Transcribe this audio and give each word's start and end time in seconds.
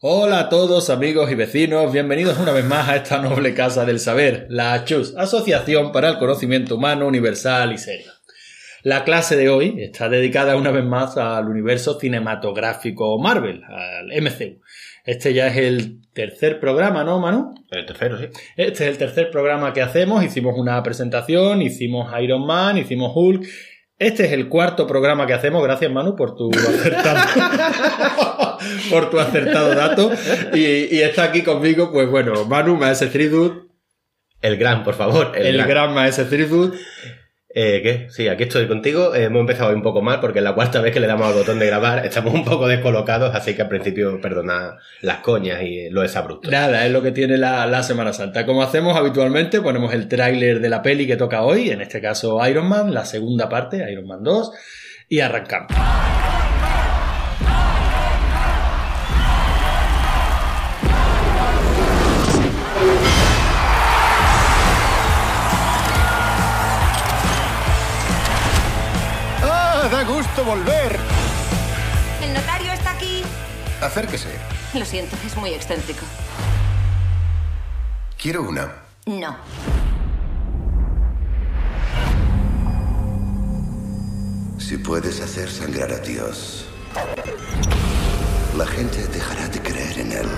Hola 0.00 0.38
a 0.38 0.48
todos 0.48 0.90
amigos 0.90 1.28
y 1.32 1.34
vecinos, 1.34 1.92
bienvenidos 1.92 2.38
una 2.38 2.52
vez 2.52 2.64
más 2.64 2.88
a 2.88 2.94
esta 2.94 3.20
noble 3.20 3.52
casa 3.52 3.84
del 3.84 3.98
saber, 3.98 4.46
la 4.48 4.72
ACHUS, 4.74 5.16
Asociación 5.16 5.90
para 5.90 6.08
el 6.10 6.18
Conocimiento 6.18 6.76
Humano 6.76 7.04
Universal 7.08 7.72
y 7.72 7.78
Serio. 7.78 8.12
La 8.84 9.02
clase 9.02 9.34
de 9.34 9.48
hoy 9.48 9.74
está 9.82 10.08
dedicada 10.08 10.54
una 10.56 10.70
vez 10.70 10.84
más 10.84 11.16
al 11.16 11.48
universo 11.48 11.98
cinematográfico 11.98 13.18
Marvel, 13.18 13.64
al 13.64 14.06
MCU. 14.22 14.60
Este 15.04 15.34
ya 15.34 15.48
es 15.48 15.56
el 15.56 15.98
tercer 16.12 16.60
programa, 16.60 17.02
¿no, 17.02 17.18
Manu? 17.18 17.52
El 17.68 17.84
tercero, 17.84 18.18
sí. 18.18 18.26
Este 18.56 18.84
es 18.84 18.90
el 18.90 18.98
tercer 18.98 19.32
programa 19.32 19.72
que 19.72 19.82
hacemos. 19.82 20.22
Hicimos 20.22 20.56
una 20.56 20.80
presentación, 20.84 21.60
hicimos 21.60 22.08
Iron 22.22 22.46
Man, 22.46 22.78
hicimos 22.78 23.10
Hulk. 23.16 23.44
Este 23.98 24.26
es 24.26 24.32
el 24.32 24.48
cuarto 24.48 24.86
programa 24.86 25.26
que 25.26 25.34
hacemos. 25.34 25.60
Gracias, 25.60 25.90
Manu, 25.90 26.14
por 26.14 26.36
tu 26.36 26.50
acertado, 26.52 27.18
por 28.90 29.10
tu 29.10 29.18
acertado 29.18 29.74
dato. 29.74 30.10
Y, 30.54 30.94
y, 30.96 31.02
está 31.02 31.24
aquí 31.24 31.42
conmigo, 31.42 31.90
pues 31.92 32.08
bueno, 32.08 32.44
Manu, 32.44 32.76
Maese 32.76 33.06
Threadwood. 33.06 33.68
El 34.40 34.56
gran, 34.56 34.84
por 34.84 34.94
favor. 34.94 35.32
El, 35.34 35.46
el 35.46 35.56
gran, 35.56 35.68
gran 35.68 35.94
Maese 35.94 36.24
Threadwood. 36.24 36.74
Eh, 37.60 37.80
¿Qué? 37.82 38.06
Sí, 38.10 38.28
aquí 38.28 38.44
estoy 38.44 38.68
contigo. 38.68 39.14
Eh, 39.14 39.24
hemos 39.24 39.40
empezado 39.40 39.74
un 39.74 39.82
poco 39.82 40.02
mal 40.02 40.20
porque 40.20 40.38
es 40.38 40.44
la 40.44 40.54
cuarta 40.54 40.80
vez 40.80 40.92
que 40.92 41.00
le 41.00 41.06
damos 41.06 41.26
al 41.26 41.34
botón 41.34 41.58
de 41.58 41.66
grabar 41.66 42.04
estamos 42.04 42.34
un 42.34 42.44
poco 42.44 42.68
descolocados, 42.68 43.34
así 43.34 43.54
que 43.54 43.62
al 43.62 43.68
principio 43.68 44.20
perdona 44.20 44.76
las 45.00 45.18
coñas 45.18 45.62
y 45.62 45.88
lo 45.90 46.02
abrupto. 46.02 46.50
Nada, 46.50 46.86
es 46.86 46.92
lo 46.92 47.02
que 47.02 47.10
tiene 47.10 47.38
la, 47.38 47.66
la 47.66 47.82
Semana 47.82 48.12
Santa. 48.12 48.44
Como 48.44 48.62
hacemos 48.62 48.96
habitualmente, 48.96 49.60
ponemos 49.60 49.94
el 49.94 50.08
tráiler 50.08 50.60
de 50.60 50.68
la 50.68 50.82
peli 50.82 51.06
que 51.06 51.16
toca 51.16 51.42
hoy, 51.42 51.70
en 51.70 51.80
este 51.80 52.00
caso 52.00 52.38
Iron 52.46 52.68
Man, 52.68 52.92
la 52.92 53.04
segunda 53.04 53.48
parte, 53.48 53.84
Iron 53.90 54.06
Man 54.06 54.22
2, 54.22 54.52
y 55.08 55.20
arrancamos. 55.20 55.72
Volver. 70.48 70.98
¿El 72.22 72.32
notario 72.32 72.72
está 72.72 72.92
aquí? 72.92 73.22
Acérquese. 73.82 74.30
Lo 74.72 74.84
siento, 74.86 75.14
es 75.26 75.36
muy 75.36 75.50
excéntrico. 75.50 76.06
Quiero 78.16 78.42
una. 78.48 78.72
No. 79.04 79.36
Si 84.58 84.78
puedes 84.78 85.20
hacer 85.20 85.50
sangrar 85.50 85.92
a 85.92 85.98
Dios, 85.98 86.64
la 88.56 88.66
gente 88.66 89.06
dejará 89.08 89.48
de 89.48 89.60
creer 89.60 89.98
en 89.98 90.12
él. 90.12 90.28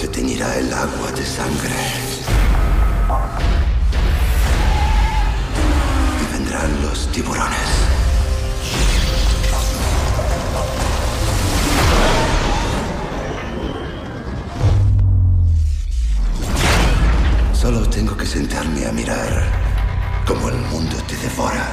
Se 0.00 0.06
teñirá 0.06 0.56
el 0.58 0.72
agua 0.72 1.10
de 1.10 1.24
sangre. 1.26 2.13
Los 6.68 7.10
tiburones. 7.12 7.58
Solo 17.52 17.88
tengo 17.88 18.16
que 18.16 18.26
sentarme 18.26 18.86
a 18.86 18.92
mirar 18.92 19.44
cómo 20.26 20.48
el 20.48 20.56
mundo 20.56 20.96
te 21.08 21.16
devora. 21.16 21.66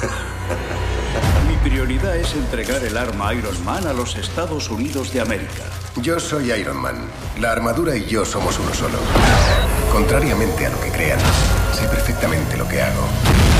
Mi 1.48 1.56
prioridad 1.68 2.16
es 2.16 2.34
entregar 2.34 2.84
el 2.84 2.96
arma 2.96 3.34
Iron 3.34 3.64
Man 3.64 3.86
a 3.86 3.92
los 3.92 4.16
Estados 4.16 4.70
Unidos 4.70 5.12
de 5.12 5.20
América. 5.20 5.64
Yo 5.96 6.18
soy 6.18 6.52
Iron 6.52 6.78
Man. 6.78 6.96
La 7.40 7.52
armadura 7.52 7.96
y 7.96 8.06
yo 8.06 8.24
somos 8.24 8.58
uno 8.58 8.72
solo. 8.74 8.98
Contrariamente 9.92 10.66
a 10.66 10.70
lo 10.70 10.80
que 10.80 10.90
crean, 10.90 11.20
sé 11.72 11.86
perfectamente 11.88 12.56
lo 12.56 12.66
que 12.66 12.80
hago. 12.80 13.51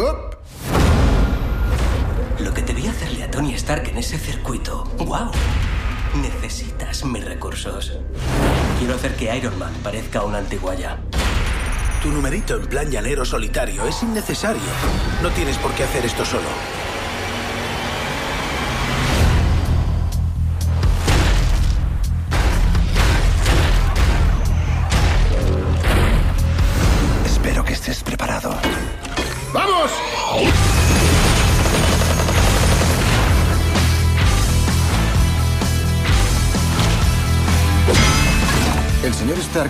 ¡Up! 0.00 0.38
Lo 2.38 2.54
que 2.54 2.62
te 2.62 2.72
vi 2.72 2.86
hacerle 2.86 3.22
a 3.22 3.30
Tony 3.30 3.52
Stark 3.52 3.86
en 3.88 3.98
ese 3.98 4.18
circuito. 4.18 4.84
¡Wow! 4.96 5.30
Necesitas 6.22 7.04
mis 7.04 7.22
recursos. 7.22 7.98
Quiero 8.78 8.94
hacer 8.94 9.14
que 9.16 9.36
Iron 9.36 9.58
Man 9.58 9.74
parezca 9.82 10.22
una 10.22 10.38
antiguaya. 10.38 10.96
Tu 12.02 12.08
numerito 12.10 12.56
en 12.56 12.66
plan 12.66 12.90
llanero 12.90 13.26
solitario 13.26 13.86
es 13.86 14.02
innecesario. 14.02 14.62
No 15.22 15.28
tienes 15.32 15.58
por 15.58 15.72
qué 15.72 15.84
hacer 15.84 16.06
esto 16.06 16.24
solo. 16.24 16.48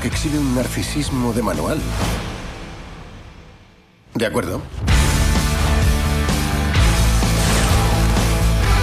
Stark 0.01 0.15
exhibe 0.15 0.39
un 0.39 0.55
narcisismo 0.55 1.33
de 1.35 1.43
manual. 1.43 1.79
De 4.15 4.27
acuerdo. 4.27 4.63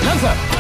¡Lanza! 0.06 0.57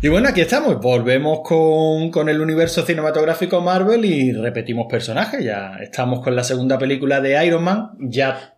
Y 0.00 0.06
bueno, 0.06 0.28
aquí 0.28 0.42
estamos. 0.42 0.80
Volvemos 0.80 1.40
con, 1.42 2.12
con, 2.12 2.28
el 2.28 2.40
universo 2.40 2.82
cinematográfico 2.82 3.60
Marvel 3.60 4.04
y 4.04 4.32
repetimos 4.32 4.86
personajes. 4.88 5.44
Ya 5.44 5.76
estamos 5.80 6.20
con 6.20 6.36
la 6.36 6.44
segunda 6.44 6.78
película 6.78 7.20
de 7.20 7.44
Iron 7.44 7.64
Man. 7.64 7.90
Ya 7.98 8.54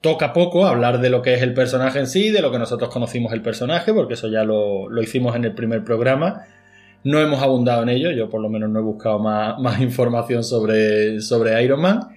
toca 0.00 0.32
poco 0.32 0.66
hablar 0.66 1.00
de 1.00 1.08
lo 1.08 1.22
que 1.22 1.34
es 1.34 1.42
el 1.42 1.54
personaje 1.54 2.00
en 2.00 2.08
sí, 2.08 2.30
de 2.30 2.42
lo 2.42 2.50
que 2.50 2.58
nosotros 2.58 2.90
conocimos 2.90 3.32
el 3.32 3.42
personaje, 3.42 3.94
porque 3.94 4.14
eso 4.14 4.26
ya 4.26 4.42
lo, 4.42 4.88
lo 4.88 5.00
hicimos 5.00 5.36
en 5.36 5.44
el 5.44 5.54
primer 5.54 5.84
programa. 5.84 6.46
No 7.04 7.20
hemos 7.20 7.40
abundado 7.42 7.84
en 7.84 7.88
ello, 7.88 8.10
yo 8.10 8.28
por 8.28 8.40
lo 8.40 8.48
menos 8.48 8.68
no 8.68 8.80
he 8.80 8.82
buscado 8.82 9.20
más, 9.20 9.60
más 9.60 9.80
información 9.80 10.42
sobre, 10.42 11.20
sobre 11.20 11.62
Iron 11.62 11.80
Man. 11.80 12.08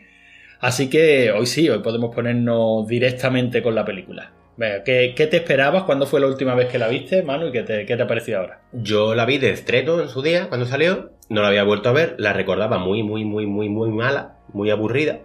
Así 0.59 0.89
que 0.89 1.31
hoy 1.31 1.45
sí, 1.45 1.69
hoy 1.69 1.83
podemos 1.83 2.15
ponernos 2.15 2.87
directamente 2.87 3.61
con 3.61 3.75
la 3.75 3.85
película. 3.85 4.31
Venga, 4.57 4.83
¿qué, 4.83 5.13
¿qué, 5.15 5.27
te 5.27 5.37
esperabas? 5.37 5.83
¿Cuándo 5.83 6.05
fue 6.05 6.21
la 6.21 6.27
última 6.27 6.55
vez 6.55 6.69
que 6.69 6.79
la 6.79 6.87
viste, 6.87 7.23
Manu? 7.23 7.47
¿Y 7.47 7.51
qué 7.51 7.63
te, 7.63 8.01
ha 8.01 8.07
parecido 8.07 8.39
ahora? 8.39 8.61
Yo 8.71 9.13
la 9.13 9.25
vi 9.25 9.37
de 9.37 9.49
estreno 9.49 9.99
en 10.01 10.07
su 10.07 10.21
día, 10.21 10.47
cuando 10.47 10.65
salió. 10.65 11.11
No 11.27 11.41
la 11.41 11.49
había 11.49 11.63
vuelto 11.63 11.89
a 11.89 11.91
ver. 11.91 12.15
La 12.19 12.31
recordaba 12.31 12.77
muy, 12.77 13.03
muy, 13.03 13.25
muy, 13.25 13.45
muy, 13.47 13.67
muy 13.67 13.89
mala. 13.89 14.37
Muy 14.53 14.69
aburrida. 14.69 15.19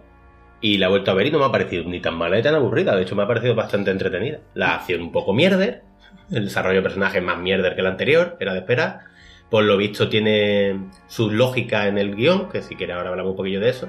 Y 0.59 0.77
la 0.77 0.87
he 0.87 0.89
vuelto 0.89 1.11
a 1.11 1.13
ver 1.13 1.27
y 1.27 1.31
no 1.31 1.39
me 1.39 1.45
ha 1.45 1.51
parecido 1.51 1.85
ni 1.85 2.01
tan 2.01 2.15
mala 2.15 2.35
ni 2.35 2.43
tan 2.43 2.55
aburrida. 2.55 2.95
De 2.95 3.03
hecho, 3.03 3.15
me 3.15 3.23
ha 3.23 3.27
parecido 3.27 3.55
bastante 3.55 3.91
entretenida. 3.91 4.39
La 4.53 4.75
acción 4.75 5.01
un 5.01 5.13
poco 5.13 5.33
mierder. 5.33 5.83
El 6.29 6.45
desarrollo 6.45 6.77
de 6.77 6.83
personajes 6.83 7.23
más 7.23 7.39
mierder 7.39 7.75
que 7.75 7.81
el 7.81 7.87
anterior. 7.87 8.35
Era 8.39 8.53
de 8.53 8.59
esperar. 8.59 8.99
Por 9.49 9.63
lo 9.63 9.77
visto 9.77 10.09
tiene 10.09 10.89
su 11.07 11.31
lógica 11.31 11.87
en 11.87 11.97
el 11.97 12.15
guion. 12.15 12.49
Que 12.49 12.61
si 12.61 12.75
quiere 12.75 12.93
ahora 12.93 13.09
hablamos 13.09 13.31
un 13.31 13.37
poquillo 13.37 13.61
de 13.61 13.69
eso. 13.69 13.87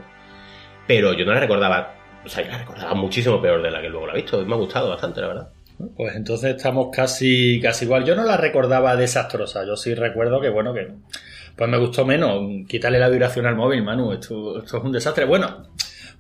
Pero 0.87 1.15
yo 1.15 1.25
no 1.25 1.33
la 1.33 1.41
recordaba 1.41 2.02
o 2.25 2.29
sea, 2.29 2.47
la 2.47 2.59
recordaba 2.59 2.95
muchísimo 2.95 3.41
peor 3.41 3.63
de 3.63 3.71
la 3.71 3.81
que 3.81 3.89
luego 3.89 4.07
la 4.07 4.13
he 4.15 4.17
visto. 4.17 4.45
Me 4.45 4.55
ha 4.55 4.59
gustado 4.59 4.91
bastante, 4.91 5.21
la 5.21 5.27
verdad. 5.29 5.49
Pues 5.97 6.15
entonces 6.15 6.57
estamos 6.57 6.89
casi, 6.93 7.61
casi 7.61 7.85
igual. 7.85 8.05
Yo 8.05 8.15
no 8.15 8.25
la 8.25 8.37
recordaba 8.37 8.97
desastrosa. 8.97 9.65
Yo 9.67 9.77
sí 9.77 9.95
recuerdo 9.95 10.41
que, 10.41 10.49
bueno, 10.49 10.73
que 10.73 10.89
pues 11.57 11.71
me 11.71 11.79
gustó 11.79 12.05
menos. 12.05 12.67
Quitarle 12.69 12.99
la 12.99 13.09
vibración 13.09 13.47
al 13.47 13.57
móvil, 13.57 13.83
Manu. 13.83 14.13
Esto, 14.13 14.59
esto 14.59 14.79
es 14.79 14.85
un 14.85 14.93
desastre. 14.93 15.25
Bueno, 15.25 15.69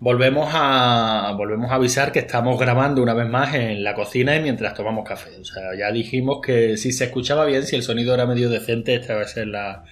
volvemos 0.00 0.50
a, 0.52 1.32
volvemos 1.36 1.70
a 1.70 1.76
avisar 1.76 2.10
que 2.10 2.18
estamos 2.18 2.58
grabando 2.58 3.02
una 3.02 3.14
vez 3.14 3.28
más 3.28 3.54
en 3.54 3.84
la 3.84 3.94
cocina 3.94 4.34
y 4.34 4.42
mientras 4.42 4.74
tomamos 4.74 5.08
café. 5.08 5.30
O 5.40 5.44
sea, 5.44 5.62
ya 5.78 5.92
dijimos 5.92 6.40
que 6.44 6.76
si 6.76 6.92
se 6.92 7.04
escuchaba 7.04 7.44
bien, 7.44 7.64
si 7.64 7.76
el 7.76 7.84
sonido 7.84 8.12
era 8.14 8.26
medio 8.26 8.50
decente, 8.50 8.96
esta 8.96 9.14
va 9.14 9.22
a 9.22 9.28
ser 9.28 9.46
la, 9.46 9.84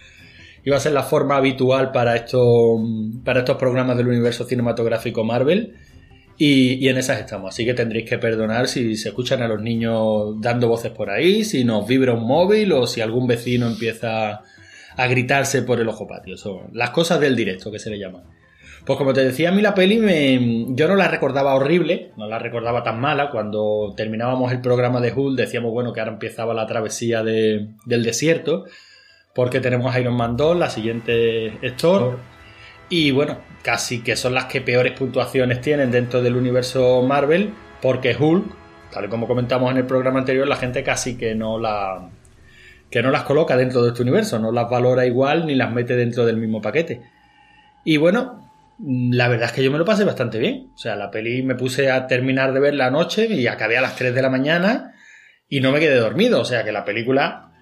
iba 0.64 0.76
a 0.76 0.80
ser 0.80 0.92
la 0.92 1.04
forma 1.04 1.36
habitual 1.36 1.92
para, 1.92 2.16
esto, 2.16 2.78
para 3.24 3.40
estos 3.40 3.56
programas 3.56 3.96
del 3.96 4.08
universo 4.08 4.44
cinematográfico 4.44 5.22
Marvel. 5.22 5.76
Y, 6.42 6.82
y, 6.82 6.88
en 6.88 6.96
esas 6.96 7.20
estamos. 7.20 7.50
Así 7.52 7.66
que 7.66 7.74
tendréis 7.74 8.08
que 8.08 8.16
perdonar 8.16 8.66
si 8.66 8.96
se 8.96 9.08
escuchan 9.10 9.42
a 9.42 9.48
los 9.48 9.60
niños 9.60 10.40
dando 10.40 10.68
voces 10.68 10.90
por 10.90 11.10
ahí, 11.10 11.44
si 11.44 11.64
nos 11.64 11.86
vibra 11.86 12.14
un 12.14 12.26
móvil 12.26 12.72
o 12.72 12.86
si 12.86 13.02
algún 13.02 13.26
vecino 13.26 13.66
empieza 13.66 14.40
a 14.96 15.06
gritarse 15.06 15.60
por 15.62 15.80
el 15.80 15.88
ojo 15.88 16.08
patio. 16.08 16.38
Son 16.38 16.70
las 16.72 16.90
cosas 16.90 17.20
del 17.20 17.36
directo 17.36 17.70
que 17.70 17.78
se 17.78 17.90
le 17.90 17.98
llaman. 17.98 18.22
Pues 18.86 18.96
como 18.96 19.12
te 19.12 19.22
decía, 19.22 19.50
a 19.50 19.52
mí 19.52 19.60
la 19.60 19.74
peli 19.74 19.98
me, 19.98 20.64
yo 20.70 20.88
no 20.88 20.96
la 20.96 21.08
recordaba 21.08 21.54
horrible, 21.54 22.12
no 22.16 22.26
la 22.26 22.38
recordaba 22.38 22.82
tan 22.82 22.98
mala. 22.98 23.28
Cuando 23.30 23.92
terminábamos 23.94 24.50
el 24.50 24.62
programa 24.62 25.02
de 25.02 25.12
Hulk 25.12 25.36
decíamos, 25.38 25.72
bueno, 25.72 25.92
que 25.92 26.00
ahora 26.00 26.12
empezaba 26.12 26.54
la 26.54 26.66
travesía 26.66 27.22
de- 27.22 27.68
del 27.84 28.02
desierto, 28.02 28.64
porque 29.34 29.60
tenemos 29.60 29.94
Iron 29.98 30.14
Man 30.16 30.38
2, 30.38 30.56
la 30.56 30.70
siguiente 30.70 31.58
es 31.60 31.76
Thor, 31.76 32.18
y 32.88 33.10
bueno, 33.10 33.36
casi 33.62 34.02
que 34.02 34.16
son 34.16 34.34
las 34.34 34.46
que 34.46 34.60
peores 34.60 34.92
puntuaciones 34.92 35.60
tienen 35.60 35.90
dentro 35.90 36.22
del 36.22 36.36
universo 36.36 37.02
Marvel, 37.02 37.52
porque 37.82 38.16
Hulk, 38.18 38.44
tal 38.92 39.04
y 39.04 39.08
como 39.08 39.26
comentamos 39.26 39.70
en 39.70 39.78
el 39.78 39.86
programa 39.86 40.20
anterior, 40.20 40.46
la 40.48 40.56
gente 40.56 40.82
casi 40.82 41.16
que 41.16 41.34
no 41.34 41.58
la 41.58 42.10
que 42.90 43.02
no 43.02 43.10
las 43.10 43.22
coloca 43.22 43.56
dentro 43.56 43.82
de 43.82 43.90
este 43.90 44.02
universo, 44.02 44.38
no 44.38 44.50
las 44.50 44.68
valora 44.68 45.06
igual 45.06 45.46
ni 45.46 45.54
las 45.54 45.72
mete 45.72 45.94
dentro 45.94 46.26
del 46.26 46.38
mismo 46.38 46.60
paquete. 46.60 47.02
Y 47.84 47.98
bueno, 47.98 48.50
la 48.84 49.28
verdad 49.28 49.46
es 49.46 49.52
que 49.52 49.62
yo 49.62 49.70
me 49.70 49.78
lo 49.78 49.84
pasé 49.84 50.04
bastante 50.04 50.38
bien. 50.38 50.70
O 50.74 50.78
sea, 50.78 50.96
la 50.96 51.10
peli 51.10 51.42
me 51.42 51.54
puse 51.54 51.90
a 51.90 52.06
terminar 52.06 52.52
de 52.52 52.60
verla 52.60 52.86
anoche 52.86 53.26
y 53.26 53.46
acabé 53.46 53.78
a 53.78 53.80
las 53.80 53.96
3 53.96 54.14
de 54.14 54.22
la 54.22 54.30
mañana 54.30 54.94
y 55.48 55.60
no 55.60 55.70
me 55.70 55.80
quedé 55.80 55.96
dormido. 55.96 56.40
O 56.40 56.44
sea, 56.44 56.64
que 56.64 56.72
la 56.72 56.84
película 56.84 57.52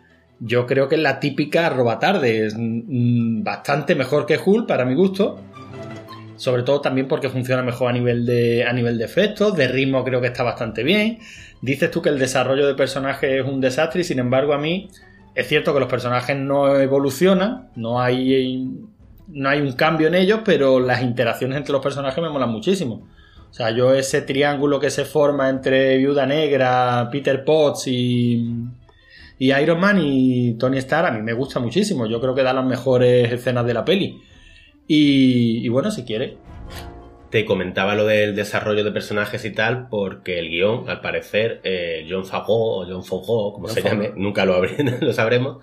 yo 0.40 0.66
creo 0.66 0.88
que 0.88 0.94
es 0.94 1.00
la 1.00 1.20
típica 1.20 1.68
roba 1.68 1.98
tarde. 1.98 2.46
Es 2.46 2.54
mm, 2.56 3.42
bastante 3.42 3.94
mejor 3.94 4.26
que 4.26 4.38
Hulk 4.42 4.66
para 4.66 4.84
mi 4.84 4.94
gusto. 4.94 5.40
Sobre 6.38 6.62
todo 6.62 6.80
también 6.80 7.06
porque 7.06 7.28
funciona 7.28 7.62
mejor 7.62 7.90
a 7.90 7.92
nivel 7.92 8.24
de, 8.24 8.64
a 8.64 8.72
nivel 8.72 8.96
de 8.96 9.04
efectos, 9.04 9.54
de 9.54 9.68
ritmo 9.68 10.02
creo 10.04 10.22
que 10.22 10.28
está 10.28 10.42
bastante 10.42 10.82
bien. 10.82 11.18
Dices 11.60 11.90
tú 11.90 12.00
que 12.00 12.08
el 12.08 12.18
desarrollo 12.18 12.66
de 12.66 12.74
personajes 12.74 13.40
es 13.40 13.44
un 13.44 13.60
desastre 13.60 14.00
y 14.00 14.04
sin 14.04 14.18
embargo 14.18 14.54
a 14.54 14.58
mí 14.58 14.88
es 15.34 15.46
cierto 15.46 15.74
que 15.74 15.80
los 15.80 15.88
personajes 15.88 16.36
no 16.36 16.76
evolucionan, 16.80 17.70
no 17.76 18.00
hay, 18.00 18.68
no 19.28 19.48
hay 19.48 19.60
un 19.60 19.72
cambio 19.72 20.08
en 20.08 20.14
ellos, 20.16 20.40
pero 20.44 20.80
las 20.80 21.02
interacciones 21.02 21.58
entre 21.58 21.72
los 21.72 21.82
personajes 21.82 22.22
me 22.22 22.30
molan 22.30 22.50
muchísimo. 22.50 23.06
O 23.50 23.54
sea, 23.54 23.70
yo 23.70 23.94
ese 23.94 24.22
triángulo 24.22 24.80
que 24.80 24.90
se 24.90 25.04
forma 25.04 25.48
entre 25.48 25.96
Viuda 25.96 26.26
Negra, 26.26 27.08
Peter 27.10 27.44
Potts 27.44 27.86
y, 27.86 28.52
Iron 29.38 29.80
Man 29.80 30.00
y 30.02 30.54
Tony 30.54 30.78
Stark 30.78 31.06
a 31.06 31.12
mí 31.12 31.22
me 31.22 31.32
gusta 31.32 31.60
muchísimo. 31.60 32.06
Yo 32.06 32.20
creo 32.20 32.34
que 32.34 32.42
da 32.42 32.52
las 32.52 32.64
mejores 32.64 33.32
escenas 33.32 33.64
de 33.64 33.74
la 33.74 33.84
peli. 33.84 34.20
Y, 34.88 35.64
y 35.64 35.68
bueno, 35.68 35.90
si 35.92 36.04
quiere. 36.04 36.38
Te 37.30 37.44
comentaba 37.44 37.94
lo 37.94 38.06
del 38.06 38.34
desarrollo 38.34 38.82
de 38.84 38.90
personajes 38.90 39.44
y 39.44 39.50
tal, 39.52 39.88
porque 39.90 40.38
el 40.38 40.48
guion, 40.48 40.88
al 40.88 41.02
parecer, 41.02 41.60
eh, 41.62 42.06
John 42.08 42.24
Favreau 42.24 42.58
o 42.58 42.86
John 42.86 43.04
Favreau, 43.04 43.52
como 43.52 43.66
John 43.66 43.74
se 43.74 43.82
llame, 43.82 44.06
Favreau. 44.06 44.22
nunca 44.22 44.46
lo, 44.46 44.62
lo 45.00 45.12
sabremos, 45.12 45.58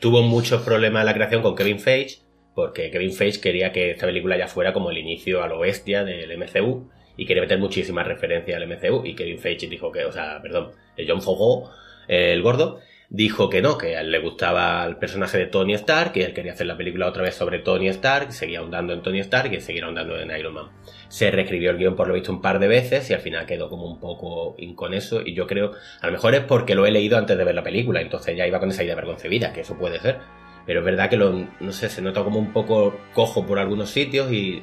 tuvo 0.00 0.22
muchos 0.22 0.62
problemas 0.62 1.02
en 1.02 1.06
la 1.06 1.14
creación 1.14 1.42
con 1.42 1.54
Kevin 1.54 1.80
Feige, 1.80 2.20
porque 2.54 2.90
Kevin 2.90 3.12
Feige 3.12 3.42
quería 3.42 3.72
que 3.72 3.90
esta 3.90 4.06
película 4.06 4.38
ya 4.38 4.48
fuera 4.48 4.72
como 4.72 4.90
el 4.90 4.96
inicio 4.96 5.42
a 5.42 5.48
lo 5.48 5.58
bestia 5.58 6.02
del 6.02 6.38
MCU 6.38 6.88
y 7.18 7.26
quería 7.26 7.42
meter 7.42 7.58
muchísimas 7.58 8.06
referencias 8.06 8.56
al 8.56 8.66
MCU 8.66 9.04
y 9.04 9.14
Kevin 9.14 9.38
Feige 9.38 9.66
dijo 9.68 9.92
que, 9.92 10.06
o 10.06 10.12
sea, 10.12 10.40
perdón, 10.40 10.70
John 11.06 11.20
Favreau, 11.20 11.68
eh, 12.08 12.32
el 12.32 12.40
gordo, 12.40 12.80
dijo 13.14 13.50
que 13.50 13.60
no, 13.60 13.76
que 13.76 13.94
a 13.94 14.00
él 14.00 14.10
le 14.10 14.20
gustaba 14.20 14.86
el 14.86 14.96
personaje 14.96 15.36
de 15.36 15.46
Tony 15.46 15.74
Stark, 15.74 16.12
que 16.12 16.24
él 16.24 16.32
quería 16.32 16.52
hacer 16.52 16.66
la 16.66 16.78
película 16.78 17.06
otra 17.06 17.22
vez 17.22 17.34
sobre 17.34 17.58
Tony 17.58 17.88
Stark, 17.88 18.32
seguía 18.32 18.60
ahondando 18.60 18.94
en 18.94 19.02
Tony 19.02 19.20
Stark 19.20 19.52
y 19.52 19.60
seguía 19.60 19.84
ahondando 19.84 20.18
en 20.18 20.34
Iron 20.34 20.54
Man. 20.54 20.70
Se 21.08 21.30
reescribió 21.30 21.72
el 21.72 21.76
guion 21.76 21.94
por 21.94 22.08
lo 22.08 22.14
visto 22.14 22.32
un 22.32 22.40
par 22.40 22.58
de 22.58 22.68
veces 22.68 23.10
y 23.10 23.12
al 23.12 23.20
final 23.20 23.44
quedó 23.44 23.68
como 23.68 23.84
un 23.84 24.00
poco 24.00 24.54
inconeso 24.56 25.20
y 25.20 25.34
yo 25.34 25.46
creo, 25.46 25.72
a 26.00 26.06
lo 26.06 26.12
mejor 26.12 26.34
es 26.34 26.44
porque 26.44 26.74
lo 26.74 26.86
he 26.86 26.90
leído 26.90 27.18
antes 27.18 27.36
de 27.36 27.44
ver 27.44 27.54
la 27.54 27.62
película, 27.62 28.00
entonces 28.00 28.34
ya 28.34 28.46
iba 28.46 28.58
con 28.58 28.70
esa 28.70 28.82
idea 28.82 28.96
preconcebida, 28.96 29.52
que 29.52 29.60
eso 29.60 29.76
puede 29.76 30.00
ser. 30.00 30.16
Pero 30.64 30.80
es 30.80 30.86
verdad 30.86 31.10
que 31.10 31.18
lo, 31.18 31.32
no 31.60 31.72
sé, 31.72 31.90
se 31.90 32.00
nota 32.00 32.24
como 32.24 32.38
un 32.38 32.54
poco 32.54 32.96
cojo 33.12 33.44
por 33.44 33.58
algunos 33.58 33.90
sitios 33.90 34.32
y 34.32 34.62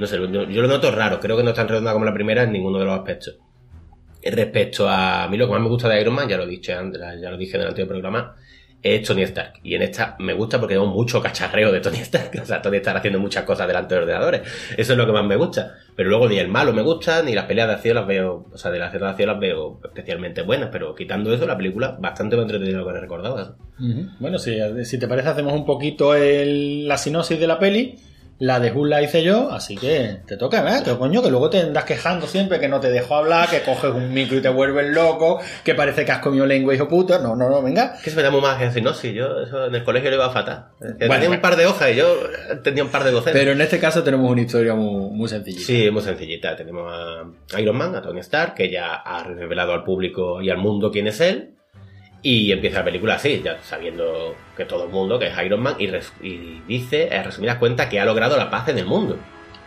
no 0.00 0.08
sé, 0.08 0.16
yo 0.16 0.62
lo 0.62 0.66
noto 0.66 0.90
raro, 0.90 1.20
creo 1.20 1.36
que 1.36 1.44
no 1.44 1.50
es 1.50 1.56
tan 1.56 1.68
redonda 1.68 1.92
como 1.92 2.04
la 2.04 2.14
primera 2.14 2.42
en 2.42 2.50
ninguno 2.50 2.80
de 2.80 2.84
los 2.84 2.98
aspectos. 2.98 3.38
Respecto 4.30 4.88
a 4.88 5.28
mí 5.28 5.36
lo 5.36 5.46
que 5.46 5.52
más 5.52 5.62
me 5.62 5.68
gusta 5.68 5.88
de 5.88 6.00
Iron 6.00 6.14
Man, 6.14 6.28
ya 6.28 6.36
lo 6.36 6.46
dije 6.46 6.72
antes, 6.72 7.00
ya 7.20 7.30
lo 7.30 7.36
dije 7.36 7.56
en 7.56 7.62
el 7.62 7.68
anterior 7.68 7.88
programa, 7.88 8.34
es 8.82 9.02
Tony 9.02 9.22
Stark. 9.22 9.54
Y 9.64 9.74
en 9.74 9.82
esta 9.82 10.14
me 10.20 10.32
gusta 10.32 10.58
porque 10.60 10.74
tengo 10.74 10.86
mucho 10.86 11.20
cacharreo 11.20 11.72
de 11.72 11.80
Tony 11.80 11.98
Stark. 11.98 12.30
O 12.42 12.44
sea, 12.46 12.62
Tony 12.62 12.76
Stark 12.76 12.98
haciendo 12.98 13.18
muchas 13.18 13.44
cosas 13.44 13.66
delante 13.66 13.94
de 13.94 14.02
ordenadores. 14.02 14.42
Eso 14.76 14.92
es 14.92 14.98
lo 14.98 15.06
que 15.06 15.12
más 15.12 15.24
me 15.24 15.34
gusta. 15.36 15.74
Pero 15.96 16.08
luego 16.10 16.28
ni 16.28 16.38
el 16.38 16.46
malo 16.48 16.72
me 16.72 16.82
gusta, 16.82 17.22
ni 17.22 17.34
las 17.34 17.46
peleas 17.46 17.66
de 17.68 17.74
acción 17.74 17.94
las 17.96 18.06
veo, 18.06 18.46
o 18.52 18.56
sea, 18.58 18.70
de 18.70 18.78
las 18.78 18.92
de 18.92 19.04
acción 19.04 19.28
las 19.28 19.40
veo 19.40 19.80
especialmente 19.84 20.42
buenas. 20.42 20.68
Pero 20.70 20.94
quitando 20.94 21.32
eso, 21.34 21.46
la 21.46 21.56
película 21.56 21.96
bastante 21.98 22.36
más 22.36 22.44
entretenida 22.44 22.78
lo 22.78 22.86
que 22.86 22.92
recordaba. 23.00 23.56
Bueno, 24.20 24.38
si, 24.38 24.56
si 24.84 24.98
te 24.98 25.08
parece, 25.08 25.28
hacemos 25.30 25.54
un 25.54 25.64
poquito 25.66 26.14
el- 26.14 26.86
la 26.86 26.96
sinopsis 26.98 27.40
de 27.40 27.46
la 27.46 27.58
peli. 27.58 27.98
La 28.38 28.60
de 28.60 28.70
Hulk 28.70 28.90
la 28.90 29.00
hice 29.02 29.22
yo, 29.22 29.50
así 29.50 29.76
que 29.76 30.18
te 30.26 30.36
toca, 30.36 30.62
¿verdad? 30.62 30.84
Que 30.84 30.94
coño, 30.96 31.22
que 31.22 31.30
luego 31.30 31.48
te 31.48 31.60
andas 31.60 31.84
quejando 31.84 32.26
siempre 32.26 32.60
que 32.60 32.68
no 32.68 32.80
te 32.80 32.90
dejo 32.90 33.14
hablar, 33.14 33.48
que 33.48 33.62
coges 33.62 33.90
un 33.92 34.12
micro 34.12 34.36
y 34.36 34.42
te 34.42 34.50
vuelves 34.50 34.94
loco, 34.94 35.40
que 35.64 35.74
parece 35.74 36.04
que 36.04 36.12
has 36.12 36.18
comido 36.18 36.44
lengua, 36.44 36.74
hijo 36.74 36.86
puta. 36.86 37.18
No, 37.18 37.34
no, 37.34 37.48
no, 37.48 37.62
venga. 37.62 37.96
Que 38.04 38.10
se 38.10 38.16
me 38.16 38.22
da 38.22 38.30
muy 38.30 38.42
más 38.42 38.58
que 38.74 38.82
no, 38.82 38.92
si 38.92 39.14
yo 39.14 39.40
eso 39.40 39.66
en 39.66 39.74
el 39.74 39.84
colegio 39.84 40.10
le 40.10 40.16
iba 40.16 40.28
fatal. 40.30 40.66
Que 40.78 40.84
Bueno, 41.06 41.14
tenía 41.14 41.16
un 41.16 41.26
bueno. 41.28 41.42
par 41.42 41.56
de 41.56 41.66
hojas 41.66 41.90
y 41.92 41.94
yo 41.96 42.14
tenía 42.62 42.84
un 42.84 42.90
par 42.90 43.04
de 43.04 43.10
docenas. 43.10 43.38
Pero 43.38 43.52
en 43.52 43.60
este 43.62 43.78
caso 43.78 44.02
tenemos 44.02 44.30
una 44.30 44.42
historia 44.42 44.74
muy, 44.74 45.10
muy 45.16 45.28
sencillita. 45.30 45.64
Sí, 45.64 45.90
muy 45.90 46.02
sencillita. 46.02 46.54
Tenemos 46.56 46.92
a 46.92 47.60
Iron 47.60 47.76
Man, 47.76 47.94
a 47.96 48.02
Tony 48.02 48.20
Stark, 48.20 48.54
que 48.54 48.70
ya 48.70 48.96
ha 48.96 49.22
revelado 49.24 49.72
al 49.72 49.82
público 49.82 50.42
y 50.42 50.50
al 50.50 50.58
mundo 50.58 50.90
quién 50.90 51.06
es 51.06 51.20
él. 51.20 51.55
Y 52.22 52.50
empieza 52.50 52.78
la 52.78 52.84
película 52.84 53.14
así, 53.14 53.40
ya 53.44 53.58
sabiendo 53.62 54.34
que 54.56 54.64
todo 54.64 54.84
el 54.84 54.90
mundo 54.90 55.18
que 55.18 55.26
es 55.28 55.34
Iron 55.44 55.60
Man, 55.60 55.76
y, 55.78 55.86
y 56.26 56.62
dice, 56.66 57.08
en 57.14 57.24
resumidas 57.24 57.58
cuentas, 57.58 57.86
que 57.88 58.00
ha 58.00 58.04
logrado 58.04 58.36
la 58.36 58.50
paz 58.50 58.68
en 58.68 58.78
el 58.78 58.86
mundo. 58.86 59.16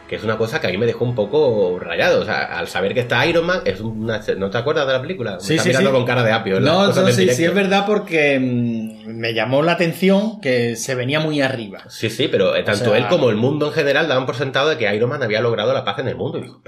Que 0.10 0.16
es 0.16 0.24
una 0.24 0.40
cosa 0.40 0.60
que 0.60 0.66
a 0.66 0.72
mí 0.72 0.78
me 0.80 0.88
dejó 0.88 1.06
un 1.06 1.14
poco 1.14 1.78
rayado. 1.80 2.22
O 2.22 2.26
sea, 2.26 2.58
al 2.58 2.68
saber 2.68 2.96
que 2.96 3.02
está 3.02 3.24
Iron 3.28 3.46
Man, 3.46 3.62
es 3.64 3.80
una. 3.80 4.20
¿No 4.38 4.50
te 4.50 4.58
acuerdas 4.58 4.88
de 4.88 4.94
la 4.94 5.02
película? 5.02 5.34
Me 5.36 5.40
Sí, 5.40 5.54
estás 5.54 5.66
sí, 5.66 5.70
mirando 5.70 5.92
sí. 5.92 5.96
con 5.96 6.06
cara 6.06 6.24
de 6.24 6.32
apio. 6.32 6.60
No, 6.60 6.88
no, 6.88 7.08
sí, 7.12 7.30
sí, 7.30 7.46
es 7.46 7.54
verdad 7.54 7.86
porque 7.86 8.40
mm, 8.40 9.08
me 9.08 9.36
llamó 9.36 9.62
la 9.62 9.74
atención 9.74 10.42
que 10.42 10.76
se 10.76 10.96
venía 10.96 11.20
muy 11.20 11.42
arriba. 11.42 11.84
Sí, 11.90 12.10
sí, 12.10 12.28
pero 12.28 12.56
eh, 12.56 12.64
tanto 12.64 12.86
sea- 12.86 12.98
él 12.98 13.06
como 13.08 13.30
el 13.30 13.36
mundo 13.36 13.68
en 13.68 13.74
general 13.74 14.08
daban 14.08 14.26
por 14.26 14.36
sentado 14.36 14.70
de 14.70 14.78
que 14.80 14.92
Iron 14.96 15.12
Man 15.12 15.22
había 15.22 15.42
logrado 15.42 15.74
la 15.76 15.86
paz 15.86 16.00
en 16.00 16.08
el 16.08 16.16
mundo. 16.16 16.40
Y 16.40 16.42
dijo, 16.42 16.60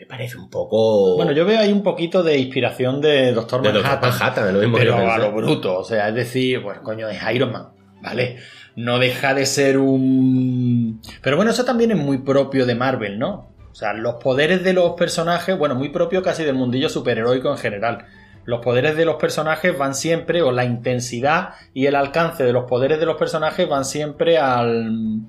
me 0.00 0.06
parece 0.06 0.38
un 0.38 0.48
poco. 0.48 1.16
Bueno, 1.16 1.32
yo 1.32 1.44
veo 1.44 1.60
ahí 1.60 1.70
un 1.70 1.82
poquito 1.82 2.22
de 2.22 2.38
inspiración 2.38 3.02
de 3.02 3.32
Doctor 3.32 3.60
de 3.60 3.68
Manhattan. 3.68 4.00
Doctor 4.00 4.10
Manhattan, 4.10 4.54
lo 4.54 4.60
mismo 4.60 4.76
que 4.78 4.84
pero 4.84 4.96
a 4.96 5.18
lo 5.18 5.30
bruto, 5.30 5.78
o 5.78 5.84
sea, 5.84 6.08
es 6.08 6.14
decir, 6.14 6.60
bueno, 6.60 6.82
coño, 6.82 7.06
es 7.10 7.20
Iron 7.34 7.52
Man, 7.52 7.68
¿vale? 8.00 8.38
No 8.76 8.98
deja 8.98 9.34
de 9.34 9.44
ser 9.44 9.76
un... 9.76 11.02
Pero 11.20 11.36
bueno, 11.36 11.50
eso 11.50 11.66
también 11.66 11.90
es 11.90 11.98
muy 11.98 12.16
propio 12.18 12.64
de 12.64 12.74
Marvel, 12.74 13.18
¿no? 13.18 13.52
O 13.70 13.74
sea, 13.74 13.92
los 13.92 14.14
poderes 14.14 14.64
de 14.64 14.72
los 14.72 14.92
personajes, 14.92 15.58
bueno, 15.58 15.74
muy 15.74 15.90
propio 15.90 16.22
casi 16.22 16.44
del 16.44 16.54
mundillo 16.54 16.88
superheroico 16.88 17.50
en 17.50 17.58
general. 17.58 18.06
Los 18.46 18.60
poderes 18.60 18.96
de 18.96 19.04
los 19.04 19.16
personajes 19.16 19.76
van 19.76 19.94
siempre, 19.94 20.40
o 20.40 20.50
la 20.50 20.64
intensidad 20.64 21.50
y 21.74 21.84
el 21.86 21.94
alcance 21.94 22.42
de 22.42 22.54
los 22.54 22.64
poderes 22.64 22.98
de 23.00 23.04
los 23.04 23.16
personajes 23.16 23.68
van 23.68 23.84
siempre 23.84 24.38
al, 24.38 25.26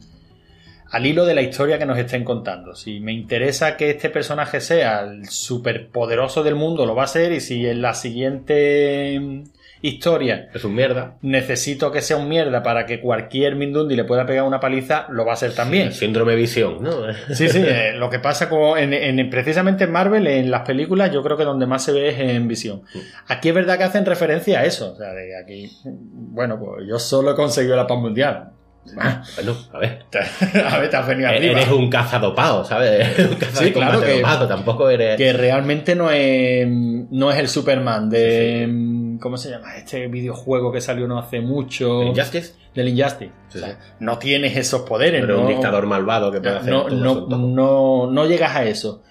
al 0.91 1.05
hilo 1.05 1.25
de 1.25 1.33
la 1.35 1.41
historia 1.41 1.79
que 1.79 1.85
nos 1.85 1.97
estén 1.97 2.23
contando. 2.23 2.75
Si 2.75 2.99
me 2.99 3.13
interesa 3.13 3.77
que 3.77 3.89
este 3.91 4.09
personaje 4.09 4.59
sea 4.61 5.01
el 5.01 5.27
superpoderoso 5.29 6.43
del 6.43 6.55
mundo, 6.55 6.85
lo 6.85 6.95
va 6.95 7.03
a 7.03 7.07
ser. 7.07 7.31
Y 7.31 7.39
si 7.39 7.65
en 7.65 7.81
la 7.81 7.93
siguiente 7.93 9.17
mm, 9.19 9.43
historia 9.83 10.49
Es 10.53 10.63
un 10.63 10.75
mierda. 10.75 11.15
necesito 11.21 11.91
que 11.91 12.01
sea 12.01 12.17
un 12.17 12.27
mierda 12.29 12.61
para 12.61 12.85
que 12.85 12.99
cualquier 12.99 13.55
Mindundi 13.55 13.95
le 13.95 14.03
pueda 14.03 14.25
pegar 14.25 14.43
una 14.43 14.59
paliza, 14.59 15.07
lo 15.09 15.25
va 15.25 15.33
a 15.33 15.37
ser 15.37 15.53
también. 15.55 15.91
Síndrome 15.93 16.35
visión, 16.35 16.83
¿no? 16.83 16.91
Sí, 17.33 17.47
sí, 17.49 17.63
eh, 17.65 17.93
lo 17.95 18.09
que 18.09 18.19
pasa 18.19 18.49
en, 18.77 18.93
en- 18.93 19.29
precisamente 19.29 19.85
en 19.85 19.91
Marvel, 19.91 20.27
en 20.27 20.51
las 20.51 20.61
películas, 20.61 21.11
yo 21.11 21.23
creo 21.23 21.37
que 21.37 21.45
donde 21.45 21.65
más 21.65 21.83
se 21.83 21.93
ve 21.93 22.09
es 22.09 22.19
en 22.19 22.47
visión. 22.47 22.81
Aquí 23.27 23.49
es 23.49 23.55
verdad 23.55 23.77
que 23.77 23.85
hacen 23.85 24.05
referencia 24.05 24.59
a 24.59 24.65
eso. 24.65 24.91
O 24.93 24.95
sea, 24.97 25.13
de 25.13 25.37
aquí, 25.41 25.71
bueno, 25.85 26.59
pues 26.59 26.85
yo 26.87 26.99
solo 26.99 27.31
he 27.31 27.35
conseguido 27.35 27.75
la 27.75 27.87
paz 27.87 27.97
mundial. 27.97 28.49
Ah, 28.97 29.21
Bueno, 29.35 29.55
a 29.73 29.77
ver. 29.77 30.05
a 30.65 30.77
ver, 30.79 30.89
te 30.89 30.97
has 30.97 31.07
venido 31.07 31.29
arriba. 31.29 31.51
Eres 31.53 31.69
un 31.69 31.89
cazadopado, 31.89 32.65
¿sabes? 32.65 33.17
un 33.19 33.35
cazadopado 33.35 33.65
Sí, 33.65 33.71
claro 33.71 34.01
que- 34.01 34.47
tampoco 34.47 34.89
eres. 34.89 35.17
Que 35.17 35.33
realmente 35.33 35.95
no 35.95 36.09
es, 36.11 36.67
no 36.67 37.31
es 37.31 37.37
el 37.37 37.47
Superman 37.47 38.09
de. 38.09 39.17
¿Cómo 39.19 39.37
se 39.37 39.51
llama? 39.51 39.77
Este 39.77 40.07
videojuego 40.07 40.71
que 40.71 40.81
salió 40.81 41.07
no 41.07 41.19
hace 41.19 41.41
mucho. 41.41 42.03
Injustice, 42.03 42.53
Del 42.73 42.89
Injustice. 42.89 43.31
Sí, 43.49 43.57
O 43.59 43.61
sea, 43.61 43.69
sí. 43.69 43.75
no 43.99 44.17
tienes 44.17 44.57
esos 44.57 44.81
poderes, 44.81 45.21
pero 45.21 45.35
¿no? 45.37 45.41
un 45.43 45.47
dictador 45.49 45.85
malvado 45.85 46.31
que 46.31 46.41
puede 46.41 46.57
hacer 46.57 46.71
no, 46.71 46.85
todo 46.85 46.95
no, 46.97 47.37
no, 47.37 48.11
no 48.11 48.25
llegas 48.25 48.55
a 48.55 48.65
eso. 48.65 49.03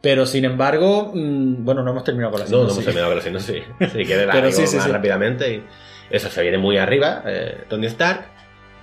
Pero 0.00 0.26
sin 0.26 0.44
embargo, 0.44 1.12
mm, 1.14 1.64
bueno, 1.64 1.84
no 1.84 1.92
hemos 1.92 2.02
terminado 2.02 2.32
con 2.32 2.40
la 2.40 2.46
No, 2.48 2.64
no 2.64 2.72
hemos 2.72 2.84
terminado 2.84 3.14
con 3.14 3.32
la. 3.32 3.40
Sí, 3.40 3.62
que 3.78 4.04
Pero 4.32 4.48
digo 4.48 4.50
sí, 4.50 4.66
sí, 4.66 4.76
más 4.76 4.86
sí. 4.86 4.90
rápidamente. 4.90 5.54
Y 5.54 5.62
eso 6.10 6.28
se 6.28 6.42
viene 6.42 6.58
muy 6.58 6.76
arriba, 6.76 7.22
eh, 7.24 7.64
Tony 7.68 7.86
Stark. 7.86 8.26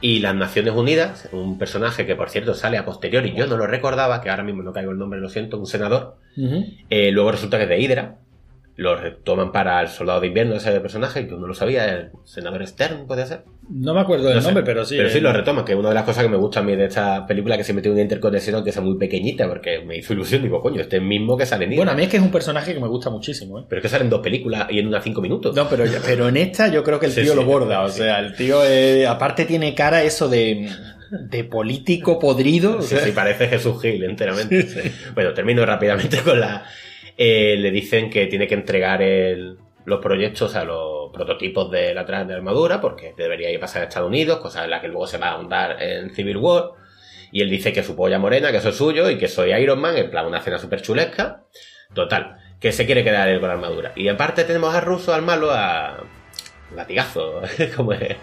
Y 0.02 0.20
las 0.20 0.36
Naciones 0.36 0.74
Unidas, 0.74 1.28
un 1.32 1.58
personaje 1.58 2.06
que 2.06 2.16
por 2.16 2.30
cierto 2.30 2.54
sale 2.54 2.78
a 2.78 2.86
posteriori, 2.86 3.34
yo 3.36 3.48
no 3.48 3.58
lo 3.58 3.68
recordaba, 3.68 4.22
que 4.22 4.30
ahora 4.30 4.44
mismo 4.44 4.64
no 4.64 4.72
caigo 4.72 4.92
el 4.92 4.98
nombre, 4.98 5.20
lo 5.20 5.30
siento, 5.30 5.58
un 5.58 5.66
senador. 5.66 6.18
Eh, 6.90 7.12
luego 7.12 7.32
resulta 7.32 7.58
que 7.58 7.64
es 7.64 7.70
de 7.70 7.80
Hydra. 7.80 8.16
Lo 8.76 8.96
retoman 8.96 9.52
para 9.52 9.82
el 9.82 9.90
soldado 9.90 10.22
de 10.22 10.28
invierno 10.28 10.56
ese 10.56 10.80
personaje, 10.80 11.28
que 11.28 11.36
no 11.36 11.48
lo 11.48 11.54
sabía, 11.54 11.86
el 11.94 12.12
senador 12.24 12.66
Stern, 12.66 13.08
puede 13.08 13.26
ser. 13.26 13.44
No 13.72 13.94
me 13.94 14.02
acuerdo 14.02 14.26
del 14.26 14.36
No 14.38 14.42
sé. 14.42 14.48
nombre, 14.48 14.64
pero 14.64 14.84
sí. 14.84 14.96
Pero 14.98 15.10
sí 15.10 15.20
eh, 15.20 15.22
lo 15.22 15.32
retoma, 15.32 15.64
que 15.64 15.74
es 15.74 15.78
una 15.78 15.90
de 15.90 15.96
las 15.96 16.04
cosas 16.04 16.24
que 16.24 16.30
me 16.30 16.38
gusta 16.38 16.60
a 16.60 16.64
mí 16.64 16.76
de 16.76 16.86
esta 16.86 17.26
película, 17.28 17.56
que 17.56 17.64
siempre 17.64 17.82
tiene 17.84 17.94
una 17.94 18.02
interconexión, 18.04 18.56
aunque 18.56 18.72
sea 18.72 18.82
muy 18.82 18.98
pequeñita, 18.98 19.48
porque 19.48 19.82
me 19.86 19.98
hizo 19.98 20.14
ilusión. 20.14 20.42
Digo, 20.42 20.60
coño, 20.62 20.82
este 20.82 20.98
es 20.98 21.04
mismo 21.04 21.38
que 21.38 21.46
sale 21.46 21.66
en 21.66 21.76
Bueno, 21.76 21.92
a 21.92 21.96
mí 21.96 22.04
es 22.04 22.10
que 22.10 22.18
es 22.18 22.24
un 22.24 22.32
personaje 22.32 22.74
que 22.74 22.80
me 22.80 22.88
gusta 22.88 23.10
muchísimo, 23.10 23.60
¿eh? 23.60 23.64
Pero 23.70 23.80
es 23.80 23.84
que 23.84 23.90
salen 23.90 24.10
dos 24.10 24.22
películas 24.22 24.68
y 24.72 24.80
en 24.80 24.88
unas 24.88 25.04
cinco 25.04 25.22
minutos. 25.22 25.56
No, 25.56 25.70
pero, 25.70 25.86
pero 26.06 26.28
en 26.30 26.38
esta 26.38 26.68
yo 26.70 26.84
creo 26.84 27.00
que 27.00 27.06
el 27.06 27.12
Sí, 27.12 27.22
tío 27.22 27.32
sí, 27.34 27.38
lo 27.38 27.46
borda. 27.46 27.82
O 27.84 27.90
sea, 27.90 28.20
el 28.20 28.34
tío, 28.36 28.66
eh, 28.66 29.06
aparte 29.06 29.46
tiene 29.46 29.76
cara 29.76 30.02
eso 30.04 30.28
de, 30.30 30.68
de 31.30 31.44
político 31.44 32.18
podrido. 32.18 32.78
o 32.78 32.82
Sí, 32.82 32.96
sea, 32.96 33.00
sí, 33.06 33.12
parece 33.12 33.48
Jesús 33.48 33.80
Gil 33.82 34.04
enteramente. 34.04 34.68
Bueno, 35.14 35.34
termino 35.34 35.64
rápidamente 35.66 36.20
con 36.22 36.40
la... 36.40 36.64
eh, 37.18 37.56
le 37.58 37.70
dicen 37.72 38.10
que 38.10 38.26
tiene 38.28 38.48
que 38.48 38.56
entregar 38.56 39.02
el- 39.04 39.58
los 39.90 40.00
proyectos, 40.02 40.44
o 40.50 40.54
sea, 40.54 40.64
los 40.64 41.12
prototipos 41.12 41.70
de 41.72 41.94
la 41.94 42.06
tra- 42.06 42.26
de 42.26 42.34
armadura, 42.34 42.80
porque 42.80 43.14
debería 43.18 43.52
ir 43.52 43.60
pasar 43.60 43.82
a 43.82 43.86
Estados 43.86 44.08
Unidos, 44.08 44.40
cosa 44.40 44.64
en 44.64 44.70
la 44.70 44.80
que 44.82 44.88
luego 44.88 45.08
se 45.08 45.18
va 45.18 45.28
a 45.28 45.32
ahondar 45.32 45.82
en 45.82 46.12
Civil 46.16 46.38
War. 46.38 46.72
Y 47.32 47.42
él 47.42 47.50
dice 47.50 47.74
que 47.74 47.84
su 47.84 47.96
polla 47.96 48.18
morena, 48.20 48.52
que 48.52 48.58
eso 48.58 48.70
es 48.70 48.76
suyo, 48.78 49.10
y 49.10 49.18
que 49.18 49.28
soy 49.28 49.52
Iron 49.54 49.80
Man, 49.80 49.98
en 49.98 50.10
plan 50.10 50.26
una 50.26 50.42
cena 50.42 50.58
súper 50.58 50.82
chulesca. 50.82 51.44
Total, 51.94 52.38
que 52.60 52.72
se 52.72 52.86
quiere 52.86 53.04
quedar 53.04 53.28
él 53.30 53.40
con 53.40 53.50
la 53.50 53.56
armadura. 53.56 53.92
Y 53.96 54.08
aparte 54.08 54.44
tenemos 54.46 54.74
a 54.74 54.82
Russo, 54.82 55.14
al 55.14 55.22
malo, 55.24 55.50
a... 55.52 55.98
Latigazo, 56.76 57.42
como 57.76 57.94
es... 57.94 58.16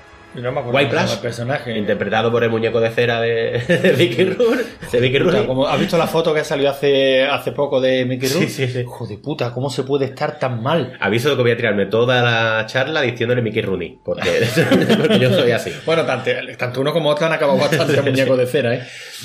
no 0.42 0.52
me 0.52 0.60
acuerdo 0.60 0.78
White 0.78 0.96
el 1.14 1.18
personaje. 1.20 1.76
Interpretado 1.78 2.30
por 2.30 2.42
el 2.44 2.50
muñeco 2.50 2.80
de 2.80 2.90
cera 2.90 3.20
de, 3.20 3.58
de 3.66 3.92
Vicky 3.92 4.24
Rourke. 4.24 4.64
De 4.92 5.00
Vicky 5.00 5.18
Puta, 5.18 5.30
Rourke. 5.32 5.46
como- 5.46 5.66
¿Has 5.66 5.78
visto 5.80 5.98
la 5.98 6.06
foto 6.06 6.32
que 6.34 6.44
salió 6.44 6.70
hace, 6.70 7.24
hace 7.24 7.52
poco 7.52 7.80
de 7.80 8.04
Mickey 8.04 8.28
Rourke? 8.28 8.48
Sí, 8.48 8.66
sí, 8.66 8.72
sí. 8.72 8.80
Hijo 8.80 9.06
de 9.06 9.18
puta, 9.18 9.52
¿cómo 9.52 9.70
se 9.70 9.82
puede 9.82 10.06
estar 10.06 10.38
tan 10.38 10.62
mal? 10.62 10.96
Aviso 11.00 11.30
de 11.30 11.36
que 11.36 11.42
voy 11.42 11.50
a 11.52 11.56
tirarme 11.56 11.86
toda 11.86 12.22
la 12.22 12.66
charla 12.66 13.00
diciéndole 13.02 13.42
Mickey 13.42 13.62
Rooney, 13.62 13.98
porque, 14.04 14.30
porque 14.98 15.18
yo 15.18 15.30
soy 15.32 15.50
así. 15.52 15.72
Bueno, 15.84 16.04
tanto, 16.04 16.30
tanto 16.58 16.80
uno 16.80 16.92
como 16.92 17.10
otro 17.10 17.26
han 17.26 17.32
acabado 17.32 17.58
bastante 17.58 18.00
muñecos 18.02 18.38
de 18.38 18.46
cera, 18.46 18.74
¿eh? 18.74 18.82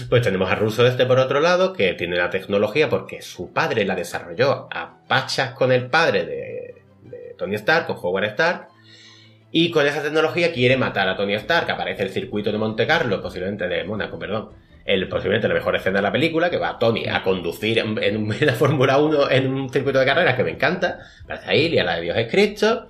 Pues 0.10 0.22
tenemos 0.22 0.50
a 0.51 0.56
Russo 0.56 0.86
este 0.88 1.06
por 1.06 1.20
otro 1.20 1.39
lado, 1.39 1.74
que 1.74 1.94
tiene 1.94 2.18
la 2.18 2.30
tecnología 2.30 2.89
porque 2.89 3.22
su 3.22 3.51
padre 3.53 3.86
la 3.86 3.96
desarrolló 3.96 4.68
a 4.72 4.98
pachas 5.08 5.51
con 5.51 5.72
el 5.72 5.88
padre 5.88 6.25
de, 6.25 6.75
de 7.03 7.36
Tony 7.38 7.56
Stark, 7.56 7.88
con 7.88 7.98
Howard 8.01 8.25
Stark, 8.25 8.68
y 9.51 9.70
con 9.70 9.86
esa 9.86 10.01
tecnología 10.01 10.53
quiere 10.53 10.77
matar 10.77 11.10
a 11.10 11.15
Tony 11.15 11.34
Stark. 11.34 11.70
Aparece 11.70 12.03
el 12.03 12.10
circuito 12.10 12.51
de 12.51 12.58
Monte 12.58 12.88
Carlo, 12.88 13.22
posiblemente 13.22 13.67
de 13.67 13.84
Mónaco, 13.84 14.17
perdón. 14.17 14.50
El, 14.86 15.08
posiblemente 15.08 15.48
la 15.48 15.53
mejor 15.53 15.75
escena 15.75 15.98
de 15.98 16.03
la 16.03 16.12
película, 16.12 16.50
que 16.50 16.58
va 16.58 16.79
Tony 16.79 17.08
a 17.08 17.22
conducir 17.22 17.79
en, 17.79 18.01
en 18.01 18.27
la 18.46 18.53
Fórmula 18.53 18.98
1 18.98 19.29
en 19.29 19.53
un 19.53 19.70
circuito 19.70 20.00
de 20.00 20.05
carreras 20.05 20.36
que 20.36 20.43
me 20.43 20.51
encanta. 20.51 21.00
Parece 21.27 21.79
a 21.79 21.84
la 21.84 21.96
de 21.96 22.01
Dios 22.01 22.17
es 22.17 22.31
Cristo. 22.31 22.88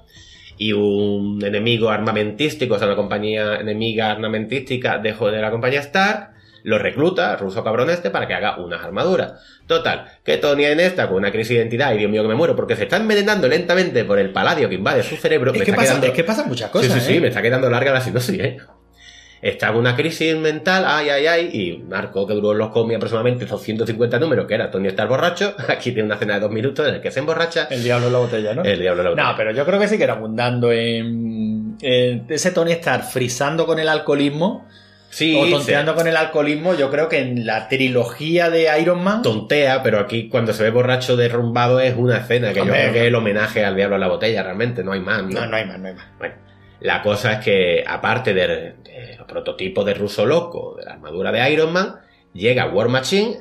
Y 0.58 0.74
un 0.74 1.44
enemigo 1.44 1.90
armamentístico, 1.90 2.76
o 2.76 2.78
sea, 2.78 2.88
una 2.88 2.96
compañía 2.96 3.56
enemiga 3.56 4.12
armamentística 4.12 5.00
de, 5.00 5.14
de 5.14 5.42
la 5.42 5.50
compañía 5.50 5.80
Stark, 5.80 6.34
lo 6.64 6.78
recluta, 6.80 7.36
ruso 7.38 7.64
cabrón 7.64 7.90
este, 7.90 8.10
para 8.10 8.28
que 8.28 8.34
haga 8.34 8.58
unas 8.60 8.84
armaduras. 8.84 9.34
Total, 9.68 10.06
que 10.24 10.38
Tony 10.38 10.66
en 10.66 10.80
esta, 10.80 11.08
con 11.08 11.18
una 11.18 11.32
crisis 11.32 11.50
de 11.50 11.56
identidad, 11.62 11.94
y 11.94 11.98
Dios 11.98 12.12
mío 12.12 12.22
que 12.24 12.28
me 12.30 12.36
muero, 12.36 12.56
porque 12.56 12.76
se 12.76 12.84
está 12.84 12.98
envenenando 12.98 13.48
lentamente 13.48 14.04
por 14.06 14.20
el 14.20 14.32
paladio 14.32 14.70
que 14.70 14.76
invade 14.76 15.04
su 15.04 15.16
cerebro. 15.16 15.52
Es 15.54 15.60
me 15.60 15.66
que, 15.66 15.72
está 15.72 15.82
pasa, 15.82 15.92
quedando- 15.94 16.08
es 16.08 16.14
que 16.14 16.24
pasan 16.24 16.48
muchas 16.48 16.70
cosas, 16.70 16.92
sí, 16.94 17.00
sí, 17.00 17.06
sí, 17.06 17.18
¿eh? 17.18 17.22
me 17.22 17.28
está 17.30 17.42
quedando 17.42 17.70
larga 17.70 17.92
la 17.94 18.02
sinopsis, 18.02 18.40
¿eh? 18.40 18.58
Está 19.42 19.70
en 19.70 19.78
una 19.78 19.96
crisis 19.96 20.36
mental, 20.38 20.84
ay, 20.86 21.10
ay, 21.10 21.26
ay, 21.26 21.50
y 21.52 21.72
un 21.72 21.92
arco 21.96 22.28
que 22.28 22.34
duró 22.36 22.52
en 22.52 22.60
los 22.60 22.70
cómics 22.70 22.98
aproximadamente 22.98 23.48
250 23.48 24.20
números, 24.20 24.46
que 24.46 24.54
era 24.54 24.70
Tony 24.70 24.88
está 24.88 25.06
borracho. 25.06 25.56
Aquí 25.68 25.94
tiene 25.94 26.04
una 26.06 26.18
cena 26.18 26.36
de 26.36 26.42
dos 26.42 26.52
minutos 26.52 26.88
en 26.88 26.94
el 26.96 27.02
que 27.02 27.10
se 27.10 27.22
emborracha. 27.22 27.68
El 27.72 27.84
diablo 27.84 28.06
en 28.06 28.14
la 28.14 28.20
botella, 28.20 28.54
¿no? 28.54 28.64
El 28.64 28.80
diablo 28.80 29.02
en 29.02 29.06
la 29.06 29.10
botella. 29.10 29.30
No, 29.32 29.36
pero 29.38 29.52
yo 29.52 29.66
creo 29.66 29.80
que 29.80 29.88
sí 29.88 29.98
que 29.98 30.04
era 30.04 30.14
abundando 30.14 30.72
en, 30.72 31.76
en 31.82 32.26
ese 32.30 32.52
Tony 32.52 32.72
estar 32.72 33.02
frisando 33.02 33.66
con 33.66 33.80
el 33.80 33.90
alcoholismo 33.90 34.68
sí, 35.12 35.36
o 35.40 35.48
tonteando 35.48 35.94
con 35.94 36.08
el 36.08 36.18
alcoholismo. 36.18 36.74
Yo 36.74 36.90
creo 36.90 37.08
que 37.08 37.20
en 37.20 37.46
la 37.46 37.68
trilogía 37.68 38.50
de 38.50 38.68
Iron 38.82 39.04
Man. 39.04 39.22
tontea, 39.22 39.84
pero 39.84 40.00
aquí 40.00 40.28
cuando 40.30 40.54
se 40.54 40.64
ve 40.64 40.72
borracho 40.72 41.16
derrumbado 41.16 41.80
es 41.80 41.96
una 41.96 42.18
escena 42.18 42.52
que 42.54 42.62
Hombre. 42.62 42.78
yo 42.78 42.82
creo 42.82 42.94
que 42.94 43.00
es 43.02 43.08
el 43.08 43.16
homenaje 43.16 43.64
al 43.64 43.76
diablo 43.76 43.96
en 43.96 44.02
la 44.02 44.08
botella, 44.08 44.42
realmente, 44.42 44.84
no 44.84 44.94
hay 44.94 45.02
más. 45.02 45.24
No, 45.24 45.46
no 45.46 45.56
hay 45.56 45.66
más, 45.66 45.78
no 45.78 45.88
hay 45.88 45.94
más. 45.94 46.06
Bueno, 46.18 46.36
la 46.80 47.04
cosa 47.04 47.34
es 47.34 47.40
que, 47.46 47.84
aparte 47.86 48.34
de, 48.34 48.48
de 48.48 49.16
los 49.18 49.28
prototipos 49.28 49.86
de 49.86 49.94
Russo 49.94 50.26
Loco, 50.26 50.76
de 50.80 50.86
la 50.86 50.94
armadura 50.94 51.32
de 51.32 51.52
Iron 51.52 51.72
Man, 51.72 51.98
llega 52.34 52.66
War 52.68 52.90
Machine, 52.90 53.38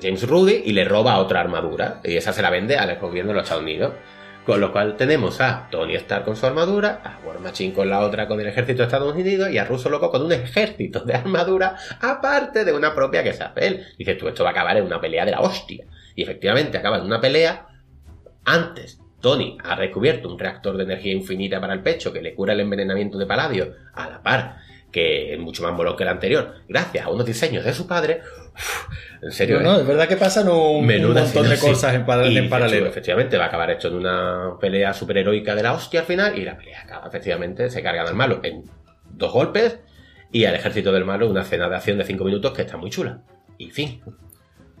James 0.00 0.26
Rudy, 0.28 0.62
y 0.66 0.72
le 0.72 0.84
roba 0.84 1.18
otra 1.18 1.40
armadura. 1.40 2.00
Y 2.04 2.16
esa 2.16 2.32
se 2.32 2.42
la 2.42 2.50
vende 2.50 2.76
al 2.76 2.98
gobierno 2.98 3.32
de 3.32 3.36
los 3.36 3.44
Estados 3.44 3.62
Unidos. 3.64 3.92
Con 4.44 4.60
lo 4.60 4.72
cual 4.72 4.96
tenemos 4.96 5.40
a 5.40 5.68
Tony 5.70 5.94
Stark 5.94 6.24
con 6.24 6.34
su 6.34 6.44
armadura, 6.46 7.00
a 7.04 7.24
War 7.24 7.38
Machine 7.38 7.72
con 7.72 7.88
la 7.88 8.00
otra 8.00 8.26
con 8.26 8.40
el 8.40 8.48
ejército 8.48 8.78
de 8.78 8.84
Estados 8.84 9.14
Unidos 9.14 9.50
y 9.50 9.58
a 9.58 9.64
Russo 9.64 9.88
Loco 9.88 10.10
con 10.10 10.22
un 10.22 10.32
ejército 10.32 11.00
de 11.04 11.14
armadura 11.14 11.76
aparte 12.00 12.64
de 12.64 12.72
una 12.72 12.92
propia 12.94 13.22
que 13.22 13.32
se 13.32 13.44
hace 13.44 13.66
él. 13.66 13.86
Dices 13.96 14.18
tú, 14.18 14.26
esto 14.26 14.42
va 14.42 14.50
a 14.50 14.52
acabar 14.52 14.76
en 14.76 14.84
una 14.84 15.00
pelea 15.00 15.24
de 15.24 15.30
la 15.30 15.40
hostia. 15.40 15.86
Y 16.16 16.24
efectivamente 16.24 16.76
acaba 16.76 16.98
en 16.98 17.04
una 17.04 17.20
pelea 17.20 17.68
antes, 18.44 19.00
Tony 19.20 19.56
ha 19.62 19.76
descubierto 19.76 20.28
un 20.28 20.38
reactor 20.38 20.76
de 20.76 20.82
energía 20.82 21.12
infinita 21.12 21.60
para 21.60 21.74
el 21.74 21.82
pecho 21.82 22.12
que 22.12 22.20
le 22.20 22.34
cura 22.34 22.52
el 22.54 22.60
envenenamiento 22.60 23.18
de 23.18 23.26
paladio 23.26 23.72
a 23.94 24.08
la 24.08 24.22
par, 24.22 24.56
que 24.90 25.32
es 25.32 25.38
mucho 25.38 25.62
más 25.62 25.72
molón 25.72 25.96
que 25.96 26.02
el 26.02 26.08
anterior, 26.08 26.56
gracias 26.68 27.06
a 27.06 27.10
unos 27.10 27.24
diseños 27.24 27.64
de 27.64 27.72
su 27.72 27.86
padre. 27.86 28.20
En 29.22 29.30
serio, 29.30 29.60
No, 29.60 29.74
no, 29.74 29.78
¿eh? 29.78 29.80
es 29.82 29.86
verdad 29.86 30.08
que 30.08 30.16
pasan 30.16 30.48
un, 30.48 30.84
un 30.84 31.14
montón 31.14 31.48
de 31.48 31.56
cosas 31.56 31.94
en, 31.94 32.04
Y 32.32 32.38
en 32.38 32.48
paralelo. 32.48 32.86
Efectivamente, 32.86 33.38
va 33.38 33.44
a 33.44 33.46
acabar 33.46 33.70
esto 33.70 33.86
en 33.86 33.94
una 33.94 34.56
pelea 34.60 34.92
superheroica 34.92 35.54
de 35.54 35.62
la 35.62 35.72
hostia 35.74 36.00
al 36.00 36.06
final, 36.06 36.36
y 36.36 36.44
la 36.44 36.56
pelea 36.56 36.82
acaba, 36.82 37.06
efectivamente, 37.06 37.70
se 37.70 37.82
cargan 37.82 38.08
al 38.08 38.14
malo 38.14 38.40
en 38.42 38.64
dos 39.10 39.32
golpes, 39.32 39.78
y 40.32 40.44
al 40.44 40.56
ejército 40.56 40.90
del 40.90 41.04
malo 41.04 41.30
una 41.30 41.44
cena 41.44 41.68
de 41.68 41.76
acción 41.76 41.98
de 41.98 42.04
cinco 42.04 42.24
minutos 42.24 42.52
que 42.52 42.62
está 42.62 42.76
muy 42.76 42.90
chula. 42.90 43.22
Y 43.58 43.70
fin, 43.70 44.02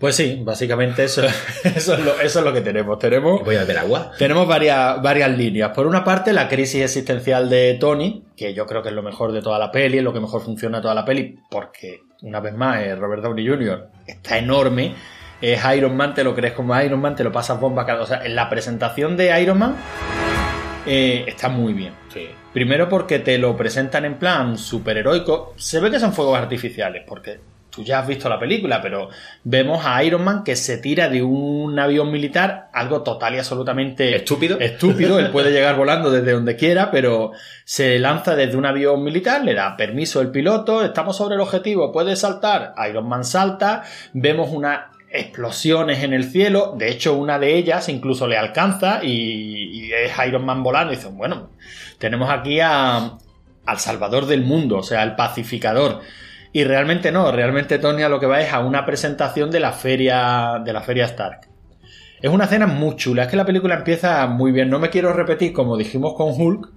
Pues 0.02 0.16
sí, 0.16 0.42
básicamente 0.42 1.04
eso, 1.04 1.22
eso, 1.64 1.94
es 1.94 2.00
lo, 2.00 2.20
eso 2.20 2.40
es 2.40 2.44
lo 2.44 2.52
que 2.52 2.60
tenemos. 2.60 2.98
Tenemos 2.98 3.44
voy 3.44 3.54
a 3.54 3.60
beber 3.60 3.78
agua. 3.78 4.10
Tenemos 4.18 4.48
varias, 4.48 5.00
varias 5.00 5.30
líneas. 5.30 5.70
Por 5.70 5.86
una 5.86 6.02
parte, 6.02 6.32
la 6.32 6.48
crisis 6.48 6.82
existencial 6.82 7.48
de 7.48 7.74
Tony, 7.74 8.24
que 8.36 8.52
yo 8.52 8.66
creo 8.66 8.82
que 8.82 8.88
es 8.88 8.96
lo 8.96 9.04
mejor 9.04 9.30
de 9.30 9.42
toda 9.42 9.60
la 9.60 9.70
peli, 9.70 9.98
es 9.98 10.02
lo 10.02 10.12
que 10.12 10.18
mejor 10.18 10.42
funciona 10.42 10.78
de 10.78 10.82
toda 10.82 10.96
la 10.96 11.04
peli, 11.04 11.38
porque, 11.48 12.00
una 12.22 12.40
vez 12.40 12.52
más, 12.52 12.82
eh, 12.82 12.96
Robert 12.96 13.22
Downey 13.22 13.46
Jr. 13.46 13.90
está 14.04 14.38
enorme. 14.38 14.92
Es 15.40 15.60
Iron 15.76 15.96
Man, 15.96 16.14
te 16.14 16.24
lo 16.24 16.34
crees 16.34 16.54
como 16.54 16.76
Iron 16.80 17.00
Man, 17.00 17.14
te 17.14 17.22
lo 17.22 17.30
pasas 17.30 17.60
bomba 17.60 17.86
cada. 17.86 18.02
O 18.02 18.06
sea, 18.06 18.24
en 18.24 18.34
la 18.34 18.50
presentación 18.50 19.16
de 19.16 19.40
Iron 19.40 19.58
Man 19.60 19.76
eh, 20.84 21.26
está 21.28 21.48
muy 21.48 21.74
bien. 21.74 21.94
Sí. 22.12 22.28
Primero 22.52 22.88
porque 22.88 23.20
te 23.20 23.38
lo 23.38 23.56
presentan 23.56 24.04
en 24.04 24.18
plan 24.18 24.58
superheroico. 24.58 25.54
Se 25.56 25.78
ve 25.78 25.92
que 25.92 26.00
son 26.00 26.12
fuegos 26.12 26.36
artificiales, 26.36 27.04
porque 27.06 27.51
tú 27.72 27.82
ya 27.82 28.00
has 28.00 28.06
visto 28.06 28.28
la 28.28 28.38
película, 28.38 28.82
pero 28.82 29.08
vemos 29.44 29.84
a 29.84 30.04
Iron 30.04 30.22
Man 30.22 30.44
que 30.44 30.56
se 30.56 30.76
tira 30.76 31.08
de 31.08 31.22
un 31.22 31.78
avión 31.78 32.12
militar, 32.12 32.68
algo 32.72 33.02
total 33.02 33.34
y 33.34 33.38
absolutamente 33.38 34.14
Estúpido. 34.14 34.60
Estúpido, 34.60 35.18
él 35.18 35.30
puede 35.30 35.50
llegar 35.52 35.76
volando 35.76 36.10
desde 36.10 36.32
donde 36.32 36.54
quiera, 36.54 36.90
pero 36.90 37.32
se 37.64 37.98
lanza 37.98 38.36
desde 38.36 38.56
un 38.56 38.66
avión 38.66 39.02
militar, 39.02 39.42
le 39.42 39.54
da 39.54 39.74
permiso 39.76 40.20
el 40.20 40.30
piloto, 40.30 40.84
estamos 40.84 41.16
sobre 41.16 41.36
el 41.36 41.40
objetivo, 41.40 41.92
puede 41.92 42.14
saltar, 42.14 42.74
Iron 42.88 43.08
Man 43.08 43.24
salta, 43.24 43.84
vemos 44.12 44.50
unas 44.50 44.92
explosiones 45.10 46.02
en 46.02 46.12
el 46.12 46.24
cielo, 46.24 46.74
de 46.76 46.90
hecho 46.90 47.14
una 47.14 47.38
de 47.38 47.56
ellas 47.56 47.88
incluso 47.88 48.26
le 48.26 48.36
alcanza 48.36 49.00
y, 49.02 49.86
y 49.86 49.92
es 49.92 50.12
Iron 50.26 50.44
Man 50.44 50.62
volando 50.62 50.92
y 50.92 50.96
dicen, 50.96 51.16
bueno, 51.16 51.50
tenemos 51.98 52.28
aquí 52.28 52.60
a, 52.60 53.16
al 53.64 53.78
salvador 53.78 54.26
del 54.26 54.42
mundo, 54.42 54.78
o 54.78 54.82
sea, 54.82 55.00
al 55.00 55.16
pacificador. 55.16 56.00
Y 56.52 56.64
realmente 56.64 57.10
no, 57.10 57.32
realmente 57.32 57.78
Tony 57.78 58.02
a 58.02 58.08
lo 58.08 58.20
que 58.20 58.26
va 58.26 58.40
es 58.42 58.52
a 58.52 58.60
una 58.60 58.84
presentación 58.84 59.50
de 59.50 59.60
la 59.60 59.72
feria 59.72 60.60
de 60.64 60.72
la 60.72 60.82
feria 60.82 61.06
Stark. 61.06 61.48
Es 62.20 62.30
una 62.30 62.44
escena 62.44 62.66
muy 62.66 62.94
chula, 62.96 63.22
es 63.22 63.28
que 63.28 63.36
la 63.36 63.46
película 63.46 63.74
empieza 63.74 64.26
muy 64.26 64.52
bien. 64.52 64.68
No 64.70 64.78
me 64.78 64.90
quiero 64.90 65.12
repetir 65.12 65.52
como 65.52 65.76
dijimos 65.76 66.14
con 66.14 66.28
Hulk, 66.38 66.68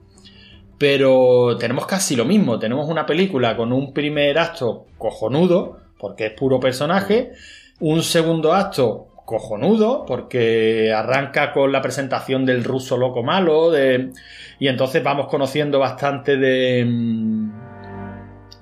pero 0.77 1.57
tenemos 1.57 1.85
casi 1.85 2.15
lo 2.15 2.25
mismo. 2.25 2.57
Tenemos 2.57 2.89
una 2.89 3.05
película 3.05 3.55
con 3.55 3.71
un 3.71 3.93
primer 3.93 4.39
acto 4.39 4.85
cojonudo, 4.97 5.79
porque 5.99 6.27
es 6.27 6.31
puro 6.33 6.59
personaje, 6.59 7.33
un 7.79 8.01
segundo 8.01 8.53
acto 8.53 9.07
cojonudo, 9.25 10.05
porque 10.05 10.93
arranca 10.93 11.51
con 11.51 11.71
la 11.71 11.81
presentación 11.81 12.45
del 12.45 12.63
ruso 12.63 12.97
loco 12.97 13.23
malo, 13.23 13.71
de... 13.71 14.11
y 14.59 14.67
entonces 14.67 15.03
vamos 15.03 15.27
conociendo 15.27 15.79
bastante 15.79 16.37
de 16.37 16.85
mm, 16.85 17.64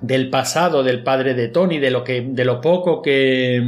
del 0.06 0.30
pasado 0.30 0.82
del 0.82 1.02
padre 1.02 1.34
de 1.34 1.48
Tony, 1.48 1.78
de 1.78 1.90
lo 1.90 2.02
que 2.04 2.20
de 2.22 2.44
lo 2.44 2.60
poco 2.60 3.02
que 3.02 3.62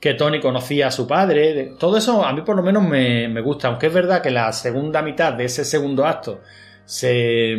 que 0.00 0.14
Tony 0.14 0.40
conocía 0.40 0.86
a 0.88 0.90
su 0.92 1.06
padre. 1.06 1.54
de- 1.54 1.72
todo 1.78 1.96
eso 1.96 2.24
a 2.24 2.32
mí 2.32 2.42
por 2.42 2.54
lo 2.56 2.62
menos 2.62 2.82
me, 2.86 3.28
me 3.28 3.40
gusta, 3.40 3.68
aunque 3.68 3.88
es 3.88 3.92
verdad 3.94 4.22
que 4.22 4.30
la 4.30 4.52
segunda 4.52 5.02
mitad 5.02 5.32
de 5.32 5.44
ese 5.44 5.64
segundo 5.64 6.06
acto 6.06 6.40
se, 6.84 7.58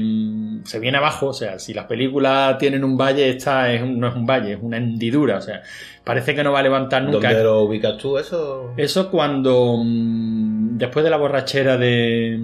se 0.64 0.80
viene 0.80 0.98
abajo, 0.98 1.28
o 1.28 1.34
sea, 1.34 1.60
si 1.60 1.74
las 1.74 1.86
películas 1.86 2.58
tienen 2.58 2.84
un 2.84 2.98
valle, 2.98 3.30
esta 3.30 3.72
es 3.72 3.86
no 3.86 4.08
es 4.08 4.16
un 4.16 4.26
valle, 4.26 4.54
es 4.54 4.60
una 4.62 4.78
hendidura, 4.78 5.38
o 5.38 5.42
sea, 5.42 5.62
parece 6.04 6.34
que 6.34 6.44
no 6.44 6.52
va 6.52 6.60
a 6.60 6.64
levantar 6.64 7.04
nunca. 7.04 7.28
¿Dónde 7.30 7.44
lo 7.44 7.62
ubicas 7.64 7.98
tú 7.98 8.18
eso? 8.18 8.74
Eso 8.76 9.12
cuando 9.12 9.82
mm, 9.86 10.78
después 10.78 11.04
de 11.04 11.12
la 11.12 11.18
borrachera 11.18 11.78
de 11.78 12.40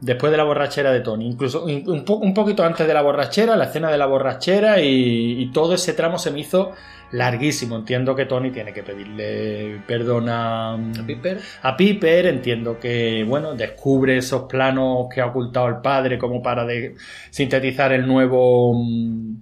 después 0.00 0.30
de 0.32 0.38
la 0.38 0.44
borrachera 0.44 0.92
de 0.92 1.00
Tony, 1.00 1.26
incluso 1.26 1.64
un, 1.64 1.82
un 1.86 2.04
po- 2.04 2.16
un 2.16 2.32
poquito 2.34 2.64
antes 2.64 2.86
de 2.86 2.94
la 2.94 3.02
borrachera, 3.02 3.56
la 3.56 3.64
escena 3.64 3.90
de 3.90 3.98
la 3.98 4.06
borrachera 4.06 4.80
y, 4.80 5.42
y 5.42 5.50
todo 5.52 5.74
ese 5.74 5.92
tramo 5.92 6.18
se 6.18 6.30
me 6.30 6.40
hizo 6.40 6.72
larguísimo. 7.12 7.76
Entiendo 7.76 8.14
que 8.14 8.24
Tony 8.26 8.50
tiene 8.50 8.72
que 8.72 8.82
pedirle 8.82 9.80
perdón 9.86 10.28
a, 10.28 10.78
Piper. 11.06 11.40
a 11.62 11.76
Piper, 11.76 12.26
entiendo 12.26 12.78
que, 12.78 13.24
bueno, 13.28 13.54
descubre 13.54 14.16
esos 14.16 14.42
planos 14.44 15.06
que 15.12 15.20
ha 15.20 15.26
ocultado 15.26 15.66
el 15.68 15.76
padre 15.78 16.18
como 16.18 16.40
para 16.42 16.64
de- 16.64 16.94
sintetizar 17.30 17.92
el 17.92 18.06
nuevo 18.06 18.74
mm, 18.74 19.34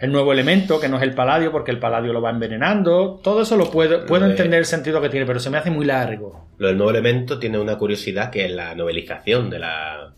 el 0.00 0.12
nuevo 0.12 0.32
elemento, 0.32 0.78
que 0.80 0.88
no 0.88 0.96
es 0.96 1.02
el 1.02 1.14
paladio, 1.14 1.50
porque 1.50 1.70
el 1.72 1.78
paladio 1.78 2.12
lo 2.12 2.20
va 2.22 2.30
envenenando. 2.30 3.20
Todo 3.22 3.42
eso 3.42 3.56
lo 3.56 3.70
puedo, 3.70 4.06
puedo 4.06 4.24
de- 4.26 4.30
entender 4.32 4.60
el 4.60 4.64
sentido 4.64 5.00
que 5.00 5.08
tiene, 5.08 5.26
pero 5.26 5.40
se 5.40 5.50
me 5.50 5.58
hace 5.58 5.70
muy 5.70 5.84
largo. 5.84 6.48
Lo 6.58 6.68
del 6.68 6.76
nuevo 6.76 6.90
elemento 6.90 7.38
tiene 7.38 7.58
una 7.58 7.76
curiosidad 7.78 8.30
que 8.30 8.44
es 8.46 8.50
la 8.52 8.74
novelización 8.74 9.50
de 9.50 9.58
la, 9.58 10.14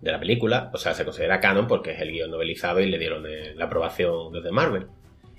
de 0.00 0.12
la 0.12 0.18
película. 0.20 0.70
O 0.74 0.78
sea, 0.78 0.94
se 0.94 1.04
considera 1.04 1.40
canon 1.40 1.66
porque 1.66 1.92
es 1.92 2.00
el 2.00 2.12
guion 2.12 2.30
novelizado 2.30 2.80
y 2.80 2.86
le 2.90 2.98
dieron 2.98 3.24
eh, 3.26 3.54
la 3.56 3.66
aprobación 3.66 4.32
desde 4.32 4.50
Marvel. 4.50 4.86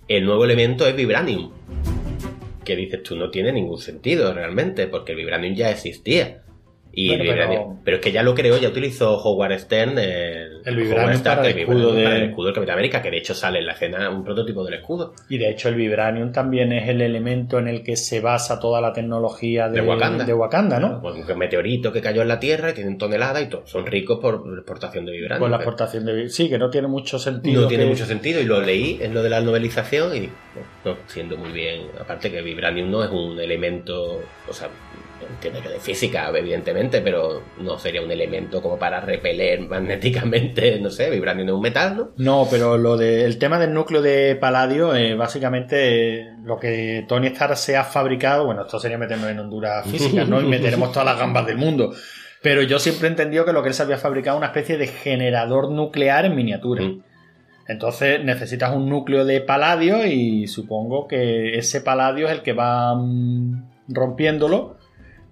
El 0.08 0.26
nuevo 0.26 0.44
elemento 0.46 0.86
es 0.88 0.96
Vibranium. 0.96 1.52
Que 2.64 2.76
dices 2.76 3.04
tú, 3.04 3.16
no 3.18 3.30
tiene 3.30 3.52
ningún 3.52 3.78
sentido 3.80 4.34
realmente, 4.34 4.88
porque 4.88 5.12
el 5.12 5.18
Vibranium 5.18 5.54
ya 5.56 5.70
existía. 5.70 6.43
Y 6.96 7.08
Bueno, 7.08 7.80
pero- 7.84 7.98
es 7.98 8.04
que 8.04 8.12
ya 8.12 8.22
lo 8.22 8.36
creó, 8.36 8.56
ya 8.60 8.68
utilizó 8.70 9.18
Howard 9.18 9.58
Stern 9.58 9.98
el, 9.98 10.62
El 10.64 10.76
Vibranium 10.76 11.24
para 11.24 11.48
el 11.50 11.58
escudo 11.58 11.92
de- 11.92 12.04
para 12.04 12.16
el 12.18 12.24
escudo 12.30 12.46
del 12.46 12.54
Capitán 12.54 12.74
América, 12.74 13.02
que 13.02 13.10
de 13.10 13.18
hecho 13.18 13.34
sale 13.34 13.60
en 13.60 13.66
la 13.66 13.74
escena 13.74 14.12
un 14.12 14.24
prototipo 14.24 14.64
del 14.64 14.76
escudo. 14.76 15.14
Y 15.28 15.40
de 15.40 15.50
hecho 15.50 15.70
el 15.70 15.76
Vibranium 15.76 16.32
también 16.32 16.72
es 16.72 16.88
el 16.88 17.02
elemento 17.02 17.58
en 17.58 17.68
el 17.68 17.82
que 17.84 17.96
se 17.96 18.20
basa 18.22 18.60
toda 18.60 18.80
la 18.80 18.94
tecnología 18.94 19.70
de, 19.70 19.82
De 19.82 19.88
Wakanda. 19.88 20.24
de 20.24 20.34
Wakanda, 20.36 20.80
¿no? 20.80 21.02
Pues 21.02 21.16
un 21.28 21.38
meteorito 21.40 21.92
que 21.92 22.00
cayó 22.00 22.22
en 22.22 22.28
la 22.28 22.40
Tierra 22.40 22.70
y 22.70 22.74
tienen 22.74 23.00
toneladas 23.00 23.42
y 23.42 23.48
todo. 23.48 23.66
Son 23.66 23.88
ricos 23.88 24.20
por 24.20 24.44
exportación 24.56 25.06
de 25.08 25.14
Vibranium. 25.14 25.50
La 25.50 25.58
exportación 25.58 26.06
de... 26.06 26.30
Sí, 26.30 26.48
que 26.48 26.60
no 26.60 26.70
tiene 26.70 26.88
mucho 26.88 27.18
sentido. 27.18 27.64
No 27.64 27.68
tiene 27.68 27.86
mucho 27.88 28.06
sentido 28.06 28.40
y 28.40 28.46
lo 28.46 28.62
leí 28.62 29.00
en 29.02 29.16
lo 29.16 29.24
de 29.24 29.30
la 29.32 29.42
novelización 29.42 30.16
y 30.16 30.30
no, 30.86 30.96
siendo 31.08 31.38
muy 31.38 31.52
bien. 31.52 31.88
Aparte 32.00 32.30
que 32.30 32.42
Vibranium 32.44 32.92
no 32.92 33.04
es 33.04 33.10
un 33.10 33.40
elemento, 33.40 34.22
o 34.48 34.54
sea, 34.54 34.70
entiendo 35.30 35.62
yo 35.64 35.70
de 35.70 35.80
física, 35.80 36.32
evidentemente, 36.36 37.02
pero 37.02 37.44
no 37.60 37.78
sería 37.78 38.02
un 38.02 38.12
elemento 38.12 38.62
como 38.62 38.78
para 38.78 39.02
repeler 39.02 39.62
magnéticamente, 39.70 40.80
no 40.80 40.90
sé, 40.90 41.10
Vibranium 41.10 41.48
es 41.48 41.54
un 41.54 41.62
metal, 41.62 41.98
¿no? 41.98 42.12
No, 42.18 42.48
pero 42.50 42.78
lo 42.78 42.98
del 42.98 43.38
tema 43.38 43.60
del 43.60 43.74
núcleo 43.74 44.02
de 44.02 44.36
paladio, 44.36 44.96
eh, 44.96 45.16
básicamente 45.16 46.20
eh, 46.20 46.28
lo 46.44 46.60
que 46.60 47.06
Tony 47.08 47.28
Stark 47.28 47.58
se 47.58 47.78
ha 47.78 47.84
fabricado, 47.84 48.46
bueno, 48.46 48.64
esto 48.64 48.80
sería 48.80 48.98
meternos 48.98 49.30
en 49.30 49.40
Honduras 49.40 49.86
físicas, 49.90 50.28
¿no? 50.28 50.42
Y 50.42 50.46
meteremos 50.46 50.92
todas 50.92 51.06
las 51.06 51.18
gambas 51.18 51.46
del 51.46 51.58
mundo. 51.58 51.94
Pero 52.42 52.62
yo 52.62 52.78
siempre 52.78 53.08
he 53.08 53.12
entendido 53.12 53.46
que 53.46 53.54
lo 53.54 53.64
que 53.64 53.70
él 53.70 53.74
se 53.74 53.84
había 53.84 53.98
fabricado 53.98 54.38
es 54.38 54.40
una 54.40 54.48
especie 54.48 54.78
de 54.78 54.88
generador 54.88 55.72
nuclear 55.72 56.26
en 56.26 56.36
miniatura. 56.36 56.84
Mm. 56.84 57.02
Entonces 57.68 58.24
necesitas 58.24 58.76
un 58.76 58.90
núcleo 58.90 59.24
de 59.24 59.40
paladio 59.40 60.06
y 60.06 60.48
supongo 60.48 61.08
que 61.08 61.58
ese 61.58 61.80
paladio 61.82 62.28
es 62.28 62.34
el 62.34 62.42
que 62.42 62.54
va 62.54 62.94
mm, 62.96 63.86
rompiéndolo, 63.88 64.78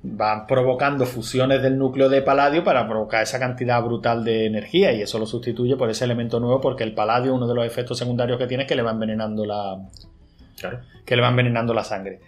va 0.04 0.48
provocando 0.48 1.06
fusiones 1.06 1.62
del 1.62 1.78
núcleo 1.78 2.10
de 2.10 2.22
paladio 2.22 2.64
para 2.64 2.88
provocar 2.88 3.22
esa 3.22 3.40
cantidad 3.40 3.82
brutal 3.84 4.24
de 4.24 4.48
energía 4.48 4.92
y 4.94 5.02
eso 5.02 5.20
lo 5.20 5.26
sustituye 5.28 5.76
por 5.76 5.90
ese 5.90 6.06
elemento 6.06 6.40
nuevo 6.40 6.60
porque 6.60 6.84
el 6.84 6.94
paladio, 6.94 7.36
uno 7.36 7.48
de 7.48 7.54
los 7.54 7.66
efectos 7.66 8.00
secundarios 8.00 8.40
que 8.40 8.48
tiene 8.48 8.64
es 8.64 8.70
que 8.70 8.76
le 8.76 8.82
va 8.82 8.92
envenenando 8.92 9.46
la, 9.46 9.78
Claro. 10.60 10.80
que 11.06 11.16
le 11.16 11.22
va 11.22 11.30
envenenando 11.30 11.74
la 11.74 11.84
sangre. 11.84 12.20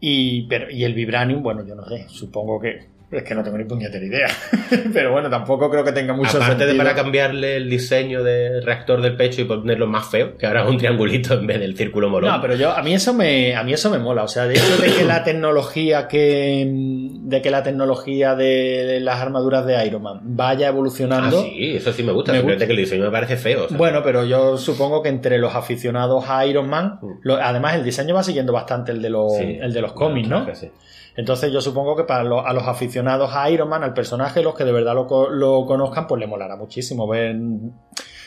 Y, 0.00 0.46
pero, 0.46 0.70
y 0.70 0.84
el 0.84 0.94
vibranium, 0.94 1.42
bueno, 1.42 1.64
yo 1.64 1.74
no 1.74 1.84
sé, 1.86 2.06
supongo 2.08 2.60
que 2.60 2.86
es 3.12 3.22
que 3.24 3.34
no 3.34 3.42
tengo 3.42 3.58
ni 3.58 3.64
puñetera 3.64 4.04
idea. 4.04 4.26
pero 4.92 5.12
bueno, 5.12 5.28
tampoco 5.30 5.70
creo 5.70 5.84
que 5.84 5.92
tenga 5.92 6.14
mucho 6.14 6.38
Aparte 6.38 6.64
de 6.64 6.70
sentido. 6.70 6.78
para 6.78 6.94
cambiarle 6.94 7.56
el 7.56 7.68
diseño 7.70 8.22
del 8.24 8.62
reactor 8.64 9.00
del 9.02 9.16
pecho 9.16 9.42
y 9.42 9.44
ponerlo 9.44 9.86
más 9.86 10.06
feo, 10.08 10.36
que 10.36 10.46
ahora 10.46 10.62
es 10.64 10.68
un 10.70 10.78
triangulito 10.78 11.34
en 11.34 11.46
vez 11.46 11.60
del 11.60 11.76
círculo 11.76 12.08
molón. 12.08 12.30
No, 12.32 12.40
pero 12.40 12.54
yo 12.56 12.70
a 12.72 12.82
mí 12.82 12.94
eso 12.94 13.12
me 13.14 13.54
a 13.54 13.62
mí 13.62 13.72
eso 13.72 13.90
me 13.90 13.98
mola, 13.98 14.24
o 14.24 14.28
sea, 14.28 14.46
de 14.46 14.54
hecho 14.54 14.76
de 14.78 14.90
que 14.92 15.04
la 15.04 15.22
tecnología 15.24 16.08
que 16.08 16.66
de 16.66 17.42
que 17.42 17.50
la 17.50 17.62
tecnología 17.62 18.34
de 18.34 18.98
las 19.00 19.20
armaduras 19.20 19.66
de 19.66 19.86
Iron 19.86 20.02
Man 20.02 20.20
vaya 20.22 20.66
Ah, 20.66 20.70
evolucionando. 20.70 21.42
sí, 21.42 21.74
eso 21.76 21.92
sí 21.92 22.02
me 22.02 22.12
gusta, 22.12 22.32
Me 22.32 22.38
simplemente 22.38 22.64
gusta. 22.64 22.74
que 22.74 22.80
el 22.80 22.84
diseño 22.86 23.04
me 23.04 23.10
parece 23.10 23.36
feo. 23.36 23.64
o 23.64 23.68
sea. 23.68 23.76
Bueno, 23.76 24.02
pero 24.02 24.24
yo 24.24 24.56
supongo 24.56 25.02
que 25.02 25.08
entre 25.10 25.38
los 25.38 25.54
aficionados 25.54 26.24
a 26.28 26.46
Iron 26.46 26.68
Man, 26.68 26.98
Mm. 27.02 27.06
lo- 27.22 27.36
además 27.36 27.74
el 27.76 27.84
diseño 27.84 28.14
va 28.14 28.22
siguiendo 28.22 28.52
bastante 28.52 28.92
el 28.92 29.02
de 29.02 29.10
los 29.10 29.36
Sí, 29.36 29.58
el 29.60 29.72
de 29.72 29.80
los 29.82 29.92
cómics, 29.92 30.28
¿no? 30.28 30.46
sí. 30.54 30.68
Entonces 31.16 31.52
yo 31.52 31.60
supongo 31.60 31.94
que 31.96 32.04
para 32.04 32.24
los- 32.24 32.44
a 32.46 32.52
los 32.52 32.66
aficionados 32.66 33.34
a 33.34 33.50
Iron 33.50 33.68
Man, 33.68 33.82
al 33.84 33.92
personaje, 33.94 34.42
los 34.42 34.54
que 34.54 34.64
de 34.64 34.72
verdad 34.72 34.94
lo, 34.94 35.28
lo 35.30 35.66
conozcan, 35.66 36.06
pues 36.06 36.18
le 36.20 36.26
molará 36.26 36.56
muchísimo 36.56 37.06
ver 37.06 37.36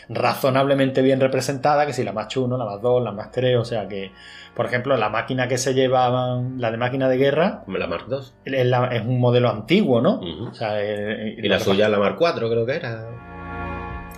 razonablemente 0.09 1.01
bien 1.01 1.19
representada, 1.19 1.85
que 1.85 1.93
si 1.93 2.03
la 2.03 2.13
más 2.13 2.27
chuno, 2.27 2.57
la 2.57 2.65
más 2.65 2.81
dos, 2.81 3.03
la 3.03 3.11
más 3.11 3.31
tres, 3.31 3.57
o 3.57 3.65
sea 3.65 3.87
que, 3.87 4.11
por 4.55 4.65
ejemplo, 4.67 4.95
la 4.97 5.09
máquina 5.09 5.47
que 5.47 5.57
se 5.57 5.73
lleva, 5.73 6.39
la 6.57 6.71
de 6.71 6.77
máquina 6.77 7.09
de 7.09 7.17
guerra, 7.17 7.63
la 7.67 7.87
Mark 7.87 8.05
II. 8.09 8.17
es, 8.45 8.65
la- 8.67 8.87
es 8.95 9.01
un 9.05 9.19
modelo 9.19 9.49
antiguo, 9.49 10.01
¿no? 10.01 10.19
O 10.49 10.53
sea, 10.53 10.81
eh, 10.81 11.35
Y 11.37 11.47
la 11.47 11.59
suya 11.59 11.89
la 11.89 11.97
Mark 11.97 12.17
IV, 12.19 12.49
creo 12.49 12.65
que 12.65 12.75
era. 12.75 13.09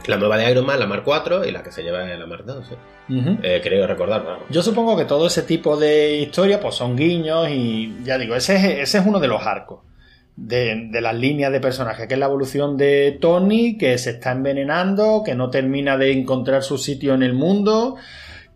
La 0.07 0.17
nueva 0.17 0.37
de 0.37 0.49
Iron 0.51 0.65
Man, 0.65 0.79
la 0.79 0.87
Mark 0.87 1.03
IV, 1.05 1.47
y 1.47 1.51
la 1.51 1.61
que 1.63 1.71
se 1.71 1.83
lleva 1.83 2.09
es 2.11 2.17
la 2.19 2.25
Mark 2.25 2.43
II. 2.47 2.53
sí. 2.63 2.75
pasa- 2.75 3.19
Ujú. 3.29 3.37
Eh, 3.43 3.61
creo 3.63 3.87
recordar, 3.87 4.23
vamos. 4.25 4.43
Yo 4.49 4.61
supongo 4.61 4.97
que 4.97 5.05
todo 5.05 5.27
ese 5.27 5.43
tipo 5.43 5.77
de 5.77 6.17
historia 6.17 6.59
pues 6.59 6.75
son 6.75 6.95
guiños 6.95 7.47
y 7.49 7.95
ya 8.03 8.17
digo, 8.17 8.35
ese 8.35 8.55
es, 8.55 8.63
ese 8.79 8.97
es 8.99 9.05
uno 9.05 9.19
de 9.19 9.27
los 9.29 9.41
arcos 9.45 9.79
de, 10.35 10.89
de 10.91 11.01
las 11.01 11.15
líneas 11.15 11.51
de 11.51 11.59
personaje, 11.59 12.07
que 12.07 12.13
es 12.15 12.19
la 12.19 12.25
evolución 12.27 12.77
de 12.77 13.17
Tony, 13.21 13.77
que 13.77 13.97
se 13.97 14.11
está 14.11 14.31
envenenando, 14.33 15.23
que 15.25 15.35
no 15.35 15.49
termina 15.49 15.97
de 15.97 16.11
encontrar 16.11 16.63
su 16.63 16.77
sitio 16.77 17.13
en 17.13 17.23
el 17.23 17.33
mundo, 17.33 17.95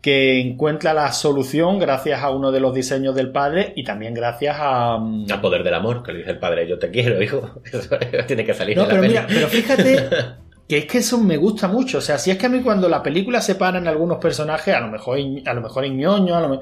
que 0.01 0.39
encuentra 0.41 0.93
la 0.93 1.11
solución 1.11 1.79
gracias 1.79 2.21
a 2.21 2.29
uno 2.31 2.51
de 2.51 2.59
los 2.59 2.73
diseños 2.73 3.15
del 3.15 3.31
padre 3.31 3.71
y 3.75 3.83
también 3.83 4.13
gracias 4.13 4.57
a... 4.59 4.97
mm, 4.97 5.25
Al 5.31 5.41
poder 5.41 5.63
del 5.63 5.75
amor, 5.75 6.03
que 6.03 6.11
le 6.11 6.19
dice 6.19 6.31
el 6.31 6.39
padre, 6.39 6.67
yo 6.67 6.77
te 6.77 6.89
quiero, 6.91 7.21
hijo. 7.21 7.61
Eso 7.71 7.97
tiene 8.27 8.43
que 8.45 8.53
salir 8.53 8.75
No, 8.77 8.83
en 8.83 8.89
la 8.89 8.93
pero 8.95 9.01
peli. 9.01 9.13
mira, 9.13 9.27
pero 9.27 9.47
fíjate 9.47 10.09
que 10.71 10.77
es 10.77 10.86
que 10.86 10.99
eso 10.99 11.17
me 11.17 11.36
gusta 11.36 11.67
mucho. 11.67 11.97
O 11.97 12.01
sea, 12.01 12.17
si 12.17 12.31
es 12.31 12.38
que 12.38 12.45
a 12.45 12.49
mí 12.49 12.62
cuando 12.62 12.88
la 12.88 13.03
película 13.03 13.41
separa 13.41 13.77
en 13.77 13.89
algunos 13.89 14.19
personajes, 14.19 14.73
a 14.73 14.79
lo 14.79 14.88
mejor, 14.88 15.19
a 15.45 15.53
lo 15.53 15.60
mejor 15.62 15.84
es 15.84 15.91
ñoño, 15.91 16.34
a 16.38 16.39
lo 16.39 16.47
me- 16.47 16.60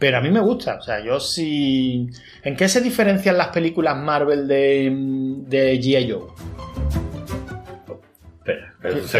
pero 0.00 0.18
a 0.18 0.20
mí 0.20 0.30
me 0.32 0.40
gusta. 0.40 0.78
O 0.78 0.82
sea, 0.82 0.98
yo 1.04 1.20
sí. 1.20 2.08
¿En 2.42 2.56
qué 2.56 2.68
se 2.68 2.80
diferencian 2.80 3.36
las 3.38 3.48
películas 3.50 3.96
Marvel 3.96 4.48
de, 4.48 4.92
de 5.46 5.80
G.I. 5.80 6.10
Joe? 6.10 6.22
Espera, 8.38 8.74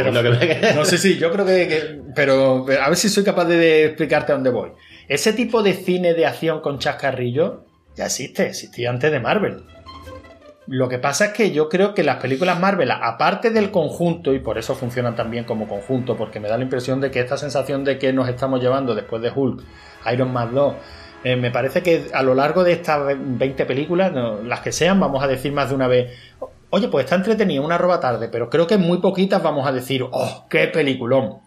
un 0.08 0.14
Pero- 0.14 0.38
que 0.38 0.46
me. 0.46 0.72
No 0.74 0.84
sé 0.84 0.98
si, 0.98 1.16
yo 1.18 1.30
creo 1.30 1.46
que. 1.46 1.68
que- 1.68 2.00
pero, 2.16 2.64
pero 2.66 2.82
a 2.82 2.88
ver 2.88 2.96
si 2.98 3.08
soy 3.08 3.22
capaz 3.22 3.44
de 3.44 3.84
explicarte 3.86 4.32
a 4.32 4.34
dónde 4.34 4.50
voy. 4.50 4.70
Ese 5.08 5.32
tipo 5.34 5.62
de 5.62 5.72
cine 5.74 6.14
de 6.14 6.26
acción 6.26 6.60
con 6.60 6.80
chascarrillo 6.80 7.64
ya 7.96 8.06
existe, 8.06 8.46
existía 8.46 8.90
antes 8.90 9.12
de 9.12 9.20
Marvel. 9.20 9.62
Lo 10.66 10.88
que 10.88 10.98
pasa 10.98 11.26
es 11.26 11.32
que 11.32 11.52
yo 11.52 11.68
creo 11.68 11.94
que 11.94 12.02
las 12.02 12.16
películas 12.16 12.58
Marvel, 12.58 12.90
aparte 12.90 13.50
del 13.50 13.70
conjunto, 13.70 14.34
y 14.34 14.40
por 14.40 14.58
eso 14.58 14.74
funcionan 14.74 15.14
también 15.14 15.44
como 15.44 15.68
conjunto, 15.68 16.16
porque 16.16 16.40
me 16.40 16.48
da 16.48 16.56
la 16.56 16.64
impresión 16.64 17.00
de 17.00 17.10
que 17.12 17.20
esta 17.20 17.36
sensación 17.36 17.84
de 17.84 17.98
que 17.98 18.12
nos 18.12 18.28
estamos 18.28 18.60
llevando 18.60 18.94
después 18.94 19.22
de 19.22 19.30
Hulk, 19.30 19.62
Iron 20.12 20.32
Man 20.32 20.54
2, 20.54 20.74
eh, 21.22 21.36
me 21.36 21.52
parece 21.52 21.82
que 21.82 22.08
a 22.12 22.22
lo 22.22 22.34
largo 22.34 22.64
de 22.64 22.72
estas 22.72 23.16
20 23.16 23.64
películas, 23.64 24.12
las 24.44 24.60
que 24.60 24.72
sean, 24.72 24.98
vamos 24.98 25.22
a 25.22 25.28
decir 25.28 25.52
más 25.52 25.68
de 25.68 25.76
una 25.76 25.86
vez, 25.86 26.12
oye, 26.70 26.88
pues 26.88 27.04
está 27.04 27.14
entretenida, 27.14 27.60
una 27.60 27.78
roba 27.78 28.00
tarde, 28.00 28.28
pero 28.28 28.50
creo 28.50 28.66
que 28.66 28.76
muy 28.76 28.98
poquitas 28.98 29.42
vamos 29.42 29.68
a 29.68 29.72
decir, 29.72 30.04
oh, 30.10 30.46
qué 30.50 30.66
peliculón. 30.66 31.38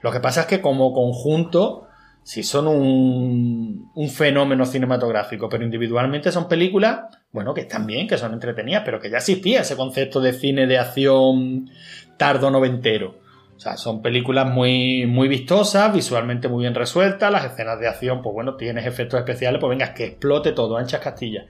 Lo 0.00 0.12
que 0.12 0.20
pasa 0.20 0.42
es 0.42 0.46
que 0.46 0.60
como 0.60 0.92
conjunto, 0.92 1.88
sí 2.22 2.42
son 2.42 2.68
un, 2.68 3.90
un 3.94 4.08
fenómeno 4.08 4.66
cinematográfico, 4.66 5.48
pero 5.48 5.64
individualmente 5.64 6.32
son 6.32 6.48
películas, 6.48 7.00
bueno, 7.32 7.54
que 7.54 7.62
están 7.62 7.86
bien, 7.86 8.06
que 8.06 8.18
son 8.18 8.32
entretenidas, 8.32 8.82
pero 8.84 9.00
que 9.00 9.10
ya 9.10 9.18
existía 9.18 9.60
ese 9.62 9.76
concepto 9.76 10.20
de 10.20 10.32
cine 10.32 10.66
de 10.66 10.78
acción 10.78 11.70
tardo 12.16 12.50
noventero. 12.50 13.20
O 13.56 13.62
sea, 13.62 13.76
son 13.76 14.00
películas 14.00 14.46
muy, 14.46 15.04
muy 15.06 15.28
vistosas, 15.28 15.92
visualmente 15.92 16.48
muy 16.48 16.62
bien 16.62 16.74
resueltas, 16.74 17.30
las 17.30 17.44
escenas 17.44 17.78
de 17.78 17.88
acción, 17.88 18.22
pues 18.22 18.32
bueno, 18.32 18.56
tienes 18.56 18.86
efectos 18.86 19.20
especiales, 19.20 19.60
pues 19.60 19.68
venga, 19.68 19.92
que 19.92 20.04
explote 20.04 20.52
todo, 20.52 20.78
anchas 20.78 21.00
castillas. 21.00 21.44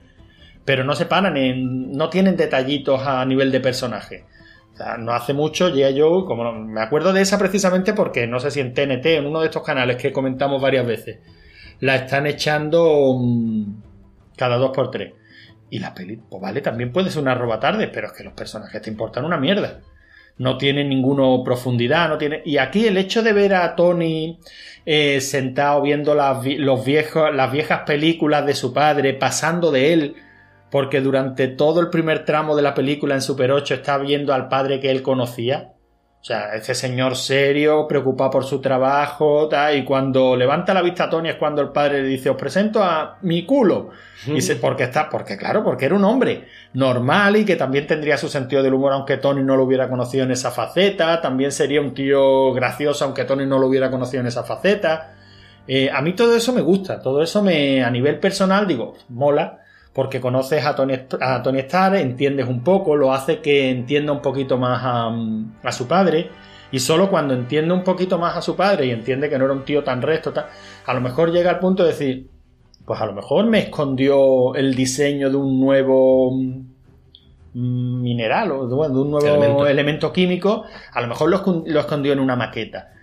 Pero 0.65 0.83
no 0.83 0.93
se 0.93 1.05
paran 1.05 1.35
no 1.97 2.09
tienen 2.09 2.35
detallitos 2.35 3.01
a 3.07 3.25
nivel 3.25 3.49
de 3.49 3.61
personaje. 3.61 4.25
O 4.73 4.77
sea, 4.77 4.97
no 4.97 5.11
hace 5.13 5.33
mucho 5.33 5.69
G.I. 5.69 5.99
Joe, 5.99 6.25
como 6.25 6.43
no- 6.43 6.53
me 6.53 6.81
acuerdo 6.81 7.13
de 7.13 7.21
esa 7.21 7.37
precisamente 7.37 7.93
porque 7.93 8.25
no 8.27 8.39
sé 8.39 8.51
si 8.51 8.59
en 8.61 8.73
TNT, 8.73 9.05
en 9.17 9.25
uno 9.25 9.39
de 9.41 9.47
estos 9.47 9.63
canales 9.63 9.97
que 9.97 10.11
comentamos 10.13 10.61
varias 10.61 10.85
veces, 10.85 11.19
la 11.79 11.95
están 11.95 12.25
echando 12.27 13.15
mm, 13.19 13.65
cada 14.37 14.57
dos 14.57 14.71
por 14.73 14.89
tres. 14.91 15.13
Y 15.69 15.79
la 15.79 15.93
peli, 15.93 16.17
pues 16.29 16.41
vale, 16.41 16.61
también 16.61 16.91
puede 16.91 17.09
ser 17.09 17.21
una 17.21 17.35
roba 17.35 17.59
tarde, 17.59 17.87
pero 17.87 18.07
es 18.07 18.13
que 18.13 18.23
los 18.23 18.33
personajes 18.33 18.81
te 18.81 18.89
importan 18.89 19.23
una 19.25 19.37
mierda. 19.37 19.79
No 20.37 20.57
tienen 20.57 20.89
ninguna 20.89 21.43
profundidad, 21.43 22.09
no 22.09 22.17
tiene. 22.17 22.41
Y 22.45 22.57
aquí 22.57 22.87
el 22.87 22.97
hecho 22.97 23.21
de 23.23 23.31
ver 23.33 23.53
a 23.53 23.75
Tony 23.75 24.39
eh, 24.85 25.21
sentado 25.21 25.81
viendo 25.81 26.15
las, 26.15 26.43
los 26.45 26.83
viejos, 26.83 27.33
las 27.33 27.51
viejas 27.51 27.81
películas 27.85 28.45
de 28.45 28.55
su 28.55 28.73
padre, 28.73 29.13
pasando 29.13 29.71
de 29.71 29.93
él 29.93 30.15
porque 30.71 31.01
durante 31.01 31.49
todo 31.49 31.81
el 31.81 31.89
primer 31.89 32.23
tramo 32.23 32.55
de 32.55 32.61
la 32.61 32.73
película 32.73 33.13
en 33.13 33.21
Super 33.21 33.51
8 33.51 33.75
está 33.75 33.97
viendo 33.97 34.33
al 34.33 34.47
padre 34.47 34.79
que 34.79 34.89
él 34.89 35.03
conocía. 35.03 35.73
O 36.21 36.23
sea, 36.23 36.53
ese 36.53 36.75
señor 36.75 37.15
serio, 37.15 37.87
preocupado 37.87 38.29
por 38.29 38.45
su 38.45 38.61
trabajo, 38.61 39.47
tal, 39.49 39.75
y 39.75 39.83
cuando 39.83 40.35
levanta 40.35 40.71
la 40.73 40.83
vista 40.83 41.05
a 41.05 41.09
Tony 41.09 41.29
es 41.29 41.35
cuando 41.35 41.63
el 41.63 41.69
padre 41.69 42.03
le 42.03 42.07
dice, 42.07 42.29
os 42.29 42.37
presento 42.37 42.83
a 42.83 43.17
mi 43.23 43.43
culo. 43.43 43.89
Y 44.27 44.39
se, 44.41 44.55
porque 44.55 44.83
está, 44.83 45.09
porque 45.09 45.35
claro, 45.35 45.63
porque 45.63 45.85
era 45.85 45.95
un 45.95 46.05
hombre 46.05 46.47
normal 46.73 47.37
y 47.37 47.43
que 47.43 47.55
también 47.55 47.87
tendría 47.87 48.17
su 48.17 48.29
sentido 48.29 48.61
del 48.61 48.75
humor, 48.75 48.93
aunque 48.93 49.17
Tony 49.17 49.43
no 49.43 49.57
lo 49.57 49.63
hubiera 49.63 49.89
conocido 49.89 50.23
en 50.23 50.31
esa 50.31 50.51
faceta, 50.51 51.19
también 51.21 51.51
sería 51.51 51.81
un 51.81 51.95
tío 51.95 52.53
gracioso, 52.53 53.03
aunque 53.03 53.25
Tony 53.25 53.47
no 53.47 53.57
lo 53.57 53.65
hubiera 53.65 53.89
conocido 53.89 54.21
en 54.21 54.27
esa 54.27 54.43
faceta. 54.43 55.15
Eh, 55.67 55.89
a 55.91 56.01
mí 56.03 56.13
todo 56.13 56.35
eso 56.35 56.53
me 56.53 56.61
gusta, 56.61 57.01
todo 57.01 57.23
eso 57.23 57.41
me, 57.41 57.83
a 57.83 57.89
nivel 57.89 58.19
personal, 58.19 58.67
digo, 58.67 58.93
mola, 59.09 59.60
porque 59.93 60.21
conoces 60.21 60.65
a 60.65 60.75
Tony, 60.75 60.93
a 61.19 61.43
Tony 61.43 61.59
Stark, 61.59 61.95
entiendes 61.95 62.47
un 62.47 62.63
poco, 62.63 62.95
lo 62.95 63.13
hace 63.13 63.39
que 63.41 63.69
entienda 63.69 64.13
un 64.13 64.21
poquito 64.21 64.57
más 64.57 64.81
a, 64.83 65.11
a 65.63 65.71
su 65.71 65.87
padre. 65.87 66.29
Y 66.71 66.79
solo 66.79 67.09
cuando 67.09 67.33
entiende 67.33 67.73
un 67.73 67.83
poquito 67.83 68.17
más 68.17 68.37
a 68.37 68.41
su 68.41 68.55
padre 68.55 68.85
y 68.85 68.91
entiende 68.91 69.29
que 69.29 69.37
no 69.37 69.43
era 69.43 69.53
un 69.53 69.65
tío 69.65 69.83
tan 69.83 70.01
recto, 70.01 70.31
tal, 70.31 70.45
a 70.85 70.93
lo 70.93 71.01
mejor 71.01 71.31
llega 71.31 71.49
al 71.49 71.59
punto 71.59 71.83
de 71.83 71.89
decir, 71.89 72.29
pues 72.85 73.01
a 73.01 73.05
lo 73.05 73.13
mejor 73.13 73.45
me 73.45 73.59
escondió 73.59 74.55
el 74.55 74.73
diseño 74.73 75.29
de 75.29 75.35
un 75.35 75.59
nuevo 75.59 76.31
mm, 76.31 78.01
mineral 78.01 78.51
o 78.53 78.67
de, 78.67 78.73
un 78.73 79.11
nuevo 79.11 79.19
elemento. 79.19 79.67
Elemento. 79.67 80.13
químico, 80.13 80.63
a 80.93 81.01
lo 81.01 81.07
mejor 81.07 81.29
lo, 81.29 81.63
lo 81.65 81.79
escondió 81.81 82.13
en 82.13 82.21
una 82.21 82.37
maqueta, 82.37 82.93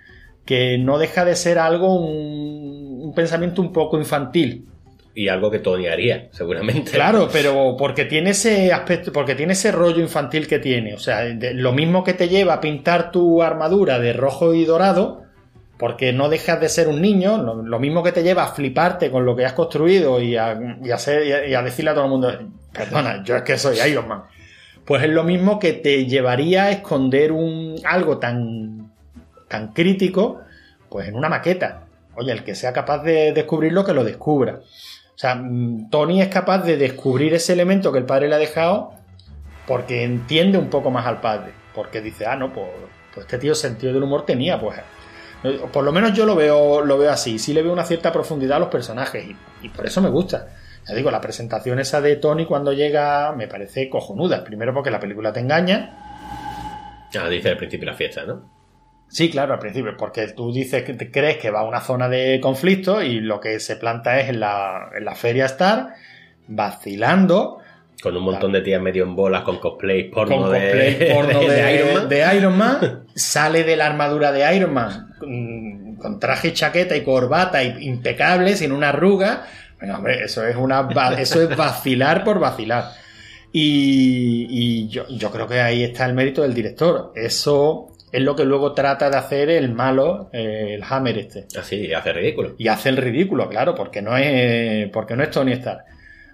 que 0.47 0.79
no 0.79 0.97
deja 0.97 1.27
de 1.27 1.37
ser 1.37 1.59
algo, 1.59 1.95
un, 1.95 3.03
un 3.03 3.15
pensamiento 3.15 3.61
un 3.61 3.73
poco 3.73 3.99
infantil. 3.99 4.67
Y 5.21 5.29
algo 5.29 5.51
que 5.51 5.59
Tony 5.59 5.89
haría, 5.89 6.29
seguramente. 6.31 6.93
Claro, 6.93 7.29
pero 7.33 7.75
porque 7.77 8.05
tiene 8.05 8.31
ese 8.31 8.73
aspecto, 8.73 9.13
porque 9.13 9.35
tiene 9.35 9.55
ese 9.55 9.73
rollo 9.73 10.01
infantil 10.01 10.47
que 10.47 10.61
tiene. 10.61 10.95
O 10.95 10.99
sea, 11.01 11.25
lo 11.25 11.73
mismo 11.73 12.05
que 12.05 12.15
te 12.15 12.29
lleva 12.29 12.55
a 12.55 12.61
pintar 12.61 13.11
tu 13.11 13.43
armadura 13.43 13.99
de 13.99 14.13
rojo 14.13 14.55
y 14.55 14.65
dorado, 14.65 15.25
porque 15.77 16.13
no 16.13 16.29
dejas 16.29 16.61
de 16.61 16.69
ser 16.69 16.87
un 16.87 17.03
niño, 17.03 17.37
lo, 17.65 17.81
mismo 17.81 18.05
que 18.05 18.13
te 18.13 18.23
lleva 18.23 18.45
a 18.45 18.55
fliparte 18.55 19.11
con 19.11 19.27
lo 19.27 19.35
que 19.35 19.45
has 19.45 19.55
construido 19.55 20.21
y 20.21 20.37
a, 20.37 20.57
y 20.85 20.91
a- 20.93 21.47
y 21.49 21.55
a 21.55 21.63
decirle 21.63 21.91
a 21.91 21.95
todo 21.95 22.05
el 22.05 22.11
mundo, 22.11 22.39
perdona, 22.73 23.25
yo 23.25 23.35
es 23.35 23.43
que 23.43 23.59
soy 23.59 23.77
Iron 23.91 24.07
Man. 24.07 24.23
Pues 24.85 25.03
es 25.03 25.11
lo 25.11 25.25
mismo 25.25 25.59
que 25.59 25.73
te 25.73 26.07
llevaría 26.07 26.67
a 26.67 26.71
esconder 26.71 27.33
un, 27.33 27.75
algo 27.85 28.19
tan, 28.19 28.93
tan 29.49 29.73
crítico, 29.73 30.43
pues 30.89 31.09
en 31.09 31.17
una 31.17 31.29
maqueta. 31.29 31.87
Oye, 32.15 32.31
el 32.33 32.43
que 32.45 32.55
sea 32.55 32.73
capaz 32.73 33.03
de 33.03 33.33
descubrirlo, 33.33 33.85
que 33.85 33.93
lo 33.95 34.03
descubra. 34.05 34.61
O 35.19 35.21
sea, 35.21 35.35
mm, 35.35 35.91
Tony 35.91 36.23
es 36.23 36.29
capaz 36.29 36.59
de 36.59 36.77
descubrir 36.77 37.35
ese 37.35 37.53
elemento 37.53 37.91
que 37.91 37.99
el 37.99 38.05
padre 38.07 38.29
le 38.29 38.37
ha 38.37 38.39
dejado 38.39 38.93
porque 39.67 40.05
entiende 40.05 40.59
un 40.59 40.71
poco 40.71 40.93
más 40.93 41.07
al 41.07 41.21
padre. 41.21 41.51
Porque 41.75 42.01
dice, 42.01 42.25
ah, 42.25 42.37
no, 42.37 42.53
pues, 42.53 42.69
pues 43.13 43.27
este 43.27 43.37
tío 43.39 43.53
sentido 43.57 43.93
del 43.93 44.05
humor 44.05 44.25
tenía, 44.25 44.61
pues. 44.61 44.79
eh, 45.43 45.61
Por 45.73 45.83
lo 45.83 45.91
menos 45.91 46.13
yo 46.13 46.25
lo 46.25 46.37
veo, 46.37 46.83
lo 46.85 46.99
veo 46.99 47.11
así. 47.11 47.41
Sí 47.41 47.53
le 47.53 47.65
veo 47.65 47.73
una 47.73 47.83
cierta 47.83 48.13
profundidad 48.13 48.59
a 48.59 48.61
los 48.61 48.69
personajes 48.69 49.25
y, 49.27 49.37
y 49.67 49.71
por 49.71 49.87
eso 49.87 50.01
me 50.01 50.09
gusta. 50.09 50.51
Ya 50.89 50.95
digo, 50.95 51.11
la 51.11 51.21
presentación 51.21 51.81
esa 51.81 52.01
de 52.01 52.15
Tony 52.15 52.47
cuando 52.47 52.73
llega 52.73 53.33
me 53.33 53.49
parece 53.49 53.91
cojonuda. 53.91 54.45
Primero 54.45 54.73
porque 54.73 54.93
la 54.93 55.01
película 55.01 55.33
te 55.33 55.41
engaña. 55.41 57.09
Ah, 57.19 57.29
dice 57.29 57.49
al 57.49 57.57
principio 57.57 57.87
la 57.87 57.95
fiesta, 57.95 58.25
¿no? 58.25 58.58
Sí, 59.09 59.31
claro, 59.31 59.55
al 59.55 59.59
principio, 59.59 59.97
porque 59.97 60.29
tú 60.29 60.53
dices 60.53 60.83
que 60.83 60.93
te 60.93 61.11
crees 61.11 61.39
que 61.39 61.51
va 61.51 61.61
a 61.61 61.65
una 61.65 61.81
zona 61.81 62.09
de 62.09 62.41
conflicto 62.41 63.03
y 63.03 63.21
lo 63.21 63.41
que 63.41 63.59
se 63.59 63.77
planta 63.77 64.21
es 64.21 64.29
en 64.29 64.41
la, 64.41 64.91
en 64.95 65.05
la 65.05 65.15
feria 65.15 65.47
Star, 65.47 65.95
vacilando, 66.47 67.59
Con 68.03 68.17
un 68.17 68.23
montón 68.23 68.53
de 68.53 68.61
tías 68.61 68.83
medio 68.83 69.05
en 69.05 69.17
bolas 69.17 69.43
con 69.43 69.59
cosplay 69.59 70.11
porno 70.11 70.43
con 70.43 70.53
de, 70.53 70.61
cosplay 70.61 71.13
porno 71.15 71.41
de, 71.41 71.49
de 71.49 71.75
Iron 71.75 71.95
Man. 71.95 72.09
de 72.09 72.37
Iron 72.37 72.59
Man, 72.59 73.05
sale 73.15 73.65
de 73.65 73.77
la 73.77 73.87
armadura 73.87 74.31
de 74.31 74.55
Iron 74.55 74.75
Man 74.75 75.15
con, 75.19 75.97
con 75.97 76.21
traje 76.21 76.49
y 76.49 76.53
chaqueta 76.53 76.97
y 76.97 77.03
corbata 77.03 77.63
impecable, 77.63 78.57
sin 78.57 78.73
una 78.73 78.91
arruga. 78.91 79.47
Bueno, 79.79 79.97
hombre, 79.97 80.25
eso 80.25 80.47
es, 80.47 80.57
una, 80.57 80.89
eso 81.19 81.43
es 81.43 81.57
vacilar 81.57 82.25
por 82.25 82.41
vacilar. 82.41 82.91
Y, 83.53 84.47
y 84.51 84.89
yo, 84.89 85.07
yo 85.09 85.31
creo 85.31 85.47
que 85.47 85.61
ahí 85.61 85.83
está 85.85 86.05
el 86.05 86.15
mérito 86.15 86.43
del 86.43 86.53
director. 86.53 87.13
Eso 87.15 87.93
es 88.13 88.23
lo 88.23 88.35
que 88.35 88.45
luego 88.45 88.73
trata 88.73 89.11
de 89.11 89.17
hacer 89.17 89.51
el 89.51 89.73
malo, 89.73 90.31
eh, 90.33 90.75
el 90.75 90.83
Hammer 90.89 91.19
este. 91.19 91.47
Así, 91.59 91.93
hace 91.93 92.13
ridículo. 92.13 92.55
Y 92.59 92.69
hace 92.69 92.89
el 92.89 92.97
ridículo, 92.97 93.49
claro, 93.49 93.75
porque 93.75 94.03
no 94.03 94.17
es, 94.17 94.89
porque 94.91 95.17
no 95.17 95.23
es 95.23 95.31
Tony 95.31 95.53
Stark. 95.53 95.85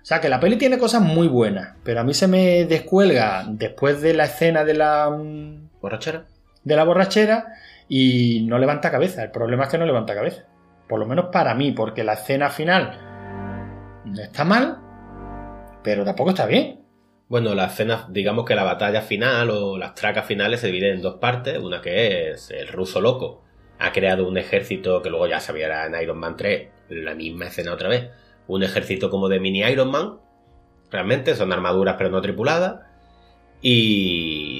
O 0.02 0.06
sea, 0.06 0.20
que 0.20 0.28
la 0.28 0.38
peli 0.38 0.56
tiene 0.56 0.78
cosas 0.78 1.00
muy 1.00 1.28
buenas, 1.28 1.76
pero 1.82 2.00
a 2.00 2.04
mí 2.04 2.12
se 2.12 2.28
me 2.28 2.66
descuelga 2.66 3.44
después 3.48 4.02
de 4.02 4.14
la 4.14 4.24
escena 4.24 4.64
de 4.64 4.74
la, 4.74 5.10
mm, 5.10 5.70
¿Borrachera? 5.80 6.26
de 6.62 6.76
la 6.76 6.84
borrachera 6.84 7.54
y 7.88 8.44
no 8.48 8.58
levanta 8.58 8.90
cabeza. 8.90 9.22
El 9.22 9.30
problema 9.30 9.64
es 9.64 9.70
que 9.70 9.78
no 9.78 9.86
levanta 9.86 10.14
cabeza. 10.14 10.44
Por 10.88 10.98
lo 10.98 11.06
menos 11.06 11.26
para 11.32 11.54
mí, 11.54 11.72
porque 11.72 12.04
la 12.04 12.14
escena 12.14 12.50
final 12.50 12.98
no 14.04 14.22
está 14.22 14.44
mal, 14.44 14.78
pero 15.82 16.04
tampoco 16.04 16.30
está 16.30 16.46
bien. 16.46 16.83
Bueno, 17.34 17.56
las 17.56 17.72
escenas, 17.72 18.12
digamos 18.12 18.44
que 18.44 18.54
la 18.54 18.62
batalla 18.62 19.02
final 19.02 19.50
o 19.50 19.76
las 19.76 19.96
tracas 19.96 20.24
finales 20.24 20.60
se 20.60 20.68
dividen 20.68 20.94
en 20.94 21.02
dos 21.02 21.16
partes. 21.16 21.58
Una 21.58 21.82
que 21.82 22.30
es 22.30 22.52
el 22.52 22.68
ruso 22.68 23.00
loco. 23.00 23.42
Ha 23.80 23.90
creado 23.90 24.28
un 24.28 24.38
ejército 24.38 25.02
que 25.02 25.10
luego 25.10 25.26
ya 25.26 25.40
se 25.40 25.52
viera 25.52 25.84
en 25.84 26.00
Iron 26.00 26.16
Man 26.16 26.36
3, 26.36 26.68
la 26.90 27.16
misma 27.16 27.46
escena 27.46 27.72
otra 27.72 27.88
vez. 27.88 28.08
Un 28.46 28.62
ejército 28.62 29.10
como 29.10 29.28
de 29.28 29.40
mini 29.40 29.62
Iron 29.62 29.90
Man. 29.90 30.20
Realmente 30.92 31.34
son 31.34 31.52
armaduras 31.52 31.96
pero 31.98 32.08
no 32.10 32.20
tripuladas. 32.20 32.82
Y 33.60 34.53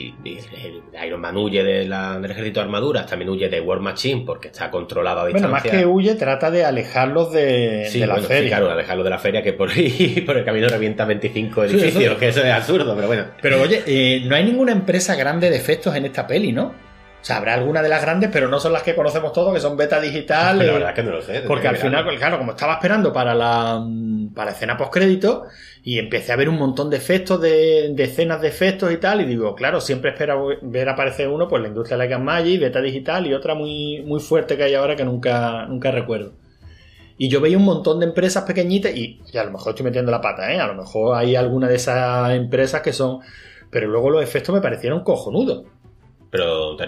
Iron 1.06 1.20
Man 1.20 1.36
huye 1.36 1.62
de 1.62 1.86
la- 1.86 2.18
del 2.18 2.30
ejército 2.30 2.60
de 2.60 2.64
armaduras, 2.64 3.06
también 3.06 3.28
huye 3.30 3.48
de 3.48 3.60
War 3.60 3.80
Machine 3.80 4.22
porque 4.24 4.48
está 4.48 4.70
controlado 4.70 5.20
a 5.20 5.30
Bueno, 5.30 5.48
más 5.48 5.62
distancia. 5.62 5.80
que 5.80 5.86
huye, 5.86 6.14
trata 6.14 6.50
de 6.50 6.64
alejarlos 6.64 7.32
de, 7.32 7.86
Sí, 7.90 8.00
de 8.00 8.06
la 8.06 8.14
bueno, 8.14 8.28
sí, 8.28 8.34
feria. 8.34 8.48
claro, 8.56 8.70
alejarlo 8.70 9.04
de 9.04 9.10
la 9.10 9.18
feria 9.18 9.42
que 9.42 9.52
por 9.52 9.70
ahí, 9.70 10.22
por 10.26 10.36
el 10.36 10.44
camino 10.44 10.68
revienta 10.68 11.04
25 11.04 11.66
Sí, 11.66 11.74
edificios, 11.76 12.02
eso- 12.04 12.18
que 12.18 12.28
eso 12.28 12.40
es 12.42 12.52
absurdo, 12.52 12.94
pero 12.94 13.06
bueno. 13.06 13.24
Pero 13.42 13.60
oye, 13.62 13.82
eh, 13.86 14.22
no 14.26 14.34
hay 14.36 14.44
ninguna 14.44 14.72
empresa 14.72 15.14
grande 15.16 15.50
de 15.50 15.56
efectos 15.56 15.94
en 15.96 16.06
esta 16.06 16.26
peli, 16.26 16.52
¿no? 16.52 16.74
O 17.24 17.26
sea, 17.26 17.38
habrá 17.38 17.54
alguna 17.54 17.80
de 17.80 17.88
las 17.88 18.02
grandes, 18.02 18.28
pero 18.30 18.48
no 18.48 18.60
son 18.60 18.74
las 18.74 18.82
que 18.82 18.94
conocemos 18.94 19.32
todos, 19.32 19.54
que 19.54 19.58
son 19.58 19.78
beta 19.78 19.98
digital. 19.98 20.58
La 20.58 20.64
eh, 20.64 20.70
verdad 20.72 20.90
es 20.90 20.94
que 20.94 21.02
no 21.02 21.10
lo 21.12 21.22
sé. 21.22 21.40
porque 21.46 21.68
al 21.68 21.78
final, 21.78 22.04
claro, 22.18 22.36
como 22.36 22.50
estaba 22.50 22.74
esperando 22.74 23.14
para 23.14 23.34
la, 23.34 23.82
para 24.34 24.50
la 24.50 24.52
escena 24.54 24.76
postcrédito, 24.76 25.44
y 25.82 25.98
empecé 25.98 26.32
a 26.32 26.36
ver 26.36 26.50
un 26.50 26.58
montón 26.58 26.90
de 26.90 26.98
efectos, 26.98 27.40
de, 27.40 27.94
de 27.94 28.04
escenas 28.04 28.42
de 28.42 28.48
efectos 28.48 28.92
y 28.92 28.98
tal, 28.98 29.22
y 29.22 29.24
digo, 29.24 29.54
claro, 29.54 29.80
siempre 29.80 30.10
espero 30.10 30.48
ver 30.60 30.86
aparecer 30.86 31.28
uno, 31.28 31.48
pues 31.48 31.62
la 31.62 31.68
industria 31.68 31.96
Like 31.96 32.12
and 32.12 32.24
Magic, 32.24 32.60
beta 32.60 32.82
digital, 32.82 33.26
y 33.26 33.32
otra 33.32 33.54
muy, 33.54 34.02
muy 34.02 34.20
fuerte 34.20 34.58
que 34.58 34.64
hay 34.64 34.74
ahora 34.74 34.94
que 34.94 35.06
nunca, 35.06 35.64
nunca 35.64 35.90
recuerdo. 35.90 36.34
Y 37.16 37.30
yo 37.30 37.40
veía 37.40 37.56
un 37.56 37.64
montón 37.64 38.00
de 38.00 38.06
empresas 38.06 38.44
pequeñitas, 38.44 38.94
y, 38.94 39.22
y 39.32 39.38
a 39.38 39.44
lo 39.44 39.50
mejor 39.50 39.70
estoy 39.70 39.84
metiendo 39.84 40.10
la 40.10 40.20
pata, 40.20 40.52
¿eh? 40.52 40.60
A 40.60 40.66
lo 40.66 40.74
mejor 40.74 41.16
hay 41.16 41.36
alguna 41.36 41.68
de 41.68 41.76
esas 41.76 42.32
empresas 42.32 42.82
que 42.82 42.92
son... 42.92 43.20
Pero 43.70 43.88
luego 43.88 44.10
los 44.10 44.22
efectos 44.22 44.54
me 44.54 44.60
parecieron 44.60 45.02
cojonudos 45.02 45.64
Pero 46.34 46.74
de, 46.74 46.86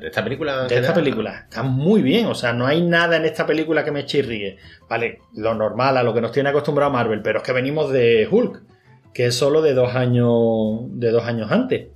de 0.00 0.06
esta 0.06 0.24
película. 0.24 0.66
de 0.66 0.74
esta 0.74 0.94
película. 0.94 1.44
Está 1.46 1.62
muy 1.62 2.00
bien, 2.00 2.24
o 2.24 2.34
sea, 2.34 2.54
no 2.54 2.66
hay 2.66 2.80
nada 2.80 3.18
en 3.18 3.26
esta 3.26 3.44
película 3.44 3.84
que 3.84 3.90
me 3.90 4.06
chirríe. 4.06 4.56
Vale, 4.88 5.18
lo 5.34 5.54
normal, 5.54 5.98
a 5.98 6.02
lo 6.02 6.14
que 6.14 6.22
nos 6.22 6.32
tiene 6.32 6.48
acostumbrado 6.48 6.90
Marvel, 6.90 7.20
pero 7.20 7.40
es 7.40 7.44
que 7.44 7.52
venimos 7.52 7.92
de 7.92 8.26
Hulk, 8.30 8.62
que 9.12 9.26
es 9.26 9.34
solo 9.34 9.60
de 9.60 9.74
dos 9.74 9.94
años, 9.94 10.86
de 10.98 11.10
dos 11.10 11.22
años 11.24 11.52
antes. 11.52 11.88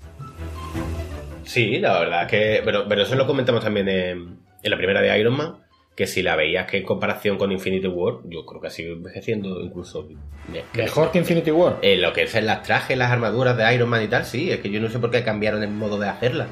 Sí, 1.44 1.78
la 1.78 1.98
verdad 1.98 2.24
es 2.24 2.28
que. 2.28 2.62
Pero, 2.62 2.86
pero 2.86 3.04
eso 3.04 3.14
lo 3.14 3.26
comentamos 3.26 3.64
también 3.64 3.88
en, 3.88 4.36
en 4.62 4.70
la 4.70 4.76
primera 4.76 5.00
de 5.00 5.18
Iron 5.18 5.34
Man. 5.34 5.54
Que 5.96 6.06
si 6.06 6.22
la 6.22 6.36
veías 6.36 6.66
que 6.66 6.76
en 6.76 6.84
comparación 6.84 7.38
con 7.38 7.52
Infinity 7.52 7.86
War, 7.86 8.16
yo 8.24 8.44
creo 8.44 8.60
que 8.60 8.66
ha 8.66 8.70
sido 8.70 8.92
envejeciendo 8.92 9.62
incluso. 9.62 10.06
Mejor 10.74 11.10
que 11.10 11.20
Infinity 11.20 11.52
War. 11.52 11.78
En 11.80 12.02
lo 12.02 12.12
que 12.12 12.24
es 12.24 12.34
en 12.34 12.44
las 12.44 12.62
trajes, 12.62 12.98
las 12.98 13.10
armaduras 13.10 13.56
de 13.56 13.74
Iron 13.74 13.88
Man 13.88 14.02
y 14.02 14.08
tal, 14.08 14.26
sí, 14.26 14.50
es 14.50 14.60
que 14.60 14.68
yo 14.68 14.78
no 14.78 14.90
sé 14.90 14.98
por 14.98 15.10
qué 15.10 15.24
cambiaron 15.24 15.62
el 15.62 15.70
modo 15.70 15.98
de 15.98 16.10
hacerlas. 16.10 16.48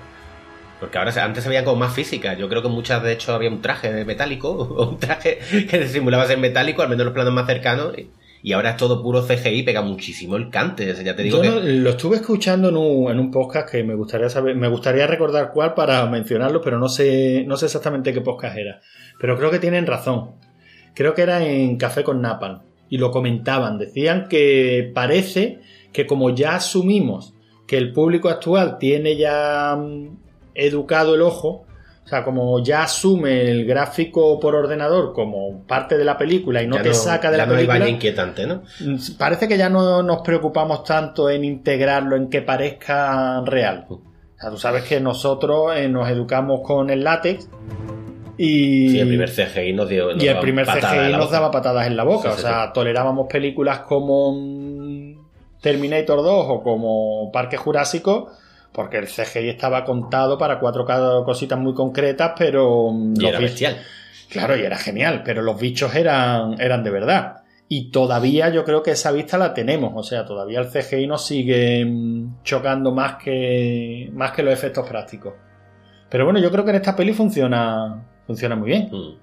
Porque 0.80 0.96
ahora 0.96 1.12
antes 1.22 1.44
se 1.44 1.50
veían 1.50 1.64
como 1.64 1.78
más 1.78 1.94
físicas. 1.94 2.38
Yo 2.38 2.48
creo 2.48 2.62
que 2.62 2.68
muchas, 2.68 3.02
de 3.02 3.12
hecho, 3.12 3.34
había 3.34 3.50
un 3.50 3.60
traje 3.60 3.92
de 3.92 4.04
metálico, 4.06 4.50
o 4.50 4.88
un 4.90 4.98
traje 4.98 5.38
que 5.68 5.86
simulaba 5.86 6.26
ser 6.26 6.38
metálico, 6.38 6.82
al 6.82 6.88
menos 6.88 7.02
en 7.02 7.06
los 7.06 7.14
planos 7.14 7.34
más 7.34 7.46
cercanos. 7.46 7.92
Y, 8.42 8.52
ahora 8.52 8.70
es 8.70 8.76
todo 8.78 9.02
puro 9.02 9.22
CGI, 9.22 9.62
pega 9.62 9.82
muchísimo 9.82 10.36
el 10.36 10.48
cante. 10.48 10.90
o 10.90 10.94
sea, 10.94 11.04
ya 11.04 11.14
te 11.14 11.22
digo 11.22 11.42
Yo 11.42 11.60
que. 11.60 11.72
lo 11.74 11.90
estuve 11.90 12.16
escuchando 12.16 12.70
en 12.70 12.78
un, 12.78 13.10
en 13.10 13.20
un 13.20 13.30
podcast 13.30 13.70
que 13.70 13.84
me 13.84 13.94
gustaría 13.94 14.30
saber, 14.30 14.56
me 14.56 14.68
gustaría 14.68 15.06
recordar 15.06 15.50
cuál 15.52 15.74
para 15.74 16.06
mencionarlo, 16.06 16.62
pero 16.62 16.78
no 16.78 16.88
sé, 16.88 17.44
no 17.46 17.58
sé 17.58 17.66
exactamente 17.66 18.14
qué 18.14 18.22
podcast 18.22 18.56
era. 18.56 18.80
Pero 19.20 19.36
creo 19.36 19.50
que 19.50 19.58
tienen 19.58 19.86
razón. 19.86 20.30
Creo 20.94 21.12
que 21.14 21.22
era 21.22 21.44
en 21.44 21.76
Café 21.76 22.02
con 22.02 22.22
Napalm. 22.22 22.62
Y 22.88 22.96
lo 22.96 23.10
comentaban. 23.10 23.78
Decían 23.78 24.26
que 24.28 24.90
parece 24.94 25.60
que 25.92 26.06
como 26.06 26.30
ya 26.30 26.56
asumimos 26.56 27.34
que 27.66 27.78
el 27.78 27.92
público 27.92 28.28
actual 28.28 28.78
tiene 28.78 29.16
ya 29.16 29.76
mm, 29.78 30.29
educado 30.66 31.14
el 31.14 31.22
ojo, 31.22 31.66
o 32.04 32.08
sea, 32.10 32.24
como 32.24 32.62
ya 32.62 32.82
asume 32.84 33.50
el 33.50 33.64
gráfico 33.66 34.40
por 34.40 34.54
ordenador 34.56 35.12
como 35.12 35.64
parte 35.66 35.96
de 35.96 36.04
la 36.04 36.18
película 36.18 36.62
y 36.62 36.66
no 36.66 36.76
Ya 36.76 36.82
te 36.82 36.94
saca 36.94 37.30
de 37.30 37.36
ya 37.36 37.44
la 37.44 37.52
no 37.52 37.54
película. 37.56 37.88
inquietante, 37.88 38.46
¿no? 38.46 38.62
Mm, 38.80 38.96
Parece 39.18 39.46
que 39.46 39.56
ya 39.56 39.68
no 39.68 40.02
nos 40.02 40.22
preocupamos 40.22 40.82
tanto 40.84 41.30
en 41.30 41.44
integrarlo, 41.44 42.16
en 42.16 42.28
que 42.28 42.42
parezca 42.42 43.40
real. 43.44 43.86
O 43.88 44.00
sea, 44.40 44.50
tú 44.50 44.56
sabes 44.56 44.82
que 44.84 44.98
nosotros 45.00 45.76
eh, 45.76 45.88
nos 45.88 46.08
educamos 46.10 46.60
con 46.62 46.90
el 46.90 47.04
látex 47.04 47.48
y, 48.36 48.88
Sí, 48.88 48.98
el 49.00 49.06
primer 49.08 49.28
CGI 49.30 49.72
nos 49.74 49.88
dio. 49.88 50.12
nos 50.14 50.22
y 50.22 50.26
el 50.26 50.32
daba 50.34 50.40
primer 50.40 50.66
CGI 50.66 51.12
nos 51.12 51.30
daba 51.30 51.50
patadas 51.50 51.86
en 51.86 51.96
la 51.96 52.04
boca. 52.04 52.30
Sí, 52.32 52.38
sí, 52.40 52.44
o 52.46 52.48
sea, 52.48 52.72
tolerábamos 52.72 53.28
películas 53.30 53.80
como 53.80 54.34
Terminator 55.60 56.22
2 56.22 56.46
o 56.48 56.62
como 56.62 57.30
Parque 57.32 57.56
Jurásico 57.56 58.30
porque 58.72 58.98
el 58.98 59.06
CGI 59.06 59.48
estaba 59.48 59.84
contado 59.84 60.38
para 60.38 60.58
cuatro 60.60 60.84
cositas 61.24 61.58
muy 61.58 61.74
concretas, 61.74 62.32
pero 62.38 62.90
mm, 62.92 63.14
Y 63.20 63.26
era 63.26 63.38
bichos- 63.38 63.42
bestial. 63.42 63.76
Claro, 64.30 64.56
y 64.56 64.60
era 64.62 64.76
genial, 64.78 65.22
pero 65.24 65.42
los 65.42 65.60
bichos 65.60 65.94
eran, 65.96 66.60
eran 66.60 66.84
de 66.84 66.90
verdad. 66.90 67.38
Y 67.68 67.90
todavía 67.90 68.48
yo 68.48 68.64
creo 68.64 68.82
que 68.82 68.92
esa 68.92 69.10
vista 69.12 69.38
la 69.38 69.54
tenemos, 69.54 69.92
o 69.96 70.02
sea, 70.02 70.24
todavía 70.24 70.60
el 70.60 70.68
CGI 70.68 71.06
nos 71.06 71.24
sigue 71.26 71.84
mm, 71.84 72.42
chocando 72.44 72.92
más 72.92 73.16
que, 73.22 74.08
más 74.12 74.32
que 74.32 74.42
los 74.42 74.52
efectos 74.54 74.88
prácticos. 74.88 75.34
Pero 76.08 76.24
bueno, 76.24 76.38
yo 76.40 76.50
creo 76.50 76.64
que 76.64 76.70
en 76.70 76.76
esta 76.76 76.94
peli 76.96 77.12
funciona, 77.12 78.04
funciona 78.26 78.54
muy 78.56 78.68
bien. 78.70 78.88
Mm. 78.92 79.18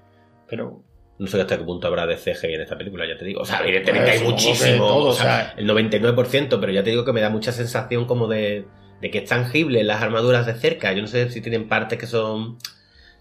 Pero 0.46 0.82
No 1.18 1.26
sé 1.26 1.40
hasta 1.40 1.58
qué 1.58 1.64
punto 1.64 1.86
habrá 1.88 2.06
de 2.06 2.16
CGI 2.16 2.54
en 2.54 2.60
esta 2.62 2.76
película, 2.78 3.04
ya 3.06 3.18
te 3.18 3.24
digo. 3.24 3.40
O 3.40 3.44
sea, 3.44 3.60
evidentemente 3.62 4.10
hay 4.10 4.18
Pues, 4.20 4.40
supongo 4.40 4.42
que 4.42 4.48
muchísimo. 4.50 4.86
todo, 4.86 5.04
o 5.06 5.08
o 5.08 5.12
sea, 5.14 5.24
sea- 5.24 5.54
el 5.56 5.66
99%, 5.66 6.60
pero 6.60 6.72
ya 6.72 6.82
te 6.82 6.90
digo 6.90 7.04
que 7.04 7.12
me 7.12 7.20
da 7.20 7.28
mucha 7.30 7.52
sensación 7.52 8.04
como 8.06 8.28
de, 8.28 8.66
de 9.00 9.10
que 9.10 9.18
es 9.18 9.28
tangible 9.28 9.84
las 9.84 10.02
armaduras 10.02 10.46
de 10.46 10.54
cerca. 10.54 10.92
Yo 10.92 11.02
no 11.02 11.08
sé 11.08 11.30
si 11.30 11.40
tienen 11.40 11.68
partes 11.68 11.98
que 11.98 12.06
son. 12.06 12.58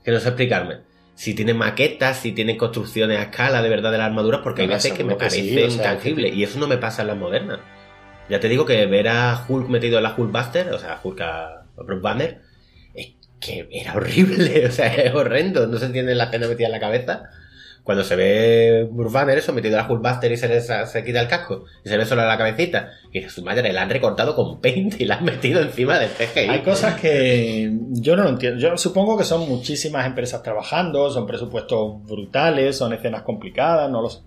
que 0.03 0.11
no 0.11 0.19
sé 0.19 0.29
explicarme. 0.29 0.77
Si 1.15 1.33
tienen 1.33 1.57
maquetas, 1.57 2.19
si 2.19 2.31
tienen 2.31 2.57
construcciones 2.57 3.17
a 3.17 3.23
escala 3.23 3.61
de 3.61 3.69
verdad 3.69 3.91
de 3.91 3.97
las 3.97 4.07
armaduras, 4.07 4.41
porque 4.43 4.63
hay 4.63 4.67
veces 4.67 4.93
que 4.93 5.03
me 5.03 5.13
sí, 5.13 5.19
parecen 5.19 5.67
o 5.67 5.71
sea, 5.71 5.83
tangibles. 5.83 6.35
Y 6.35 6.43
eso 6.43 6.59
no 6.59 6.67
me 6.67 6.77
pasa 6.77 7.01
en 7.01 7.07
las 7.07 7.17
modernas. 7.17 7.59
Ya 8.29 8.39
te 8.39 8.49
digo 8.49 8.65
que 8.65 8.85
ver 8.85 9.07
a 9.07 9.45
Hulk 9.47 9.69
metido 9.69 9.97
en 9.97 10.03
la 10.03 10.13
Hulkbuster, 10.15 10.69
o 10.73 10.79
sea, 10.79 10.99
Hulk 11.01 11.21
a, 11.21 11.45
a 11.77 11.83
Bruce 11.83 12.01
Banner, 12.01 12.41
es 12.93 13.13
que 13.39 13.67
era 13.71 13.95
horrible, 13.95 14.65
o 14.67 14.71
sea, 14.71 14.93
es 14.93 15.13
horrendo. 15.13 15.65
No 15.65 15.79
se 15.79 15.85
entiende 15.85 16.13
la 16.13 16.29
pena 16.29 16.47
metida 16.47 16.67
en 16.67 16.73
la 16.73 16.79
cabeza. 16.79 17.29
Cuando 17.87 18.03
se 18.03 18.17
ve 18.17 18.85
Bruce 18.91 19.13
Banner 19.13 19.37
eso 19.37 19.53
metido 19.53 19.77
en 19.77 19.81
la 19.81 19.89
Hulkbuster 19.89 20.29
y 20.29 20.35
se, 20.35 20.49
le, 20.49 20.59
se 20.59 21.05
quita 21.05 21.21
el 21.21 21.29
casco 21.29 21.63
y 21.85 21.87
se 21.87 21.95
ve 21.95 22.03
solo 22.03 22.25
la 22.25 22.37
cabecita, 22.37 22.91
y 23.13 23.21
su 23.29 23.43
madre, 23.43 23.71
la 23.71 23.83
han 23.83 23.89
recortado 23.89 24.35
con 24.35 24.59
paint 24.59 24.99
y 24.99 25.05
la 25.05 25.15
han 25.15 25.23
metido 25.23 25.61
encima 25.61 25.97
del 25.97 26.09
CGI. 26.09 26.49
hay 26.49 26.63
cosas 26.63 26.99
que 26.99 27.71
yo 27.91 28.17
no 28.17 28.23
lo 28.23 28.29
entiendo. 28.31 28.59
Yo 28.59 28.75
supongo 28.75 29.17
que 29.17 29.23
son 29.23 29.47
muchísimas 29.47 30.05
empresas 30.05 30.43
trabajando, 30.43 31.09
son 31.09 31.25
presupuestos 31.25 32.03
brutales, 32.03 32.77
son 32.77 32.91
escenas 32.91 33.21
complicadas, 33.21 33.89
no 33.89 34.01
lo 34.01 34.09
sé. 34.09 34.19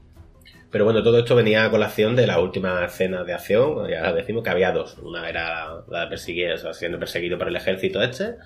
Pero 0.70 0.86
bueno, 0.86 1.02
todo 1.02 1.18
esto 1.18 1.34
venía 1.34 1.66
a 1.66 1.70
colación 1.70 2.16
de 2.16 2.26
la 2.26 2.40
última 2.40 2.82
escena 2.82 3.24
de 3.24 3.34
acción. 3.34 3.86
Ya 3.90 4.10
decimos 4.14 4.42
que 4.42 4.48
había 4.48 4.72
dos. 4.72 4.96
Una 5.02 5.28
era 5.28 5.82
la 5.86 6.00
de 6.00 6.06
perseguir, 6.06 6.52
o 6.52 6.56
sea, 6.56 6.72
siendo 6.72 6.98
perseguido 6.98 7.36
por 7.36 7.48
el 7.48 7.56
ejército 7.56 8.00
este. 8.02 8.36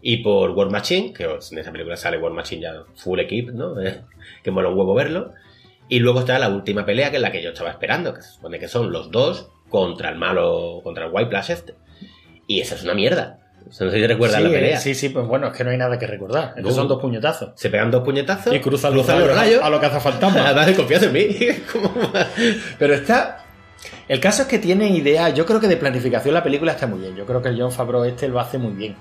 Y 0.00 0.18
por 0.18 0.50
War 0.52 0.70
Machine, 0.70 1.12
que 1.12 1.24
en 1.24 1.58
esa 1.58 1.72
película 1.72 1.96
sale 1.96 2.18
War 2.18 2.32
Machine 2.32 2.62
ya 2.62 2.84
full 2.94 3.18
equip, 3.18 3.50
¿no? 3.50 3.74
Que 4.42 4.50
mola 4.50 4.68
un 4.68 4.78
huevo 4.78 4.94
verlo. 4.94 5.32
Y 5.88 5.98
luego 5.98 6.20
está 6.20 6.38
la 6.38 6.48
última 6.48 6.86
pelea, 6.86 7.10
que 7.10 7.16
es 7.16 7.22
la 7.22 7.32
que 7.32 7.42
yo 7.42 7.50
estaba 7.50 7.70
esperando, 7.70 8.14
que 8.14 8.22
se 8.22 8.30
supone 8.32 8.58
que 8.58 8.68
son 8.68 8.92
los 8.92 9.10
dos 9.10 9.50
contra 9.68 10.10
el 10.10 10.16
malo, 10.16 10.80
contra 10.84 11.06
el 11.06 11.12
White 11.12 11.30
Flash 11.30 11.50
este. 11.50 11.74
Y 12.46 12.60
esa 12.60 12.76
es 12.76 12.84
una 12.84 12.94
mierda. 12.94 13.38
O 13.68 13.72
sea, 13.72 13.86
no 13.86 13.92
sé 13.92 13.98
si 13.98 14.06
recuerdas 14.06 14.38
sí, 14.38 14.44
la 14.44 14.50
pelea. 14.50 14.80
sí, 14.80 14.94
sí, 14.94 15.08
pues 15.10 15.26
bueno, 15.26 15.48
es 15.48 15.56
que 15.56 15.64
no 15.64 15.70
hay 15.70 15.76
nada 15.76 15.98
que 15.98 16.06
recordar. 16.06 16.54
Es 16.56 16.64
que 16.64 16.72
son 16.72 16.88
dos 16.88 17.00
puñetazos. 17.00 17.50
Se 17.54 17.70
pegan 17.70 17.90
dos 17.90 18.02
puñetazos. 18.02 18.54
Y 18.54 18.60
cruzan, 18.60 18.94
los, 18.94 19.06
los 19.06 19.36
rayos 19.36 19.62
a 19.62 19.70
lo 19.70 19.80
que 19.80 19.86
hace 19.86 20.00
falta. 20.00 20.64
De 20.64 20.74
confianza 20.76 21.06
en 21.06 21.12
mí. 21.12 21.28
Pero 22.78 22.94
está. 22.94 23.44
El 24.08 24.20
caso 24.20 24.42
es 24.42 24.48
que 24.48 24.58
tienen 24.58 24.94
idea. 24.94 25.28
Yo 25.30 25.46
creo 25.46 25.60
que 25.60 25.68
de 25.68 25.76
planificación 25.76 26.34
la 26.34 26.42
película 26.42 26.72
está 26.72 26.86
muy 26.86 27.00
bien. 27.00 27.16
Yo 27.16 27.26
creo 27.26 27.42
que 27.42 27.48
el 27.48 27.60
John 27.60 27.72
Favreau 27.72 28.04
este 28.04 28.28
lo 28.28 28.40
hace 28.40 28.58
muy 28.58 28.72
bien. 28.72 28.96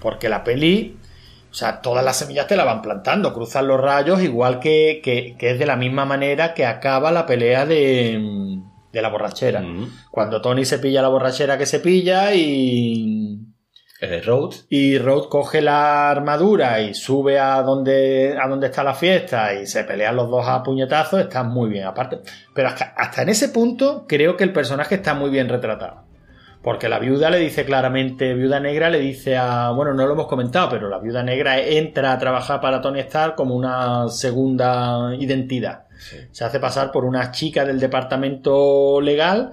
Porque 0.00 0.28
la 0.28 0.44
peli. 0.44 0.96
O 1.54 1.56
sea, 1.56 1.80
todas 1.80 2.04
las 2.04 2.16
semillas 2.16 2.48
te 2.48 2.56
la 2.56 2.64
van 2.64 2.82
plantando, 2.82 3.32
cruzan 3.32 3.68
los 3.68 3.80
rayos, 3.80 4.20
igual 4.20 4.58
que, 4.58 5.00
que, 5.04 5.36
que 5.38 5.52
es 5.52 5.58
de 5.60 5.66
la 5.66 5.76
misma 5.76 6.04
manera 6.04 6.52
que 6.52 6.66
acaba 6.66 7.12
la 7.12 7.26
pelea 7.26 7.64
de, 7.64 8.58
de 8.92 9.00
la 9.00 9.08
borrachera. 9.08 9.60
Mm. 9.60 10.08
Cuando 10.10 10.42
Tony 10.42 10.64
se 10.64 10.80
pilla 10.80 11.00
la 11.00 11.10
borrachera 11.10 11.56
que 11.56 11.66
se 11.66 11.78
pilla 11.78 12.34
y. 12.34 13.38
Eh, 14.00 14.20
Rhodes. 14.20 14.66
Y 14.68 14.98
Rhodes 14.98 15.28
coge 15.28 15.62
la 15.62 16.10
armadura 16.10 16.80
y 16.80 16.92
sube 16.92 17.38
a 17.38 17.62
donde, 17.62 18.36
a 18.36 18.48
donde 18.48 18.66
está 18.66 18.82
la 18.82 18.94
fiesta 18.94 19.54
y 19.54 19.68
se 19.68 19.84
pelean 19.84 20.16
los 20.16 20.28
dos 20.28 20.44
a 20.48 20.60
puñetazos, 20.60 21.20
está 21.20 21.44
muy 21.44 21.70
bien. 21.70 21.84
Aparte, 21.84 22.18
pero 22.52 22.66
hasta, 22.66 22.94
hasta 22.96 23.22
en 23.22 23.28
ese 23.28 23.50
punto 23.50 24.06
creo 24.08 24.36
que 24.36 24.42
el 24.42 24.52
personaje 24.52 24.96
está 24.96 25.14
muy 25.14 25.30
bien 25.30 25.48
retratado. 25.48 26.02
Porque 26.64 26.88
la 26.88 26.98
viuda 26.98 27.28
le 27.30 27.38
dice 27.38 27.64
claramente, 27.66 28.32
viuda 28.34 28.58
negra 28.58 28.88
le 28.88 28.98
dice 28.98 29.36
a. 29.36 29.70
Bueno, 29.70 29.92
no 29.92 30.06
lo 30.06 30.14
hemos 30.14 30.26
comentado, 30.26 30.70
pero 30.70 30.88
la 30.88 30.98
viuda 30.98 31.22
negra 31.22 31.60
entra 31.60 32.12
a 32.12 32.18
trabajar 32.18 32.60
para 32.62 32.80
Tony 32.80 33.00
Stark 33.00 33.34
como 33.36 33.54
una 33.54 34.08
segunda 34.08 35.14
identidad. 35.18 35.84
Se 36.32 36.42
hace 36.44 36.58
pasar 36.60 36.90
por 36.90 37.04
una 37.04 37.30
chica 37.32 37.64
del 37.66 37.78
departamento 37.80 39.00
legal 39.02 39.52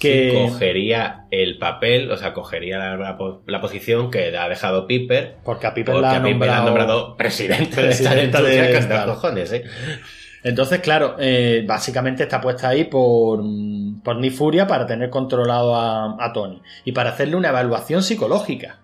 que. 0.00 0.30
Sí, 0.32 0.50
cogería 0.52 1.26
el 1.30 1.58
papel, 1.58 2.10
o 2.10 2.16
sea, 2.16 2.32
cogería 2.34 2.78
la, 2.78 2.96
la 2.96 3.16
po- 3.16 3.42
la 3.46 3.60
posición 3.60 4.10
que 4.10 4.36
ha 4.36 4.48
dejado 4.48 4.86
Piper. 4.86 5.36
Porque 5.44 5.66
a 5.68 5.74
Piper 5.74 5.94
Porque 5.94 6.02
la 6.08 6.12
ha 6.12 6.16
a 6.16 6.22
Piper 6.24 6.46
la 6.48 6.58
han 6.58 6.64
nombrado- 6.64 6.66
nombrado 6.66 7.16
presidente, 7.16 7.76
de 7.76 7.82
de 7.86 7.88
esta 7.92 8.14
Stark. 8.14 8.24
industria, 8.24 9.04
cojones, 9.06 9.52
¿eh? 9.52 9.64
Entonces, 10.42 10.80
claro, 10.80 11.16
eh, 11.18 11.64
básicamente 11.66 12.22
está 12.22 12.40
puesta 12.40 12.68
ahí 12.68 12.84
por, 12.84 13.42
por 14.02 14.16
Nick 14.16 14.34
Furia 14.34 14.66
para 14.66 14.86
tener 14.86 15.10
controlado 15.10 15.74
a, 15.74 16.16
a 16.24 16.32
Tony 16.32 16.62
y 16.84 16.92
para 16.92 17.10
hacerle 17.10 17.36
una 17.36 17.48
evaluación 17.48 18.02
psicológica. 18.02 18.78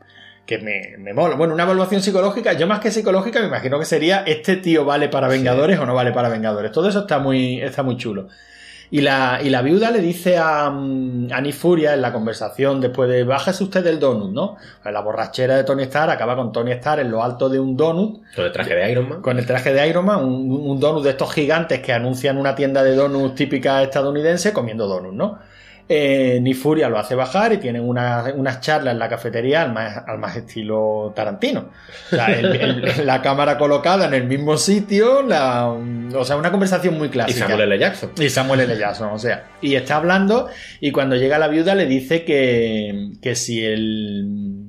Que 0.47 0.59
me, 0.59 0.99
me 0.99 1.15
mola. 1.15 1.37
Bueno, 1.37 1.55
una 1.55 1.63
evaluación 1.63 2.03
psicológica, 2.03 2.53
yo 2.53 2.67
más 2.67 2.81
que 2.81 2.91
psicológica, 2.91 3.41
me 3.41 3.47
imagino 3.47 3.79
que 3.79 3.87
sería: 3.87 4.25
¿este 4.27 4.57
tío 4.57 4.85
vale 4.85 5.09
para 5.09 5.27
Vengadores 5.27 5.79
o 5.79 5.87
no 5.87 5.95
vale 5.95 6.13
para 6.13 6.29
Vengadores? 6.29 6.71
Todo 6.71 6.87
eso 6.91 7.01
está 7.01 7.19
muy, 7.19 7.63
está 7.63 7.83
muy 7.83 7.97
chulo. 7.97 8.29
Y 8.95 9.01
la, 9.01 9.41
y 9.43 9.51
la 9.51 9.61
viuda 9.61 9.91
le 9.91 9.99
dice 9.99 10.39
a, 10.39 10.71
mm, 10.71 11.33
a 11.33 11.41
Nick 11.41 11.55
Furia 11.57 11.95
en 11.95 12.01
la 12.01 12.13
conversación 12.13 12.81
después 12.81 13.11
de 13.11 13.25
bájese 13.25 13.65
usted 13.65 13.83
del 13.83 13.99
donut, 13.99 14.31
¿no? 14.33 14.57
La 14.85 15.01
borrachera 15.01 15.57
de 15.57 15.65
Tony 15.65 15.83
Stark 15.83 16.13
acaba 16.13 16.37
con 16.37 16.53
Tony 16.53 16.71
Stark 16.71 17.01
en 17.01 17.11
lo 17.11 17.21
alto 17.25 17.49
de 17.49 17.59
un 17.59 17.77
donut 17.77 18.23
Con 18.37 18.45
el 18.45 18.53
traje 18.53 18.73
de 18.73 18.93
Iron 18.93 19.09
Man. 19.09 19.21
con 19.21 19.37
el 19.37 19.47
traje 19.47 19.73
de 19.73 19.89
Iron 19.89 20.05
Man, 20.05 20.25
un, 20.25 20.49
un 20.49 20.79
donut 20.79 21.03
de 21.03 21.11
estos 21.11 21.33
gigantes 21.33 21.81
que 21.81 21.93
anuncian 21.93 22.39
una 22.39 22.55
tienda 22.55 22.85
de 22.85 22.95
donuts 22.95 23.35
típica 23.35 23.83
estadounidense 23.83 24.53
comiendo 24.53 24.87
donuts, 24.87 25.17
¿no? 25.17 25.41
Eh, 25.87 26.39
Ni 26.41 26.55
Furia 26.55 26.89
lo 26.89 26.99
hace 26.99 27.15
bajar 27.15 27.53
y 27.53 27.59
tienen 27.59 27.87
una- 27.87 28.25
unas 28.35 28.61
charlas 28.61 28.93
en 28.93 28.99
la 28.99 29.09
cafetería 29.09 29.63
al 29.63 29.73
más, 29.73 30.03
al 30.07 30.19
más 30.19 30.35
estilo 30.35 31.13
Tarantino. 31.15 31.69
O 32.11 32.17
sea, 32.17 32.27
el- 32.29 32.57
el- 32.57 32.83
la 33.07 33.21
cámara 33.21 33.59
colocada 33.59 34.07
en 34.07 34.15
el 34.15 34.25
mismo 34.25 34.57
sitio, 34.57 35.21
la- 35.23 35.69
o 35.69 36.25
sea, 36.25 36.37
una 36.37 36.51
conversación 36.51 36.97
muy 36.97 37.09
Y 37.09 37.11
clásica. 37.11 37.41
Samuel 37.49 37.61
L. 37.61 37.79
Jackson. 37.79 38.11
Y 38.19 38.31
Samuel 38.31 38.61
L. 38.61 38.79
Jackson, 38.79 39.11
o 39.13 39.19
sea. 39.19 39.45
Y 39.61 39.75
está 39.75 39.97
hablando 39.97 40.49
y 40.81 40.91
cuando 40.91 41.17
llega 41.17 41.39
la 41.39 41.49
viuda 41.49 41.75
le 41.75 41.85
dice 41.87 42.25
que, 42.25 43.11
que 43.21 43.35
si 43.35 43.63
el... 43.63 44.25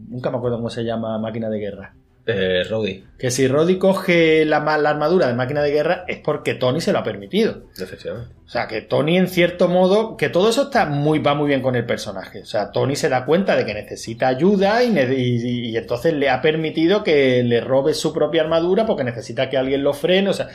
Nunca 0.09 0.31
me 0.31 0.37
acuerdo 0.37 0.57
cómo 0.57 0.69
se 0.69 0.83
llama 0.83 1.17
máquina 1.19 1.49
de 1.49 1.59
guerra. 1.59 1.93
Eh, 2.27 2.63
Rhodey, 2.67 3.03
Que 3.19 3.29
si 3.29 3.47
Roddy 3.47 3.77
coge 3.77 4.45
la, 4.45 4.59
la 4.79 4.89
armadura 4.89 5.27
de 5.27 5.35
máquina 5.35 5.61
de 5.61 5.69
guerra 5.71 6.05
es 6.07 6.17
porque 6.17 6.55
Tony 6.55 6.81
se 6.81 6.91
lo 6.91 6.97
ha 6.99 7.03
permitido. 7.03 7.63
efectivamente. 7.79 8.33
O 8.45 8.49
sea, 8.49 8.67
que 8.67 8.81
Tony 8.81 9.17
en 9.17 9.27
cierto 9.27 9.67
modo, 9.67 10.17
que 10.17 10.29
todo 10.29 10.49
eso 10.49 10.63
está 10.63 10.85
muy, 10.87 11.19
va 11.19 11.35
muy 11.35 11.47
bien 11.47 11.61
con 11.61 11.75
el 11.75 11.85
personaje. 11.85 12.41
O 12.41 12.45
sea, 12.45 12.71
Tony 12.71 12.95
se 12.95 13.09
da 13.09 13.25
cuenta 13.25 13.55
de 13.55 13.65
que 13.65 13.73
necesita 13.75 14.27
ayuda 14.27 14.83
y, 14.83 14.89
ne- 14.89 15.13
y- 15.15 15.69
y 15.69 15.77
entonces 15.77 16.13
le 16.13 16.29
ha 16.29 16.41
permitido 16.41 17.03
que 17.03 17.43
le 17.43 17.61
robe 17.61 17.93
su 17.93 18.11
propia 18.11 18.41
armadura 18.41 18.85
porque 18.87 19.03
necesita 19.03 19.49
que 19.49 19.57
alguien 19.57 19.83
lo 19.83 19.93
frene. 19.93 20.29
O 20.29 20.33
sea, 20.33 20.47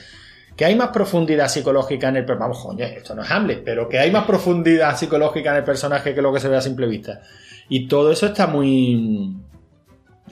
que 0.57 0.65
hay 0.65 0.75
más 0.75 0.89
profundidad 0.89 1.49
psicológica 1.49 2.09
en 2.09 2.17
el 2.17 2.25
personaje. 2.25 2.51
Vamos, 2.51 2.65
coño, 2.65 2.85
esto 2.85 3.15
no 3.15 3.23
es 3.23 3.31
Hamlet, 3.31 3.63
pero 3.65 3.89
que 3.89 3.99
hay 4.01 4.11
más 4.11 4.25
profundidad 4.25 4.97
psicológica 4.97 5.51
en 5.51 5.57
el 5.59 5.65
personaje 5.65 6.15
que 6.15 6.23
lo 6.23 6.33
que 6.33 6.41
se 6.41 6.49
ve 6.49 6.57
a 6.57 6.61
simple 6.61 6.87
vista. 6.89 7.21
Y 7.69 7.87
todo 7.87 8.11
eso 8.13 8.27
está 8.27 8.47
muy. 8.49 9.35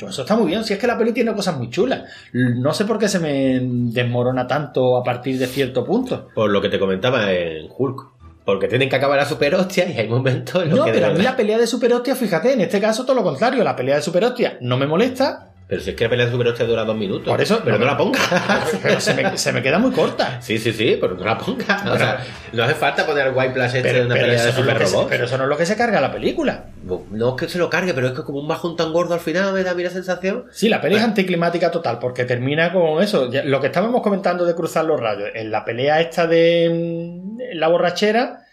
Eso 0.06 0.22
está 0.22 0.36
muy 0.36 0.46
bien, 0.46 0.64
si 0.64 0.74
es 0.74 0.78
que 0.78 0.86
la 0.86 0.96
peli 0.96 1.12
tiene 1.12 1.34
cosas 1.34 1.56
muy 1.56 1.70
chulas. 1.70 2.02
No 2.32 2.72
sé 2.72 2.84
por 2.84 2.98
qué 2.98 3.08
se 3.08 3.18
me 3.18 3.58
desmorona 3.60 4.46
tanto 4.46 4.96
a 4.96 5.02
partir 5.02 5.38
de 5.38 5.46
cierto 5.46 5.84
punto. 5.84 6.28
Por 6.34 6.50
lo 6.50 6.60
que 6.60 6.68
te 6.68 6.78
comentaba 6.78 7.32
en 7.32 7.68
Hulk. 7.76 8.18
Porque 8.44 8.66
tienen 8.66 8.88
que 8.88 8.96
acabar 8.96 9.18
a 9.18 9.26
super 9.26 9.54
hostia 9.56 9.90
y 9.90 9.98
hay 9.98 10.08
momentos 10.08 10.62
en 10.62 10.70
los 10.70 10.78
No, 10.78 10.84
que 10.86 10.92
de 10.92 11.00
pero 11.00 11.12
a 11.12 11.14
mí 11.14 11.22
la 11.22 11.36
pelea 11.36 11.58
de 11.58 11.66
Super 11.66 11.92
Hostia, 11.92 12.16
fíjate, 12.16 12.54
en 12.54 12.62
este 12.62 12.80
caso 12.80 13.04
todo 13.04 13.14
lo 13.14 13.22
contrario. 13.22 13.62
La 13.62 13.76
pelea 13.76 13.96
de 13.96 14.00
Super 14.00 14.24
Hostia 14.24 14.56
no 14.62 14.78
me 14.78 14.86
molesta, 14.86 15.47
Pero 15.68 15.82
si 15.82 15.90
es 15.90 15.96
que 15.96 16.04
la 16.04 16.10
pelea 16.10 16.26
de 16.26 16.52
te 16.52 16.64
dura 16.66 16.84
dos 16.84 16.96
minutos. 16.96 17.28
Por 17.28 17.40
eso- 17.42 17.60
Pero 17.62 17.76
no, 17.78 17.84
no, 17.84 17.90
la 17.92 17.96
pongas. 17.98 18.22
Pero 18.82 18.98
se 19.00 19.12
me, 19.12 19.36
se 19.36 19.52
me 19.52 19.62
queda 19.62 19.78
muy 19.78 19.92
corta. 19.92 20.40
Sí, 20.40 20.56
sí, 20.56 20.72
sí, 20.72 20.96
pero 20.98 21.14
no 21.14 21.24
la 21.24 21.36
pongas. 21.36 21.84
O 21.86 21.98
sea, 21.98 22.24
no 22.54 22.62
hace 22.64 22.74
falta 22.74 23.04
poner 23.04 23.26
el 23.26 23.34
White 23.34 23.50
Plus 23.52 23.66
este 23.66 23.82
Pero, 23.82 23.98
en 23.98 24.06
una 24.06 24.14
pero 24.14 24.26
pelea 24.28 24.44
de 24.46 24.52
super 24.52 24.78
se, 24.78 24.84
robots. 24.84 25.06
pero 25.10 25.24
eso 25.26 25.36
no 25.36 25.44
es 25.44 25.50
lo 25.50 25.56
que 25.58 25.66
se 25.66 25.76
carga 25.76 26.00
la 26.00 26.10
película. 26.10 26.64
No 27.10 27.28
es 27.30 27.34
que 27.42 27.48
se 27.48 27.58
lo 27.58 27.68
cargue, 27.68 27.92
pero 27.92 28.06
es 28.08 28.12
que 28.14 28.22
como 28.22 28.38
un 28.40 28.48
bajón 28.48 28.76
tan 28.76 28.92
gordo 28.94 29.12
al 29.12 29.20
final 29.20 29.52
me 29.52 29.62
da 29.62 29.72
a 29.72 29.74
mí 29.74 29.82
la 29.82 29.90
sensación. 29.90 30.46
Sí, 30.50 30.70
la 30.70 30.80
pelea 30.80 30.98
es 30.98 31.04
anticlimática 31.04 31.70
total, 31.70 31.98
porque 31.98 32.24
termina 32.24 32.72
con 32.72 33.02
eso. 33.02 33.28
Lo 33.44 33.60
que 33.60 33.66
estábamos 33.66 34.00
comentando 34.00 34.46
de 34.46 34.54
cruzar 34.54 34.86
los 34.86 34.98
rayos. 34.98 35.28
En 35.34 35.50
la 35.50 35.66
pelea 35.66 36.00
esta 36.00 36.26
de 36.26 36.70
mm, 36.72 37.56
la 37.58 37.68
borrachera, 37.68 38.46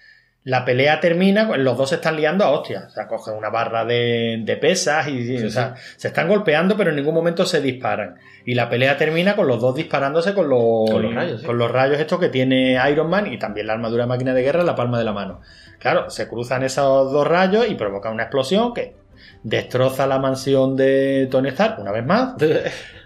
la 0.46 0.64
pelea 0.64 1.00
termina, 1.00 1.58
los 1.58 1.76
dos 1.76 1.90
se 1.90 1.96
están 1.96 2.16
liando 2.16 2.46
a 2.46 2.52
hostias. 2.52 2.86
O 2.86 2.90
sea, 2.92 3.08
cogen 3.08 3.34
una 3.34 3.50
barra 3.50 3.84
de, 3.84 4.42
de 4.46 4.58
pesas 4.58 5.08
y, 5.08 5.44
o 5.44 5.50
sea, 5.50 5.74
se 5.98 6.10
están 6.10 6.28
golpeando, 6.30 6.78
pero 6.78 6.92
en 6.92 6.98
ningún 6.98 7.16
momento 7.16 7.46
se 7.46 7.62
disparan. 7.62 8.18
Y 8.46 8.54
la 8.54 8.70
pelea 8.70 8.96
termina 8.96 9.36
con 9.36 9.48
los 9.48 9.60
dos 9.60 9.74
disparándose 9.74 10.36
con 10.36 10.48
los, 10.48 10.90
Con 10.92 11.02
los 11.02 11.16
rayos, 11.16 11.42
sí. 11.42 11.48
con 11.48 11.58
los 11.58 11.72
rayos 11.72 12.00
estos 12.00 12.20
que 12.20 12.30
tiene 12.30 12.78
Iron 12.92 13.10
Man 13.10 13.34
y 13.34 13.40
también 13.40 13.66
la 13.66 13.74
armadura 13.74 14.04
de 14.04 14.08
máquina 14.08 14.36
de 14.36 14.44
guerra 14.44 14.60
en 14.60 14.68
la 14.68 14.76
palma 14.76 15.00
de 15.00 15.06
la 15.06 15.14
mano. 15.14 15.42
Claro, 15.80 16.12
se 16.12 16.28
cruzan 16.28 16.62
esos 16.62 17.12
dos 17.12 17.28
rayos 17.28 17.68
y 17.68 17.74
provocan 17.74 18.14
una 18.14 18.24
explosión 18.24 18.72
que 18.76 18.94
destroza 19.42 20.06
la 20.06 20.20
mansión 20.20 20.76
de 20.76 21.28
Tony 21.32 21.50
Stark 21.50 21.80
una 21.80 21.92
vez 21.92 22.06
más. 22.06 22.36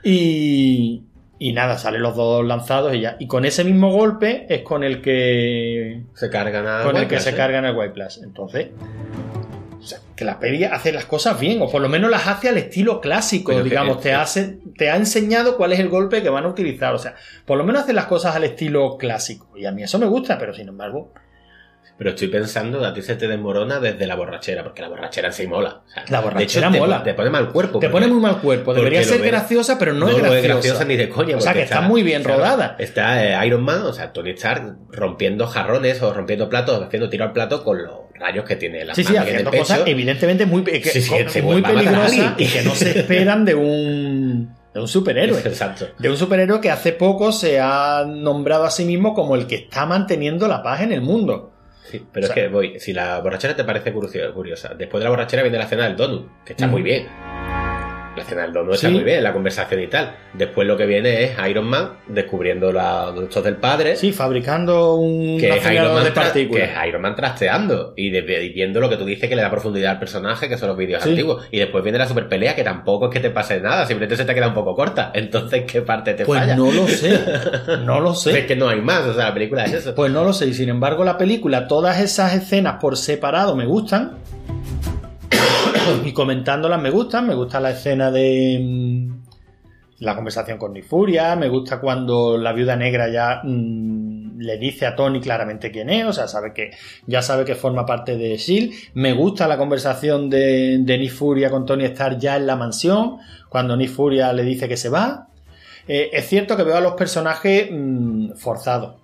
Y, 0.01 1.03
y 1.39 1.53
nada, 1.53 1.77
salen 1.77 2.01
los 2.01 2.15
dos 2.15 2.45
lanzados 2.45 2.93
y 2.93 3.01
ya. 3.01 3.15
Y 3.19 3.27
con 3.27 3.45
ese 3.45 3.63
mismo 3.63 3.91
golpe 3.91 4.45
es 4.49 4.61
con 4.61 4.83
el 4.83 5.01
que 5.01 6.01
Se 6.13 6.29
cargan 6.29 6.67
a. 6.67 6.83
con 6.83 6.95
el 6.97 7.03
que 7.03 7.15
Plus, 7.15 7.23
se 7.23 7.29
¿eh? 7.31 7.35
cargan 7.35 7.65
el 7.65 7.75
White 7.75 7.93
Plus. 7.93 8.19
Entonces, 8.21 8.67
o 9.79 9.81
sea, 9.81 9.99
que 10.15 10.25
la 10.25 10.37
peli 10.39 10.65
hace 10.65 10.91
las 10.91 11.05
cosas 11.05 11.39
bien, 11.39 11.61
o 11.61 11.69
por 11.69 11.81
lo 11.81 11.87
menos 11.87 12.11
las 12.11 12.27
hace 12.27 12.49
al 12.49 12.57
estilo 12.57 12.99
clásico, 12.99 13.51
Pero 13.53 13.63
que- 13.63 13.69
digamos, 13.69 14.01
te 14.01 14.13
hace, 14.13 14.57
te 14.77 14.89
ha 14.91 14.97
enseñado 14.97 15.55
cuál 15.55 15.71
es 15.71 15.79
el 15.79 15.87
golpe 15.87 16.21
que 16.21 16.29
van 16.29 16.43
a 16.43 16.49
utilizar. 16.49 16.93
O 16.93 16.99
sea, 16.99 17.15
por 17.45 17.57
lo 17.57 17.63
menos 17.63 17.83
hace 17.83 17.93
las 17.93 18.05
cosas 18.07 18.35
al 18.35 18.43
estilo 18.43 18.97
clásico. 18.97 19.57
Y 19.57 19.65
a 19.65 19.71
mí 19.71 19.81
eso 19.81 19.97
me 19.97 20.05
gusta, 20.07 20.37
pero 20.37 20.53
sin 20.53 20.67
embargo, 20.67 21.13
Pero 21.99 22.11
estoy 22.11 22.29
pensando, 22.29 22.83
a 22.85 22.93
ti 22.93 23.01
se 23.01 23.15
te 23.17 23.27
desmorona 23.27 23.79
desde 23.81 24.07
la 24.07 24.15
borrachera, 24.15 24.63
porque 24.63 24.81
la 24.81 24.87
borrachera 24.87 25.27
en 25.27 25.33
sí 25.33 25.45
mola. 25.47 25.81
O 25.85 25.89
sea, 25.91 26.05
La 26.07 26.19
de 26.19 26.23
borrachera 26.23 26.67
hecho, 26.67 26.73
te 26.73 26.79
mola. 26.79 27.03
Te, 27.03 27.13
pone 27.13 27.29
mal 27.29 27.49
cuerpo. 27.51 27.79
te 27.79 27.89
pone 27.89 28.07
muy 28.07 28.21
mal 28.21 28.37
cuerpo. 28.39 28.73
Debería 28.73 29.03
ser 29.03 29.19
ves- 29.19 29.29
graciosa, 29.29 29.77
pero 29.77 29.91
no, 29.93 30.05
No, 30.05 30.11
es 30.13 30.17
graciosa. 30.17 30.37
es 30.39 30.47
graciosa 30.47 30.85
ni 30.85 30.95
de 30.95 31.09
coña. 31.09 31.35
O 31.35 31.41
sea, 31.41 31.51
que 31.53 31.63
está 31.63 31.81
muy 31.81 32.01
bien 32.01 32.23
rodada. 32.23 32.77
Está 32.79 33.43
eh, 33.43 33.45
Iron 33.47 33.63
Man, 33.63 33.81
o 33.81 33.91
sea, 33.91 34.13
Tony 34.13 34.29
Stark 34.31 34.77
rompiendo 34.91 35.45
jarrones 35.45 36.01
o 36.01 36.13
rompiendo 36.13 36.47
platos, 36.47 36.81
haciendo 36.81 37.09
tiro 37.09 37.25
al 37.25 37.33
plato 37.33 37.63
con 37.65 37.83
los 37.83 37.91
rayos 38.15 38.45
que 38.45 38.55
tiene 38.55 38.85
la 38.85 38.95
Sí, 38.95 39.03
sí, 39.03 39.17
haciendo 39.17 39.51
cosas 39.51 39.81
evidentemente 39.85 40.45
muy, 40.45 40.63
que- 40.63 40.81
Sí, 40.81 41.01
sí, 41.01 41.41
muy 41.41 41.61
peligrosas 41.61 42.33
y 42.37 42.45
que 42.47 42.61
no 42.63 42.75
se 42.75 42.91
esperan 42.97 43.43
de 43.43 43.55
un, 43.55 44.55
de 44.73 44.79
un 44.79 44.87
superhéroe. 44.87 45.39
Exacto. 45.39 45.87
De 45.99 46.09
un 46.09 46.15
superhéroe 46.15 46.61
que 46.61 46.71
hace 46.71 46.93
poco 46.93 47.33
se 47.33 47.59
ha 47.59 48.05
nombrado 48.07 48.63
a 48.63 48.71
sí 48.71 48.85
mismo 48.85 49.13
como 49.13 49.35
el 49.35 49.47
que 49.47 49.55
está 49.55 49.85
manteniendo 49.85 50.47
la 50.47 50.63
paz 50.63 50.79
en 50.81 50.93
el 50.93 51.01
mundo. 51.01 51.51
Sí, 51.89 52.05
pero 52.11 52.25
O 52.25 52.27
sea- 52.27 52.35
es 52.35 52.41
que 52.43 52.47
voy, 52.49 52.79
si 52.79 52.93
la 52.93 53.19
borrachera 53.19 53.55
te 53.55 53.63
parece 53.63 53.91
curiosa, 53.91 54.73
después 54.75 54.99
de 54.99 55.05
la 55.05 55.09
borrachera 55.09 55.41
viene 55.43 55.57
la 55.57 55.67
cena 55.67 55.85
del 55.85 55.95
donut, 55.95 56.27
que 56.45 56.53
está 56.53 56.67
muy 56.67 56.81
bien. 56.81 57.07
Donut 58.53 58.75
está 58.75 58.87
Sí. 58.87 58.93
muy 58.93 59.03
bien, 59.03 59.23
la 59.23 59.33
conversación 59.33 59.81
y 59.81 59.87
tal. 59.87 60.15
Después 60.33 60.67
lo 60.67 60.77
que 60.77 60.85
viene 60.85 61.23
es 61.23 61.31
Iron 61.49 61.65
Man 61.65 61.91
descubriendo 62.07 62.71
la- 62.71 63.11
los 63.13 63.25
hechos 63.25 63.43
del 63.43 63.55
padre. 63.57 63.95
Sí, 63.95 64.11
fabricando 64.11 64.95
un 64.95 65.39
que 65.39 65.49
es, 65.49 65.71
Iron 65.71 65.93
Man 65.93 66.03
de 66.03 66.11
tra- 66.11 66.13
partículas. 66.15 66.67
que 66.69 66.73
es 66.81 66.87
Iron 66.87 67.01
Man 67.01 67.15
trasteando 67.15 67.93
y, 67.95 68.09
de- 68.09 68.43
y 68.45 68.49
viendo 68.53 68.79
lo 68.79 68.89
que 68.89 68.97
tú 68.97 69.05
dices 69.05 69.29
que 69.29 69.35
le 69.35 69.41
da 69.41 69.49
profundidad 69.49 69.91
al 69.91 69.99
personaje, 69.99 70.47
que 70.49 70.57
son 70.57 70.69
los 70.69 70.77
vídeos 70.77 71.03
Sí. 71.03 71.09
antiguos. 71.09 71.47
Y 71.51 71.59
después 71.59 71.83
viene 71.83 71.97
la 71.97 72.07
super 72.07 72.27
pelea, 72.27 72.55
que 72.55 72.63
tampoco 72.63 73.05
es 73.07 73.11
que 73.13 73.19
te 73.19 73.29
pase 73.29 73.59
nada, 73.59 73.85
simplemente 73.85 74.15
se 74.17 74.25
te 74.25 74.33
queda 74.33 74.47
un 74.47 74.53
poco 74.53 74.75
corta. 74.75 75.11
Entonces, 75.13 75.63
¿qué 75.65 75.81
parte 75.81 76.13
te 76.13 76.25
Pues 76.25 76.39
falla? 76.39 76.55
no 76.55 76.71
lo 76.71 76.87
sé. 76.87 77.19
No 77.85 77.99
lo 77.99 78.11
Es 78.13 78.19
sé. 78.21 78.45
que 78.45 78.55
no 78.55 78.69
hay 78.69 78.81
más, 78.81 79.05
o 79.05 79.13
sea, 79.13 79.25
la 79.25 79.33
película 79.33 79.65
es 79.65 79.73
eso. 79.73 79.95
Pues 79.95 80.11
no 80.11 80.23
lo 80.23 80.33
sé. 80.33 80.47
Y 80.47 80.53
sin 80.53 80.69
embargo, 80.69 81.03
la 81.03 81.17
película, 81.17 81.67
todas 81.67 81.99
esas 81.99 82.33
escenas 82.33 82.75
por 82.81 82.97
separado 82.97 83.55
me 83.55 83.65
gustan. 83.65 84.17
y 86.05 86.13
comentándolas 86.13 86.81
me 86.81 86.89
gustan. 86.89 87.27
Me 87.27 87.35
gusta 87.35 87.59
la 87.59 87.71
escena 87.71 88.11
de 88.11 88.59
mm, 88.61 90.03
la 90.03 90.15
conversación 90.15 90.57
con 90.57 90.73
Nifuria. 90.73 91.35
Me 91.35 91.49
gusta 91.49 91.79
cuando 91.79 92.37
la 92.37 92.53
viuda 92.53 92.75
negra 92.75 93.09
ya 93.09 93.41
mm, 93.43 94.39
le 94.39 94.57
dice 94.57 94.85
a 94.85 94.95
Tony 94.95 95.19
claramente 95.19 95.71
quién 95.71 95.89
es. 95.89 96.05
O 96.05 96.13
sea, 96.13 96.27
sabe 96.27 96.53
que 96.53 96.71
ya 97.05 97.21
sabe 97.21 97.45
que 97.45 97.55
forma 97.55 97.85
parte 97.85 98.17
de 98.17 98.37
Shield. 98.37 98.73
Me 98.93 99.13
gusta 99.13 99.47
la 99.47 99.57
conversación 99.57 100.29
de, 100.29 100.79
de 100.81 100.97
Nifuria 100.97 101.49
con 101.49 101.65
Tony 101.65 101.85
Stark 101.85 102.17
ya 102.19 102.35
en 102.35 102.47
la 102.47 102.55
mansión. 102.55 103.17
Cuando 103.49 103.75
Nifuria 103.75 104.31
le 104.33 104.43
dice 104.43 104.67
que 104.67 104.77
se 104.77 104.89
va. 104.89 105.27
Eh, 105.87 106.11
es 106.13 106.27
cierto 106.27 106.55
que 106.55 106.63
veo 106.63 106.77
a 106.77 106.81
los 106.81 106.93
personajes 106.93 107.69
mm, 107.71 108.33
forzados. 108.35 108.95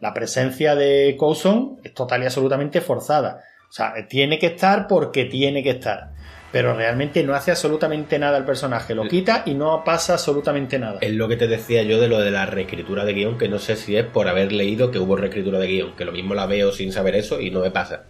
La 0.00 0.14
presencia 0.14 0.74
de 0.74 1.14
Coulson 1.18 1.78
es 1.84 1.92
total 1.92 2.22
y 2.22 2.26
absolutamente 2.26 2.80
forzada. 2.80 3.42
O 3.70 3.72
sea, 3.72 3.94
tiene 4.08 4.40
que 4.40 4.46
estar 4.46 4.88
porque 4.88 5.26
tiene 5.26 5.62
que 5.62 5.70
estar. 5.70 6.10
Pero 6.50 6.74
realmente 6.74 7.22
no 7.22 7.34
hace 7.34 7.52
absolutamente 7.52 8.18
nada 8.18 8.36
el 8.36 8.44
personaje. 8.44 8.96
Lo 8.96 9.06
quita 9.06 9.44
y 9.46 9.54
no 9.54 9.84
pasa 9.84 10.14
absolutamente 10.14 10.80
nada. 10.80 10.98
Es 11.00 11.12
lo 11.12 11.28
que 11.28 11.36
te 11.36 11.46
decía 11.46 11.84
yo 11.84 12.00
de 12.00 12.08
lo 12.08 12.18
de 12.18 12.32
la 12.32 12.46
reescritura 12.46 13.04
de 13.04 13.12
guion, 13.12 13.38
que 13.38 13.48
no 13.48 13.60
sé 13.60 13.76
si 13.76 13.96
es 13.96 14.04
por 14.04 14.26
haber 14.26 14.50
leído 14.50 14.90
que 14.90 14.98
hubo 14.98 15.14
reescritura 15.14 15.60
de 15.60 15.68
guion, 15.68 15.94
que 15.94 16.04
lo 16.04 16.10
mismo 16.10 16.34
la 16.34 16.46
veo 16.46 16.72
sin 16.72 16.90
saber 16.90 17.14
eso 17.14 17.40
y 17.40 17.52
no 17.52 17.60
me 17.60 17.70
pasa. 17.70 18.06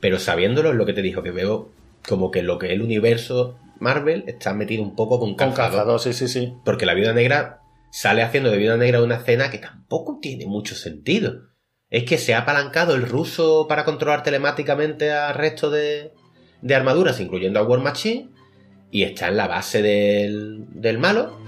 Pero 0.00 0.18
sabiéndolo 0.18 0.68
es 0.70 0.76
lo 0.76 0.84
que 0.84 0.92
te 0.92 1.00
dijo, 1.00 1.22
que 1.22 1.30
veo 1.30 1.70
como 2.06 2.30
que 2.30 2.42
lo 2.42 2.58
que 2.58 2.66
es 2.66 2.72
el 2.72 2.82
universo 2.82 3.58
Marvel 3.80 4.24
está 4.26 4.52
metido 4.52 4.82
un 4.82 4.94
poco 4.94 5.18
con 5.18 5.30
Con 5.30 5.36
calzador. 5.36 5.70
cazador, 5.70 6.00
sí, 6.00 6.12
sí, 6.12 6.28
sí. 6.28 6.52
Porque 6.66 6.84
la 6.84 6.92
viuda 6.92 7.14
negra 7.14 7.60
sale 7.90 8.22
haciendo 8.22 8.50
de 8.50 8.58
viuda 8.58 8.76
negra 8.76 9.02
una 9.02 9.16
escena 9.16 9.50
que 9.50 9.58
tampoco 9.58 10.18
tiene 10.20 10.46
mucho 10.46 10.74
sentido. 10.74 11.48
Es 11.90 12.04
que 12.04 12.18
se 12.18 12.34
ha 12.34 12.38
apalancado 12.40 12.94
el 12.94 13.08
ruso 13.08 13.66
para 13.68 13.84
controlar 13.84 14.22
telemáticamente 14.22 15.10
al 15.10 15.34
resto 15.34 15.70
de, 15.70 16.12
de 16.60 16.74
armaduras, 16.74 17.18
incluyendo 17.20 17.58
a 17.60 17.62
War 17.62 17.80
Machine, 17.80 18.28
y 18.90 19.04
está 19.04 19.28
en 19.28 19.36
la 19.36 19.48
base 19.48 19.80
del, 19.80 20.64
del 20.68 20.98
malo. 20.98 21.38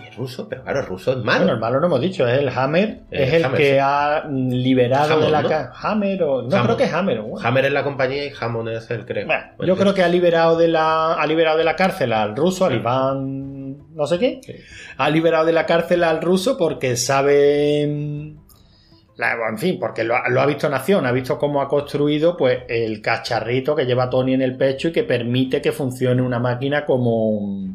Y 0.00 0.06
es 0.08 0.16
ruso, 0.16 0.48
pero 0.48 0.62
claro, 0.62 0.80
el 0.80 0.86
ruso 0.86 1.12
es 1.12 1.18
malo. 1.18 1.40
Bueno, 1.40 1.52
el 1.54 1.60
malo 1.60 1.80
no 1.80 1.86
hemos 1.86 2.00
dicho, 2.00 2.26
es 2.26 2.38
el 2.38 2.48
Hammer. 2.48 3.00
Es 3.10 3.32
el 3.34 3.44
Hammer, 3.44 3.60
que 3.60 3.72
sí. 3.72 3.78
ha 3.80 4.24
liberado 4.26 5.14
Hammond, 5.14 5.24
de 5.24 5.30
la 5.30 5.42
¿no? 5.42 5.70
Hammer 5.74 6.22
o. 6.22 6.42
No 6.42 6.48
Hammond. 6.48 6.64
creo 6.64 6.76
que 6.76 6.84
es 6.84 6.92
Hammer. 6.92 7.22
Hammer 7.42 7.64
es 7.66 7.72
la 7.72 7.84
compañía 7.84 8.24
y 8.24 8.32
Hammond 8.38 8.68
es 8.70 8.90
el, 8.90 9.04
creo. 9.04 9.26
Bueno, 9.26 9.44
yo 9.66 9.76
creo 9.76 9.92
que 9.94 10.02
ha 10.02 10.08
liberado 10.08 10.56
de 10.56 10.68
la 10.68 11.12
ha 11.14 11.26
liberado 11.26 11.58
de 11.58 11.64
la 11.64 11.76
cárcel 11.76 12.12
al 12.14 12.34
ruso, 12.34 12.64
al 12.64 12.74
Iván 12.76 13.94
no 13.94 14.06
sé 14.06 14.18
qué. 14.18 14.40
Sí. 14.42 14.54
Ha 14.96 15.10
liberado 15.10 15.44
de 15.44 15.52
la 15.52 15.66
cárcel 15.66 16.04
al 16.04 16.20
ruso 16.22 16.56
porque 16.56 16.96
sabe 16.96 18.34
en 19.18 19.58
fin, 19.58 19.78
porque 19.80 20.04
lo, 20.04 20.14
ha- 20.14 20.46
visto 20.46 20.68
en 20.68 20.74
acción, 20.74 21.04
ha 21.04 21.12
visto 21.12 21.38
cómo 21.38 21.60
ha 21.60 21.68
construido 21.68 22.36
pues 22.36 22.60
el 22.68 23.02
cacharrito 23.02 23.74
que 23.74 23.84
lleva 23.84 24.08
Tony 24.08 24.34
en 24.34 24.42
el 24.42 24.56
pecho 24.56 24.88
y 24.88 24.92
que 24.92 25.02
permite 25.02 25.60
que 25.60 25.72
funcione 25.72 26.22
una 26.22 26.38
máquina 26.38 26.84
como 26.84 27.66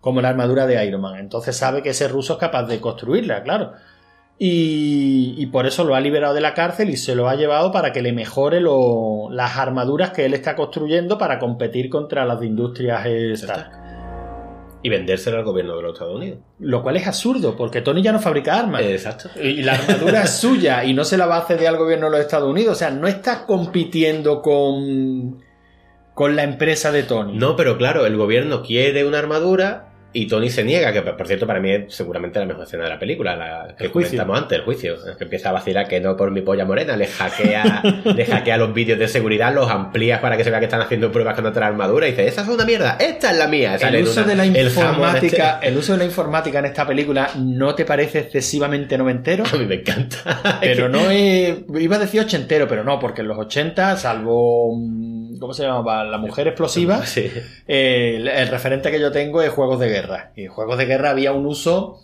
como 0.00 0.20
la 0.20 0.28
armadura 0.30 0.66
de 0.66 0.84
Iron 0.84 1.00
Man. 1.00 1.18
Entonces 1.18 1.56
sabe 1.56 1.82
que 1.82 1.90
ese 1.90 2.08
ruso 2.08 2.34
es 2.34 2.38
capaz 2.38 2.64
de 2.64 2.80
construirla, 2.80 3.42
claro. 3.42 3.72
Y, 4.40 5.46
por 5.46 5.66
eso 5.66 5.82
lo 5.82 5.96
ha 5.96 6.00
liberado 6.00 6.32
de 6.32 6.40
la 6.40 6.54
cárcel 6.54 6.90
y 6.90 6.96
se 6.96 7.16
lo 7.16 7.28
ha 7.28 7.34
llevado 7.34 7.72
para 7.72 7.92
que 7.92 8.02
le 8.02 8.12
mejore 8.12 8.60
las 8.60 9.56
armaduras 9.56 10.10
que 10.10 10.24
él 10.24 10.34
está 10.34 10.54
construyendo 10.54 11.18
para 11.18 11.40
competir 11.40 11.90
contra 11.90 12.24
las 12.24 12.38
de 12.38 12.46
industrias 12.46 13.04
Stark. 13.04 13.77
Y 14.82 14.88
vendérselo 14.88 15.38
al 15.38 15.44
gobierno 15.44 15.76
de 15.76 15.82
los 15.82 15.92
Estados 15.94 16.14
Unidos. 16.14 16.38
Lo 16.60 16.82
cual 16.82 16.96
es 16.96 17.06
absurdo, 17.06 17.56
porque 17.56 17.80
Tony 17.80 18.02
ya 18.02 18.12
no 18.12 18.20
fabrica 18.20 18.58
armas. 18.58 18.82
Exacto. 18.82 19.28
Y 19.40 19.62
la 19.62 19.74
armadura 19.74 20.22
es 20.22 20.30
suya 20.30 20.84
y 20.84 20.94
no 20.94 21.04
se 21.04 21.16
la 21.16 21.26
va 21.26 21.38
a 21.38 21.46
ceder 21.46 21.68
al 21.68 21.76
gobierno 21.76 22.06
de 22.06 22.12
los 22.12 22.20
Estados 22.20 22.48
Unidos. 22.48 22.76
O 22.76 22.78
sea, 22.78 22.90
no 22.90 23.08
está 23.08 23.44
compitiendo 23.44 24.40
con, 24.40 25.42
con 26.14 26.36
la 26.36 26.44
empresa 26.44 26.92
de 26.92 27.02
Tony. 27.02 27.36
No, 27.36 27.56
pero 27.56 27.76
claro, 27.76 28.06
el 28.06 28.16
gobierno 28.16 28.62
quiere 28.62 29.04
una 29.04 29.18
armadura 29.18 29.87
y 30.12 30.26
Tony 30.26 30.48
se 30.48 30.64
niega, 30.64 30.92
que 30.92 31.02
por 31.02 31.26
cierto 31.26 31.46
para 31.46 31.60
mí 31.60 31.70
es 31.70 31.94
seguramente 31.94 32.38
la 32.38 32.46
mejor 32.46 32.64
escena 32.64 32.84
de 32.84 32.90
la 32.90 32.98
película, 32.98 33.36
la 33.36 33.74
que 33.76 33.84
El 33.84 33.90
juicio. 33.90 34.10
comentamos 34.12 34.38
antes, 34.42 34.58
el 34.58 34.64
juicio. 34.64 34.94
Es 34.94 35.16
que 35.16 35.24
empieza 35.24 35.50
a 35.50 35.52
vacilar 35.52 35.86
que 35.86 36.00
no 36.00 36.16
por 36.16 36.30
mi 36.30 36.40
polla 36.40 36.64
morena, 36.64 36.96
le 36.96 37.06
hackea, 37.06 37.82
le 38.04 38.24
hackea 38.24 38.56
los 38.56 38.72
vídeos 38.72 38.98
de 38.98 39.06
seguridad, 39.06 39.54
los 39.54 39.70
amplía 39.70 40.20
para 40.20 40.36
que 40.36 40.44
se 40.44 40.50
vea 40.50 40.58
que 40.60 40.64
están 40.64 40.80
haciendo 40.80 41.12
pruebas 41.12 41.34
con 41.34 41.44
otra 41.46 41.66
armadura 41.66 42.06
y 42.08 42.12
dice, 42.12 42.26
esa 42.26 42.42
es 42.42 42.48
una 42.48 42.64
mierda, 42.64 42.96
esta 42.98 43.30
es 43.32 43.36
la 43.38 43.46
mía. 43.48 43.78
Sale 43.78 43.98
El 43.98 44.04
uso, 44.04 44.20
una- 44.20 44.28
de 44.30 44.34
la 44.36 44.44
el 44.46 44.66
informática, 44.66 45.54
este. 45.56 45.68
el 45.68 45.76
uso 45.76 45.92
de 45.92 45.98
la 45.98 46.04
informática 46.04 46.58
en 46.60 46.64
esta 46.64 46.86
película 46.86 47.30
no 47.36 47.74
te 47.74 47.84
parece 47.84 48.20
excesivamente 48.20 48.96
noventero. 48.96 49.44
A 49.52 49.56
mí 49.56 49.66
me 49.66 49.76
encanta. 49.76 50.58
Pero 50.60 50.88
no 50.88 51.10
es. 51.10 51.58
Iba 51.78 51.96
a 51.96 51.98
decir 51.98 52.20
ochentero, 52.22 52.66
pero 52.66 52.82
no, 52.82 52.98
porque 52.98 53.20
en 53.20 53.28
los 53.28 53.38
80, 53.38 53.96
salvo. 53.96 54.74
mm, 54.76 55.38
¿Cómo 55.38 55.52
se 55.52 55.62
llamaba? 55.64 56.02
La 56.04 56.18
mujer 56.18 56.48
explosiva. 56.48 57.04
Sí. 57.06 57.30
eh, 57.68 58.14
el, 58.16 58.26
el 58.28 58.48
referente 58.48 58.90
que 58.90 58.98
yo 59.00 59.12
tengo 59.12 59.40
es 59.42 59.50
juegos 59.50 59.78
de 59.78 59.88
guerra. 59.88 59.97
Y 60.36 60.44
en 60.44 60.52
juegos 60.52 60.78
de 60.78 60.86
guerra 60.86 61.10
había 61.10 61.32
un 61.32 61.46
uso 61.46 62.00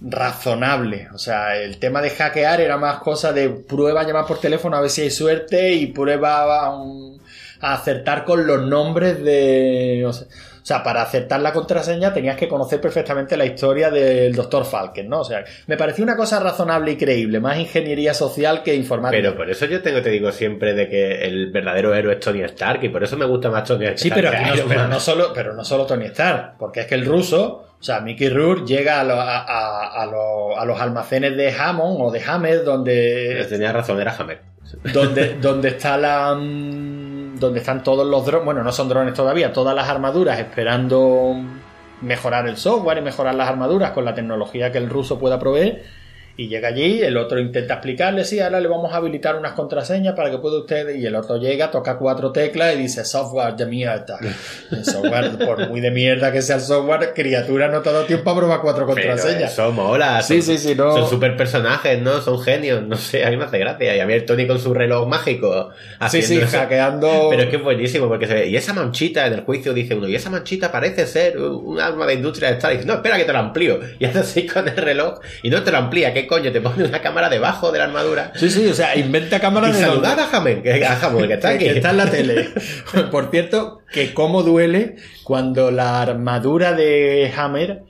razonable. 0.00 1.08
O 1.12 1.18
sea, 1.18 1.56
el 1.56 1.78
tema 1.78 2.00
de 2.00 2.10
hackear 2.10 2.60
era 2.60 2.76
más 2.76 2.98
cosa 2.98 3.32
de 3.32 3.48
prueba 3.50 4.04
llamar 4.04 4.26
por 4.26 4.40
teléfono 4.40 4.76
a 4.76 4.80
ver 4.80 4.90
si 4.90 5.02
hay 5.02 5.10
suerte 5.10 5.72
y 5.72 5.88
prueba 5.88 6.66
a 6.66 6.72
a 7.60 7.74
acertar 7.74 8.24
con 8.24 8.46
los 8.46 8.62
nombres 8.66 9.22
de... 9.22 10.04
O 10.06 10.12
sea, 10.12 10.26
sea, 10.68 10.82
para 10.82 11.02
acertar 11.02 11.40
la 11.40 11.52
contraseña 11.52 12.12
tenías 12.12 12.36
que 12.36 12.46
conocer 12.46 12.80
perfectamente 12.80 13.36
la 13.36 13.44
historia 13.46 13.90
del 13.90 14.34
Dr. 14.34 14.64
Falken, 14.64 15.08
¿no? 15.08 15.20
O 15.20 15.24
sea, 15.24 15.42
me 15.66 15.76
pareció 15.76 16.04
una 16.04 16.16
cosa 16.16 16.38
razonable 16.40 16.92
y 16.92 16.96
creíble, 16.96 17.40
más 17.40 17.58
ingeniería 17.58 18.12
social 18.14 18.62
que 18.62 18.74
informática. 18.74 19.20
Pero 19.22 19.36
por 19.36 19.48
eso 19.50 19.64
yo 19.66 19.80
tengo, 19.82 20.02
te 20.02 20.10
digo 20.10 20.30
siempre 20.32 20.74
de 20.74 20.88
que 20.88 21.24
el 21.26 21.50
verdadero 21.50 21.94
héroe 21.94 22.14
es 22.14 22.20
Tony 22.20 22.42
Stark 22.42 22.84
y 22.84 22.88
por 22.90 23.02
eso 23.02 23.16
me 23.16 23.24
gusta 23.24 23.50
más 23.50 23.64
Tony 23.64 23.86
Stark. 23.86 23.98
Sí, 23.98 24.10
pero, 24.14 24.28
aquí 24.28 24.58
no, 24.60 24.66
pero 24.68 24.88
no 24.88 25.00
solo, 25.00 25.32
pero 25.34 25.54
no 25.54 25.64
solo 25.64 25.86
Tony 25.86 26.04
Stark, 26.06 26.54
porque 26.58 26.80
es 26.80 26.86
que 26.86 26.94
el 26.96 27.06
ruso, 27.06 27.64
o 27.80 27.82
sea, 27.82 28.00
Mickey 28.00 28.28
Rourke 28.28 28.66
llega 28.66 29.00
a, 29.00 29.04
lo- 29.04 29.20
a- 29.20 29.38
a- 29.44 30.02
a 30.02 30.06
lo- 30.06 30.58
a 30.58 30.64
los 30.64 30.80
almacenes 30.80 31.36
de 31.36 31.50
Hammond 31.52 31.96
o 32.00 32.10
de 32.10 32.22
Hammer, 32.26 32.64
donde, 32.64 33.46
Tenía 33.48 33.72
razón, 33.72 34.00
era 34.00 34.14
Hammer. 34.18 34.40
donde, 34.92 35.34
donde 35.40 35.68
está 35.68 35.96
la 35.96 36.34
mm, 36.34 36.97
donde 37.38 37.60
están 37.60 37.82
todos 37.82 38.06
los 38.06 38.24
drones, 38.24 38.44
bueno, 38.44 38.62
no 38.62 38.72
son 38.72 38.88
drones 38.88 39.14
todavía, 39.14 39.52
todas 39.52 39.74
las 39.74 39.88
armaduras 39.88 40.38
esperando 40.38 41.34
mejorar 42.00 42.46
el 42.46 42.56
software 42.56 42.98
y 42.98 43.02
mejorar 43.02 43.34
las 43.34 43.48
armaduras 43.48 43.92
con 43.92 44.04
la 44.04 44.14
tecnología 44.14 44.70
que 44.70 44.78
el 44.78 44.88
ruso 44.88 45.18
pueda 45.18 45.38
proveer. 45.38 45.84
Y 46.40 46.46
llega 46.46 46.68
allí, 46.68 47.02
el 47.02 47.16
otro 47.16 47.40
intenta 47.40 47.74
explicarle, 47.74 48.24
sí, 48.24 48.38
ahora 48.38 48.60
le 48.60 48.68
vamos 48.68 48.92
a 48.92 48.98
habilitar 48.98 49.34
unas 49.34 49.54
contraseñas 49.54 50.14
para 50.14 50.30
que 50.30 50.38
pueda 50.38 50.60
usted. 50.60 50.94
Y 50.94 51.04
el 51.04 51.16
otro 51.16 51.36
llega, 51.36 51.68
toca 51.68 51.98
cuatro 51.98 52.30
teclas 52.30 52.76
y 52.76 52.78
dice 52.78 53.04
software 53.04 53.56
de 53.56 53.66
mierda. 53.66 54.20
El 54.70 54.84
software, 54.84 55.36
por 55.44 55.68
muy 55.68 55.80
de 55.80 55.90
mierda 55.90 56.30
que 56.30 56.40
sea 56.40 56.54
el 56.56 56.62
software, 56.62 57.12
criatura 57.12 57.66
no 57.68 57.80
te 57.80 57.88
ha 57.88 57.92
dado 57.92 58.04
tiempo 58.04 58.30
a 58.30 58.36
probar 58.36 58.60
cuatro 58.60 58.86
Pero 58.86 59.08
contraseñas. 59.08 59.52
eso 59.52 59.72
mola. 59.72 60.22
Sí, 60.22 60.40
son- 60.40 60.56
sí, 60.56 60.68
sí, 60.68 60.74
no. 60.76 60.92
Son 60.92 61.08
super 61.10 61.36
personajes, 61.36 62.00
¿no? 62.00 62.20
Son 62.20 62.40
genios. 62.40 62.82
No 62.86 62.96
sé, 62.96 63.24
a 63.24 63.30
mí 63.30 63.36
me 63.36 63.44
hace 63.44 63.58
gracia. 63.58 63.96
Y 63.96 63.98
a 63.98 64.06
mí 64.06 64.12
el 64.12 64.24
Tony 64.24 64.46
con 64.46 64.60
su 64.60 64.72
reloj 64.72 65.08
mágico. 65.08 65.70
Sí, 66.08 66.22
sí, 66.22 66.38
hackeando. 66.40 67.28
Pero 67.30 67.42
es 67.42 67.48
que 67.48 67.56
es 67.56 67.62
buenísimo 67.64 68.06
porque 68.06 68.28
se 68.28 68.34
ve. 68.34 68.46
Y 68.48 68.56
esa 68.56 68.72
manchita 68.74 69.26
en 69.26 69.32
el 69.32 69.40
juicio 69.40 69.74
dice 69.74 69.96
uno, 69.96 70.06
y 70.06 70.14
esa 70.14 70.30
manchita 70.30 70.70
parece 70.70 71.04
ser 71.06 71.38
un 71.40 71.80
arma 71.80 72.06
de 72.06 72.14
industria 72.14 72.50
de 72.50 72.54
Star. 72.58 72.72
Y 72.74 72.76
dice, 72.76 72.86
no, 72.86 72.94
espera 72.94 73.16
que 73.16 73.24
te 73.24 73.32
lo 73.32 73.38
amplío. 73.38 73.80
Y 73.98 74.04
hace 74.04 74.20
así 74.20 74.46
con 74.46 74.68
el 74.68 74.76
reloj 74.76 75.18
y 75.42 75.50
no 75.50 75.64
te 75.64 75.72
lo 75.72 75.78
amplía. 75.78 76.12
¿Qué 76.14 76.27
coño? 76.28 76.52
Te 76.52 76.60
pone 76.60 76.84
una 76.84 77.00
cámara 77.02 77.28
debajo 77.28 77.72
de 77.72 77.78
la 77.78 77.84
armadura. 77.86 78.30
Sí, 78.36 78.48
sí, 78.50 78.66
o 78.68 78.74
sea, 78.74 78.96
inventa 78.96 79.38
Y 79.38 79.40
cámaras 79.40 79.74
de 79.76 79.84
saludar 79.84 80.20
a 80.20 80.28
Hammond, 80.30 80.62
que, 80.62 80.70
a 80.72 80.74
que 81.00 81.34
está 81.34 81.48
aquí. 81.50 81.64
que 81.64 81.70
está 81.76 81.90
en 81.90 81.96
la 81.96 82.10
tele. 82.10 82.50
Por 83.10 83.30
cierto, 83.32 83.80
que 83.92 84.14
cómo 84.14 84.42
duele 84.44 84.96
cuando 85.24 85.70
la 85.72 86.00
armadura 86.02 86.72
de 86.74 87.32
Hammer 87.36 87.82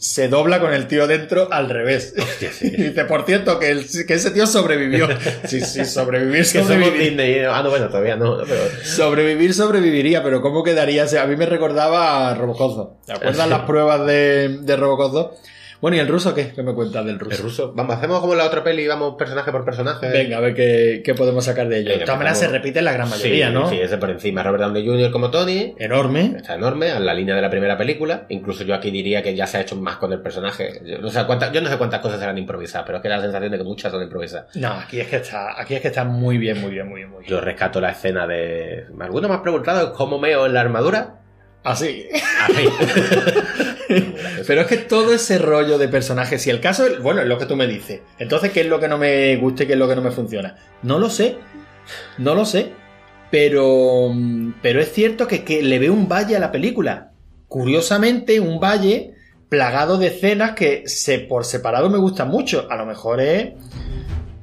se 0.00 0.28
dobla 0.28 0.60
con 0.60 0.72
el 0.72 0.86
tío 0.86 1.08
dentro 1.08 1.52
al 1.52 1.68
revés. 1.68 2.14
Y 2.60 2.70
dice, 2.82 3.04
por 3.04 3.24
cierto, 3.26 3.58
que, 3.58 3.70
el- 3.70 3.84
que 4.06 4.14
ese 4.14 4.30
tío 4.30 4.46
sobrevivió. 4.46 5.08
Sí, 5.48 5.60
sí, 5.60 5.84
sobrevivir, 5.84 6.42
Que 6.42 6.44
somos 6.44 6.68
sobrevivir. 6.68 7.00
Disney. 7.10 7.40
Ah, 7.50 7.62
no, 7.64 7.70
bueno, 7.70 7.88
todavía 7.88 8.14
no, 8.14 8.36
pero... 8.46 8.60
Sobrevivir, 8.84 9.52
sobreviviría, 9.54 10.22
pero 10.22 10.40
¿cómo 10.40 10.62
quedaría? 10.62 11.02
O 11.04 11.08
sea, 11.08 11.22
a 11.22 11.26
mí 11.26 11.34
me 11.34 11.46
recordaba 11.46 12.28
a 12.30 12.34
Robocop 12.34 12.76
2. 12.76 12.88
¿Te 13.06 13.12
acuerdas 13.14 13.48
las 13.48 13.60
pruebas 13.62 14.06
de, 14.06 14.58
de 14.62 14.76
Robocop 14.76 15.12
2? 15.12 15.26
Bueno, 15.80 15.96
¿y 15.96 16.00
el 16.00 16.08
ruso 16.08 16.34
qué? 16.34 16.52
¿Qué 16.52 16.62
me 16.64 16.74
cuentas 16.74 17.04
del 17.04 17.20
ruso? 17.20 17.36
El 17.36 17.42
ruso. 17.42 17.72
Vamos, 17.72 17.96
hacemos 17.96 18.20
como 18.20 18.34
la 18.34 18.44
otra 18.46 18.64
peli, 18.64 18.86
vamos 18.88 19.14
personaje 19.16 19.52
por 19.52 19.64
personaje. 19.64 20.08
Venga, 20.08 20.38
a 20.38 20.40
ver 20.40 20.54
qué, 20.54 21.02
qué 21.04 21.14
podemos 21.14 21.44
sacar 21.44 21.68
de 21.68 21.78
ello. 21.78 21.92
De 21.92 22.04
todas 22.04 22.18
maneras, 22.18 22.40
se 22.40 22.48
repite 22.48 22.80
en 22.80 22.84
la 22.84 22.92
gran 22.92 23.08
mayoría, 23.08 23.48
sí, 23.48 23.54
¿no? 23.54 23.68
Sí, 23.70 23.78
ese 23.80 23.96
por 23.96 24.10
encima. 24.10 24.42
Robert 24.42 24.64
Downey 24.64 24.84
Jr. 24.84 25.12
como 25.12 25.30
Tony. 25.30 25.76
Enorme. 25.78 26.34
Está 26.36 26.54
enorme, 26.54 26.90
a 26.90 26.98
la 26.98 27.14
línea 27.14 27.36
de 27.36 27.42
la 27.42 27.50
primera 27.50 27.78
película. 27.78 28.26
Incluso 28.28 28.64
yo 28.64 28.74
aquí 28.74 28.90
diría 28.90 29.22
que 29.22 29.36
ya 29.36 29.46
se 29.46 29.58
ha 29.58 29.60
hecho 29.60 29.76
más 29.76 29.96
con 29.96 30.12
el 30.12 30.20
personaje. 30.20 30.80
Yo 30.84 30.98
no 30.98 31.10
sé, 31.10 31.24
cuántas, 31.26 31.52
yo 31.52 31.60
no 31.60 31.68
sé 31.68 31.78
cuántas 31.78 32.00
cosas 32.00 32.18
serán 32.18 32.38
improvisadas, 32.38 32.84
pero 32.84 32.98
es 32.98 33.02
que 33.02 33.08
da 33.08 33.16
la 33.18 33.22
sensación 33.22 33.52
de 33.52 33.58
que 33.58 33.64
muchas 33.64 33.92
son 33.92 34.02
improvisadas. 34.02 34.56
No, 34.56 34.72
aquí 34.72 34.98
es 34.98 35.06
que 35.06 35.16
está, 35.16 35.60
aquí 35.60 35.76
es 35.76 35.80
que 35.80 35.88
está 35.88 36.04
muy 36.04 36.38
bien, 36.38 36.60
muy 36.60 36.72
bien, 36.72 36.88
muy 36.88 37.00
bien, 37.02 37.10
muy 37.10 37.20
bien. 37.20 37.30
Yo 37.30 37.40
rescato 37.40 37.80
la 37.80 37.90
escena 37.90 38.26
de. 38.26 38.86
¿Alguno 38.98 39.28
me 39.28 39.34
ha 39.34 39.42
preguntado 39.42 39.92
cómo 39.92 40.18
meo 40.18 40.44
en 40.46 40.54
la 40.54 40.60
armadura? 40.60 41.20
Así. 41.62 42.08
Así. 42.40 42.68
Pero 44.46 44.60
es 44.60 44.66
que 44.66 44.76
todo 44.76 45.12
ese 45.12 45.38
rollo 45.38 45.78
de 45.78 45.88
personajes, 45.88 46.42
si 46.42 46.50
el 46.50 46.60
caso, 46.60 46.84
bueno, 47.02 47.22
es 47.22 47.26
lo 47.26 47.38
que 47.38 47.46
tú 47.46 47.56
me 47.56 47.66
dices. 47.66 48.00
Entonces, 48.18 48.52
¿qué 48.52 48.60
es 48.60 48.66
lo 48.66 48.80
que 48.80 48.88
no 48.88 48.98
me 48.98 49.36
gusta 49.36 49.62
y 49.62 49.66
qué 49.66 49.72
es 49.72 49.78
lo 49.78 49.88
que 49.88 49.96
no 49.96 50.02
me 50.02 50.10
funciona? 50.10 50.56
No 50.82 50.98
lo 50.98 51.10
sé. 51.10 51.36
No 52.18 52.34
lo 52.34 52.44
sé. 52.44 52.72
Pero, 53.30 54.14
pero 54.62 54.80
es 54.80 54.92
cierto 54.92 55.26
que, 55.26 55.44
que 55.44 55.62
le 55.62 55.78
veo 55.78 55.92
un 55.92 56.08
valle 56.08 56.36
a 56.36 56.40
la 56.40 56.52
película. 56.52 57.12
Curiosamente, 57.46 58.40
un 58.40 58.60
valle 58.60 59.14
plagado 59.48 59.98
de 59.98 60.08
escenas 60.08 60.52
que 60.52 60.82
se, 60.86 61.18
por 61.18 61.44
separado 61.44 61.90
me 61.90 61.98
gustan 61.98 62.28
mucho. 62.28 62.66
A 62.70 62.76
lo 62.76 62.86
mejor 62.86 63.20
es 63.20 63.52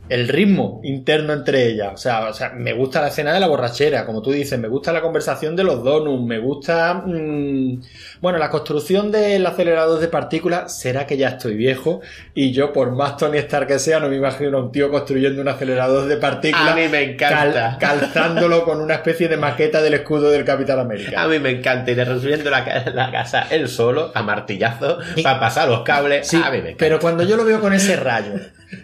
el 0.08 0.28
ritmo 0.28 0.82
interno 0.84 1.34
entre 1.34 1.68
ellas. 1.68 1.92
O 1.94 1.98
sea, 1.98 2.30
o 2.30 2.34
sea, 2.34 2.52
me 2.52 2.74
gusta 2.74 3.02
la 3.02 3.08
escena 3.08 3.34
de 3.34 3.40
la 3.40 3.48
borrachera, 3.48 4.06
como 4.06 4.22
tú 4.22 4.32
dices, 4.32 4.60
me 4.60 4.68
gusta 4.68 4.92
la 4.94 5.02
conversación 5.02 5.56
de 5.56 5.64
los 5.64 5.84
donuts, 5.84 6.24
me 6.24 6.38
gusta... 6.40 6.94
mm, 7.06 7.82
bueno, 8.22 8.38
la 8.38 8.50
construcción 8.50 9.12
del 9.12 9.46
acelerador 9.46 10.00
de 10.00 10.08
partículas, 10.08 10.78
será 10.78 11.08
que 11.08 11.18
ya 11.18 11.30
estoy 11.30 11.56
viejo 11.56 12.02
y 12.34 12.52
yo, 12.52 12.72
por 12.72 12.92
más 12.92 13.18
Tony 13.18 13.38
Stark 13.40 13.68
que 13.68 13.80
sea, 13.80 14.00
no 14.00 14.10
me 14.10 14.16
imagino 14.18 14.58
a 14.58 14.62
un 14.62 14.72
tío 14.72 14.92
construyendo 14.92 15.42
un 15.42 15.48
acelerador 15.48 16.08
de 16.08 16.18
partículas 16.18 16.70
A 16.72 16.76
mí 16.76 16.88
me 16.88 17.02
encanta. 17.14 17.78
cal- 17.80 18.00
calzándolo 18.00 18.64
con 18.64 18.82
una 18.82 18.96
especie 18.96 19.28
de 19.28 19.38
maqueta 19.38 19.82
del 19.82 19.96
escudo 19.96 20.30
del 20.30 20.46
Capitán 20.46 20.80
América. 20.80 21.22
A 21.24 21.28
mí 21.28 21.40
me 21.40 21.50
encanta 21.50 21.92
ir 21.92 21.98
resumiendo 21.98 22.50
la, 22.50 22.84
la 22.94 23.12
casa 23.12 23.48
él 23.50 23.68
solo, 23.68 24.12
a 24.14 24.22
martillazo, 24.24 25.00
para 25.24 25.40
pasar 25.40 25.68
los 25.68 25.82
cables. 25.82 26.28
Sí, 26.28 26.38
a 26.38 26.50
mí 26.52 26.58
me 26.58 26.70
encanta. 26.72 26.78
pero 26.78 27.00
cuando 27.00 27.24
yo 27.24 27.36
lo 27.38 27.44
veo 27.46 27.60
con 27.60 27.74
ese 27.74 27.96
rayo, 27.96 28.34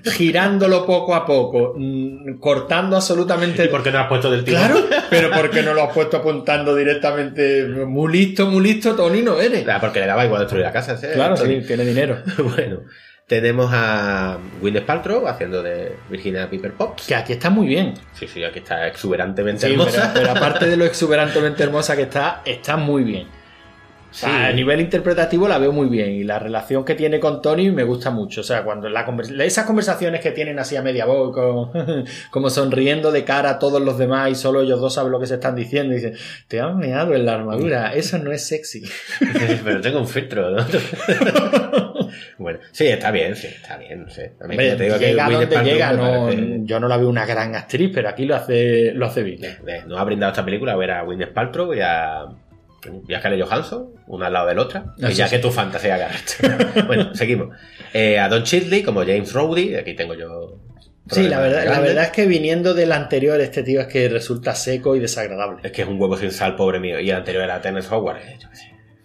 girándolo 0.04 0.86
poco 0.86 1.16
a 1.16 1.26
poco, 1.26 1.74
mm, 1.78 2.40
cortando 2.40 2.96
absolutamente... 2.96 3.66
¿Y 3.66 3.68
por 3.68 3.84
qué 3.84 3.92
no 3.92 4.00
has 4.00 4.08
puesto 4.08 4.30
del 4.32 4.44
tiro? 4.44 4.58
Claro, 4.58 4.80
pero 5.10 5.32
¿por 5.32 5.50
qué 5.50 5.64
no 5.64 5.74
lo 5.74 5.84
has 5.84 5.94
puesto 5.94 6.18
apuntando 6.18 6.76
directamente? 6.76 7.66
Muy 7.68 8.12
listo, 8.12 8.48
muy 8.48 8.64
listo, 8.64 8.96
Tony 8.96 9.22
no 9.22 9.40
eres. 9.40 9.68
Ah, 9.68 9.80
porque 9.80 10.00
le 10.00 10.08
daba 10.08 10.26
igual 10.26 10.42
destruir 10.42 10.66
la 10.66 10.72
casa. 10.72 10.98
¿sí? 10.98 11.08
Claro, 11.14 11.36
Tony. 11.36 11.62
sí, 11.62 11.68
tiene 11.68 11.86
dinero. 11.86 12.18
bueno, 12.38 12.82
tenemos 13.28 13.70
a 13.74 14.38
Gwyneth 14.60 14.86
Paltrow 14.86 15.28
haciendo 15.28 15.64
de 15.64 15.96
Virginia 16.10 16.50
Piper 16.50 16.74
Pops. 16.74 17.08
Que 17.08 17.16
aquí 17.16 17.34
está 17.34 17.50
muy 17.50 17.68
bien. 17.68 17.94
Sí, 18.14 18.28
sí, 18.28 18.44
aquí 18.44 18.60
está 18.60 18.88
exuberantemente 18.88 19.68
Sí, 19.68 19.74
pero, 19.74 19.84
hermosa. 19.90 20.12
pero 20.14 20.32
aparte 20.32 20.68
de 20.68 20.78
lo 20.78 20.86
exuberantemente 20.92 21.64
hermosa 21.64 21.96
que 21.96 22.04
está, 22.04 22.42
está 22.46 22.78
muy 22.78 23.04
bien. 23.04 23.28
O 24.12 24.14
sea, 24.14 24.30
Sí. 24.30 24.36
a 24.36 24.53
nivel 24.53 24.82
interpretativo 24.82 25.47
la 25.47 25.57
veo 25.57 25.72
muy 25.72 25.88
bien 25.88 26.12
y 26.12 26.24
la 26.26 26.38
relación 26.38 26.84
que 26.84 26.95
tiene 26.95 27.20
con 27.22 27.41
Tony 27.41 27.72
me 27.72 27.84
gusta 27.84 28.12
mucho. 28.12 28.41
O 28.41 28.43
sea, 28.43 28.64
cuando 28.64 28.89
la 28.89 29.07
convers- 29.07 29.39
esas 29.41 29.66
conversaciones 29.66 30.20
que 30.20 30.32
tienen 30.32 30.59
así 30.59 30.76
a 30.76 30.82
media 30.82 31.05
voz, 31.05 31.34
como, 31.34 31.72
como 32.32 32.49
sonriendo 32.49 33.12
de 33.14 33.24
cara 33.24 33.51
a 33.51 33.59
todos 33.59 33.82
los 33.82 33.97
demás 33.97 34.30
y 34.30 34.36
solo 34.36 34.62
ellos 34.64 34.82
dos 34.82 34.93
saben 34.95 35.12
lo 35.14 35.20
que 35.22 35.28
se 35.28 35.36
están 35.36 35.55
diciendo, 35.55 35.93
y 35.93 35.95
dicen, 35.95 36.14
te 36.49 36.59
han 36.59 36.78
meado 36.78 37.16
en 37.16 37.26
la 37.26 37.36
armadura, 37.36 37.93
eso 37.93 38.18
no 38.18 38.32
es 38.34 38.45
sexy. 38.45 38.84
pero 39.64 39.80
tengo 39.80 39.99
un 39.99 40.07
filtro, 40.07 40.51
¿no? 40.51 40.66
bueno, 42.38 42.59
sí, 42.72 42.88
está 42.88 43.12
bien, 43.12 43.36
sí, 43.36 43.47
está 43.47 43.78
bien, 43.78 44.03
no 44.03 44.09
sé. 44.09 44.34
A 44.41 44.45
mí 44.47 44.51
Hombre, 44.55 44.68
ya 44.68 44.78
te 44.78 44.84
digo 44.84 44.97
que 44.99 45.07
llega 45.07 45.30
donde 45.30 45.64
llega, 45.64 45.93
no, 45.93 46.26
parece- 46.26 46.59
yo 46.64 46.80
no 46.80 46.88
la 46.88 46.97
veo 46.97 47.09
una 47.09 47.26
gran 47.26 47.55
actriz, 47.55 47.91
pero 47.93 48.09
aquí 48.09 48.26
lo 48.26 48.36
hace, 48.36 48.91
lo 48.93 49.05
hace 49.05 49.24
bien. 49.24 49.39
Nos 49.88 49.99
ha 49.99 50.03
brindado 50.03 50.32
esta 50.32 50.43
película 50.45 50.74
a 50.74 50.76
ver 50.76 50.91
a 50.91 51.01
Gwyneth 51.03 51.34
Paltrow 51.34 51.74
y 51.74 51.80
a, 51.82 52.26
y 53.08 53.14
a 53.14 53.22
Johansson, 53.22 53.90
una 54.08 54.28
al 54.28 54.34
lado 54.34 54.48
de 54.48 54.56
la 54.56 54.62
otra. 54.62 54.96
Y 54.98 55.14
ya 55.14 55.30
que 55.30 55.40
tu 55.40 55.52
fantasía 55.52 55.96
agarraste. 55.96 56.84
bueno, 56.88 57.14
seguimos. 57.14 57.56
Eh, 57.94 58.20
a 58.20 58.28
Don 58.28 58.44
Chitley 58.44 58.84
como 58.84 59.02
James 59.02 59.32
Rowdy, 59.34 59.76
aquí 59.76 59.94
tengo 59.94 60.16
yo. 60.16 60.58
Sí, 61.10 61.28
la 61.28 61.40
verdad, 61.40 61.66
la 61.66 61.80
verdad 61.80 62.06
es 62.06 62.12
que 62.12 62.26
viniendo 62.26 62.74
del 62.74 62.92
anterior, 62.92 63.40
este 63.42 63.64
tío 63.64 63.82
es 63.82 63.88
que 63.88 64.08
resulta 64.08 64.56
seco 64.56 64.96
y 64.96 65.00
desagradable. 65.00 65.60
Es 65.64 65.72
que 65.72 65.82
es 65.82 65.88
un 65.88 66.00
huevo 66.00 66.16
sin 66.18 66.32
sal, 66.32 66.56
pobre 66.56 66.80
mío. 66.80 67.00
Y 67.00 67.10
el 67.10 67.18
anterior 67.18 67.44
era 67.44 67.62
Tennis 67.62 67.92
Howard, 67.92 68.18
eh, 68.18 68.38
yo. 68.40 68.48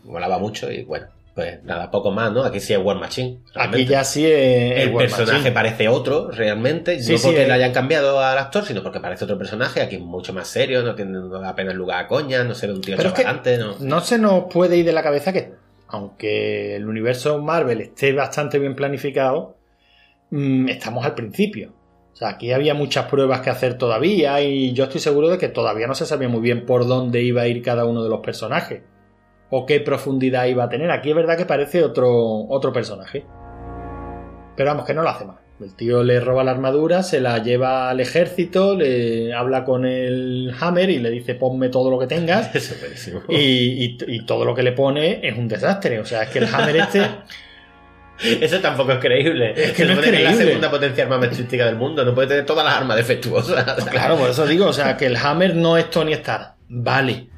Molaba 0.05 0.39
mucho 0.39 0.71
y 0.71 0.85
bueno, 0.85 1.09
pues 1.37 1.63
nada, 1.65 1.91
poco 1.91 2.13
más, 2.13 2.33
¿no? 2.33 2.45
Aquí 2.45 2.61
sí 2.61 2.73
es 2.73 2.79
War 2.83 2.97
Machine. 2.97 3.41
Aquí 3.55 3.85
ya 3.85 4.05
sí 4.05 4.25
es 4.25 4.81
El 4.81 4.95
War 4.95 5.05
personaje 5.05 5.33
Machine. 5.33 5.53
parece 5.53 5.87
otro, 5.87 6.31
realmente. 6.31 6.99
Sí, 7.03 7.13
no 7.13 7.19
sí, 7.19 7.27
porque 7.27 7.43
eh. 7.43 7.47
le 7.47 7.53
hayan 7.53 7.75
cambiado 7.75 8.21
al 8.21 8.39
actor, 8.39 8.65
sino 8.65 8.83
porque 8.83 9.01
parece 9.01 9.25
otro 9.25 9.37
personaje. 9.37 9.83
Aquí 9.83 9.97
es 9.97 10.01
mucho 10.01 10.33
más 10.33 10.49
serio, 10.49 10.83
no 10.83 10.95
tiene 10.95 11.19
apenas 11.45 11.75
lugar 11.75 12.03
a 12.03 12.09
coña, 12.09 12.43
no 12.43 12.55
se 12.55 12.69
ve 12.69 12.73
un 12.73 12.81
tío 12.81 12.97
chavalante, 12.97 13.59
¿no? 13.59 13.75
No 13.81 14.01
se 14.01 14.19
nos 14.19 14.45
puede 14.45 14.79
ir 14.79 14.87
de 14.87 14.95
la 14.95 15.03
cabeza 15.03 15.35
que, 15.35 15.53
aunque 15.89 16.75
el 16.75 16.89
universo 16.89 17.39
Marvel 17.43 17.83
esté 17.83 18.15
bastante 18.15 18.59
bien 18.59 18.75
planificado, 18.75 19.59
mm, 20.31 20.71
estamos 20.71 21.05
al 21.05 21.15
principio. 21.15 21.75
O 22.15 22.17
sea, 22.17 22.31
aquí 22.31 22.53
había 22.53 22.73
muchas 22.73 23.11
pruebas 23.11 23.43
que 23.43 23.51
hacer 23.51 23.77
todavía 23.77 24.41
y 24.41 24.73
yo 24.73 24.85
estoy 24.85 25.03
seguro 25.03 25.29
de 25.29 25.37
que 25.37 25.49
todavía 25.49 25.87
no 25.87 25.95
se 25.95 26.07
sabía 26.07 26.31
muy 26.31 26.41
bien 26.41 26.65
por 26.65 26.87
dónde 26.87 27.21
iba 27.21 27.43
a 27.43 27.47
ir 27.47 27.61
cada 27.61 27.85
uno 27.85 28.03
de 28.03 28.09
los 28.09 28.21
personajes 28.21 28.81
o 29.51 29.65
qué 29.67 29.81
profundidad 29.81 30.47
iba 30.47 30.65
a 30.65 30.69
tener. 30.69 30.91
Aquí 30.91 31.11
es 31.11 31.17
verdad 31.17 31.37
que 31.37 31.47
parece 31.47 31.83
otro, 31.85 32.11
otro 32.49 32.73
personaje. 32.73 33.25
Pero 34.57 34.71
vamos, 34.71 34.87
que 34.87 34.95
no 34.95 35.03
lo 35.03 35.09
hace 35.11 35.25
mal. 35.25 35.37
El 35.61 35.75
tío 35.75 36.03
le 36.03 36.21
roba 36.21 36.45
la 36.45 36.51
armadura, 36.51 37.03
se 37.03 37.19
la 37.21 37.39
lleva 37.43 37.89
al 37.89 38.01
ejército, 38.01 38.75
le 38.75 39.33
habla 39.33 39.65
con 39.65 39.87
el 39.87 40.53
Hammer 40.61 40.91
y 40.91 40.99
le 40.99 41.09
dice 41.11 41.35
ponme 41.35 41.71
todo 41.71 41.91
lo 41.91 41.99
que 41.99 42.07
tengas. 42.07 42.55
Eso 42.55 42.75
es. 42.93 43.11
Y, 43.31 43.35
y- 43.85 43.97
y 44.07 44.27
todo 44.27 44.45
lo 44.45 44.55
que 44.55 44.63
le 44.63 44.73
pone 44.73 45.27
es 45.27 45.37
un 45.39 45.49
desastre. 45.49 45.99
O 45.99 46.05
sea, 46.05 46.25
es 46.25 46.29
que 46.31 46.41
el 46.41 46.55
Hammer 46.55 46.77
este. 46.77 47.03
Eso 48.41 48.61
tampoco 48.61 48.93
es 48.93 48.99
creíble. 48.99 49.53
Es 49.57 49.73
que 49.73 49.77
Se 49.77 49.85
no 49.87 49.93
es 49.93 49.99
es 49.99 50.05
la 50.07 50.11
creíble. 50.19 50.45
segunda 50.47 50.71
potencia 50.71 51.05
armamentística 51.05 51.67
del 51.67 51.77
mundo. 51.77 52.05
No 52.05 52.15
puede 52.15 52.29
tener 52.29 52.47
todas 52.47 52.65
las 52.65 52.75
armas 52.75 52.97
defectuosas. 52.97 53.85
Claro, 53.91 54.17
por 54.17 54.31
eso 54.31 54.47
digo, 54.47 54.67
o 54.67 54.73
sea, 54.73 54.97
que 54.97 55.07
el 55.07 55.17
Hammer 55.17 55.55
no 55.55 55.77
es 55.79 55.89
Tony 55.91 56.13
Stark. 56.15 56.55
vale. 56.69 57.29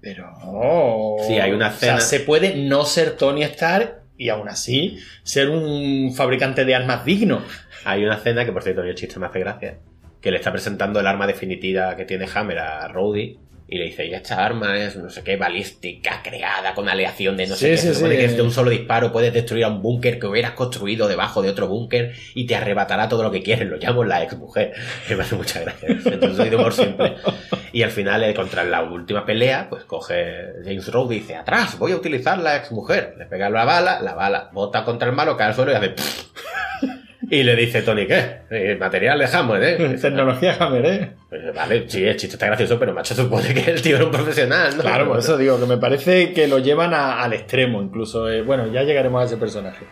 Pero 0.00 0.30
no. 0.30 1.16
Sí, 1.26 1.38
hay 1.38 1.52
una 1.52 1.68
O 1.68 1.72
sea, 1.72 2.00
se 2.00 2.20
puede 2.20 2.56
no 2.56 2.84
ser 2.84 3.16
Tony 3.16 3.42
Stark 3.42 4.00
y 4.16 4.28
aún 4.28 4.48
así 4.48 4.98
ser 5.22 5.48
un 5.48 6.12
fabricante 6.14 6.64
de 6.64 6.74
armas 6.74 7.04
digno. 7.04 7.42
Hay 7.84 8.04
una 8.04 8.16
escena 8.16 8.44
que, 8.44 8.52
por 8.52 8.62
cierto, 8.62 8.82
el 8.82 8.94
chiste 8.94 9.18
me 9.18 9.26
hace 9.26 9.40
gracia, 9.40 9.78
que 10.20 10.30
le 10.30 10.36
está 10.36 10.52
presentando 10.52 11.00
el 11.00 11.06
arma 11.06 11.26
definitiva 11.26 11.96
que 11.96 12.04
tiene 12.04 12.26
Hammer 12.32 12.58
a 12.58 12.88
Rhodey 12.88 13.38
y 13.72 13.78
le 13.78 13.84
dice, 13.84 14.04
y 14.04 14.12
esta 14.12 14.44
arma 14.44 14.76
es 14.76 14.96
no 14.96 15.08
sé 15.08 15.22
qué 15.22 15.36
balística 15.36 16.22
creada 16.24 16.74
con 16.74 16.88
aleación 16.88 17.36
de 17.36 17.46
no 17.46 17.54
sé 17.54 17.70
qué. 17.70 17.76
sí, 17.76 17.86
Se 17.86 17.94
supone 17.94 18.16
sí. 18.16 18.20
que 18.26 18.28
de 18.28 18.42
un 18.42 18.50
solo 18.50 18.68
disparo 18.68 19.12
puedes 19.12 19.32
destruir 19.32 19.64
a 19.64 19.68
un 19.68 19.80
búnker 19.80 20.18
que 20.18 20.26
hubieras 20.26 20.52
construido 20.52 21.06
debajo 21.06 21.40
de 21.40 21.50
otro 21.50 21.68
búnker 21.68 22.12
y 22.34 22.46
te 22.46 22.56
arrebatará 22.56 23.08
todo 23.08 23.22
lo 23.22 23.30
que 23.30 23.44
quieres. 23.44 23.68
Lo 23.68 23.76
llamo 23.76 24.02
la 24.02 24.24
ex 24.24 24.36
mujer. 24.36 24.72
Me 25.08 25.22
hace 25.22 25.36
mucha 25.36 25.60
gracia. 25.60 25.88
Entonces 25.88 26.36
soy 26.36 26.50
de 26.50 26.56
humor 26.56 26.72
simple. 26.72 27.14
Y 27.72 27.84
al 27.84 27.92
final, 27.92 28.24
eh, 28.24 28.34
contra 28.34 28.64
la 28.64 28.82
última 28.82 29.24
pelea, 29.24 29.68
pues 29.70 29.84
coge 29.84 30.54
James 30.64 30.90
Rhodes 30.92 31.18
y 31.18 31.20
dice, 31.20 31.36
atrás, 31.36 31.78
voy 31.78 31.92
a 31.92 31.96
utilizar 31.96 32.36
la 32.38 32.56
ex 32.56 32.72
mujer. 32.72 33.14
Le 33.16 33.26
pega 33.26 33.48
la 33.48 33.64
bala, 33.64 34.00
la 34.02 34.14
bala 34.14 34.50
bota 34.52 34.84
contra 34.84 35.08
el 35.08 35.14
malo, 35.14 35.36
cae 35.36 35.46
al 35.46 35.54
suelo 35.54 35.70
y 35.70 35.76
hace... 35.76 35.94
Y 37.32 37.44
le 37.44 37.54
dice 37.54 37.82
Tony, 37.82 38.06
¿qué? 38.08 38.40
Eh, 38.50 38.76
Material 38.78 39.18
de 39.20 39.26
Hammer, 39.26 39.62
¿eh? 39.62 39.96
Tecnología 40.02 40.56
Hammer, 40.58 40.84
¿eh? 40.86 41.12
Pues 41.28 41.54
vale, 41.54 41.84
sí, 41.88 42.02
el 42.04 42.16
chiste 42.16 42.34
está 42.34 42.46
gracioso, 42.46 42.76
pero 42.78 42.92
macho 42.92 43.14
supone 43.14 43.54
que 43.54 43.70
el 43.70 43.80
tío 43.80 43.96
era 43.96 44.04
un 44.04 44.10
profesional, 44.10 44.76
¿no? 44.76 44.82
Claro, 44.82 45.06
por 45.06 45.20
eso 45.20 45.38
digo 45.38 45.58
que 45.60 45.66
me 45.66 45.76
parece 45.76 46.32
que 46.32 46.48
lo 46.48 46.58
llevan 46.58 46.92
a- 46.92 47.22
al 47.22 47.32
extremo, 47.32 47.80
incluso. 47.82 48.28
eh, 48.28 48.42
bueno, 48.42 48.66
ya 48.66 48.82
llegaremos 48.82 49.22
a 49.22 49.26
ese 49.26 49.36
personaje. 49.36 49.84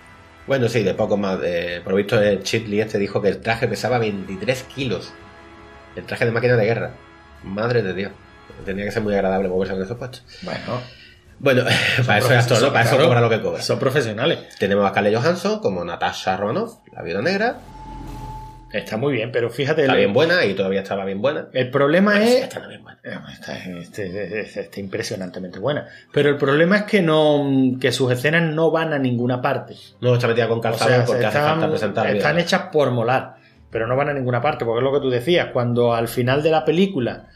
Bueno, 0.49 0.69
sí, 0.69 0.83
de 0.83 0.95
poco 0.95 1.17
más. 1.17 1.39
eh, 1.45 1.81
por 1.85 1.93
lo 1.93 1.99
visto, 1.99 2.21
el 2.21 2.43
Chitley 2.43 2.81
este 2.81 2.99
dijo 2.99 3.23
que 3.23 3.29
el 3.29 3.39
traje 3.41 3.69
pesaba 3.69 3.99
23 3.99 4.63
kilos. 4.65 5.13
El 5.95 6.05
traje 6.05 6.25
de 6.25 6.33
máquina 6.33 6.57
de 6.57 6.65
guerra. 6.65 6.91
Madre 7.45 7.83
de 7.83 7.95
Dios. 7.95 8.13
Tenía 8.65 8.85
que 8.85 8.91
ser 8.91 9.03
muy 9.03 9.15
agradable 9.15 9.49
moverse 9.49 9.75
con 9.75 9.83
esos 9.85 9.97
puestos. 9.97 10.25
Bueno, 10.43 10.81
Bueno, 11.41 11.63
para 12.07 12.19
eso 12.19 12.33
es 12.33 12.39
actor, 12.45 12.63
¿no? 12.63 12.73
Para 12.73 12.85
eso 12.85 12.99
cobra 12.99 13.21
lo 13.21 13.31
que 13.31 13.41
cobra. 13.41 13.63
Son 13.63 13.79
profesionales. 13.79 14.39
Tenemos 14.59 14.85
a 14.85 14.91
Scarlett 14.91 15.15
Johansson 15.17 15.61
como 15.61 15.85
Natasha 15.85 16.37
Romanoff, 16.37 16.79
la 16.93 17.03
viuda 17.03 17.23
negra. 17.23 17.59
Está 18.73 18.99
muy 18.99 19.15
bien, 19.15 19.33
pero 19.33 19.49
fíjate. 19.49 19.83
Está 19.83 19.95
el, 19.95 19.99
bien 19.99 20.13
buena 20.13 20.45
y 20.45 20.55
todavía 20.55 20.83
estaba 20.83 21.05
bien 21.05 21.23
buena. 21.23 21.47
el 21.53 21.71
problema 21.71 22.23
es. 22.23 22.43
Está 22.45 22.67
bien 22.67 22.83
buena. 22.83 22.99
Eh, 23.03 23.17
Está, 23.33 23.57
este- 23.57 24.41
este- 24.41 24.61
está 24.61 24.81
impresionantemente 24.81 25.59
buena. 25.59 25.87
Pero 26.13 26.29
el 26.29 26.37
problema 26.37 26.79
es 26.79 26.83
que 26.83 27.01
no 27.01 27.77
que 27.81 27.93
sus 27.93 28.13
escenas 28.13 28.43
no 28.43 28.71
van 28.71 28.93
a 28.93 28.99
ninguna 28.99 29.41
parte. 29.41 29.75
No 30.01 30.15
está 30.15 30.29
metida 30.29 30.49
con 30.49 30.59
O 30.59 30.61
calzado 30.61 30.91
sea, 30.91 31.05
porque 31.07 31.25
hace 31.25 31.39
están, 31.39 31.53
falta 31.53 31.71
presentar 31.71 32.05
la 32.05 32.11
vida 32.13 32.19
están 32.19 32.39
hechas 32.39 32.63
por 32.71 32.91
molar, 32.91 33.37
pero 33.71 33.87
no 33.87 33.97
van 33.97 34.11
a 34.11 34.13
ninguna 34.13 34.43
parte, 34.43 34.67
porque 34.67 34.81
es 34.81 34.85
lo 34.85 34.93
que 34.93 35.01
tú 35.01 35.09
decías, 35.09 35.49
cuando 35.53 35.95
al 35.95 36.09
final 36.09 36.43
de 36.43 36.51
la 36.51 36.65
película, 36.67 37.29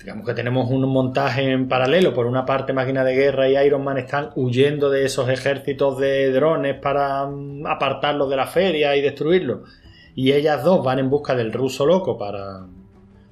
digamos 0.00 0.26
que 0.26 0.34
tenemos 0.34 0.70
un 0.70 0.88
montaje 0.88 1.50
en 1.52 1.68
paralelo, 1.68 2.12
por 2.12 2.26
una 2.26 2.44
parte 2.44 2.72
Máquina 2.72 3.04
de 3.04 3.14
Guerra 3.14 3.48
y 3.48 3.56
Iron 3.56 3.84
Man 3.84 3.98
están 3.98 4.30
huyendo 4.34 4.90
de 4.90 5.04
esos 5.04 5.28
ejércitos 5.28 5.98
de 5.98 6.32
drones 6.32 6.76
para 6.80 7.26
mm, 7.26 7.66
apartarlos 7.66 8.28
de 8.30 8.36
la 8.36 8.46
feria 8.46 8.96
y 8.96 9.02
destruirlos, 9.02 9.68
y 10.14 10.32
ellas 10.32 10.64
dos 10.64 10.84
van 10.84 10.98
en 10.98 11.10
busca 11.10 11.34
del 11.34 11.52
ruso 11.52 11.86
loco 11.86 12.18
para, 12.18 12.66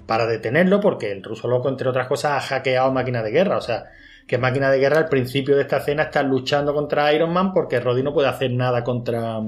para 0.07 0.27
detenerlo, 0.27 0.81
porque 0.81 1.11
el 1.11 1.23
ruso 1.23 1.49
loco, 1.49 1.69
entre 1.69 1.89
otras 1.89 2.07
cosas, 2.07 2.33
ha 2.33 2.41
hackeado 2.41 2.93
Máquina 2.93 3.23
de 3.23 3.31
Guerra, 3.31 3.57
o 3.57 3.63
sea, 3.63 3.85
que 4.27 4.39
Máquina 4.39 4.71
de 4.71 4.79
Guerra 4.79 4.99
al 4.99 5.09
principio 5.09 5.57
de 5.57 5.63
esta 5.63 5.79
escena 5.79 6.05
está 6.05 6.23
luchando 6.23 6.75
contra 6.75 7.13
Iron 7.15 7.33
Man 7.33 7.53
porque 7.53 7.81
Roddy 7.81 8.03
no 8.03 8.13
puede 8.13 8.29
hacer 8.29 8.51
nada 8.51 8.85
contra 8.85 9.41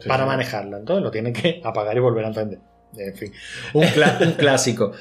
Sí, 0.00 0.08
para 0.08 0.24
sí. 0.24 0.28
manejarla. 0.28 0.78
Entonces 0.78 1.04
lo 1.04 1.10
tiene 1.10 1.32
que 1.32 1.60
apagar 1.64 1.96
y 1.96 2.00
volver 2.00 2.24
a 2.24 2.28
encender. 2.28 2.58
En 2.96 3.14
fin, 3.14 3.32
un 3.74 3.84
clásico. 4.38 4.92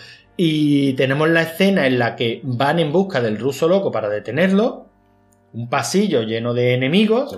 Y 0.42 0.94
tenemos 0.94 1.28
la 1.28 1.42
escena 1.42 1.86
en 1.86 2.00
la 2.00 2.16
que 2.16 2.40
van 2.44 2.80
en 2.80 2.94
busca 2.94 3.20
del 3.20 3.38
ruso 3.38 3.68
loco 3.68 3.92
para 3.92 4.08
detenerlo. 4.08 4.86
Un 5.52 5.68
pasillo 5.68 6.22
lleno 6.22 6.54
de 6.54 6.76
enemigos. 6.76 7.38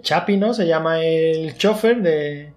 Chapi, 0.00 0.38
¿no? 0.38 0.54
Se 0.54 0.66
llama 0.66 1.04
el 1.04 1.54
chofer 1.58 2.00
de. 2.00 2.54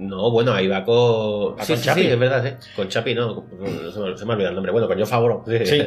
No, 0.00 0.30
bueno, 0.30 0.52
ahí 0.52 0.68
va 0.68 0.84
con. 0.84 1.56
Va 1.58 1.64
sí, 1.64 1.72
con 1.72 1.78
sí, 1.78 1.84
Chapi. 1.86 2.02
sí, 2.02 2.06
es 2.08 2.18
verdad, 2.18 2.58
sí. 2.60 2.68
Con 2.76 2.88
Chapi, 2.88 3.14
no. 3.14 3.46
Se 3.90 4.00
me, 4.00 4.18
se 4.18 4.26
me 4.26 4.32
ha 4.32 4.34
olvidado 4.34 4.50
el 4.50 4.54
nombre. 4.56 4.70
Bueno, 4.70 4.86
con 4.86 4.98
Yo 4.98 5.06
Favoro. 5.06 5.42
Sí. 5.46 5.64
Sí. 5.64 5.82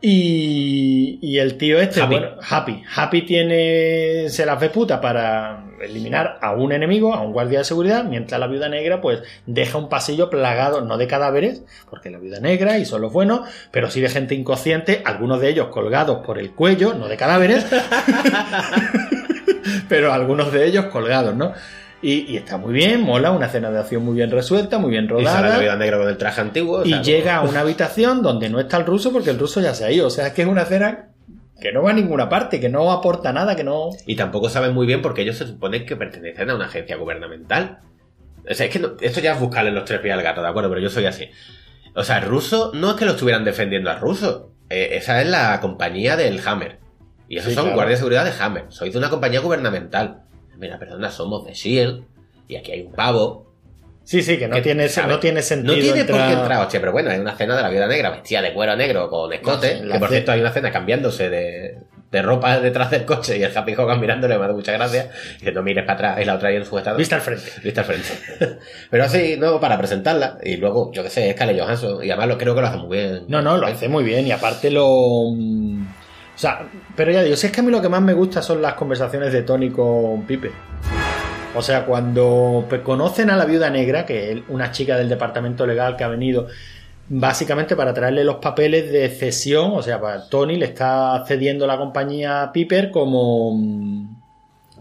Y, 0.00 1.18
y 1.20 1.38
el 1.40 1.58
tío 1.58 1.78
este, 1.78 2.00
Happy. 2.00 2.14
bueno, 2.14 2.36
Happy. 2.40 2.82
Happy 2.96 3.20
tiene. 3.26 4.30
Se 4.30 4.46
las 4.46 4.58
ve 4.58 4.70
puta 4.70 4.98
para 4.98 5.67
eliminar 5.82 6.38
a 6.40 6.52
un 6.52 6.72
enemigo, 6.72 7.14
a 7.14 7.22
un 7.22 7.32
guardia 7.32 7.58
de 7.60 7.64
seguridad, 7.64 8.04
mientras 8.04 8.40
la 8.40 8.46
viuda 8.46 8.68
negra, 8.68 9.00
pues, 9.00 9.20
deja 9.46 9.78
un 9.78 9.88
pasillo 9.88 10.30
plagado, 10.30 10.80
no 10.82 10.96
de 10.98 11.06
cadáveres, 11.06 11.62
porque 11.90 12.10
la 12.10 12.18
viuda 12.18 12.40
negra 12.40 12.78
y 12.78 12.84
son 12.84 13.02
los 13.02 13.12
buenos, 13.12 13.42
pero 13.70 13.90
sí 13.90 14.00
de 14.00 14.08
gente 14.08 14.34
inconsciente, 14.34 15.02
algunos 15.04 15.40
de 15.40 15.48
ellos 15.50 15.68
colgados 15.68 16.24
por 16.24 16.38
el 16.38 16.52
cuello, 16.52 16.94
no 16.94 17.08
de 17.08 17.16
cadáveres, 17.16 17.66
pero 19.88 20.12
algunos 20.12 20.52
de 20.52 20.66
ellos 20.66 20.86
colgados, 20.86 21.34
¿no? 21.34 21.52
Y, 22.00 22.32
y 22.32 22.36
está 22.36 22.58
muy 22.58 22.72
bien, 22.72 23.02
mola, 23.02 23.32
una 23.32 23.46
escena 23.46 23.70
de 23.70 23.78
acción 23.80 24.04
muy 24.04 24.14
bien 24.14 24.30
resuelta, 24.30 24.78
muy 24.78 24.90
bien 24.90 25.06
Y 25.06 25.08
sale 25.08 25.22
la 25.24 25.40
rodada. 25.42 25.58
vida 25.58 25.76
negra 25.76 25.98
con 25.98 26.08
el 26.08 26.16
traje 26.16 26.40
antiguo. 26.40 26.78
o 26.78 26.84
Y 26.84 27.02
llega 27.02 27.36
a 27.36 27.42
una 27.42 27.60
habitación 27.60 28.22
donde 28.22 28.48
no 28.48 28.60
está 28.60 28.76
el 28.76 28.86
ruso 28.86 29.12
porque 29.12 29.30
el 29.30 29.38
ruso 29.38 29.60
ya 29.60 29.74
se 29.74 29.84
ha 29.84 29.90
ido. 29.90 30.06
O 30.06 30.10
sea, 30.10 30.28
es 30.28 30.32
que 30.32 30.42
es 30.42 30.48
una 30.48 30.62
escena 30.62 31.07
que 31.60 31.72
no 31.72 31.82
va 31.82 31.90
a 31.90 31.94
ninguna 31.94 32.28
parte, 32.28 32.60
que 32.60 32.68
no 32.68 32.90
aporta 32.92 33.32
nada, 33.32 33.56
que 33.56 33.64
no... 33.64 33.90
Y 34.06 34.16
tampoco 34.16 34.48
saben 34.48 34.74
muy 34.74 34.86
bien 34.86 35.02
porque 35.02 35.22
ellos 35.22 35.36
se 35.36 35.46
suponen 35.46 35.86
que 35.86 35.96
pertenecen 35.96 36.50
a 36.50 36.54
una 36.54 36.66
agencia 36.66 36.96
gubernamental. 36.96 37.80
O 38.48 38.54
sea, 38.54 38.66
es 38.66 38.72
que 38.72 38.78
no- 38.78 38.92
esto 39.00 39.20
ya 39.20 39.32
es 39.34 39.40
buscarle 39.40 39.70
los 39.72 39.84
tres 39.84 40.00
pies 40.00 40.14
al 40.14 40.22
gato, 40.22 40.40
¿de 40.42 40.48
acuerdo? 40.48 40.68
Pero 40.70 40.80
yo 40.80 40.90
soy 40.90 41.06
así. 41.06 41.28
O 41.94 42.04
sea, 42.04 42.18
el 42.18 42.24
ruso 42.24 42.70
no 42.74 42.90
es 42.90 42.96
que 42.96 43.04
lo 43.04 43.12
estuvieran 43.12 43.44
defendiendo 43.44 43.90
al 43.90 43.98
ruso. 44.00 44.52
Eh, 44.70 44.90
esa 44.92 45.20
es 45.20 45.28
la 45.28 45.60
compañía 45.60 46.16
del 46.16 46.40
Hammer. 46.46 46.78
Y 47.28 47.36
esos 47.38 47.50
Sí, 47.50 47.54
son 47.54 47.64
claro. 47.64 47.76
guardias 47.76 47.98
de 47.98 48.04
seguridad 48.06 48.24
de 48.24 48.32
Hammer. 48.42 48.66
Sois 48.68 48.92
de 48.92 48.98
una 48.98 49.10
compañía 49.10 49.40
gubernamental. 49.40 50.22
Mira, 50.56 50.78
perdona, 50.78 51.10
somos 51.10 51.44
de 51.44 51.52
S.H.I.E.L.D. 51.52 52.04
Y 52.48 52.56
aquí 52.56 52.72
hay 52.72 52.82
un 52.82 52.92
pavo. 52.92 53.47
Sí, 54.08 54.22
sí, 54.22 54.38
que 54.38 54.48
no, 54.48 54.56
que, 54.56 54.62
tiene, 54.62 54.88
¿sabes? 54.88 55.10
no 55.10 55.18
tiene 55.20 55.42
sentido 55.42 55.74
No 55.76 55.82
tiene 55.82 56.04
por 56.06 56.14
entrar- 56.16 56.28
qué 56.28 56.40
entrar, 56.40 56.62
hostia, 56.62 56.80
pero 56.80 56.92
bueno, 56.92 57.10
hay 57.10 57.18
una 57.18 57.32
escena 57.32 57.54
de 57.56 57.62
la 57.62 57.68
vida 57.68 57.86
negra 57.86 58.08
vestida 58.08 58.40
de 58.40 58.54
cuero 58.54 58.74
negro 58.74 59.10
con 59.10 59.30
escote. 59.34 59.82
No, 59.82 59.92
que 59.92 59.98
por 59.98 60.08
cierto 60.08 60.32
hay 60.32 60.40
una 60.40 60.48
escena 60.48 60.70
cambiándose 60.70 61.28
de, 61.28 61.76
de 62.10 62.22
ropa 62.22 62.58
detrás 62.58 62.90
del 62.90 63.04
coche 63.04 63.36
y 63.36 63.42
el 63.42 63.54
Happy 63.54 63.74
Hogan 63.76 64.00
mirándole, 64.00 64.38
me 64.38 64.46
da 64.46 64.54
mucha 64.54 64.72
gracia. 64.72 65.10
Y 65.36 65.40
dice, 65.40 65.52
no 65.52 65.62
mires 65.62 65.84
para 65.84 65.92
atrás, 66.12 66.18
y 66.22 66.24
la 66.24 66.36
otra 66.36 66.48
ahí 66.48 66.56
en 66.56 66.64
su 66.64 66.78
estado. 66.78 66.96
Vista 66.96 67.16
al 67.16 67.20
frente. 67.20 67.44
Vista 67.62 67.82
al 67.82 67.86
frente. 67.86 68.08
pero 68.90 69.04
así, 69.04 69.36
no, 69.38 69.60
para 69.60 69.76
presentarla. 69.76 70.38
Y 70.42 70.56
luego, 70.56 70.90
yo 70.90 71.02
qué 71.02 71.10
sé, 71.10 71.28
es 71.28 71.36
Scarlett 71.36 71.60
Johansson. 71.60 72.02
Y 72.02 72.08
además 72.10 72.28
lo, 72.28 72.38
creo 72.38 72.54
que 72.54 72.62
lo 72.62 72.66
hace 72.66 72.78
muy 72.78 72.96
bien. 72.96 73.24
No, 73.28 73.42
no, 73.42 73.58
lo 73.58 73.66
hace 73.66 73.88
muy 73.90 74.04
bien 74.04 74.26
y 74.26 74.32
aparte 74.32 74.70
lo... 74.70 75.32
mm, 75.36 75.82
O 76.34 76.38
sea, 76.38 76.66
pero 76.96 77.12
ya 77.12 77.22
digo, 77.22 77.36
si 77.36 77.46
es 77.48 77.52
que 77.52 77.60
a 77.60 77.62
mí 77.62 77.70
lo 77.70 77.82
que 77.82 77.90
más 77.90 78.00
me 78.00 78.14
gusta 78.14 78.40
son 78.40 78.62
las 78.62 78.72
conversaciones 78.72 79.34
de 79.34 79.42
Tony 79.42 79.68
con 79.68 80.22
Pipe. 80.26 80.50
O 81.54 81.62
sea, 81.62 81.86
cuando 81.86 82.66
conocen 82.84 83.30
a 83.30 83.36
la 83.36 83.44
viuda 83.44 83.70
negra, 83.70 84.06
que 84.06 84.32
es 84.32 84.38
una 84.48 84.70
chica 84.70 84.96
del 84.96 85.08
departamento 85.08 85.66
legal 85.66 85.96
que 85.96 86.04
ha 86.04 86.08
venido 86.08 86.46
básicamente 87.08 87.74
para 87.74 87.94
traerle 87.94 88.22
los 88.22 88.36
papeles 88.36 88.92
de 88.92 89.08
cesión, 89.08 89.72
o 89.72 89.82
sea, 89.82 90.00
para 90.00 90.28
Tony 90.28 90.56
le 90.56 90.66
está 90.66 91.24
cediendo 91.26 91.66
la 91.66 91.78
compañía 91.78 92.42
a 92.42 92.52
Piper 92.52 92.90
como, 92.90 93.54
mm, 93.56 94.18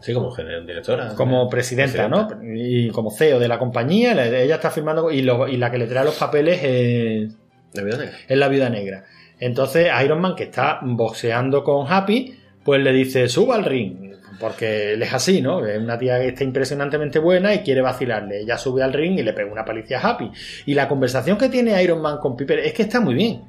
Sí, 0.02 0.14
como 0.14 0.36
directora. 0.36 1.16
como 1.16 1.50
presidenta, 1.50 2.08
¿no? 2.08 2.28
Y 2.44 2.90
como 2.90 3.10
CEO 3.10 3.40
de 3.40 3.48
la 3.48 3.58
compañía, 3.58 4.12
ella 4.28 4.56
está 4.56 4.70
firmando 4.70 5.10
y, 5.10 5.22
lo- 5.24 5.48
y 5.48 5.58
la 5.58 5.72
que 5.72 5.80
le 5.80 5.88
trae 5.88 6.04
los 6.06 6.16
papeles 6.16 6.60
es, 6.64 7.36
De 7.74 7.84
vida 7.84 7.98
negra. 7.98 8.14
es 8.28 8.38
la 8.38 8.48
viuda 8.50 8.70
negra. 8.70 9.06
Entonces 9.40 9.88
Iron 10.04 10.22
Man, 10.22 10.36
que 10.36 10.44
está 10.44 10.80
boxeando 10.84 11.64
con 11.64 11.92
Happy, 11.92 12.38
pues 12.64 12.82
le 12.84 12.92
dice, 12.92 13.28
suba 13.30 13.56
al 13.56 13.66
ring. 13.66 14.14
Porque 14.40 14.94
él 14.94 15.04
es 15.04 15.14
así, 15.14 15.42
¿no? 15.42 15.66
Es 15.66 15.80
una 15.80 15.98
tía 15.98 16.20
que 16.20 16.28
está 16.30 16.44
impresionantemente 16.44 17.20
buena 17.20 17.54
y 17.54 17.60
quiere 17.60 17.82
vacilarle. 17.82 18.42
Ella 18.42 18.58
sube 18.58 18.84
al 18.84 18.94
ring 18.94 19.18
y 19.18 19.24
le 19.24 19.34
pega 19.34 19.52
una 19.52 19.66
palicia 19.66 20.00
a 20.00 20.10
Happy. 20.10 20.32
Y 20.66 20.74
la 20.74 20.88
conversación 20.88 21.38
que 21.38 21.50
tiene 21.50 21.82
Iron 21.82 22.02
Man 22.02 22.18
con 22.20 22.36
Piper 22.36 22.60
es 22.60 22.74
que 22.74 22.84
está 22.84 23.00
muy 23.00 23.16
bien. 23.16 23.42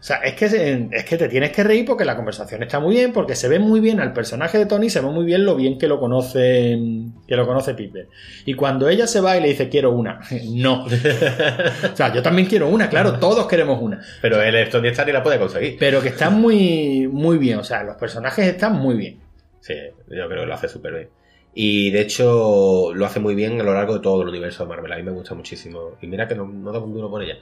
O 0.00 0.02
sea, 0.02 0.18
es 0.18 0.34
que, 0.34 0.88
es 0.92 1.04
que 1.04 1.16
te 1.16 1.28
tienes 1.28 1.50
que 1.50 1.64
reír 1.64 1.84
porque 1.84 2.04
la 2.04 2.14
conversación 2.14 2.62
está 2.62 2.78
muy 2.78 2.94
bien, 2.94 3.12
porque 3.12 3.34
se 3.34 3.48
ve 3.48 3.58
muy 3.58 3.80
bien 3.80 3.98
al 3.98 4.12
personaje 4.12 4.56
de 4.56 4.66
Tony, 4.66 4.90
se 4.90 5.00
ve 5.00 5.08
muy 5.08 5.24
bien 5.24 5.44
lo 5.44 5.56
bien 5.56 5.76
que 5.76 5.88
lo 5.88 5.98
conoce, 5.98 6.78
que 7.26 7.34
lo 7.34 7.44
conoce 7.44 7.74
Piper. 7.74 8.08
Y 8.46 8.54
cuando 8.54 8.88
ella 8.88 9.08
se 9.08 9.20
va 9.20 9.36
y 9.36 9.40
le 9.40 9.48
dice, 9.48 9.68
quiero 9.68 9.90
una, 9.90 10.20
no. 10.52 10.84
o 10.84 11.96
sea, 11.96 12.14
yo 12.14 12.22
también 12.22 12.46
quiero 12.46 12.68
una, 12.68 12.88
claro, 12.88 13.18
todos 13.18 13.48
queremos 13.48 13.82
una. 13.82 14.00
Pero 14.22 14.40
él 14.40 14.54
es 14.54 14.70
Tony 14.70 14.86
Stark 14.88 15.08
y 15.08 15.12
la 15.12 15.22
puede 15.22 15.40
conseguir. 15.40 15.76
Pero 15.80 16.00
que 16.00 16.10
están 16.10 16.40
muy, 16.40 17.08
muy 17.08 17.36
bien, 17.36 17.58
o 17.58 17.64
sea, 17.64 17.82
los 17.82 17.96
personajes 17.96 18.46
están 18.46 18.74
muy 18.74 18.96
bien. 18.96 19.27
Sí, 19.60 19.74
yo 20.08 20.28
creo 20.28 20.40
que 20.40 20.46
lo 20.46 20.54
hace 20.54 20.68
súper 20.68 20.92
bien. 20.94 21.08
Y 21.54 21.90
de 21.90 22.00
hecho 22.02 22.92
lo 22.94 23.06
hace 23.06 23.20
muy 23.20 23.34
bien 23.34 23.60
a 23.60 23.64
lo 23.64 23.74
largo 23.74 23.94
de 23.94 24.00
todo 24.00 24.22
el 24.22 24.28
universo 24.28 24.62
de 24.64 24.68
Marvel. 24.68 24.92
A 24.92 24.96
mí 24.96 25.02
me 25.02 25.10
gusta 25.10 25.34
muchísimo. 25.34 25.96
Y 26.00 26.06
mira 26.06 26.28
que 26.28 26.34
no, 26.34 26.46
no 26.46 26.72
da 26.72 26.78
un 26.78 26.92
duro 26.92 27.10
por 27.10 27.22
ella. 27.22 27.34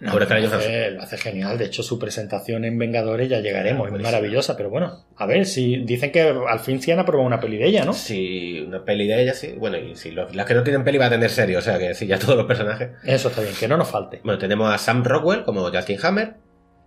No, 0.00 0.12
Por 0.12 0.22
lo, 0.30 0.34
hace, 0.56 0.90
lo 0.92 1.02
hace 1.02 1.18
genial. 1.18 1.58
De 1.58 1.66
hecho, 1.66 1.82
su 1.82 1.98
presentación 1.98 2.64
en 2.64 2.78
Vengadores 2.78 3.28
ya 3.28 3.40
llegaremos. 3.40 3.84
Es 3.86 3.90
Buenísimo. 3.90 4.10
maravillosa, 4.16 4.56
pero 4.56 4.70
bueno, 4.70 5.04
a 5.14 5.26
ver, 5.26 5.44
si 5.44 5.76
dicen 5.84 6.10
que 6.10 6.22
al 6.22 6.58
fin 6.60 6.80
sí 6.80 6.90
han 6.90 7.00
aprobado 7.00 7.26
una 7.26 7.38
peli 7.38 7.58
de 7.58 7.66
ella, 7.66 7.84
¿no? 7.84 7.92
Si 7.92 8.60
una 8.66 8.82
peli 8.82 9.06
de 9.06 9.22
ella, 9.22 9.34
sí. 9.34 9.52
Bueno, 9.58 9.76
y 9.76 9.94
si 9.96 10.10
los- 10.12 10.34
las 10.34 10.46
que 10.46 10.54
no 10.54 10.62
tienen 10.62 10.84
peli 10.84 10.96
va 10.96 11.06
a 11.06 11.10
tener 11.10 11.28
serie, 11.28 11.58
o 11.58 11.60
sea 11.60 11.78
que 11.78 11.92
sí, 11.94 12.06
ya 12.06 12.18
todos 12.18 12.34
los 12.34 12.46
personajes. 12.46 12.92
Eso 13.04 13.28
está 13.28 13.42
bien, 13.42 13.52
que 13.60 13.68
no 13.68 13.76
nos 13.76 13.88
falte. 13.90 14.20
Bueno, 14.24 14.38
tenemos 14.38 14.72
a 14.72 14.78
Sam 14.78 15.04
Rockwell 15.04 15.44
como 15.44 15.70
Justin 15.70 15.98
Hammer. 16.02 16.34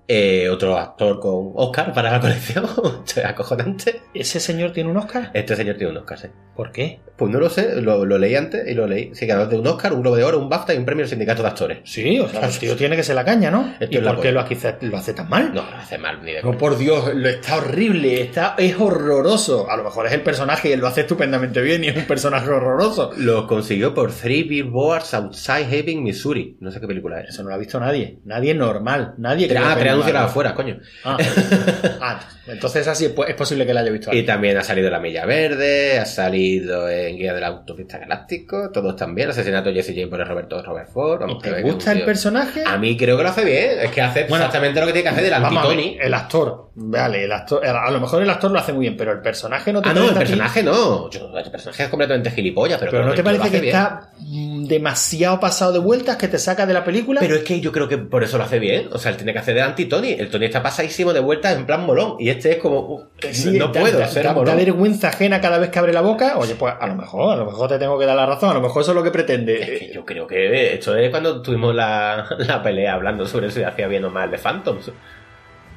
Eh, 0.07 0.49
otro 0.49 0.77
actor 0.77 1.19
con 1.19 1.51
Oscar 1.55 1.93
para 1.93 2.11
la 2.11 2.19
colección. 2.21 2.65
Esto 2.65 3.19
es 3.21 3.25
acojonante. 3.25 4.01
¿Ese 4.13 4.39
señor 4.39 4.71
tiene 4.71 4.89
un 4.91 4.97
Oscar? 4.97 5.31
Este 5.33 5.55
señor 5.55 5.77
tiene 5.77 5.91
un 5.91 5.97
Oscar, 5.97 6.19
sí. 6.19 6.27
¿Por 6.55 6.71
qué? 6.71 6.99
Pues 7.17 7.31
no 7.31 7.39
lo 7.39 7.49
sé, 7.49 7.81
lo, 7.81 8.05
lo 8.05 8.17
leí 8.17 8.35
antes 8.35 8.67
y 8.67 8.73
lo 8.73 8.85
leí. 8.85 9.11
Sí, 9.15 9.25
ganador 9.25 9.49
de 9.49 9.59
un 9.59 9.67
Oscar, 9.67 9.93
un 9.93 10.01
Globo 10.01 10.15
de 10.15 10.23
Oro, 10.23 10.39
un 10.39 10.49
BAFTA 10.49 10.73
y 10.73 10.77
un 10.77 10.85
premio 10.85 11.03
del 11.03 11.09
Sindicato 11.09 11.41
de 11.41 11.47
Actores. 11.47 11.79
Sí, 11.85 12.19
o 12.19 12.27
sea, 12.27 12.47
el 12.47 12.57
tío 12.57 12.75
tiene 12.75 12.95
que 12.95 13.03
ser 13.03 13.15
la 13.15 13.23
caña, 13.23 13.49
¿no? 13.49 13.73
Esto 13.79 13.97
¿Y 13.97 14.01
por 14.01 14.19
qué 14.19 14.31
lo 14.31 14.41
hace, 14.41 14.77
lo 14.81 14.97
hace 14.97 15.13
tan 15.13 15.29
mal? 15.29 15.53
No, 15.53 15.61
no 15.61 15.77
hace 15.77 15.97
mal 15.97 16.23
ni 16.23 16.33
de 16.33 16.43
No, 16.43 16.57
por 16.57 16.77
Dios, 16.77 17.13
lo 17.13 17.29
está 17.29 17.57
horrible, 17.57 18.21
está, 18.21 18.55
es 18.57 18.79
horroroso. 18.79 19.69
A 19.69 19.77
lo 19.77 19.83
mejor 19.83 20.07
es 20.07 20.13
el 20.13 20.21
personaje 20.21 20.69
y 20.69 20.71
él 20.73 20.79
lo 20.79 20.87
hace 20.87 21.01
estupendamente 21.01 21.61
bien 21.61 21.83
y 21.83 21.87
es 21.87 21.95
un 21.95 22.05
personaje 22.05 22.49
horroroso. 22.49 23.11
Lo 23.17 23.47
consiguió 23.47 23.93
por 23.93 24.11
Three 24.11 24.43
Billboards 24.43 25.13
Outside 25.13 25.65
Haven, 25.65 26.03
Missouri. 26.03 26.57
No 26.59 26.71
sé 26.71 26.79
qué 26.79 26.87
película 26.87 27.21
es. 27.21 27.29
Eso 27.29 27.43
no 27.43 27.49
lo 27.49 27.55
ha 27.55 27.59
visto 27.59 27.79
nadie. 27.79 28.19
Nadie 28.25 28.53
normal. 28.53 29.15
Nadie 29.17 29.47
que 29.47 29.53
Marvel. 30.01 30.15
afuera, 30.17 30.53
coño. 30.55 30.77
Ah, 31.03 31.17
Ah, 32.01 32.19
entonces 32.47 32.87
así 32.87 33.05
es, 33.05 33.13
es 33.27 33.35
posible 33.35 33.65
que 33.65 33.73
la 33.73 33.79
haya 33.81 33.91
visto 33.91 34.07
Y 34.07 34.09
alguien. 34.11 34.25
también 34.25 34.57
ha 34.57 34.63
salido 34.63 34.89
La 34.89 34.99
Milla 34.99 35.25
Verde, 35.25 35.97
ha 35.99 36.05
salido 36.05 36.89
en 36.89 37.15
Guía 37.17 37.33
del 37.33 37.43
Autopista 37.45 37.97
Galáctico, 37.97 38.69
todos 38.71 38.95
también. 38.95 39.29
Asesinato 39.29 39.69
de 39.69 39.75
Jesse 39.75 39.93
James 39.95 40.09
por 40.09 40.19
el 40.19 40.27
Roberto 40.27 40.61
Robert 40.61 40.89
Ford. 40.91 41.21
¿Y 41.21 41.25
Vamos, 41.25 41.43
¿Te 41.43 41.61
gusta 41.61 41.91
el 41.93 42.03
personaje? 42.03 42.63
A 42.65 42.77
mí 42.77 42.97
creo 42.97 43.15
que 43.17 43.23
lo 43.23 43.29
hace 43.29 43.45
bien. 43.45 43.79
Es 43.81 43.91
que 43.91 44.01
hace 44.01 44.21
Bueno, 44.23 44.45
exactamente 44.45 44.79
lo 44.81 44.87
que 44.87 44.93
tiene 44.93 45.03
que 45.03 45.09
hacer 45.09 45.23
del 45.23 45.33
Vamos 45.41 45.47
a 45.63 45.67
ver, 45.67 45.77
anti-Tony. 45.77 45.97
el 46.01 46.13
actor, 46.13 46.69
vale, 46.75 47.23
el 47.23 47.31
actor, 47.31 47.65
a 47.65 47.89
lo 47.91 47.99
mejor 48.01 48.21
el 48.21 48.29
actor 48.29 48.51
lo 48.51 48.59
hace 48.59 48.73
muy 48.73 48.81
bien, 48.81 48.97
pero 48.97 49.11
el 49.13 49.21
personaje 49.21 49.71
no 49.71 49.81
te 49.81 49.89
Ah, 49.89 49.93
no, 49.93 50.09
el 50.09 50.13
personaje 50.15 50.63
no. 50.63 51.09
Yo- 51.09 51.37
el 51.37 51.51
personaje 51.51 51.83
es 51.83 51.89
completamente 51.89 52.31
gilipollas, 52.31 52.77
pero, 52.79 52.91
pero 52.91 53.05
no 53.05 53.13
te 53.13 53.23
parece 53.23 53.49
que 53.49 53.61
bien. 53.61 53.75
está 53.75 54.09
mm, 54.19 54.65
demasiado 54.65 55.39
pasado 55.39 55.71
de 55.73 55.79
vueltas 55.79 56.17
que 56.17 56.27
te 56.27 56.37
saca 56.39 56.65
de 56.65 56.73
la 56.73 56.83
película. 56.83 57.19
Pero 57.21 57.35
es 57.35 57.43
que 57.43 57.59
yo 57.61 57.71
creo 57.71 57.87
que 57.87 57.97
por 57.97 58.23
eso 58.23 58.37
lo 58.37 58.43
hace 58.43 58.59
bien. 58.59 58.89
O 58.91 58.97
sea, 58.97 59.11
él 59.11 59.17
tiene 59.17 59.31
que 59.33 59.39
hacer 59.39 59.55
de 59.55 59.61
anti-Tony. 59.83 60.13
El 60.19 60.29
Tony 60.29 60.45
está 60.45 60.61
pasadísimo 60.63 61.13
de 61.13 61.19
vueltas 61.19 61.55
en 61.57 61.65
plan 61.65 61.85
molón. 61.85 62.15
Y 62.19 62.29
este 62.29 62.51
es 62.53 62.57
como. 62.57 62.79
uh, 62.79 63.03
Sí, 63.31 63.57
no 63.57 63.71
puedo 63.71 63.99
da- 63.99 64.07
ser 64.07 64.23
da- 64.23 64.29
da 64.29 64.35
molón. 64.35 64.55
vergüenza 64.57 65.09
ajena 65.09 65.39
cada 65.41 65.57
vez 65.59 65.69
que 65.69 65.79
abre 65.79 65.93
la 65.93 66.01
boca. 66.01 66.37
Oye, 66.37 66.55
pues 66.55 66.73
a 66.79 66.87
lo 66.87 66.95
mejor, 66.95 67.33
a 67.33 67.35
lo 67.37 67.45
mejor 67.45 67.69
te 67.69 67.77
tengo 67.79 67.97
que 67.99 68.05
dar 68.05 68.15
la 68.15 68.25
razón, 68.25 68.49
a 68.49 68.53
lo 68.53 68.61
mejor 68.61 68.81
eso 68.81 68.91
es 68.91 68.95
lo 68.95 69.03
que 69.03 69.11
pretende. 69.11 69.61
Es 69.61 69.79
que 69.79 69.93
yo 69.93 70.05
creo 70.05 70.25
que 70.27 70.73
esto 70.73 70.95
es 70.95 71.09
cuando 71.09 71.41
tuvimos 71.41 71.73
la, 71.75 72.27
la 72.39 72.61
pelea 72.63 72.93
hablando 72.93 73.25
sobre 73.25 73.51
si 73.51 73.63
hacía 73.63 73.87
bien 73.87 74.03
o 74.05 74.09
mal 74.09 74.29
de 74.31 74.37
Phantoms. 74.37 74.91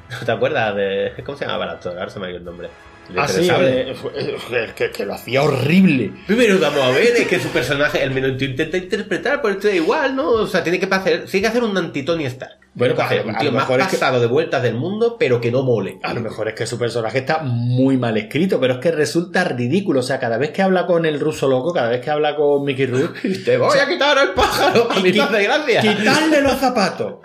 ¿No 0.09 0.17
te 0.25 0.31
acuerdas 0.31 0.75
de. 0.75 1.11
¿Cómo 1.25 1.37
se 1.37 1.45
llamaba 1.45 1.65
el 1.65 1.71
actor? 1.71 1.97
Ahora 1.97 2.09
se 2.09 2.19
me 2.19 2.27
ha 2.27 2.29
ido 2.29 2.39
el 2.39 2.45
nombre. 2.45 2.69
Ah, 3.15 3.25
eh, 3.37 3.95
eh, 4.15 4.67
que, 4.75 4.91
que 4.91 5.05
lo 5.05 5.13
hacía 5.13 5.41
horrible. 5.43 6.11
Pero 6.27 6.59
vamos 6.59 6.81
a 6.81 6.89
ver, 6.91 7.13
es 7.15 7.27
que 7.27 7.39
su 7.39 7.49
personaje, 7.49 8.03
el 8.03 8.11
menú 8.11 8.27
intenta 8.39 8.77
interpretar, 8.77 9.41
pero 9.41 9.53
esto 9.53 9.67
es 9.69 9.75
igual, 9.75 10.15
¿no? 10.15 10.29
O 10.29 10.47
sea, 10.47 10.63
tiene 10.63 10.79
que 10.79 10.87
hacer, 10.93 11.25
tiene 11.25 11.41
que 11.41 11.47
hacer 11.47 11.63
un 11.63 11.77
anti-Tony 11.77 12.25
Stark. 12.25 12.57
Bueno, 12.73 12.93
pues, 12.93 13.05
hacer 13.07 13.21
a 13.21 13.23
lo- 13.23 13.29
a 13.29 13.33
más 13.33 13.63
mejor 13.63 13.79
es 13.81 13.87
que- 13.87 13.97
pasado 13.97 14.19
de 14.19 14.27
vueltas 14.27 14.61
del 14.61 14.75
mundo, 14.75 15.15
pero 15.17 15.41
que 15.41 15.51
no 15.51 15.63
mole. 15.63 15.97
A 16.03 16.13
lo 16.13 16.21
mejor 16.21 16.47
es 16.49 16.53
que 16.53 16.67
su 16.67 16.77
personaje 16.77 17.19
está 17.19 17.39
muy 17.39 17.97
mal 17.97 18.17
escrito, 18.17 18.59
pero 18.59 18.73
es 18.75 18.79
que 18.79 18.91
resulta 18.91 19.43
ridículo. 19.45 20.01
O 20.01 20.03
sea, 20.03 20.19
cada 20.19 20.37
vez 20.37 20.51
que 20.51 20.61
habla 20.61 20.85
con 20.85 21.05
el 21.05 21.19
ruso 21.19 21.47
loco, 21.47 21.73
cada 21.73 21.89
vez 21.89 22.01
que 22.01 22.11
habla 22.11 22.35
con 22.35 22.63
Mickey 22.65 22.85
Rourke, 22.85 23.19
Te 23.45 23.57
voy 23.57 23.79
a 23.79 23.87
quitar 23.87 24.17
el 24.19 24.29
pájaro 24.35 24.91
a 24.91 24.99
mi 24.99 25.11
qui- 25.11 25.27
de 25.29 25.43
gracia. 25.43 25.81
quitarle 25.81 26.41
los 26.41 26.57
zapatos. 26.59 27.15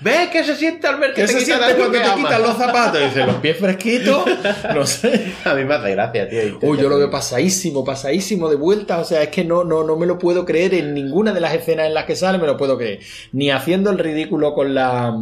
¿Ves 0.00 0.28
que 0.28 0.44
se 0.44 0.56
siente 0.56 0.86
al 0.86 0.98
ver 0.98 1.14
que 1.14 1.22
¿Qué 1.22 1.26
te 1.26 1.32
se 1.32 1.38
quitan 1.40 1.58
siente 1.58 1.76
cuando 1.76 1.98
te 1.98 2.14
quitan 2.14 2.42
los 2.42 2.56
zapatos? 2.56 3.00
Dice, 3.00 3.26
los 3.26 3.36
pies 3.36 3.56
fresquitos, 3.56 4.24
no 4.74 4.86
sé. 4.86 5.32
A 5.44 5.54
mí 5.54 5.64
me 5.64 5.74
hace 5.74 5.90
gracia, 5.92 6.28
tío. 6.28 6.58
Uy, 6.62 6.78
yo 6.78 6.88
lo 6.88 6.98
veo 6.98 7.10
pasadísimo, 7.10 7.84
pasadísimo 7.84 8.48
de 8.48 8.56
vuelta. 8.56 8.98
O 8.98 9.04
sea, 9.04 9.22
es 9.22 9.28
que 9.28 9.44
no, 9.44 9.64
no, 9.64 9.84
no 9.84 9.96
me 9.96 10.06
lo 10.06 10.18
puedo 10.18 10.44
creer 10.44 10.74
en 10.74 10.94
ninguna 10.94 11.32
de 11.32 11.40
las 11.40 11.54
escenas 11.54 11.86
en 11.86 11.94
las 11.94 12.04
que 12.04 12.16
sale, 12.16 12.38
me 12.38 12.46
lo 12.46 12.56
puedo 12.56 12.76
creer. 12.76 13.00
Ni 13.32 13.50
haciendo 13.50 13.90
el 13.90 13.98
ridículo 13.98 14.54
con 14.54 14.74
la. 14.74 15.16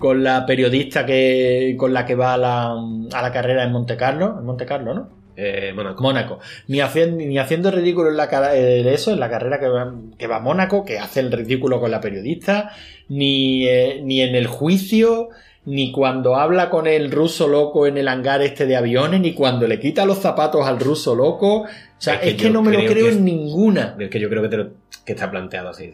Con 0.00 0.24
la 0.24 0.44
periodista 0.46 1.06
que. 1.06 1.76
con 1.78 1.92
la 1.94 2.04
que 2.04 2.16
va 2.16 2.34
a 2.34 2.38
la, 2.38 2.72
a 2.72 3.22
la 3.22 3.30
carrera 3.32 3.62
en 3.62 3.70
Monte 3.70 3.96
Carlo. 3.96 4.36
En 4.40 4.44
Monte 4.44 4.66
Carlo, 4.66 4.94
¿no? 4.94 5.20
Eh, 5.36 5.72
Mónaco. 5.74 6.02
Mónaco. 6.02 6.38
Ni 6.68 6.80
haciendo, 6.80 7.16
ni 7.24 7.38
haciendo 7.38 7.70
ridículo 7.70 8.10
en 8.10 8.16
la 8.16 8.28
cara- 8.28 8.56
eh, 8.56 8.92
eso, 8.92 9.12
en 9.12 9.20
la 9.20 9.30
carrera 9.30 9.58
que 9.60 9.68
va, 9.68 9.94
que 10.18 10.26
va 10.26 10.36
a 10.36 10.40
Mónaco, 10.40 10.84
que 10.84 10.98
hace 10.98 11.20
el 11.20 11.30
ridículo 11.32 11.80
con 11.80 11.90
la 11.90 12.00
periodista, 12.00 12.72
ni, 13.08 13.66
eh, 13.66 14.00
ni 14.02 14.20
en 14.20 14.34
el 14.34 14.48
juicio, 14.48 15.28
ni 15.64 15.92
cuando 15.92 16.36
habla 16.36 16.68
con 16.68 16.86
el 16.86 17.10
ruso 17.10 17.48
loco 17.48 17.86
en 17.86 17.96
el 17.96 18.08
hangar 18.08 18.42
este 18.42 18.66
de 18.66 18.76
aviones, 18.76 19.20
ni 19.20 19.32
cuando 19.32 19.66
le 19.66 19.78
quita 19.80 20.04
los 20.04 20.18
zapatos 20.18 20.66
al 20.66 20.78
ruso 20.80 21.14
loco. 21.14 21.62
O 21.62 21.66
sea, 21.96 22.14
Es 22.16 22.20
es 22.20 22.28
que 22.32 22.36
que, 22.36 22.42
yo 22.44 22.50
no 22.52 22.62
me 22.62 22.72
lo 22.72 22.78
creo 22.80 22.94
que 22.94 23.00
en 23.00 23.06
es- 23.16 23.20
ninguna. 23.20 23.96
Es 23.98 24.10
que 24.10 24.20
yo 24.20 24.28
creo 24.28 24.42
que, 24.42 24.48
te 24.48 24.56
lo- 24.58 24.70
que 25.06 25.12
está 25.12 25.30
planteado 25.30 25.70
así. 25.70 25.90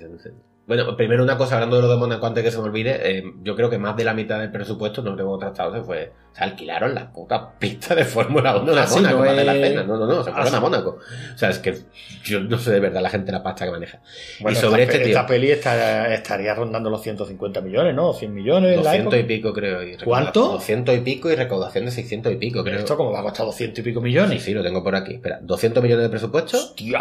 Bueno, 0.66 0.96
primero 0.96 1.22
una 1.22 1.38
cosa, 1.38 1.54
hablando 1.54 1.76
de 1.76 1.82
lo 1.82 1.88
de 1.88 1.96
Mónaco 1.96 2.26
antes 2.26 2.42
que 2.42 2.50
se 2.50 2.58
me 2.58 2.64
olvide, 2.64 2.98
eh, 3.18 3.22
yo 3.42 3.54
creo 3.54 3.70
que 3.70 3.78
más 3.78 3.96
de 3.96 4.02
la 4.04 4.14
mitad 4.14 4.40
del 4.40 4.50
presupuesto, 4.50 5.00
no 5.00 5.10
lo 5.12 5.16
tengo 5.16 5.38
tratado, 5.38 5.72
se 5.72 5.82
fue. 5.82 6.12
O 6.32 6.34
sea, 6.36 6.48
alquilaron 6.48 6.92
la 6.94 7.10
puta 7.12 7.56
pista 7.58 7.94
de 7.94 8.04
Fórmula 8.04 8.56
1 8.56 8.74
de 8.74 8.80
Ah, 8.80 8.86
sí, 8.86 8.96
Mónaco 8.96 9.18
no 9.24 9.30
hacer 9.30 9.46
la 9.46 9.54
es- 9.54 9.68
cena. 9.68 9.82
No, 9.84 9.96
no, 9.96 10.06
no, 10.06 10.24
se 10.24 10.30
Ah, 10.30 10.32
fueron 10.34 10.50
sí. 10.50 10.56
a 10.56 10.60
Mónaco. 10.60 10.98
O 11.34 11.38
sea, 11.38 11.50
es 11.50 11.58
que 11.60 11.78
yo 12.24 12.40
no 12.40 12.58
sé 12.58 12.72
de 12.72 12.80
verdad 12.80 13.00
la 13.00 13.08
gente 13.10 13.30
la 13.32 13.42
pasta 13.44 13.64
que 13.64 13.70
maneja. 13.70 14.00
Bueno, 14.40 14.58
y 14.58 14.60
sobre 14.60 14.82
esta, 14.82 14.94
este 14.94 15.04
tío, 15.06 15.14
esta 15.16 15.26
peli 15.26 15.50
está- 15.52 16.12
estaría 16.12 16.52
rondando 16.54 16.90
los 16.90 17.00
150 17.00 17.60
millones, 17.60 17.94
¿no? 17.94 18.08
O 18.08 18.12
100 18.12 18.34
millones 18.34 18.72
en 18.76 18.84
la 18.84 18.90
200 18.90 19.14
época. 19.14 19.32
y 19.32 19.36
pico 19.36 19.52
creo. 19.54 19.82
Y 19.84 19.96
¿Cuánto? 19.98 20.48
200 20.48 20.94
y 20.96 21.00
pico 21.00 21.30
y 21.30 21.36
recaudación 21.36 21.84
de 21.86 21.90
600 21.92 22.32
y 22.32 22.36
pico 22.36 22.64
creo. 22.64 22.80
esto 22.80 22.96
como 22.96 23.12
va 23.12 23.20
a 23.20 23.22
costar 23.22 23.46
200 23.46 23.78
y 23.78 23.82
pico 23.82 24.00
Sí, 24.00 24.04
millones. 24.04 24.42
sí, 24.42 24.52
lo 24.52 24.64
tengo 24.64 24.82
por 24.82 24.96
aquí. 24.96 25.14
Espera, 25.14 25.38
200 25.40 25.80
millones 25.82 26.02
de 26.02 26.10
presupuesto. 26.10 26.56
Hostia. 26.58 27.00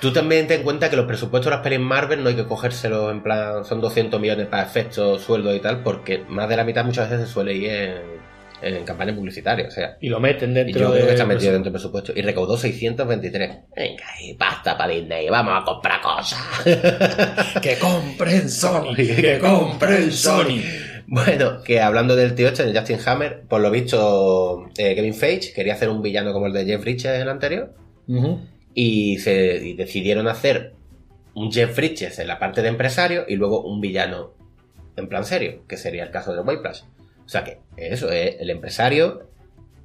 Tú 0.00 0.12
también 0.12 0.46
ten 0.46 0.58
en 0.58 0.64
cuenta 0.64 0.90
que 0.90 0.96
los 0.96 1.06
presupuestos 1.06 1.46
de 1.50 1.56
las 1.56 1.60
pelis 1.64 1.80
Marvel 1.80 2.22
no 2.22 2.28
hay 2.28 2.34
que 2.34 2.44
en 3.10 3.22
plan, 3.22 3.64
son 3.64 3.80
200 3.80 4.20
millones 4.20 4.46
para 4.46 4.62
efectos, 4.62 5.22
sueldos 5.22 5.54
y 5.56 5.60
tal, 5.60 5.82
porque 5.82 6.24
más 6.28 6.48
de 6.48 6.56
la 6.56 6.64
mitad 6.64 6.84
muchas 6.84 7.10
veces 7.10 7.26
se 7.28 7.32
suele 7.32 7.54
ir 7.54 7.70
en, 7.70 7.96
en 8.62 8.84
campaña 8.84 9.14
publicitaria, 9.14 9.68
o 9.68 9.70
sea. 9.70 9.96
Y 10.00 10.08
lo 10.08 10.20
meten 10.20 10.52
Y 10.52 10.54
dentro 10.54 10.80
yo 10.80 10.86
creo 10.90 11.00
de- 11.02 11.06
que 11.06 11.12
está 11.12 11.26
metido 11.26 11.52
dentro 11.52 11.70
del 11.70 11.72
presupuesto. 11.72 12.12
Y 12.14 12.22
recaudó 12.22 12.56
623. 12.56 13.50
Venga, 13.76 14.04
y 14.22 14.32
basta 14.36 14.76
para 14.76 14.92
Disney, 14.92 15.28
vamos 15.28 15.54
a 15.60 15.64
comprar 15.64 16.00
cosas. 16.00 16.40
Que 17.62 17.76
compren 17.78 18.48
Sony, 18.48 18.94
que 18.96 19.38
compren 19.40 20.10
Sony. 20.12 20.60
Bueno, 21.06 21.62
que 21.62 21.80
hablando 21.82 22.16
del 22.16 22.34
tío 22.34 22.48
este, 22.48 22.64
de 22.64 22.78
Justin 22.78 22.98
Hammer, 23.04 23.42
por 23.48 23.60
lo 23.60 23.70
visto, 23.70 24.64
eh, 24.78 24.94
Kevin 24.94 25.12
Feige 25.14 25.52
quería 25.52 25.74
hacer 25.74 25.90
un 25.90 26.00
villano 26.00 26.32
como 26.32 26.46
el 26.46 26.52
de 26.54 26.64
Jeff 26.64 26.80
Bridges 26.80 27.04
en 27.16 27.20
el 27.20 27.28
anterior. 27.28 27.74
Y, 28.74 29.18
se, 29.18 29.56
y 29.64 29.74
decidieron 29.74 30.26
hacer 30.28 30.72
un 31.34 31.52
Jeff 31.52 31.76
Bridges 31.76 32.18
en 32.18 32.28
la 32.28 32.38
parte 32.38 32.62
de 32.62 32.68
empresario 32.68 33.24
y 33.28 33.36
luego 33.36 33.62
un 33.62 33.80
villano 33.80 34.32
en 34.96 35.08
plan 35.08 35.24
serio, 35.24 35.62
que 35.68 35.76
sería 35.76 36.04
el 36.04 36.10
caso 36.10 36.32
de 36.32 36.40
White 36.40 36.62
Plus. 36.62 36.84
O 37.24 37.28
sea 37.28 37.42
que 37.42 37.58
eso 37.76 38.10
es 38.10 38.36
el 38.38 38.50
empresario, 38.50 39.28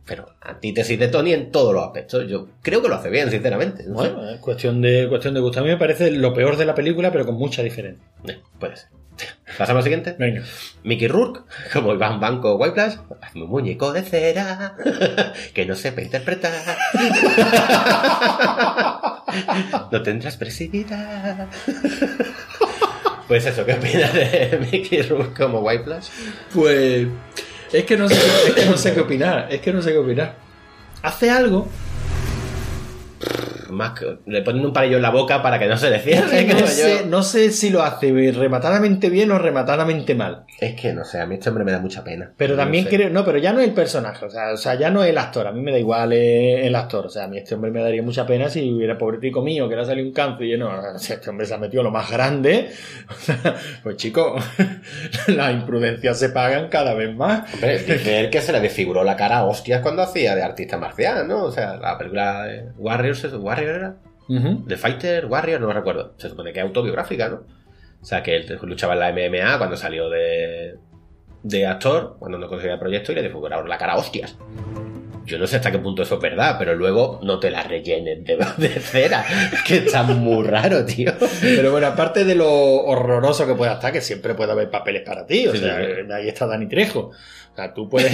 pero 0.05 0.27
antítesis 0.41 0.99
de 0.99 1.07
Tony 1.07 1.33
en 1.33 1.51
todos 1.51 1.73
los 1.73 1.83
aspectos. 1.83 2.27
Yo 2.27 2.47
creo 2.61 2.81
que 2.81 2.89
lo 2.89 2.95
hace 2.95 3.09
bien, 3.09 3.29
sinceramente. 3.29 3.83
No 3.83 4.01
sé. 4.01 4.09
Bueno, 4.09 4.29
es 4.29 4.39
cuestión 4.39 4.81
de, 4.81 5.07
cuestión 5.07 5.33
de 5.33 5.39
gusto. 5.39 5.59
A 5.59 5.63
mí 5.63 5.69
me 5.69 5.77
parece 5.77 6.11
lo 6.11 6.33
peor 6.33 6.57
de 6.57 6.65
la 6.65 6.75
película, 6.75 7.11
pero 7.11 7.25
con 7.25 7.35
mucha 7.35 7.63
diferencia. 7.63 8.03
Eh, 8.27 8.39
puede 8.59 8.75
ser. 8.75 8.89
Pasamos 9.57 9.79
al 9.79 9.83
siguiente. 9.83 10.15
Venga. 10.17 10.43
Mickey 10.83 11.07
Rourke, 11.07 11.41
como 11.73 11.91
un 11.91 11.99
banco 11.99 12.55
White 12.55 12.73
Plus, 12.73 12.99
hazme 13.21 13.43
un 13.43 13.49
muñeco 13.49 13.91
de 13.93 14.03
cera 14.03 14.75
que 15.53 15.65
no 15.65 15.75
sepa 15.75 16.01
interpretar. 16.01 16.77
No 19.91 20.01
tendrás 20.03 20.37
presidirá. 20.37 21.47
Pues 23.27 23.45
eso, 23.45 23.63
¿qué 23.63 23.73
opinas 23.73 24.11
de 24.11 24.67
Mickey 24.71 25.07
como 25.37 25.59
White 25.59 25.83
Plus? 25.83 26.09
Pues 26.51 27.07
es 27.71 27.83
que 27.83 27.95
no 27.95 28.09
sé, 28.09 28.15
es 28.47 28.53
que 28.55 28.65
no 28.65 28.75
sé 28.75 28.91
qué 28.91 29.01
opinar. 29.01 29.47
Es 29.51 29.61
que 29.61 29.71
no 29.71 29.83
sé 29.83 29.91
qué 29.91 29.99
opinar. 29.99 30.33
Hace 31.03 31.29
algo. 31.29 31.67
Más 33.69 33.97
que- 33.99 34.17
le 34.25 34.41
ponen 34.41 34.65
un 34.65 34.73
palillo 34.73 34.97
en 34.97 35.01
la 35.03 35.09
boca 35.11 35.41
para 35.41 35.59
que 35.59 35.67
no 35.67 35.77
se 35.77 35.89
le 35.89 35.99
cierre. 35.99 36.45
no, 36.45 36.67
sé, 36.67 37.05
no 37.05 37.23
sé 37.23 37.51
si 37.51 37.69
lo 37.69 37.83
hace 37.83 38.11
rematadamente 38.31 39.09
bien 39.09 39.31
o 39.31 39.37
rematadamente 39.39 40.15
mal. 40.15 40.45
Es 40.59 40.79
que 40.79 40.93
no 40.93 41.03
sé, 41.05 41.19
a 41.21 41.25
mí 41.25 41.35
este 41.35 41.49
hombre 41.49 41.63
me 41.63 41.71
da 41.71 41.79
mucha 41.79 42.03
pena. 42.03 42.31
Pero 42.37 42.55
No 42.55 42.63
también 42.63 42.85
sé. 42.85 42.89
creo, 42.95 43.09
no, 43.09 43.23
pero 43.25 43.37
ya 43.37 43.53
no 43.53 43.59
es 43.59 43.67
el 43.67 43.73
personaje, 43.73 44.25
o 44.25 44.29
sea, 44.29 44.51
o 44.53 44.57
sea, 44.57 44.75
ya 44.75 44.89
no 44.89 45.03
es 45.03 45.09
el 45.09 45.17
actor, 45.17 45.47
a 45.47 45.51
mí 45.51 45.61
me 45.61 45.71
da 45.71 45.79
igual 45.79 46.11
eh, 46.13 46.65
el 46.67 46.75
actor, 46.75 47.05
o 47.05 47.09
sea, 47.09 47.25
a 47.25 47.27
mí 47.27 47.37
este 47.37 47.55
hombre 47.55 47.71
me 47.71 47.81
daría 47.81 48.01
mucha 48.01 48.25
pena 48.25 48.49
si 48.49 48.71
hubiera 48.73 48.97
pobretico 48.97 49.41
mío 49.41 49.69
que 49.69 49.75
le 49.75 49.81
ha 49.81 49.85
salido 49.85 50.07
un 50.07 50.13
cáncer 50.13 50.45
y 50.47 50.51
yo 50.51 50.57
no, 50.57 50.69
o 50.95 50.99
sea, 50.99 51.15
este 51.15 51.29
hombre 51.29 51.45
se 51.45 51.53
ha 51.53 51.57
metido 51.57 51.83
lo 51.83 51.91
más 51.91 52.09
grande, 52.11 52.69
o 53.09 53.13
sea, 53.19 53.55
pues 53.83 53.95
chico, 53.97 54.35
las 55.27 55.53
imprudencias 55.53 56.19
se 56.19 56.29
pagan 56.29 56.67
cada 56.69 56.93
vez 56.93 57.15
más. 57.15 57.53
Hombre, 57.53 57.79
dice 57.79 58.19
él 58.19 58.29
que 58.31 58.41
se 58.41 58.51
le 58.51 58.59
desfiguró 58.59 59.03
la 59.03 59.15
cara 59.15 59.39
a 59.39 59.45
hostias 59.45 59.81
cuando 59.81 60.01
hacía 60.01 60.35
de 60.35 60.43
artista 60.43 60.77
marcial, 60.77 61.27
¿no? 61.27 61.43
O 61.43 61.51
sea, 61.51 61.77
la 61.77 61.97
película 61.97 62.43
de 62.43 62.63
Warriors, 62.77 63.23
¿es- 63.23 63.33
¿Warrior 63.59 63.75
era? 63.75 63.95
Ujú. 64.27 64.65
The 64.67 64.77
Fighter, 64.77 65.25
Warrior, 65.25 65.59
no 65.61 65.67
me 65.67 65.73
recuerdo. 65.73 66.13
Se 66.17 66.29
supone 66.29 66.53
que 66.53 66.59
es 66.59 66.65
autobiográfica, 66.65 67.29
¿no? 67.29 67.43
O 68.01 68.05
sea, 68.05 68.23
que 68.23 68.35
él 68.35 68.59
luchaba 68.63 68.93
en 68.93 68.99
la 68.99 69.11
MMA 69.11 69.57
cuando 69.57 69.75
salió 69.75 70.09
de, 70.09 70.77
de 71.43 71.67
actor, 71.67 72.15
cuando 72.19 72.37
no 72.37 72.47
conseguía 72.47 72.73
el 72.73 72.79
proyecto 72.79 73.11
y 73.11 73.15
le 73.15 73.23
desfiguraron 73.23 73.67
la 73.67 73.77
cara 73.77 73.93
a 73.93 73.97
hostias. 73.97 74.37
Yo 75.29 75.37
no 75.37 75.47
sé 75.47 75.57
hasta 75.57 75.71
qué 75.71 75.77
punto 75.79 76.01
eso 76.03 76.15
es 76.15 76.21
verdad, 76.21 76.55
pero 76.59 76.75
luego 76.75 77.19
no 77.23 77.39
te 77.39 77.49
la 77.51 77.63
rellenen 77.63 78.23
de, 78.23 78.37
de 78.57 78.69
cera. 78.79 79.23
que 79.65 79.77
está 79.77 80.03
muy 80.03 80.45
raro, 80.45 80.83
tío. 80.85 81.13
Pero 81.41 81.71
bueno, 81.71 81.87
aparte 81.87 82.25
de 82.25 82.35
lo 82.35 82.51
horroroso 82.51 83.45
que 83.47 83.53
pueda 83.53 83.73
estar, 83.73 83.91
que 83.93 84.01
siempre 84.01 84.33
puede 84.33 84.51
haber 84.51 84.69
papeles 84.69 85.03
para 85.05 85.25
ti. 85.25 85.47
O 85.47 85.51
Sí, 85.53 85.59
sea, 85.59 85.77
sí, 85.79 86.11
ahí 86.11 86.27
está 86.27 86.45
Dani 86.47 86.67
Trejo. 86.67 87.11
O 87.51 87.55
sea, 87.55 87.73
tú 87.73 87.89
puedes. 87.89 88.11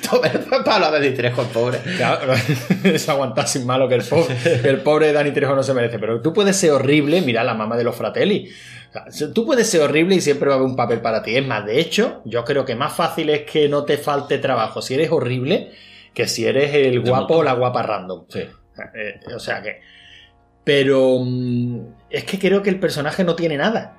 Toma 0.10 0.26
el 0.28 0.62
palo 0.64 0.90
de 0.90 1.00
Ditrejo, 1.10 1.42
el 1.42 1.48
pobre. 1.48 1.78
Claro, 1.96 2.32
es 2.84 3.08
aguantar 3.08 3.46
sin 3.48 3.66
malo 3.66 3.88
que 3.88 3.94
el 3.96 4.02
pobre, 4.02 4.36
que 4.62 4.68
el 4.68 4.80
pobre 4.80 5.12
Dani 5.12 5.30
Trejo 5.30 5.54
no 5.54 5.62
se 5.62 5.72
merece. 5.74 5.98
Pero 5.98 6.20
tú 6.20 6.32
puedes 6.32 6.56
ser 6.56 6.70
horrible, 6.72 7.20
mira 7.22 7.44
la 7.44 7.54
mamá 7.54 7.76
de 7.76 7.84
los 7.84 7.94
fratelli. 7.96 8.48
O 8.88 8.92
sea, 8.92 9.04
si- 9.10 9.32
tú 9.32 9.44
puedes 9.44 9.68
ser 9.68 9.82
horrible 9.82 10.14
y 10.16 10.20
siempre 10.20 10.48
va 10.48 10.54
a 10.54 10.58
haber 10.58 10.68
un 10.70 10.76
papel 10.76 11.00
para 11.00 11.22
ti. 11.22 11.36
Es 11.36 11.46
más, 11.46 11.64
de 11.66 11.78
hecho, 11.78 12.22
yo 12.24 12.44
creo 12.44 12.64
que 12.64 12.74
más 12.74 12.94
fácil 12.94 13.28
es 13.30 13.42
que 13.42 13.68
no 13.68 13.84
te 13.84 13.98
falte 13.98 14.38
trabajo 14.38 14.80
si 14.82 14.94
eres 14.94 15.10
horrible 15.12 15.72
que 16.14 16.26
si 16.26 16.46
eres 16.46 16.74
el 16.74 17.00
guapo 17.00 17.36
o 17.38 17.42
la 17.42 17.54
guapa 17.54 17.82
random. 17.82 18.24
Sí. 18.28 18.40
Eh, 18.40 19.20
o 19.34 19.38
sea 19.38 19.62
que. 19.62 19.80
Pero 20.64 21.18
mm, 21.24 21.80
es 22.10 22.24
que 22.24 22.38
creo 22.38 22.62
que 22.62 22.70
el 22.70 22.80
personaje 22.80 23.24
no 23.24 23.34
tiene 23.34 23.56
nada. 23.56 23.96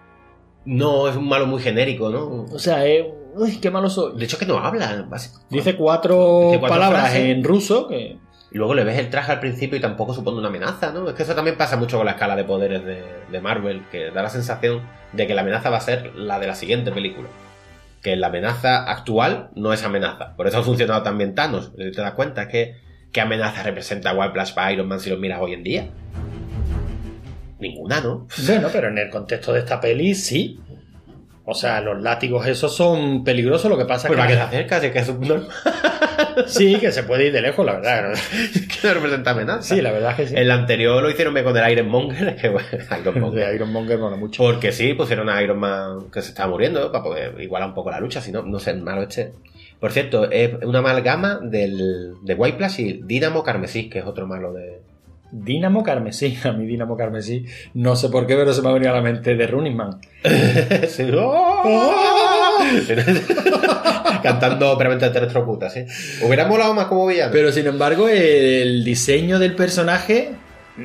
No, 0.66 1.08
es 1.08 1.16
un 1.16 1.28
malo 1.28 1.48
muy 1.48 1.62
genérico, 1.62 2.10
¿no? 2.10 2.46
O 2.52 2.60
sea, 2.60 2.86
es. 2.86 3.06
Uy, 3.36 3.58
qué 3.58 3.72
malo 3.72 3.90
soy. 3.90 4.18
De 4.18 4.26
hecho, 4.26 4.36
es 4.36 4.40
que 4.40 4.46
no 4.46 4.58
habla. 4.60 5.08
Dice 5.50 5.76
cuatro, 5.76 6.48
Dice 6.48 6.60
cuatro 6.60 6.76
palabras 6.76 7.02
frases. 7.12 7.26
en 7.26 7.44
ruso 7.44 7.88
que. 7.88 8.18
Y 8.52 8.58
luego 8.58 8.74
le 8.74 8.84
ves 8.84 8.98
el 8.98 9.12
traje 9.12 9.32
al 9.32 9.40
principio 9.40 9.78
y 9.78 9.82
tampoco 9.82 10.12
supone 10.12 10.40
una 10.40 10.48
amenaza, 10.48 10.92
¿no? 10.92 11.08
Es 11.08 11.14
que 11.14 11.22
eso 11.22 11.36
también 11.36 11.56
pasa 11.56 11.78
mucho 11.78 11.98
con 11.98 12.06
la 12.08 12.14
escala 12.14 12.36
de 12.36 12.44
poderes 12.44 12.84
de, 12.84 13.04
de 13.32 13.42
Marvel, 13.42 13.84
que 13.92 14.10
da 14.10 14.24
la 14.24 14.30
sensación 14.30 14.82
de 15.14 15.28
que 15.28 15.36
la 15.36 15.42
amenaza 15.42 15.70
va 15.70 15.78
a 15.78 15.82
ser 15.82 16.16
la 16.16 16.40
de 16.40 16.48
la 16.48 16.56
siguiente 16.56 16.92
película. 16.92 17.28
Que 18.02 18.16
la 18.16 18.28
amenaza 18.28 18.90
actual 18.90 19.50
no 19.56 19.74
es 19.74 19.84
amenaza. 19.84 20.36
Por 20.36 20.48
eso 20.48 20.60
ha 20.60 20.64
funcionado 20.64 21.04
también 21.04 21.36
Thanos. 21.36 21.76
Te 21.76 21.92
das 21.92 22.14
cuenta, 22.14 22.44
es 22.44 22.48
que 22.48 22.76
¿qué 23.12 23.22
amenaza 23.22 23.64
representa 23.64 24.14
Whiplash 24.14 24.54
para 24.54 24.72
Iron 24.72 24.88
Man 24.88 25.00
si 25.00 25.10
lo 25.10 25.18
miras 25.18 25.40
hoy 25.42 25.54
en 25.54 25.64
día? 25.64 25.88
Ninguna, 27.60 28.00
¿no? 28.02 28.28
Bueno, 28.48 28.70
pero 28.72 28.88
en 28.88 28.98
el 28.98 29.10
contexto 29.10 29.54
de 29.54 29.60
esta 29.60 29.80
peli 29.80 30.16
sí. 30.16 30.60
O 31.46 31.54
sea, 31.56 31.82
los 31.82 32.00
látigos 32.02 32.46
esos 32.46 32.76
son 32.76 33.24
peligrosos, 33.24 33.72
lo 33.72 33.78
que 33.78 33.86
pasa 33.86 34.08
Pues 34.08 34.20
va 34.20 34.28
que... 34.28 34.34
que 34.34 34.40
se 34.40 34.44
acerca, 34.44 34.80
si 34.80 34.86
es 34.88 34.92
que 34.94 35.00
es 35.00 35.10
un 35.10 35.22
normal 35.22 35.48
Sí, 36.48 36.78
que 36.80 36.92
se 36.92 37.04
puede 37.04 37.28
ir 37.28 37.34
de 37.34 37.42
lejos, 37.42 37.66
la 37.66 37.74
verdad. 37.74 38.14
que 38.54 38.88
no 38.88 38.94
representa 38.94 39.32
amenaza. 39.32 39.76
Sí, 39.76 39.82
la 39.82 39.92
verdad 39.92 40.12
es 40.12 40.18
que 40.18 40.28
sí. 40.28 40.34
El 40.38 40.52
anterior 40.52 41.02
lo 41.02 41.10
hicieron 41.10 41.34
con 41.44 41.56
el 41.56 41.72
Ironmonger, 41.72 42.36
que 42.42 42.50
bueno, 42.50 42.68
Ironmonger. 43.00 43.48
De 43.48 43.56
Iron 43.56 43.72
Monger 43.72 43.98
mola 43.98 44.16
mucho. 44.18 44.44
Porque 44.44 44.72
sí, 44.72 44.94
pusieron 44.94 45.30
a 45.30 45.42
Iron 45.42 45.60
Man 45.60 46.10
que 46.12 46.22
se 46.22 46.30
estaba 46.30 46.50
muriendo 46.50 46.92
para 46.92 47.04
poder 47.04 47.40
igualar 47.42 47.70
un 47.70 47.76
poco 47.76 47.92
la 47.92 48.00
lucha, 48.00 48.22
si 48.22 48.32
no, 48.32 48.44
no 48.44 48.60
sé, 48.60 48.74
malo 48.74 49.04
este. 49.04 49.34
Por 49.80 49.92
cierto, 49.92 50.30
es 50.30 50.52
una 50.64 50.80
amalgama 50.80 51.40
del, 51.42 52.16
de 52.22 52.34
White 52.34 52.58
Plus 52.58 52.80
y 52.80 53.02
Dynamo 53.04 53.44
Carmesí, 53.44 53.90
que 53.90 54.00
es 54.00 54.06
otro 54.06 54.28
malo 54.28 54.54
de. 54.54 54.82
Dínamo 55.32 55.84
Carmesí, 55.84 56.38
a 56.44 56.52
mí 56.54 56.66
Dínamo 56.66 56.98
Carmesí, 56.98 57.46
no 57.76 57.96
sé 57.96 58.10
por 58.10 58.26
qué, 58.26 58.36
pero 58.36 58.54
se 58.54 58.62
me 58.62 58.70
ha 58.70 58.74
venido 58.74 58.92
a 58.92 58.96
la 58.96 59.02
mente 59.02 59.36
de 59.36 59.48
Running 59.48 59.76
Man. 59.76 60.00
Sí. 60.88 61.10
¡Oh! 61.14 61.64
Cantando 64.24 64.78
previamente 64.78 65.18
electrocuta, 65.18 65.70
sí. 65.70 65.86
Hubiera 66.22 66.48
molado 66.48 66.74
más 66.74 66.86
como 66.86 67.08
villano. 67.08 67.32
Pero 67.32 67.52
sin 67.52 67.68
embargo, 67.68 68.08
el 68.10 68.84
diseño 68.84 69.40
del 69.40 69.56
personaje 69.56 70.32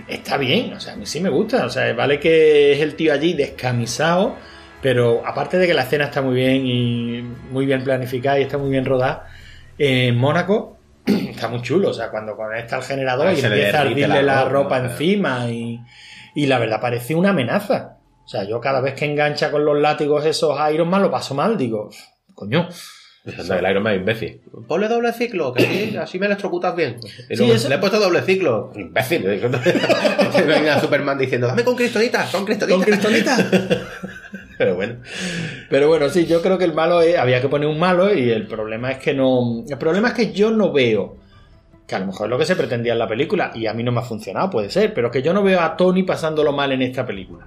está 0.09 0.37
bien, 0.37 0.73
o 0.73 0.81
sea, 0.81 0.95
a 0.95 0.97
mí 0.97 1.07
sí 1.07 1.21
me 1.21 1.29
gusta. 1.29 1.65
O 1.67 1.69
sea, 1.69 1.93
vale 1.93 2.19
que 2.19 2.73
es 2.73 2.81
el 2.81 2.95
tío 2.95 3.13
allí 3.13 3.35
descamisado, 3.35 4.37
pero 4.83 5.23
aparte 5.25 5.59
de 5.59 5.67
que 5.67 5.75
la 5.75 5.83
escena 5.83 6.05
está 6.05 6.23
muy 6.23 6.35
bien 6.35 6.67
y 6.67 7.23
muy 7.51 7.67
bien 7.67 7.85
planificada 7.85 8.39
y 8.39 8.43
está 8.43 8.59
muy 8.59 8.71
bien 8.71 8.85
rodada, 8.85 9.29
en 9.79 10.17
Mónaco 10.17 10.79
está 11.07 11.49
muy 11.49 11.63
chulo. 11.63 11.91
O 11.91 11.95
sea, 11.95 12.11
cuando 12.11 12.37
conecta 12.37 12.77
al 12.77 12.83
generador 12.83 13.29
Ahí 13.29 13.41
y 13.41 13.45
empieza 13.45 13.79
a 13.79 13.81
ardirle 13.83 14.23
la 14.23 14.23
la, 14.23 14.45
ropa, 14.47 14.79
encima 14.79 15.49
y, 15.51 15.81
y 16.35 16.47
la 16.47 16.59
verdad 16.59 16.81
parece 16.81 17.15
una 17.15 17.31
amenaza. 17.31 17.99
O 18.25 18.29
sea, 18.29 18.45
yo 18.45 18.61
cada 18.61 18.81
vez 18.81 18.95
que 18.95 19.05
engancha 19.05 19.51
con 19.51 19.65
los 19.65 19.79
látigos 19.79 20.25
esos 20.25 20.57
Iron 20.73 20.89
Man 20.89 21.03
lo 21.03 21.11
paso 21.11 21.35
mal, 21.35 21.59
digo, 21.59 21.91
coño. 22.35 22.69
El 23.25 23.71
Iron 23.71 23.83
Man 23.83 23.95
es 23.95 24.01
imbécil. 24.01 24.41
Ponle 24.69 24.87
doble 24.87 25.11
ciclo, 25.13 25.53
que 25.55 25.63
sí, 25.65 25.97
así 26.01 26.19
me 26.19 26.27
electrocutas 26.27 26.77
bien. 26.77 26.97
Y 27.03 27.09
Sí, 27.09 27.37
luego, 27.39 27.55
eso- 27.55 27.69
Le 27.71 27.77
he 27.77 27.79
puesto 27.79 27.99
doble 27.99 28.21
ciclo. 28.23 28.71
Imbécil. 28.75 29.23
Venga 30.47 30.81
Superman 30.81 31.17
diciendo, 31.17 31.47
dame 31.47 31.65
con 31.65 31.75
cristonita, 31.75 32.27
con 32.31 32.45
cristonita. 32.45 32.77
¿Con 32.77 32.85
cristonita? 32.85 33.37
Pero 34.59 34.75
bueno. 34.77 34.97
Pero 35.71 35.89
bueno, 35.89 36.09
sí, 36.11 36.27
yo 36.27 36.41
creo 36.43 36.59
que 36.59 36.65
el 36.65 36.75
malo 36.75 37.01
es, 37.03 37.17
había 37.19 37.41
que 37.41 37.49
poner 37.49 37.69
un 37.69 37.79
malo 37.79 38.15
y 38.15 38.31
el 38.31 38.47
problema 38.47 38.93
es 38.93 38.99
que 38.99 39.15
no. 39.15 39.65
El 39.69 39.79
problema 39.79 40.09
es 40.09 40.15
que 40.15 40.33
yo 40.33 40.51
no 40.51 40.71
veo. 40.73 41.17
Que 41.87 41.97
a 41.97 41.99
lo 41.99 42.07
mejor 42.07 42.27
es 42.27 42.31
lo 42.31 42.39
que 42.39 42.47
se 42.47 42.57
pretendía 42.57 42.93
en 42.93 42.99
la 42.99 43.09
película 43.09 43.51
y 43.55 43.67
a 43.67 43.75
mí 43.75 43.83
no 43.83 43.91
me 43.93 44.01
ha 44.01 44.05
funcionado, 44.05 44.49
puede 44.51 44.71
ser, 44.71 44.95
pero 44.95 45.11
que 45.11 45.21
yo 45.23 45.33
no 45.35 45.43
veo 45.43 45.61
a 45.61 45.77
Tony 45.77 46.03
pasándolo 46.03 46.53
mal 46.53 46.73
en 46.73 46.81
esta 46.83 47.05
película. 47.05 47.47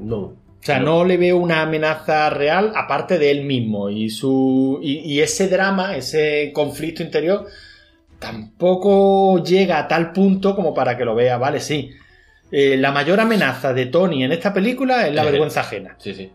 No. 0.00 0.34
O 0.60 0.64
sea, 0.66 0.80
no 0.80 1.04
le 1.04 1.16
veo 1.16 1.36
una 1.36 1.62
amenaza 1.62 2.28
real 2.30 2.72
aparte 2.74 3.18
de 3.18 3.30
él 3.30 3.44
mismo 3.44 3.88
y 3.88 4.10
su 4.10 4.80
y, 4.82 4.98
y 4.98 5.20
ese 5.20 5.48
drama, 5.48 5.96
ese 5.96 6.50
conflicto 6.52 7.02
interior 7.04 7.46
tampoco 8.18 9.42
llega 9.44 9.78
a 9.78 9.88
tal 9.88 10.12
punto 10.12 10.56
como 10.56 10.74
para 10.74 10.96
que 10.96 11.04
lo 11.04 11.14
vea, 11.14 11.38
vale, 11.38 11.60
sí. 11.60 11.90
Eh, 12.50 12.76
la 12.76 12.92
mayor 12.92 13.20
amenaza 13.20 13.72
de 13.72 13.86
Tony 13.86 14.24
en 14.24 14.32
esta 14.32 14.52
película 14.52 15.06
es 15.06 15.14
la 15.14 15.24
vergüenza 15.30 15.60
ajena. 15.60 15.96
Sí, 15.98 16.14
sí. 16.14 16.32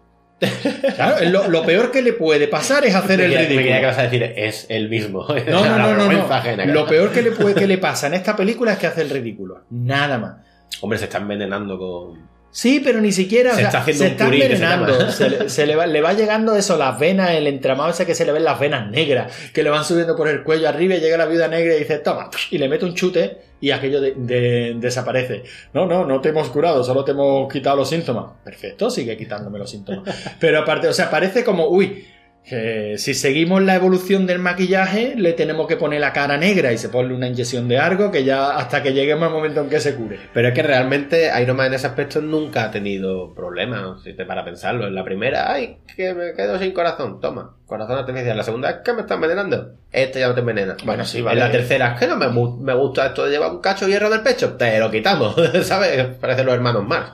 Claro, 0.95 1.23
lo, 1.29 1.47
lo 1.49 1.63
peor 1.63 1.91
que 1.91 2.01
le 2.01 2.13
puede 2.13 2.47
pasar 2.47 2.83
es 2.85 2.95
hacer 2.95 3.19
Me 3.19 3.25
el 3.25 3.31
me 3.31 3.37
que 3.37 3.47
ridículo. 3.57 3.87
vas 3.87 3.97
a 3.99 4.03
decir, 4.03 4.23
es 4.35 4.65
el 4.69 4.89
mismo. 4.89 5.25
No, 5.47 5.65
no, 5.65 5.95
no, 5.95 6.11
no, 6.11 6.33
ajena, 6.33 6.65
Lo 6.65 6.87
peor 6.87 7.11
que 7.11 7.21
le 7.21 7.31
puede 7.31 7.53
que 7.53 7.67
le 7.67 7.77
pasa 7.77 8.07
en 8.07 8.15
esta 8.15 8.35
película 8.35 8.73
es 8.73 8.79
que 8.79 8.87
hace 8.87 9.01
el 9.01 9.09
ridículo. 9.11 9.61
Nada 9.69 10.17
más. 10.17 10.37
Hombre, 10.81 10.97
se 10.97 11.05
está 11.05 11.19
envenenando 11.19 11.77
con. 11.77 12.31
Sí, 12.51 12.81
pero 12.83 12.99
ni 12.99 13.11
siquiera. 13.13 13.51
o 13.51 13.53
Se 13.53 13.59
sea, 13.59 13.67
está 13.67 13.79
haciendo 13.79 14.03
se 14.03 14.07
un 14.07 14.11
está 14.11 14.27
se 14.27 14.33
envenenando. 14.33 15.11
Se, 15.11 15.29
le, 15.29 15.49
se 15.49 15.65
le 15.65 15.75
va, 15.75 15.85
le 15.87 16.01
va 16.01 16.13
llegando 16.13 16.55
eso, 16.55 16.77
las 16.77 16.99
venas, 16.99 17.31
el 17.31 17.47
entramado 17.47 17.89
ese 17.91 18.05
que 18.05 18.13
se 18.13 18.25
le 18.25 18.31
ven 18.33 18.43
las 18.43 18.59
venas 18.59 18.89
negras, 18.91 19.33
que 19.53 19.63
le 19.63 19.69
van 19.69 19.85
subiendo 19.85 20.15
por 20.17 20.27
el 20.27 20.43
cuello 20.43 20.67
arriba 20.67 20.95
y 20.95 20.99
llega 20.99 21.17
la 21.17 21.25
viuda 21.27 21.47
negra 21.47 21.75
y 21.75 21.79
dice, 21.79 21.99
toma, 21.99 22.29
y 22.49 22.57
le 22.57 22.67
mete 22.67 22.83
un 22.85 22.93
chute 22.93 23.37
y 23.61 23.71
aquello 23.71 24.01
de- 24.01 24.15
de- 24.17 24.73
desaparece. 24.77 25.43
No, 25.73 25.85
no, 25.85 26.05
no 26.05 26.19
te 26.19 26.29
hemos 26.29 26.49
curado, 26.49 26.83
solo 26.83 27.05
te 27.05 27.11
hemos 27.11 27.51
quitado 27.51 27.77
los 27.77 27.89
síntomas. 27.89 28.25
Perfecto, 28.43 28.89
sigue 28.89 29.15
quitándome 29.15 29.57
los 29.57 29.69
síntomas. 29.69 30.13
Pero 30.39 30.59
aparte, 30.59 30.87
o 30.89 30.93
sea, 30.93 31.09
parece 31.09 31.43
como, 31.45 31.67
uy, 31.69 32.05
eh, 32.45 32.95
si 32.97 33.13
seguimos 33.13 33.61
la 33.61 33.75
evolución 33.75 34.25
del 34.25 34.39
maquillaje, 34.39 35.13
le 35.15 35.33
tenemos 35.33 35.67
que 35.67 35.77
poner 35.77 36.01
la 36.01 36.11
cara 36.11 36.37
negra 36.37 36.73
y 36.73 36.77
se 36.77 36.89
pone 36.89 37.13
una 37.13 37.27
inyección 37.27 37.67
de 37.67 37.77
algo 37.77 38.11
que 38.11 38.23
ya 38.23 38.57
hasta 38.57 38.81
que 38.81 38.93
lleguemos 38.93 39.27
al 39.27 39.33
momento 39.33 39.61
en 39.61 39.69
que 39.69 39.79
se 39.79 39.95
cure. 39.95 40.19
Pero 40.33 40.47
es 40.49 40.53
que 40.53 40.63
realmente 40.63 41.31
Iron 41.41 41.55
Man 41.55 41.67
en 41.67 41.73
ese 41.75 41.87
aspecto 41.87 42.19
nunca 42.19 42.65
ha 42.65 42.71
tenido 42.71 43.33
problemas, 43.33 44.01
si 44.03 44.13
te 44.13 44.25
para 44.25 44.43
pensarlo. 44.43 44.87
En 44.87 44.95
la 44.95 45.03
primera, 45.03 45.51
ay, 45.51 45.77
que 45.95 46.13
me 46.13 46.33
quedo 46.33 46.57
sin 46.59 46.71
corazón, 46.71 47.19
toma, 47.21 47.55
corazón 47.71 47.97
artificial. 47.97 48.35
La 48.35 48.43
segunda, 48.43 48.69
es 48.69 48.75
que 48.83 48.91
me 48.93 49.01
está 49.01 49.13
envenenando. 49.13 49.71
Este 49.91 50.19
ya 50.19 50.27
no 50.27 50.33
te 50.33 50.41
envenena. 50.41 50.75
Bueno, 50.85 51.05
sí, 51.05 51.21
vale. 51.21 51.39
En 51.39 51.47
la 51.47 51.51
tercera, 51.51 51.93
es 51.93 51.99
que 51.99 52.07
no 52.07 52.17
me, 52.17 52.27
me 52.27 52.73
gusta 52.73 53.07
esto 53.07 53.25
de 53.25 53.31
llevar 53.31 53.51
un 53.51 53.61
cacho 53.61 53.85
de 53.85 53.91
hierro 53.93 54.09
del 54.09 54.21
pecho, 54.21 54.53
te 54.57 54.77
lo 54.79 54.91
quitamos, 54.91 55.35
¿sabes? 55.63 56.05
Parecen 56.19 56.45
los 56.45 56.55
hermanos 56.55 56.85
Marx. 56.85 57.11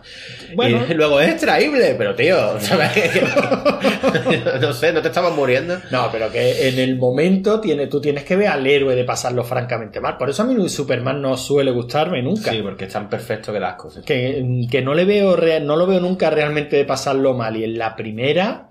Bueno. 0.55 0.81
Y 0.89 0.93
luego 0.95 1.19
es 1.21 1.29
extraíble, 1.29 1.95
pero 1.97 2.15
tío, 2.15 2.59
¿sabes? 2.59 2.89
no 4.61 4.73
sé, 4.73 4.91
no 4.93 5.01
te 5.01 5.07
estabas 5.09 5.33
muriendo. 5.35 5.77
No, 5.91 6.09
pero 6.11 6.31
que 6.31 6.69
en 6.69 6.79
el 6.79 6.97
momento 6.97 7.59
tiene, 7.59 7.87
tú 7.87 8.01
tienes 8.01 8.23
que 8.23 8.35
ver 8.35 8.47
al 8.47 8.65
héroe 8.65 8.95
de 8.95 9.03
pasarlo 9.03 9.43
francamente 9.43 9.99
mal. 9.99 10.17
Por 10.17 10.29
eso 10.29 10.43
a 10.43 10.45
mí 10.45 10.69
Superman 10.69 11.21
no 11.21 11.37
suele 11.37 11.71
gustarme 11.71 12.21
nunca. 12.21 12.51
Sí, 12.51 12.61
porque 12.61 12.85
es 12.85 12.93
tan 12.93 13.09
perfecto 13.09 13.53
que 13.53 13.59
las 13.59 13.75
cosas. 13.75 14.03
Que, 14.05 14.65
que 14.69 14.81
no 14.81 14.93
le 14.93 15.05
veo 15.05 15.35
rea- 15.35 15.59
no 15.59 15.75
lo 15.75 15.87
veo 15.87 15.99
nunca 15.99 16.29
realmente 16.29 16.75
de 16.77 16.85
pasarlo 16.85 17.33
mal. 17.33 17.55
Y 17.57 17.63
en 17.63 17.77
la 17.77 17.95
primera, 17.95 18.69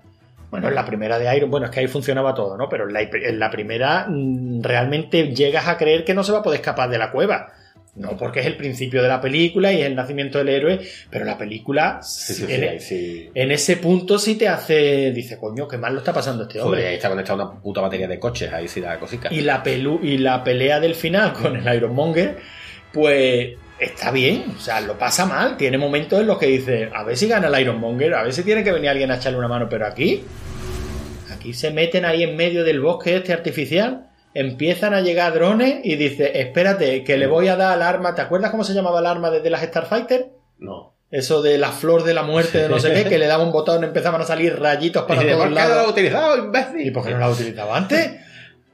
bueno, 0.49 0.69
en 0.69 0.75
la 0.75 0.85
primera 0.85 1.19
de 1.19 1.35
Iron, 1.35 1.51
bueno, 1.51 1.65
es 1.65 1.71
que 1.71 1.81
ahí 1.81 1.87
funcionaba 1.87 2.33
todo, 2.33 2.57
¿no? 2.57 2.69
Pero 2.69 2.87
en 2.87 2.93
la, 2.93 3.01
en 3.01 3.39
la 3.39 3.51
primera 3.51 4.07
mm, 4.07 4.61
realmente 4.61 5.33
llegas 5.33 5.67
a 5.67 5.77
creer 5.77 6.05
que 6.05 6.13
no 6.13 6.23
se 6.23 6.31
va 6.31 6.39
a 6.39 6.43
poder 6.43 6.59
escapar 6.59 6.89
de 6.89 6.97
la 6.97 7.11
cueva. 7.11 7.53
No, 7.95 8.15
porque 8.15 8.41
es 8.41 8.45
el 8.45 8.55
principio 8.55 9.01
de 9.01 9.07
la 9.07 9.19
película 9.19 9.73
y 9.73 9.81
es 9.81 9.87
el 9.87 9.95
nacimiento 9.95 10.37
del 10.37 10.49
héroe, 10.49 10.79
pero 11.09 11.25
la 11.25 11.35
película 11.35 11.99
Sí, 12.03 12.35
sí, 12.35 12.45
en, 12.47 12.79
sí. 12.79 13.31
ese 13.33 13.77
punto 13.77 14.19
sí 14.19 14.35
te 14.35 14.47
hace, 14.47 15.11
dice, 15.11 15.39
coño, 15.39 15.67
qué 15.67 15.79
mal 15.79 15.93
lo 15.93 15.99
está 15.99 16.13
pasando 16.13 16.43
este 16.43 16.61
hombre. 16.61 16.81
Joder, 16.81 16.89
ahí 16.89 16.95
está 16.97 17.09
conectada 17.09 17.43
una 17.43 17.59
puta 17.59 17.81
batería 17.81 18.07
de 18.07 18.19
coches, 18.19 18.53
ahí 18.53 18.67
sí 18.67 18.81
da 18.81 18.99
cosica. 18.99 19.33
Y 19.33 19.41
la, 19.41 19.63
pelu 19.63 19.99
y 20.03 20.19
la 20.19 20.43
pelea 20.43 20.79
del 20.79 20.93
final 20.93 21.33
con 21.33 21.55
el 21.55 21.75
Ironmonger, 21.75 22.37
pues 22.93 23.55
está 23.79 24.11
bien, 24.11 24.55
o 24.57 24.59
sea, 24.59 24.81
lo 24.81 24.97
pasa 24.97 25.25
mal. 25.25 25.57
Tiene 25.57 25.77
momentos 25.77 26.19
en 26.19 26.27
los 26.27 26.37
que 26.37 26.47
dice, 26.47 26.89
a 26.93 27.03
ver 27.03 27.17
si 27.17 27.27
gana 27.27 27.47
el 27.47 27.61
Ironmonger, 27.61 28.13
a 28.15 28.23
ver 28.23 28.33
si 28.33 28.43
tiene 28.43 28.63
que 28.63 28.71
venir 28.71 28.89
alguien 28.89 29.11
a 29.11 29.17
echarle 29.17 29.37
una 29.37 29.47
mano, 29.47 29.67
pero 29.69 29.85
aquí, 29.85 30.23
aquí 31.33 31.53
se 31.53 31.71
meten 31.71 32.05
ahí 32.05 32.23
en 32.23 32.35
medio 32.35 32.63
del 32.63 32.79
bosque 32.79 33.15
este 33.15 33.33
artificial, 33.33 34.09
empiezan 34.33 34.93
a 34.93 35.01
llegar 35.01 35.33
drones 35.33 35.79
y 35.83 35.95
dice, 35.95 36.39
espérate, 36.41 37.03
que 37.03 37.17
le 37.17 37.27
voy 37.27 37.47
a 37.47 37.55
dar 37.55 37.73
al 37.73 37.81
arma, 37.81 38.15
¿te 38.15 38.21
acuerdas 38.21 38.51
cómo 38.51 38.63
se 38.63 38.73
llamaba 38.73 38.99
el 38.99 39.05
arma 39.05 39.29
desde 39.31 39.49
las 39.49 39.61
Starfighter? 39.61 40.29
No. 40.59 40.93
Eso 41.09 41.41
de 41.41 41.57
la 41.57 41.71
flor 41.71 42.03
de 42.03 42.13
la 42.13 42.23
muerte 42.23 42.57
de 42.57 42.67
no 42.67 42.79
sé 42.79 42.91
qué, 42.93 43.05
que 43.05 43.17
le 43.17 43.27
daba 43.27 43.43
un 43.43 43.53
botón, 43.53 43.83
empezaban 43.83 44.19
a 44.19 44.25
salir 44.25 44.59
rayitos 44.59 45.05
para 45.05 45.23
y 45.23 45.27
todos 45.27 45.37
¿por 45.37 45.47
qué 45.47 45.53
no 45.53 45.55
lados. 45.55 45.77
has 45.77 45.91
utilizado, 45.91 46.37
imbécil? 46.37 46.87
¿Y 46.87 46.91
por 46.91 47.05
qué 47.05 47.11
no 47.11 47.19
la 47.19 47.29
utilizaba 47.29 47.77
antes? 47.77 48.11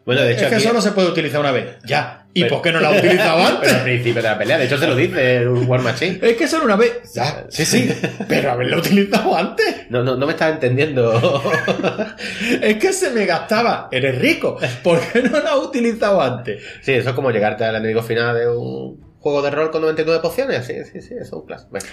Bueno, 0.05 0.21
de 0.21 0.33
hecho, 0.33 0.43
es 0.43 0.49
que 0.49 0.55
aquí- 0.55 0.63
solo 0.65 0.81
se 0.81 0.91
puede 0.91 1.07
utilizar 1.09 1.39
una 1.39 1.51
vez. 1.51 1.77
Ya. 1.85 2.25
¿Y 2.33 2.41
Pero- 2.41 2.55
por 2.55 2.63
qué 2.63 2.71
no 2.71 2.79
la 2.81 2.89
ha 2.89 2.91
utilizado 2.97 3.37
Pero 3.45 3.55
antes? 3.57 3.73
al 3.73 3.83
principio 3.83 4.15
de 4.15 4.21
la 4.29 4.37
pelea, 4.37 4.57
de 4.57 4.65
hecho 4.65 4.77
se 4.77 4.87
lo 4.87 4.95
dice 4.95 5.35
el 5.37 5.47
War 5.49 5.81
Machine. 5.81 6.19
Es 6.21 6.35
que 6.35 6.47
solo 6.47 6.65
una 6.65 6.75
vez. 6.75 7.13
Ya. 7.13 7.45
Sí, 7.49 7.63
sí. 7.63 7.89
Pero 8.27 8.51
haberla 8.51 8.77
utilizado 8.77 9.35
antes. 9.37 9.89
No, 9.89 10.03
no, 10.03 10.15
no 10.15 10.25
me 10.25 10.33
estás 10.33 10.51
entendiendo. 10.53 11.13
Es 12.61 12.75
que 12.77 12.91
se 12.93 13.11
me 13.11 13.25
gastaba. 13.25 13.87
Eres 13.91 14.19
rico. 14.19 14.57
¿Por 14.83 14.99
qué 14.99 15.21
no 15.23 15.39
la 15.39 15.51
has 15.53 15.59
utilizado 15.59 16.21
antes? 16.21 16.61
sí, 16.81 16.93
eso 16.93 17.09
es 17.09 17.15
como 17.15 17.31
llegarte 17.31 17.63
al 17.63 17.75
enemigo 17.75 18.01
final 18.03 18.35
de 18.35 18.49
un 18.49 19.13
juego 19.19 19.41
de 19.41 19.51
rol 19.51 19.71
con 19.71 19.81
99 19.81 20.19
pociones. 20.21 20.65
Sí, 20.65 20.73
sí, 20.91 21.01
sí, 21.01 21.13
eso 21.13 21.23
es 21.23 21.31
un 21.33 21.45
clásico. 21.45 21.71
Bueno. 21.71 21.85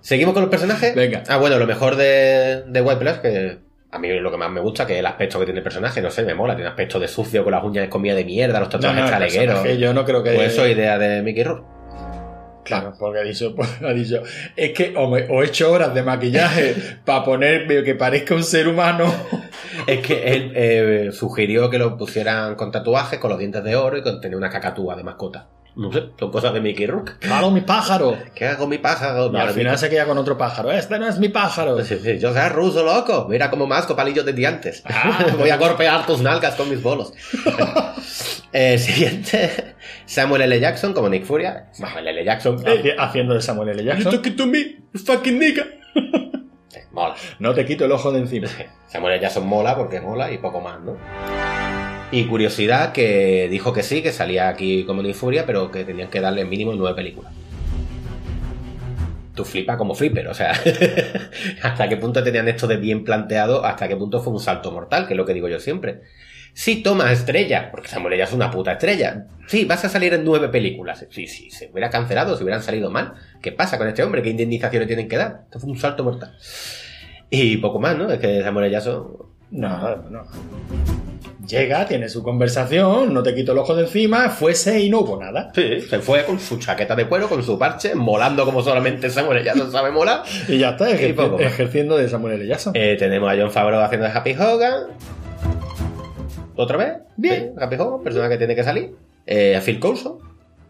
Seguimos 0.00 0.34
con 0.34 0.42
los 0.42 0.50
personajes. 0.50 0.94
Venga. 0.94 1.22
Ah, 1.28 1.36
bueno, 1.38 1.58
lo 1.58 1.66
mejor 1.66 1.96
de, 1.96 2.62
de 2.66 2.80
White 2.80 3.00
Plus, 3.00 3.12
que 3.18 3.58
a 3.90 3.98
mí 3.98 4.08
lo 4.20 4.30
que 4.30 4.36
más 4.36 4.50
me 4.50 4.60
gusta, 4.60 4.86
que 4.86 4.94
es 4.94 4.98
el 5.00 5.06
aspecto 5.06 5.38
que 5.38 5.44
tiene 5.46 5.60
el 5.60 5.64
personaje, 5.64 6.00
no 6.02 6.10
sé, 6.10 6.22
me 6.24 6.34
mola. 6.34 6.54
Tiene 6.54 6.68
aspecto 6.70 6.98
de 7.00 7.08
sucio, 7.08 7.42
con 7.44 7.52
las 7.52 7.64
uñas 7.64 7.84
escomidas 7.84 8.16
de 8.16 8.24
mierda, 8.24 8.60
los 8.60 8.68
tatuajes 8.68 9.10
chalegueros. 9.10 9.54
personaje 9.54 9.78
Yo 9.78 9.94
no 9.94 10.04
creo 10.04 10.22
que. 10.22 10.32
Pues 10.34 10.52
eso 10.52 10.64
es 10.64 10.76
idea 10.76 10.98
de 10.98 11.22
Mickey 11.22 11.44
Rourke. 11.44 11.66
Claro, 12.64 12.92
porque 12.98 13.20
ha 13.20 13.22
dicho, 13.22 13.54
pues, 13.56 13.68
ha 13.80 13.92
dicho, 13.92 14.22
es 14.56 14.72
que 14.72 14.92
o, 14.96 15.08
me- 15.08 15.26
o 15.30 15.42
he 15.42 15.46
hecho 15.46 15.70
horas 15.70 15.94
de 15.94 16.02
maquillaje 16.02 16.74
para 17.04 17.22
ponerme 17.24 17.82
que 17.84 17.94
parezca 17.94 18.34
un 18.34 18.42
ser 18.44 18.68
humano. 18.68 19.04
Es 19.86 20.00
que 20.04 20.32
él 20.32 20.52
eh, 20.56 21.10
sugirió 21.12 21.68
que 21.70 21.78
lo 21.78 21.96
pusieran 21.96 22.54
con 22.56 22.72
tatuajes, 22.72 23.18
con 23.20 23.30
los 23.30 23.38
dientes 23.38 23.62
de 23.62 23.76
oro 23.76 23.96
y 23.98 24.02
con 24.02 24.20
tener 24.20 24.36
una 24.36 24.48
cacatúa 24.50 24.96
de 24.96 25.04
mascota. 25.04 25.48
No 25.76 25.92
sé, 25.92 26.04
son 26.18 26.30
cosas 26.30 26.54
de 26.54 26.60
Mickey 26.60 26.86
Rourke. 26.86 27.18
Claro, 27.20 27.50
mi 27.50 27.60
pájaro. 27.60 28.16
¿Qué 28.34 28.46
hago 28.46 28.66
mi 28.66 28.78
pájaro? 28.78 29.30
Al 29.36 29.50
final 29.50 29.76
se 29.76 29.90
queda 29.90 30.06
con 30.06 30.16
otro 30.16 30.38
pájaro. 30.38 30.72
Este 30.72 30.98
no 30.98 31.06
es 31.06 31.18
mi 31.18 31.28
pájaro. 31.28 31.84
Sí, 31.84 31.98
sí, 32.02 32.18
yo 32.18 32.32
soy 32.32 32.48
ruso, 32.48 32.82
loco. 32.82 33.26
Mira 33.28 33.50
cómo 33.50 33.66
masco 33.66 33.94
palillos 33.94 34.24
de 34.24 34.32
dientes. 34.32 34.82
Ah. 34.86 35.26
Voy 35.38 35.50
a 35.50 35.58
golpear 35.58 36.06
tus 36.06 36.22
nalgas 36.22 36.54
con 36.54 36.68
mis 36.70 36.82
bolos. 36.82 37.12
Eh, 38.52 38.78
siguiente, 38.78 39.74
Samuel 40.06 40.40
L. 40.42 40.58
Jackson 40.58 40.94
como 40.94 41.10
Nick 41.10 41.24
Furia. 41.26 41.66
Samuel 41.72 42.08
L. 42.08 42.24
Jackson. 42.24 42.56
Haci- 42.64 42.94
Haciendo 42.96 43.34
de 43.34 43.42
Samuel 43.42 43.68
L. 43.70 43.84
Jackson. 43.84 44.22
to 44.34 44.46
me, 44.46 44.78
fucking 44.94 45.38
nigga. 45.38 45.66
Mola. 46.92 47.16
No 47.38 47.52
te 47.52 47.66
quito 47.66 47.84
el 47.84 47.92
ojo 47.92 48.12
de 48.12 48.20
encima. 48.20 48.48
Samuel 48.86 49.14
L. 49.14 49.22
Jackson 49.22 49.46
mola 49.46 49.76
porque 49.76 50.00
mola 50.00 50.30
y 50.32 50.38
poco 50.38 50.62
más, 50.62 50.80
¿no? 50.80 50.96
Y 52.12 52.24
curiosidad 52.26 52.92
que 52.92 53.48
dijo 53.50 53.72
que 53.72 53.82
sí, 53.82 54.00
que 54.00 54.12
salía 54.12 54.48
aquí 54.48 54.84
como 54.84 55.02
Nick 55.02 55.14
Furia, 55.14 55.44
pero 55.44 55.70
que 55.70 55.84
tenían 55.84 56.08
que 56.08 56.20
darle 56.20 56.44
mínimo 56.44 56.72
nueve 56.72 56.94
películas. 56.94 57.32
Tú 59.34 59.44
flipa 59.44 59.76
como 59.76 59.94
flipper, 59.94 60.28
o 60.28 60.34
sea, 60.34 60.52
hasta 61.62 61.88
qué 61.88 61.96
punto 61.96 62.22
tenían 62.22 62.48
esto 62.48 62.66
de 62.66 62.76
bien 62.76 63.04
planteado, 63.04 63.64
hasta 63.66 63.88
qué 63.88 63.96
punto 63.96 64.20
fue 64.20 64.32
un 64.32 64.40
salto 64.40 64.70
mortal, 64.70 65.06
que 65.06 65.14
es 65.14 65.16
lo 65.16 65.26
que 65.26 65.34
digo 65.34 65.48
yo 65.48 65.58
siempre. 65.58 66.02
Sí, 66.54 66.82
toma 66.82 67.12
estrella, 67.12 67.70
porque 67.70 67.88
Samuel 67.88 68.18
es 68.18 68.32
una 68.32 68.50
puta 68.50 68.72
estrella. 68.72 69.26
Sí, 69.46 69.66
vas 69.66 69.84
a 69.84 69.90
salir 69.90 70.14
en 70.14 70.24
nueve 70.24 70.48
películas. 70.48 71.04
Sí, 71.10 71.26
sí, 71.26 71.50
se 71.50 71.68
hubiera 71.70 71.90
cancelado, 71.90 72.34
si 72.34 72.44
hubieran 72.44 72.62
salido 72.62 72.90
mal. 72.90 73.12
¿Qué 73.42 73.52
pasa 73.52 73.76
con 73.76 73.88
este 73.88 74.02
hombre? 74.02 74.22
¿Qué 74.22 74.30
indemnizaciones 74.30 74.86
tienen 74.86 75.06
que 75.06 75.18
dar? 75.18 75.42
Esto 75.44 75.60
fue 75.60 75.68
un 75.68 75.78
salto 75.78 76.02
mortal. 76.02 76.34
Y 77.28 77.58
poco 77.58 77.78
más, 77.78 77.98
¿no? 77.98 78.10
Es 78.10 78.20
que 78.20 78.42
Samuel. 78.42 78.70
Jackson 78.70 79.35
No, 79.50 79.96
no. 80.10 80.22
Llega, 81.46 81.86
tiene 81.86 82.08
su 82.08 82.22
conversación, 82.24 83.14
no 83.14 83.22
te 83.22 83.32
quito 83.34 83.52
el 83.52 83.58
ojo 83.58 83.74
de 83.76 83.82
encima, 83.84 84.30
fuese 84.30 84.80
y 84.80 84.90
no 84.90 85.00
hubo 85.00 85.16
nada. 85.22 85.52
Sí, 85.54 85.80
se 85.82 86.00
fue 86.00 86.24
con 86.24 86.40
su 86.40 86.58
chaqueta 86.58 86.96
de 86.96 87.06
cuero, 87.06 87.28
con 87.28 87.40
su 87.44 87.56
parche, 87.56 87.94
molando 87.94 88.44
como 88.44 88.62
solamente 88.62 89.08
Samuel. 89.10 89.44
Jackson 89.44 89.70
sabe 89.70 89.92
molar. 89.92 90.22
Y 90.48 90.58
ya 90.58 90.70
está, 90.70 90.90
ejerci- 90.90 91.40
Y 91.40 91.42
ejerciendo 91.44 91.96
de 91.96 92.08
Samuel. 92.08 92.46
Jackson. 92.48 92.72
Eh, 92.74 92.96
tenemos 92.98 93.30
a 93.32 93.36
John 93.40 93.52
Favreau 93.52 93.80
haciendo 93.80 94.06
de 94.08 94.12
Happy 94.12 94.32
Hogan. 94.34 94.86
¿Otra 96.56 96.76
vez? 96.78 96.92
Bien. 97.16 97.52
Sí, 97.54 97.62
Happy 97.64 97.76
Hogan, 97.76 98.02
persona 98.02 98.28
que 98.28 98.38
tiene 98.38 98.56
que 98.56 98.64
salir. 98.64 98.94
Eh, 99.26 99.54
a 99.56 99.60
Phil 99.60 99.78
Coulson, 99.78 100.18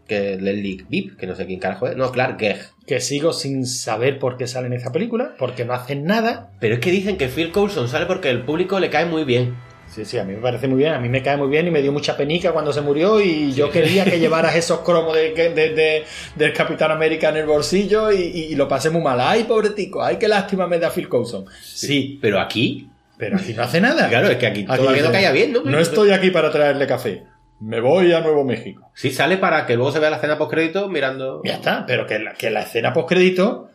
que 0.07 0.33
es 0.33 0.41
Leslie 0.41 0.85
Vip, 0.89 1.17
que 1.17 1.27
no 1.27 1.35
sé 1.35 1.45
quién 1.45 1.59
carajo 1.59 1.87
es. 1.87 1.95
No, 1.97 2.11
Clark 2.11 2.37
Gregg. 2.39 2.59
Que 2.85 2.99
sigo 3.01 3.33
sin 3.33 3.65
saber 3.65 4.17
por 4.19 4.37
qué 4.37 4.47
sale 4.47 4.67
en 4.67 4.73
esta 4.73 4.91
película, 4.91 5.35
porque 5.37 5.65
no 5.65 5.73
hacen 5.73 6.05
nada. 6.05 6.51
Pero 6.59 6.75
es 6.75 6.79
que 6.79 6.91
dicen 6.91 7.17
que 7.17 7.27
Phil 7.27 7.51
Coulson 7.51 7.89
sale 7.89 8.05
porque 8.05 8.29
el 8.29 8.43
público 8.43 8.79
le 8.79 8.89
cae 8.89 9.05
muy 9.05 9.23
bien. 9.25 9.55
Sí, 9.93 10.03
sí, 10.03 10.17
a 10.17 10.25
mí 10.25 10.33
me 10.33 10.41
parece 10.41 10.67
muy 10.67 10.79
bien, 10.79 10.93
a 10.93 10.99
mí 10.99 11.07
me 11.07 11.23
cae 11.23 11.37
muy 11.37 11.47
bien 11.47 11.65
y 11.65 11.71
me 11.71 11.81
dio 11.81 11.93
mucha 11.93 12.17
penica 12.17 12.51
cuando 12.51 12.73
se 12.73 12.81
murió 12.81 13.21
y 13.21 13.53
yo 13.53 13.69
quería 13.71 14.03
que 14.03 14.19
llevaras 14.19 14.53
esos 14.55 14.79
cromos 14.81 15.15
de, 15.15 15.31
de- 15.33 15.49
de- 15.73 16.03
del 16.35 16.51
Capitán 16.53 16.91
América 16.91 17.29
en 17.29 17.37
el 17.37 17.45
bolsillo 17.45 18.11
y, 18.11 18.17
y- 18.21 18.43
y 18.51 18.55
lo 18.55 18.67
pasé 18.67 18.89
muy 18.89 19.01
mal. 19.01 19.19
Ay, 19.21 19.45
pobretico, 19.45 20.03
ay, 20.03 20.17
qué 20.17 20.27
lástima 20.27 20.67
me 20.67 20.77
da 20.77 20.89
Phil 20.91 21.07
Coulson. 21.07 21.45
Sí, 21.63 22.19
Pero 22.21 22.39
aquí, 22.41 22.89
pero 23.17 23.37
aquí 23.37 23.53
no 23.53 23.63
hace 23.63 23.79
nada. 23.79 24.09
claro, 24.09 24.27
es 24.29 24.35
que 24.37 24.47
aquí, 24.47 24.65
Aquí 24.67 24.77
todavía 24.81 25.03
no 25.03 25.11
caía 25.11 25.31
bien, 25.31 25.53
¿no? 25.53 25.61
No 25.63 25.79
estoy 25.79 26.11
aquí 26.11 26.31
para 26.31 26.51
traerle 26.51 26.85
café. 26.85 27.23
Me 27.59 27.79
voy 27.79 28.13
a 28.13 28.21
Nuevo 28.21 28.43
México. 28.43 28.91
Sí, 28.93 29.11
sale 29.11 29.37
para 29.37 29.65
que 29.65 29.75
luego 29.75 29.91
se 29.91 29.99
vea 29.99 30.09
la 30.09 30.17
escena 30.17 30.37
post 30.37 30.51
crédito 30.51 30.89
mirando. 30.89 31.41
Ya 31.43 31.55
está, 31.55 31.85
pero 31.87 32.05
que 32.05 32.19
la, 32.19 32.33
que 32.33 32.49
la 32.51 32.61
escena 32.61 32.93
postcrédito 32.93 33.69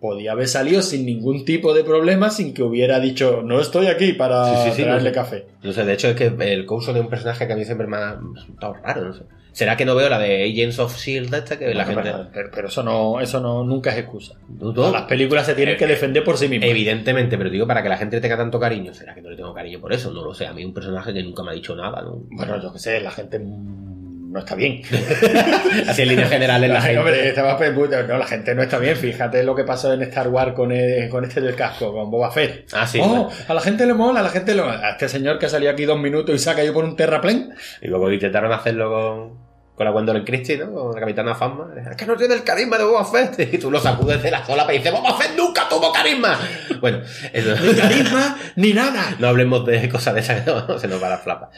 podía 0.00 0.32
haber 0.32 0.48
salido 0.48 0.80
sin 0.82 1.04
ningún 1.06 1.44
tipo 1.44 1.74
de 1.74 1.82
problema, 1.84 2.30
sin 2.30 2.54
que 2.54 2.62
hubiera 2.62 3.00
dicho, 3.00 3.42
no 3.44 3.60
estoy 3.60 3.86
aquí 3.88 4.12
para 4.12 4.44
Sí, 4.44 4.70
sí, 4.70 4.76
sí, 4.76 4.82
traerle 4.82 5.10
no 5.10 5.14
sé. 5.14 5.20
café. 5.20 5.46
No 5.62 5.72
sé, 5.72 5.84
de 5.84 5.92
hecho 5.92 6.08
es 6.08 6.16
que 6.16 6.26
el 6.52 6.66
Coulson 6.66 6.96
es 6.96 7.02
un 7.02 7.08
personaje 7.08 7.46
que 7.46 7.52
a 7.52 7.56
mí 7.56 7.64
siempre 7.64 7.86
me 7.86 7.96
ha 7.96 8.18
resultado 8.34 8.74
raro, 8.74 9.04
no 9.06 9.12
sé. 9.12 9.22
¿Será 9.58 9.76
que 9.76 9.84
no 9.84 9.96
veo 9.96 10.08
la 10.08 10.20
de 10.20 10.44
Agents 10.44 10.78
of 10.78 10.94
S.H.I.E.L.D. 10.94 11.36
esta 11.36 11.58
que 11.58 11.74
la 11.74 11.84
gente... 11.84 12.12
pero, 12.54 12.68
eso 12.68 12.84
no, 12.84 13.20
eso 13.20 13.40
no, 13.40 13.64
nunca 13.64 13.90
es 13.90 13.98
excusa. 13.98 14.34
No. 14.48 14.92
Las 14.92 15.02
películas 15.02 15.46
se 15.46 15.56
tienen 15.56 15.76
que 15.76 15.84
defender 15.88 16.22
por 16.22 16.38
sí 16.38 16.46
mismas. 16.46 16.70
Evidentemente, 16.70 17.36
pero 17.36 17.50
digo, 17.50 17.66
para 17.66 17.82
que 17.82 17.88
la 17.88 17.96
gente 17.96 18.20
tenga 18.20 18.36
tanto 18.36 18.60
cariño, 18.60 18.94
¿será 18.94 19.16
que 19.16 19.20
no 19.20 19.30
le 19.30 19.36
tengo 19.36 19.52
cariño 19.52 19.80
por 19.80 19.92
eso? 19.92 20.12
No 20.12 20.22
lo 20.24 20.32
sé, 20.32 20.46
a 20.46 20.52
mí 20.52 20.64
un 20.64 20.72
personaje 20.72 21.12
que 21.12 21.24
nunca 21.24 21.42
me 21.42 21.50
ha 21.50 21.54
dicho 21.54 21.74
nada, 21.74 22.02
¿no? 22.02 22.20
Bueno, 22.30 22.62
yo 22.62 22.72
qué 22.72 22.78
sé, 22.78 23.00
la 23.00 23.10
gente 23.10 23.40
mm, 23.40 24.30
no 24.32 24.38
está 24.38 24.54
bien. 24.54 24.80
Así 25.88 26.02
en 26.02 26.08
líneas 26.08 26.30
generales 26.30 26.68
la 26.70 26.74
La 26.78 26.80
gente, 26.82 26.98
hombre, 27.00 28.06
no, 28.06 28.18
la 28.18 28.26
gente 28.26 28.54
no 28.54 28.62
está 28.62 28.78
bien. 28.78 28.94
Fíjate 28.96 29.42
lo 29.42 29.56
que 29.56 29.64
pasó 29.64 29.92
en 29.92 30.02
Star 30.02 30.28
Wars 30.28 30.52
con, 30.52 30.70
el- 30.70 31.08
con 31.08 31.24
este 31.24 31.40
del 31.40 31.56
casco, 31.56 31.92
con 31.92 32.10
Boba 32.12 32.30
Fett. 32.30 32.68
Ah, 32.74 32.86
sí, 32.86 33.00
Oh, 33.02 33.08
bueno. 33.08 33.28
a 33.48 33.54
la 33.54 33.60
gente 33.60 33.86
le 33.86 33.94
mola, 33.94 34.20
a 34.20 34.22
la 34.22 34.28
gente 34.28 34.54
le 34.54 34.62
mola. 34.62 34.86
A 34.86 34.90
este 34.92 35.08
señor 35.08 35.38
que 35.40 35.48
salía 35.48 35.70
aquí 35.70 35.84
dos 35.84 35.98
minutos 35.98 36.32
y 36.34 36.38
se 36.38 36.48
ha 36.50 36.54
caído 36.54 36.72
por 36.74 36.84
un 36.84 36.94
terraplén. 36.94 37.50
Y 37.82 37.88
luego 37.88 38.12
intentaron 38.12 38.52
hacerlo 38.52 38.90
con... 38.92 39.47
Con 39.78 39.84
la 39.84 39.92
Gwendolyn 39.92 40.24
Christie, 40.24 40.58
¿no? 40.58 40.72
Con 40.72 40.92
la 40.92 41.00
Capitana 41.00 41.34
Phasma. 41.36 41.68
Es 41.88 41.96
que 41.96 42.04
no 42.04 42.16
tiene 42.16 42.34
el 42.34 42.42
carisma 42.42 42.76
de 42.76 42.84
Boba 42.84 43.04
Fett. 43.04 43.38
Y 43.54 43.58
tú 43.58 43.70
lo 43.70 43.78
sacudes 43.80 44.20
de 44.20 44.30
la 44.30 44.44
solapa 44.44 44.74
y 44.74 44.78
dices, 44.78 44.92
¡Boba 44.92 45.16
Fett 45.16 45.36
nunca 45.36 45.68
tuvo 45.68 45.92
carisma! 45.92 46.36
Bueno, 46.80 47.00
eso... 47.32 47.54
Ni 47.64 47.74
carisma, 47.74 48.36
ni 48.56 48.72
nada. 48.72 49.14
No 49.20 49.28
hablemos 49.28 49.64
de 49.64 49.88
cosas 49.88 50.14
de 50.14 50.20
esas 50.20 50.42
que 50.42 50.50
no, 50.50 50.78
se 50.78 50.88
nos 50.88 51.02
va 51.02 51.08
la 51.08 51.18
flapa. 51.18 51.50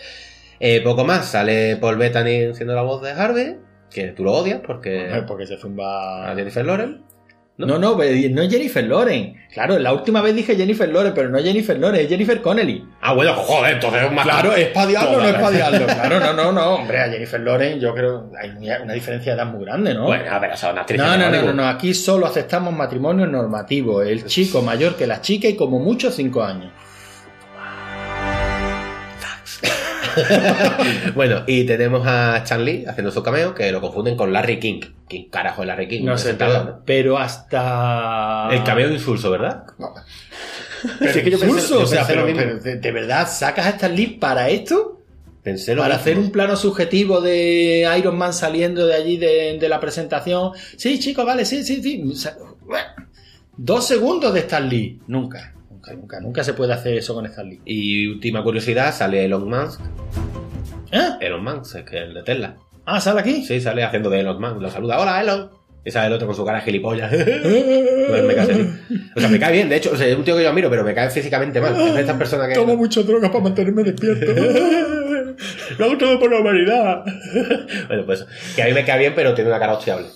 Eh, 0.60 0.82
poco 0.82 1.04
más, 1.04 1.26
sale 1.30 1.76
Paul 1.76 1.96
Bettany 1.96 2.54
siendo 2.54 2.74
la 2.74 2.82
voz 2.82 3.00
de 3.02 3.12
Harvey, 3.12 3.56
que 3.90 4.08
tú 4.08 4.22
lo 4.24 4.32
odias 4.32 4.60
porque 4.66 5.24
Porque 5.26 5.46
se 5.46 5.56
zumba. 5.56 6.30
a 6.30 6.34
Jennifer 6.36 6.64
Lawrence. 6.64 7.00
¿No? 7.66 7.78
No, 7.78 7.78
no, 7.78 7.96
no 7.96 8.42
es 8.42 8.50
Jennifer 8.50 8.84
Lawrence. 8.84 9.34
Claro, 9.52 9.78
la 9.78 9.92
última 9.92 10.22
vez 10.22 10.34
dije 10.34 10.56
Jennifer 10.56 10.88
Lawrence, 10.88 11.14
pero 11.14 11.28
no 11.28 11.38
es 11.38 11.44
Jennifer 11.44 11.78
Lawrence, 11.78 12.04
es 12.04 12.08
Jennifer 12.08 12.40
Connelly. 12.40 12.84
Ah, 13.00 13.12
bueno, 13.12 13.34
joder, 13.34 13.74
entonces 13.74 14.02
es 14.04 14.12
más 14.12 14.24
Claro, 14.24 14.54
es 14.54 14.68
para 14.68 14.86
diablo 14.86 15.18
o 15.18 15.20
no 15.20 15.28
es 15.28 15.34
para 15.34 15.50
diablo. 15.50 15.86
Claro, 15.86 16.20
no, 16.20 16.32
no, 16.32 16.52
no. 16.52 16.74
Hombre, 16.76 17.00
a 17.00 17.08
Jennifer 17.08 17.40
Lawrence 17.40 17.80
yo 17.80 17.94
creo 17.94 18.30
hay 18.40 18.50
una 18.82 18.94
diferencia 18.94 19.34
de 19.34 19.42
edad 19.42 19.50
muy 19.50 19.64
grande, 19.64 19.92
¿no? 19.92 20.04
Bueno, 20.04 20.30
a 20.30 20.38
ver, 20.38 20.56
son 20.56 20.78
actrices 20.78 21.06
no, 21.06 21.16
no, 21.16 21.30
no, 21.30 21.42
no, 21.42 21.52
no, 21.52 21.68
aquí 21.68 21.94
solo 21.94 22.26
aceptamos 22.26 22.72
matrimonio 22.72 23.26
normativo. 23.26 24.02
El 24.02 24.24
chico 24.26 24.62
mayor 24.62 24.96
que 24.96 25.06
la 25.06 25.20
chica 25.20 25.48
y 25.48 25.56
como 25.56 25.78
mucho 25.78 26.10
cinco 26.10 26.42
años. 26.42 26.72
bueno, 31.14 31.42
y 31.46 31.64
tenemos 31.64 32.06
a 32.06 32.42
Chan 32.44 32.64
Lee 32.64 32.84
haciendo 32.86 33.10
su 33.10 33.22
cameo, 33.22 33.54
que 33.54 33.70
lo 33.72 33.80
confunden 33.80 34.16
con 34.16 34.32
Larry 34.32 34.58
King. 34.58 34.80
¿Quién 35.08 35.28
carajo 35.30 35.62
es 35.62 35.68
Larry 35.68 35.88
King? 35.88 36.04
No 36.04 36.16
sé, 36.18 36.34
pero, 36.34 36.82
pero 36.84 37.18
hasta... 37.18 38.46
¿no? 38.48 38.52
El 38.52 38.62
cameo 38.64 38.88
de 38.88 38.94
insulso, 38.94 39.30
¿verdad? 39.30 39.64
Pero 40.98 41.12
Sí, 41.12 41.20
que 41.22 41.30
yo 41.30 41.38
pensé- 41.38 41.46
insulso, 41.46 41.74
yo 41.80 41.84
o 41.84 41.86
sea, 41.86 42.06
pero, 42.06 42.24
pero, 42.24 42.58
¿de, 42.58 42.76
de 42.76 42.90
verdad 42.92 43.28
sacas 43.30 43.66
a 43.66 43.70
Stan 43.70 43.94
Lee 43.94 44.16
para 44.18 44.48
esto? 44.48 45.02
Pensé 45.42 45.74
lo 45.74 45.82
Para 45.82 45.96
mismo. 45.96 46.00
hacer 46.10 46.18
un 46.18 46.32
plano 46.32 46.56
subjetivo 46.56 47.20
de 47.20 47.86
Iron 47.98 48.16
Man 48.16 48.32
saliendo 48.32 48.86
de 48.86 48.94
allí 48.94 49.18
de, 49.18 49.58
de 49.60 49.68
la 49.68 49.78
presentación. 49.78 50.52
Sí, 50.78 50.98
chicos, 50.98 51.26
vale, 51.26 51.44
sí, 51.44 51.64
sí, 51.64 51.82
sí. 51.82 52.02
O 52.10 52.14
sea, 52.14 52.34
Dos 53.58 53.86
segundos 53.86 54.32
de 54.32 54.40
Stan 54.40 54.66
Lee. 54.66 55.00
Nunca, 55.06 55.52
nunca, 55.90 56.16
nunca, 56.16 56.20
nunca 56.20 56.44
se 56.44 56.54
puede 56.54 56.72
hacer 56.72 56.94
eso 56.96 57.14
con 57.14 57.26
Stan 57.26 57.48
Lee. 57.48 57.60
Y 57.64 58.06
última 58.06 58.42
curiosidad, 58.42 58.94
sale 58.94 59.24
Elon 59.24 59.48
Musk. 59.48 59.80
¿Eh? 60.92 61.08
Elon 61.20 61.42
Musk, 61.44 61.76
es 61.76 61.84
que 61.84 61.98
el 61.98 62.14
de 62.14 62.22
Tesla. 62.22 62.56
Ah, 62.86 63.00
¿sale 63.00 63.20
aquí? 63.20 63.44
Sí, 63.44 63.60
sale 63.60 63.84
haciendo 63.84 64.10
de 64.10 64.20
Elon 64.20 64.40
Musk. 64.40 64.60
Lo 64.60 64.70
saluda, 64.70 64.98
hola 65.00 65.20
Elon. 65.20 65.50
Y 65.84 65.90
sale 65.90 66.08
el 66.08 66.12
otro 66.12 66.26
con 66.26 66.36
su 66.36 66.44
cara 66.44 66.60
gilipollas. 66.60 67.10
Pues 68.10 68.24
me 68.24 68.34
cae. 68.34 68.66
O 69.14 69.20
sea, 69.20 69.28
me 69.28 69.38
cae 69.38 69.52
bien, 69.52 69.68
de 69.68 69.76
hecho, 69.76 69.92
o 69.92 69.96
sea, 69.96 70.06
es 70.08 70.16
un 70.16 70.24
tío 70.24 70.36
que 70.36 70.42
yo 70.42 70.48
admiro, 70.50 70.68
pero 70.68 70.82
me 70.82 70.94
cae 70.94 71.08
físicamente 71.10 71.60
mal. 71.60 71.80
Es 71.80 71.94
de 71.94 72.00
estas 72.00 72.16
personas 72.16 72.48
que. 72.48 72.54
Tomo 72.54 72.76
mucha 72.76 73.02
droga 73.02 73.28
para 73.30 73.44
mantenerme 73.44 73.84
despierto. 73.84 74.32
Lo 75.78 75.84
hago 75.84 75.96
todo 75.96 76.18
por 76.18 76.30
la 76.30 76.40
humanidad. 76.40 77.04
bueno, 77.86 78.04
pues 78.04 78.26
que 78.56 78.62
a 78.62 78.66
mí 78.66 78.72
me 78.72 78.84
cae 78.84 78.98
bien, 78.98 79.12
pero 79.14 79.32
tiene 79.32 79.48
una 79.48 79.58
cara 79.60 79.74
hostiable. 79.74 80.06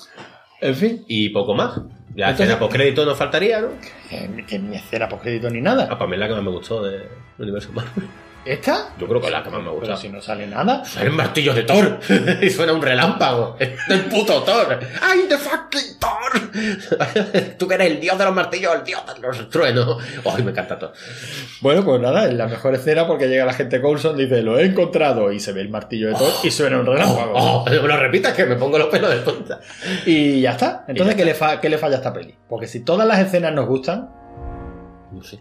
en 0.60 0.74
fin, 0.74 1.04
Y 1.06 1.28
poco 1.30 1.54
más. 1.54 1.80
Ya 2.16 2.30
Entonces- 2.30 2.54
escena 2.56 2.68
crédito 2.70 3.04
nos 3.04 3.18
faltaría, 3.18 3.60
¿no? 3.60 3.68
que, 4.08 4.44
que 4.46 4.58
ni 4.58 4.76
escena 4.76 5.08
por 5.08 5.20
crédito 5.20 5.50
ni 5.50 5.60
nada. 5.60 5.88
Ah, 5.90 5.98
para 5.98 6.06
mí 6.08 6.14
es 6.14 6.20
la 6.20 6.28
que 6.28 6.34
más 6.34 6.42
me 6.44 6.50
gustó 6.50 6.82
del 6.82 7.08
universo 7.38 7.70
Marvel. 7.72 8.06
¿Esta? 8.44 8.90
Yo 8.98 9.08
creo 9.08 9.20
que 9.20 9.26
es 9.28 9.32
la 9.32 9.42
que 9.42 9.50
más 9.50 9.62
me 9.62 9.70
gusta. 9.70 9.86
Pero 9.86 9.96
si 9.96 10.08
no 10.10 10.20
sale 10.20 10.46
nada. 10.46 10.84
Suena 10.84 11.08
el 11.08 11.16
martillo 11.16 11.54
de 11.54 11.62
Thor 11.62 11.98
y 12.42 12.50
suena 12.50 12.72
un 12.74 12.82
relámpago. 12.82 13.56
El 13.88 14.04
puto 14.06 14.42
Thor. 14.42 14.78
¡Ay, 15.00 15.20
the 15.28 15.38
fucking 15.38 15.98
Thor! 15.98 17.54
Tú 17.58 17.66
que 17.66 17.74
eres 17.74 17.90
el 17.92 18.00
dios 18.00 18.18
de 18.18 18.24
los 18.24 18.34
martillos, 18.34 18.74
el 18.74 18.84
dios 18.84 19.02
de 19.14 19.20
los 19.20 19.48
truenos. 19.48 19.96
¡Ay, 20.24 20.42
me 20.42 20.50
encanta 20.50 20.78
Thor! 20.78 20.92
Bueno, 21.60 21.84
pues 21.84 22.00
nada, 22.00 22.26
es 22.26 22.34
la 22.34 22.46
mejor 22.46 22.74
escena 22.74 23.06
porque 23.06 23.28
llega 23.28 23.44
la 23.46 23.54
gente 23.54 23.80
Coulson, 23.80 24.16
dice, 24.16 24.42
lo 24.42 24.58
he 24.58 24.66
encontrado, 24.66 25.32
y 25.32 25.40
se 25.40 25.52
ve 25.52 25.62
el 25.62 25.70
martillo 25.70 26.08
de 26.08 26.14
Thor 26.14 26.32
y 26.42 26.50
suena 26.50 26.78
un 26.80 26.86
relámpago. 26.86 27.32
¡Oh! 27.34 27.64
Me 27.64 27.76
lo 27.76 27.96
repitas 27.96 28.34
que 28.34 28.44
me 28.44 28.56
pongo 28.56 28.78
los 28.78 28.88
pelos 28.88 29.10
de 29.10 29.18
punta. 29.18 29.60
Y 30.06 30.40
ya 30.42 30.52
está. 30.52 30.84
Entonces, 30.88 31.14
ya 31.16 31.24
¿qué, 31.24 31.24
Le 31.24 31.60
¿qué 31.60 31.68
le 31.70 31.78
falla 31.78 31.94
a 31.94 31.98
esta 31.98 32.12
peli? 32.12 32.36
Porque 32.48 32.66
si 32.66 32.80
todas 32.84 33.06
las 33.08 33.18
escenas 33.20 33.52
nos 33.54 33.66
gustan, 33.66 34.10
No 35.12 35.22
sé. 35.22 35.40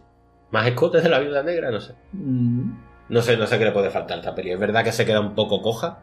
¿Más 0.52 0.68
escotes 0.68 1.02
de 1.04 1.10
la 1.10 1.20
viuda 1.20 1.42
negra? 1.44 1.72
No 1.72 1.82
sé. 1.82 1.94
mm, 2.12 2.72
No 3.14 3.22
sé, 3.22 3.38
no 3.38 3.46
sé 3.48 3.60
qué 3.60 3.66
le 3.66 3.72
puede 3.72 3.90
faltar 3.92 4.18
a 4.18 4.20
esta 4.22 4.36
peli. 4.36 4.52
Es 4.52 4.60
verdad 4.60 4.84
que 4.84 4.92
se 4.92 5.06
queda 5.06 5.20
un 5.20 5.36
poco 5.36 5.62
coja. 5.62 6.00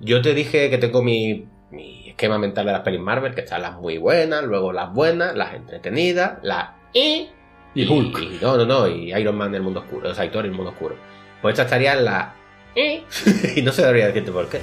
Yo 0.00 0.22
te 0.22 0.32
dije 0.34 0.70
que 0.70 0.78
tengo 0.78 1.02
mi, 1.02 1.46
mi 1.70 2.08
esquema 2.08 2.38
mental 2.38 2.64
de 2.66 2.72
las 2.72 2.80
pelis 2.80 3.00
Marvel, 3.00 3.34
que 3.34 3.42
están 3.42 3.62
las 3.62 3.74
muy 3.78 3.98
buenas, 3.98 4.42
luego 4.44 4.72
las 4.72 4.92
buenas, 4.92 5.34
las 5.36 5.54
entretenidas, 5.54 6.38
las 6.42 6.70
y 6.94 7.28
Y 7.74 7.86
Hulk. 7.86 8.18
y- 8.22 8.38
no, 8.40 8.56
no, 8.56 8.64
no, 8.64 8.88
y 8.88 9.12
Iron 9.12 9.36
Man 9.36 9.54
el 9.54 9.62
mundo 9.62 9.80
oscuro, 9.80 10.10
o 10.10 10.14
sea, 10.14 10.24
y 10.24 10.30
Thor 10.30 10.46
el 10.46 10.52
mundo 10.52 10.70
oscuro. 10.70 10.96
Pues 11.42 11.52
esta 11.52 11.64
estaría 11.64 11.92
en 11.92 12.04
la 12.06 12.34
y 12.74 13.02
y 13.58 13.62
no 13.62 13.72
se 13.72 13.82
debería 13.82 14.06
decirte 14.06 14.32
por 14.32 14.48
qué. 14.48 14.60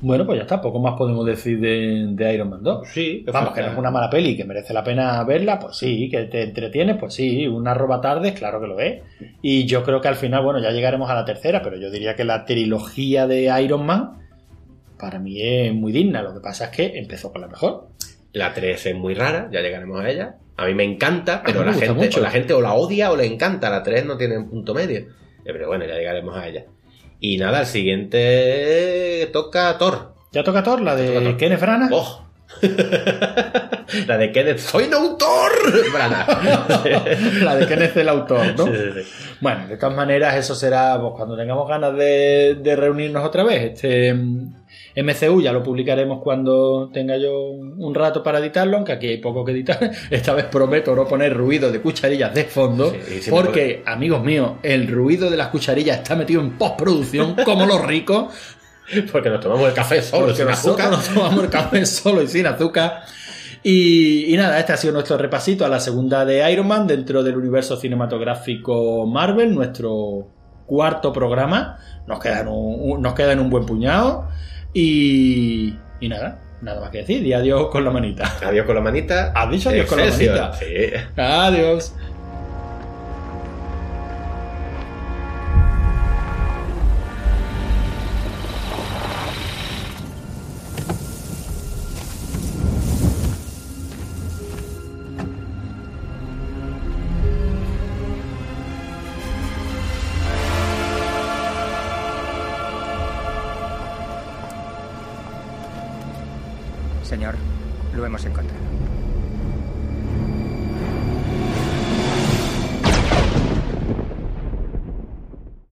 Bueno, 0.00 0.26
pues 0.26 0.38
ya 0.38 0.42
está. 0.42 0.60
Poco 0.60 0.78
más 0.78 0.96
podemos 0.96 1.26
decir 1.26 1.60
de, 1.60 2.06
de 2.10 2.34
Iron 2.34 2.50
Man 2.50 2.62
2. 2.62 2.88
Sí, 2.88 3.24
Vamos, 3.32 3.52
que 3.52 3.60
no 3.60 3.68
es 3.72 3.78
una 3.78 3.90
mala 3.90 4.08
peli, 4.10 4.36
que 4.36 4.44
merece 4.44 4.72
la 4.72 4.84
pena 4.84 5.22
verla, 5.24 5.58
pues 5.58 5.76
sí, 5.76 6.08
que 6.08 6.24
te 6.24 6.42
entretiene, 6.42 6.94
pues 6.94 7.14
sí, 7.14 7.46
una 7.46 7.74
roba 7.74 8.00
tarde, 8.00 8.34
claro 8.34 8.60
que 8.60 8.66
lo 8.66 8.80
es. 8.80 9.02
Y 9.42 9.66
yo 9.66 9.82
creo 9.82 10.00
que 10.00 10.08
al 10.08 10.16
final, 10.16 10.42
bueno, 10.42 10.60
ya 10.60 10.70
llegaremos 10.70 11.10
a 11.10 11.14
la 11.14 11.24
tercera, 11.24 11.62
pero 11.62 11.76
yo 11.76 11.90
diría 11.90 12.16
que 12.16 12.24
la 12.24 12.44
trilogía 12.44 13.26
de 13.26 13.52
Iron 13.62 13.84
Man 13.84 14.18
para 14.98 15.18
mí 15.18 15.40
es 15.40 15.74
muy 15.74 15.92
digna. 15.92 16.22
Lo 16.22 16.34
que 16.34 16.40
pasa 16.40 16.66
es 16.66 16.70
que 16.70 16.98
empezó 16.98 17.32
con 17.32 17.40
la 17.40 17.48
mejor. 17.48 17.88
La 18.32 18.54
3 18.54 18.86
es 18.86 18.94
muy 18.94 19.14
rara, 19.14 19.48
ya 19.50 19.60
llegaremos 19.60 20.00
a 20.00 20.08
ella. 20.08 20.36
A 20.56 20.66
mí 20.66 20.74
me 20.74 20.84
encanta, 20.84 21.42
pero 21.44 21.60
me 21.60 21.66
la 21.66 21.72
gente, 21.72 21.92
mucho. 21.92 22.20
la 22.20 22.30
gente 22.30 22.52
o 22.52 22.60
la 22.60 22.74
odia 22.74 23.10
o 23.10 23.16
le 23.16 23.26
encanta. 23.26 23.70
La 23.70 23.82
3 23.82 24.04
no 24.04 24.16
tiene 24.16 24.38
un 24.38 24.48
punto 24.48 24.74
medio. 24.74 24.98
Eh, 24.98 25.06
Pero 25.44 25.68
bueno, 25.68 25.86
ya 25.86 25.94
llegaremos 25.94 26.36
a 26.36 26.46
ella. 26.46 26.64
Y 27.20 27.36
nada, 27.36 27.60
el 27.60 27.66
siguiente 27.66 29.28
toca 29.32 29.76
Thor. 29.78 30.14
Ya 30.32 30.42
toca 30.42 30.62
Thor, 30.62 30.80
la 30.80 30.96
de 30.96 31.20
Thor. 31.20 31.36
Kenneth 31.36 31.60
Branagh. 31.60 31.90
¡Oh! 31.92 32.24
la 34.06 34.18
de 34.18 34.32
Kenneth, 34.32 34.58
soy 34.58 34.84
un 34.84 34.94
autor. 34.94 35.52
La 37.42 37.56
de 37.56 37.66
Kenneth 37.66 37.96
el 37.96 38.08
autor, 38.08 38.56
¿no? 38.56 38.66
Sí, 38.66 38.72
sí, 38.72 39.02
sí. 39.02 39.34
Bueno, 39.40 39.66
de 39.66 39.76
todas 39.76 39.96
maneras, 39.96 40.36
eso 40.36 40.54
será 40.54 40.98
pues, 41.00 41.12
cuando 41.16 41.36
tengamos 41.36 41.68
ganas 41.68 41.94
de, 41.96 42.58
de 42.60 42.76
reunirnos 42.76 43.24
otra 43.24 43.42
vez. 43.44 43.72
Este 43.72 44.14
MCU 44.96 45.40
ya 45.40 45.52
lo 45.52 45.62
publicaremos 45.62 46.20
cuando 46.22 46.90
tenga 46.92 47.16
yo 47.16 47.32
un 47.50 47.94
rato 47.94 48.22
para 48.22 48.38
editarlo, 48.38 48.76
aunque 48.76 48.92
aquí 48.92 49.06
hay 49.08 49.18
poco 49.18 49.44
que 49.44 49.52
editar. 49.52 49.90
Esta 50.10 50.34
vez 50.34 50.46
prometo 50.46 50.94
no 50.96 51.06
poner 51.06 51.34
ruido 51.36 51.70
de 51.70 51.80
cucharillas 51.80 52.34
de 52.34 52.44
fondo, 52.44 52.92
Sí, 53.20 53.30
porque, 53.30 53.82
amigos 53.86 54.22
míos, 54.24 54.52
el 54.62 54.88
ruido 54.88 55.30
de 55.30 55.36
las 55.36 55.48
cucharillas 55.48 55.98
está 55.98 56.16
metido 56.16 56.40
en 56.40 56.58
postproducción, 56.58 57.34
como 57.44 57.66
los 57.66 57.84
ricos, 57.84 58.34
Porque 59.12 59.30
nos 59.30 59.40
tomamos 59.40 59.68
el 59.68 59.74
café 59.74 60.02
solo, 60.02 60.26
porque 60.26 60.42
sin 60.42 60.48
azúcar. 60.48 60.90
nos 60.90 61.08
tomamos 61.08 61.44
el 61.44 61.50
café 61.50 61.86
solo 61.86 62.22
y 62.22 62.28
sin 62.28 62.46
azúcar. 62.46 63.02
Y, 63.62 64.32
y 64.32 64.36
nada, 64.38 64.58
este 64.58 64.72
ha 64.72 64.76
sido 64.78 64.94
nuestro 64.94 65.18
repasito 65.18 65.64
a 65.66 65.68
la 65.68 65.80
segunda 65.80 66.24
de 66.24 66.50
Iron 66.50 66.66
Man 66.66 66.86
dentro 66.86 67.22
del 67.22 67.36
universo 67.36 67.76
cinematográfico 67.76 69.06
Marvel, 69.06 69.54
nuestro 69.54 70.28
cuarto 70.66 71.12
programa. 71.12 71.78
Nos 72.06 72.20
quedan 72.20 72.48
un, 72.48 72.76
un- 72.80 73.02
nos 73.02 73.14
quedan 73.14 73.38
un 73.38 73.50
buen 73.50 73.66
puñado. 73.66 74.28
Y, 74.72 75.74
y 76.00 76.08
nada, 76.08 76.38
nada 76.60 76.80
más 76.80 76.90
que 76.90 76.98
decir. 76.98 77.26
Y 77.26 77.32
adiós 77.32 77.68
con 77.70 77.84
la 77.84 77.90
manita. 77.90 78.36
Adiós 78.44 78.66
con 78.66 78.74
la 78.74 78.80
manita. 78.80 79.32
¿Has 79.34 79.50
dicho 79.50 79.70
adiós 79.70 79.86
con 79.86 79.98
la 79.98 80.06
manita? 80.06 80.52
Sí. 80.54 80.66
Adiós. 81.16 81.94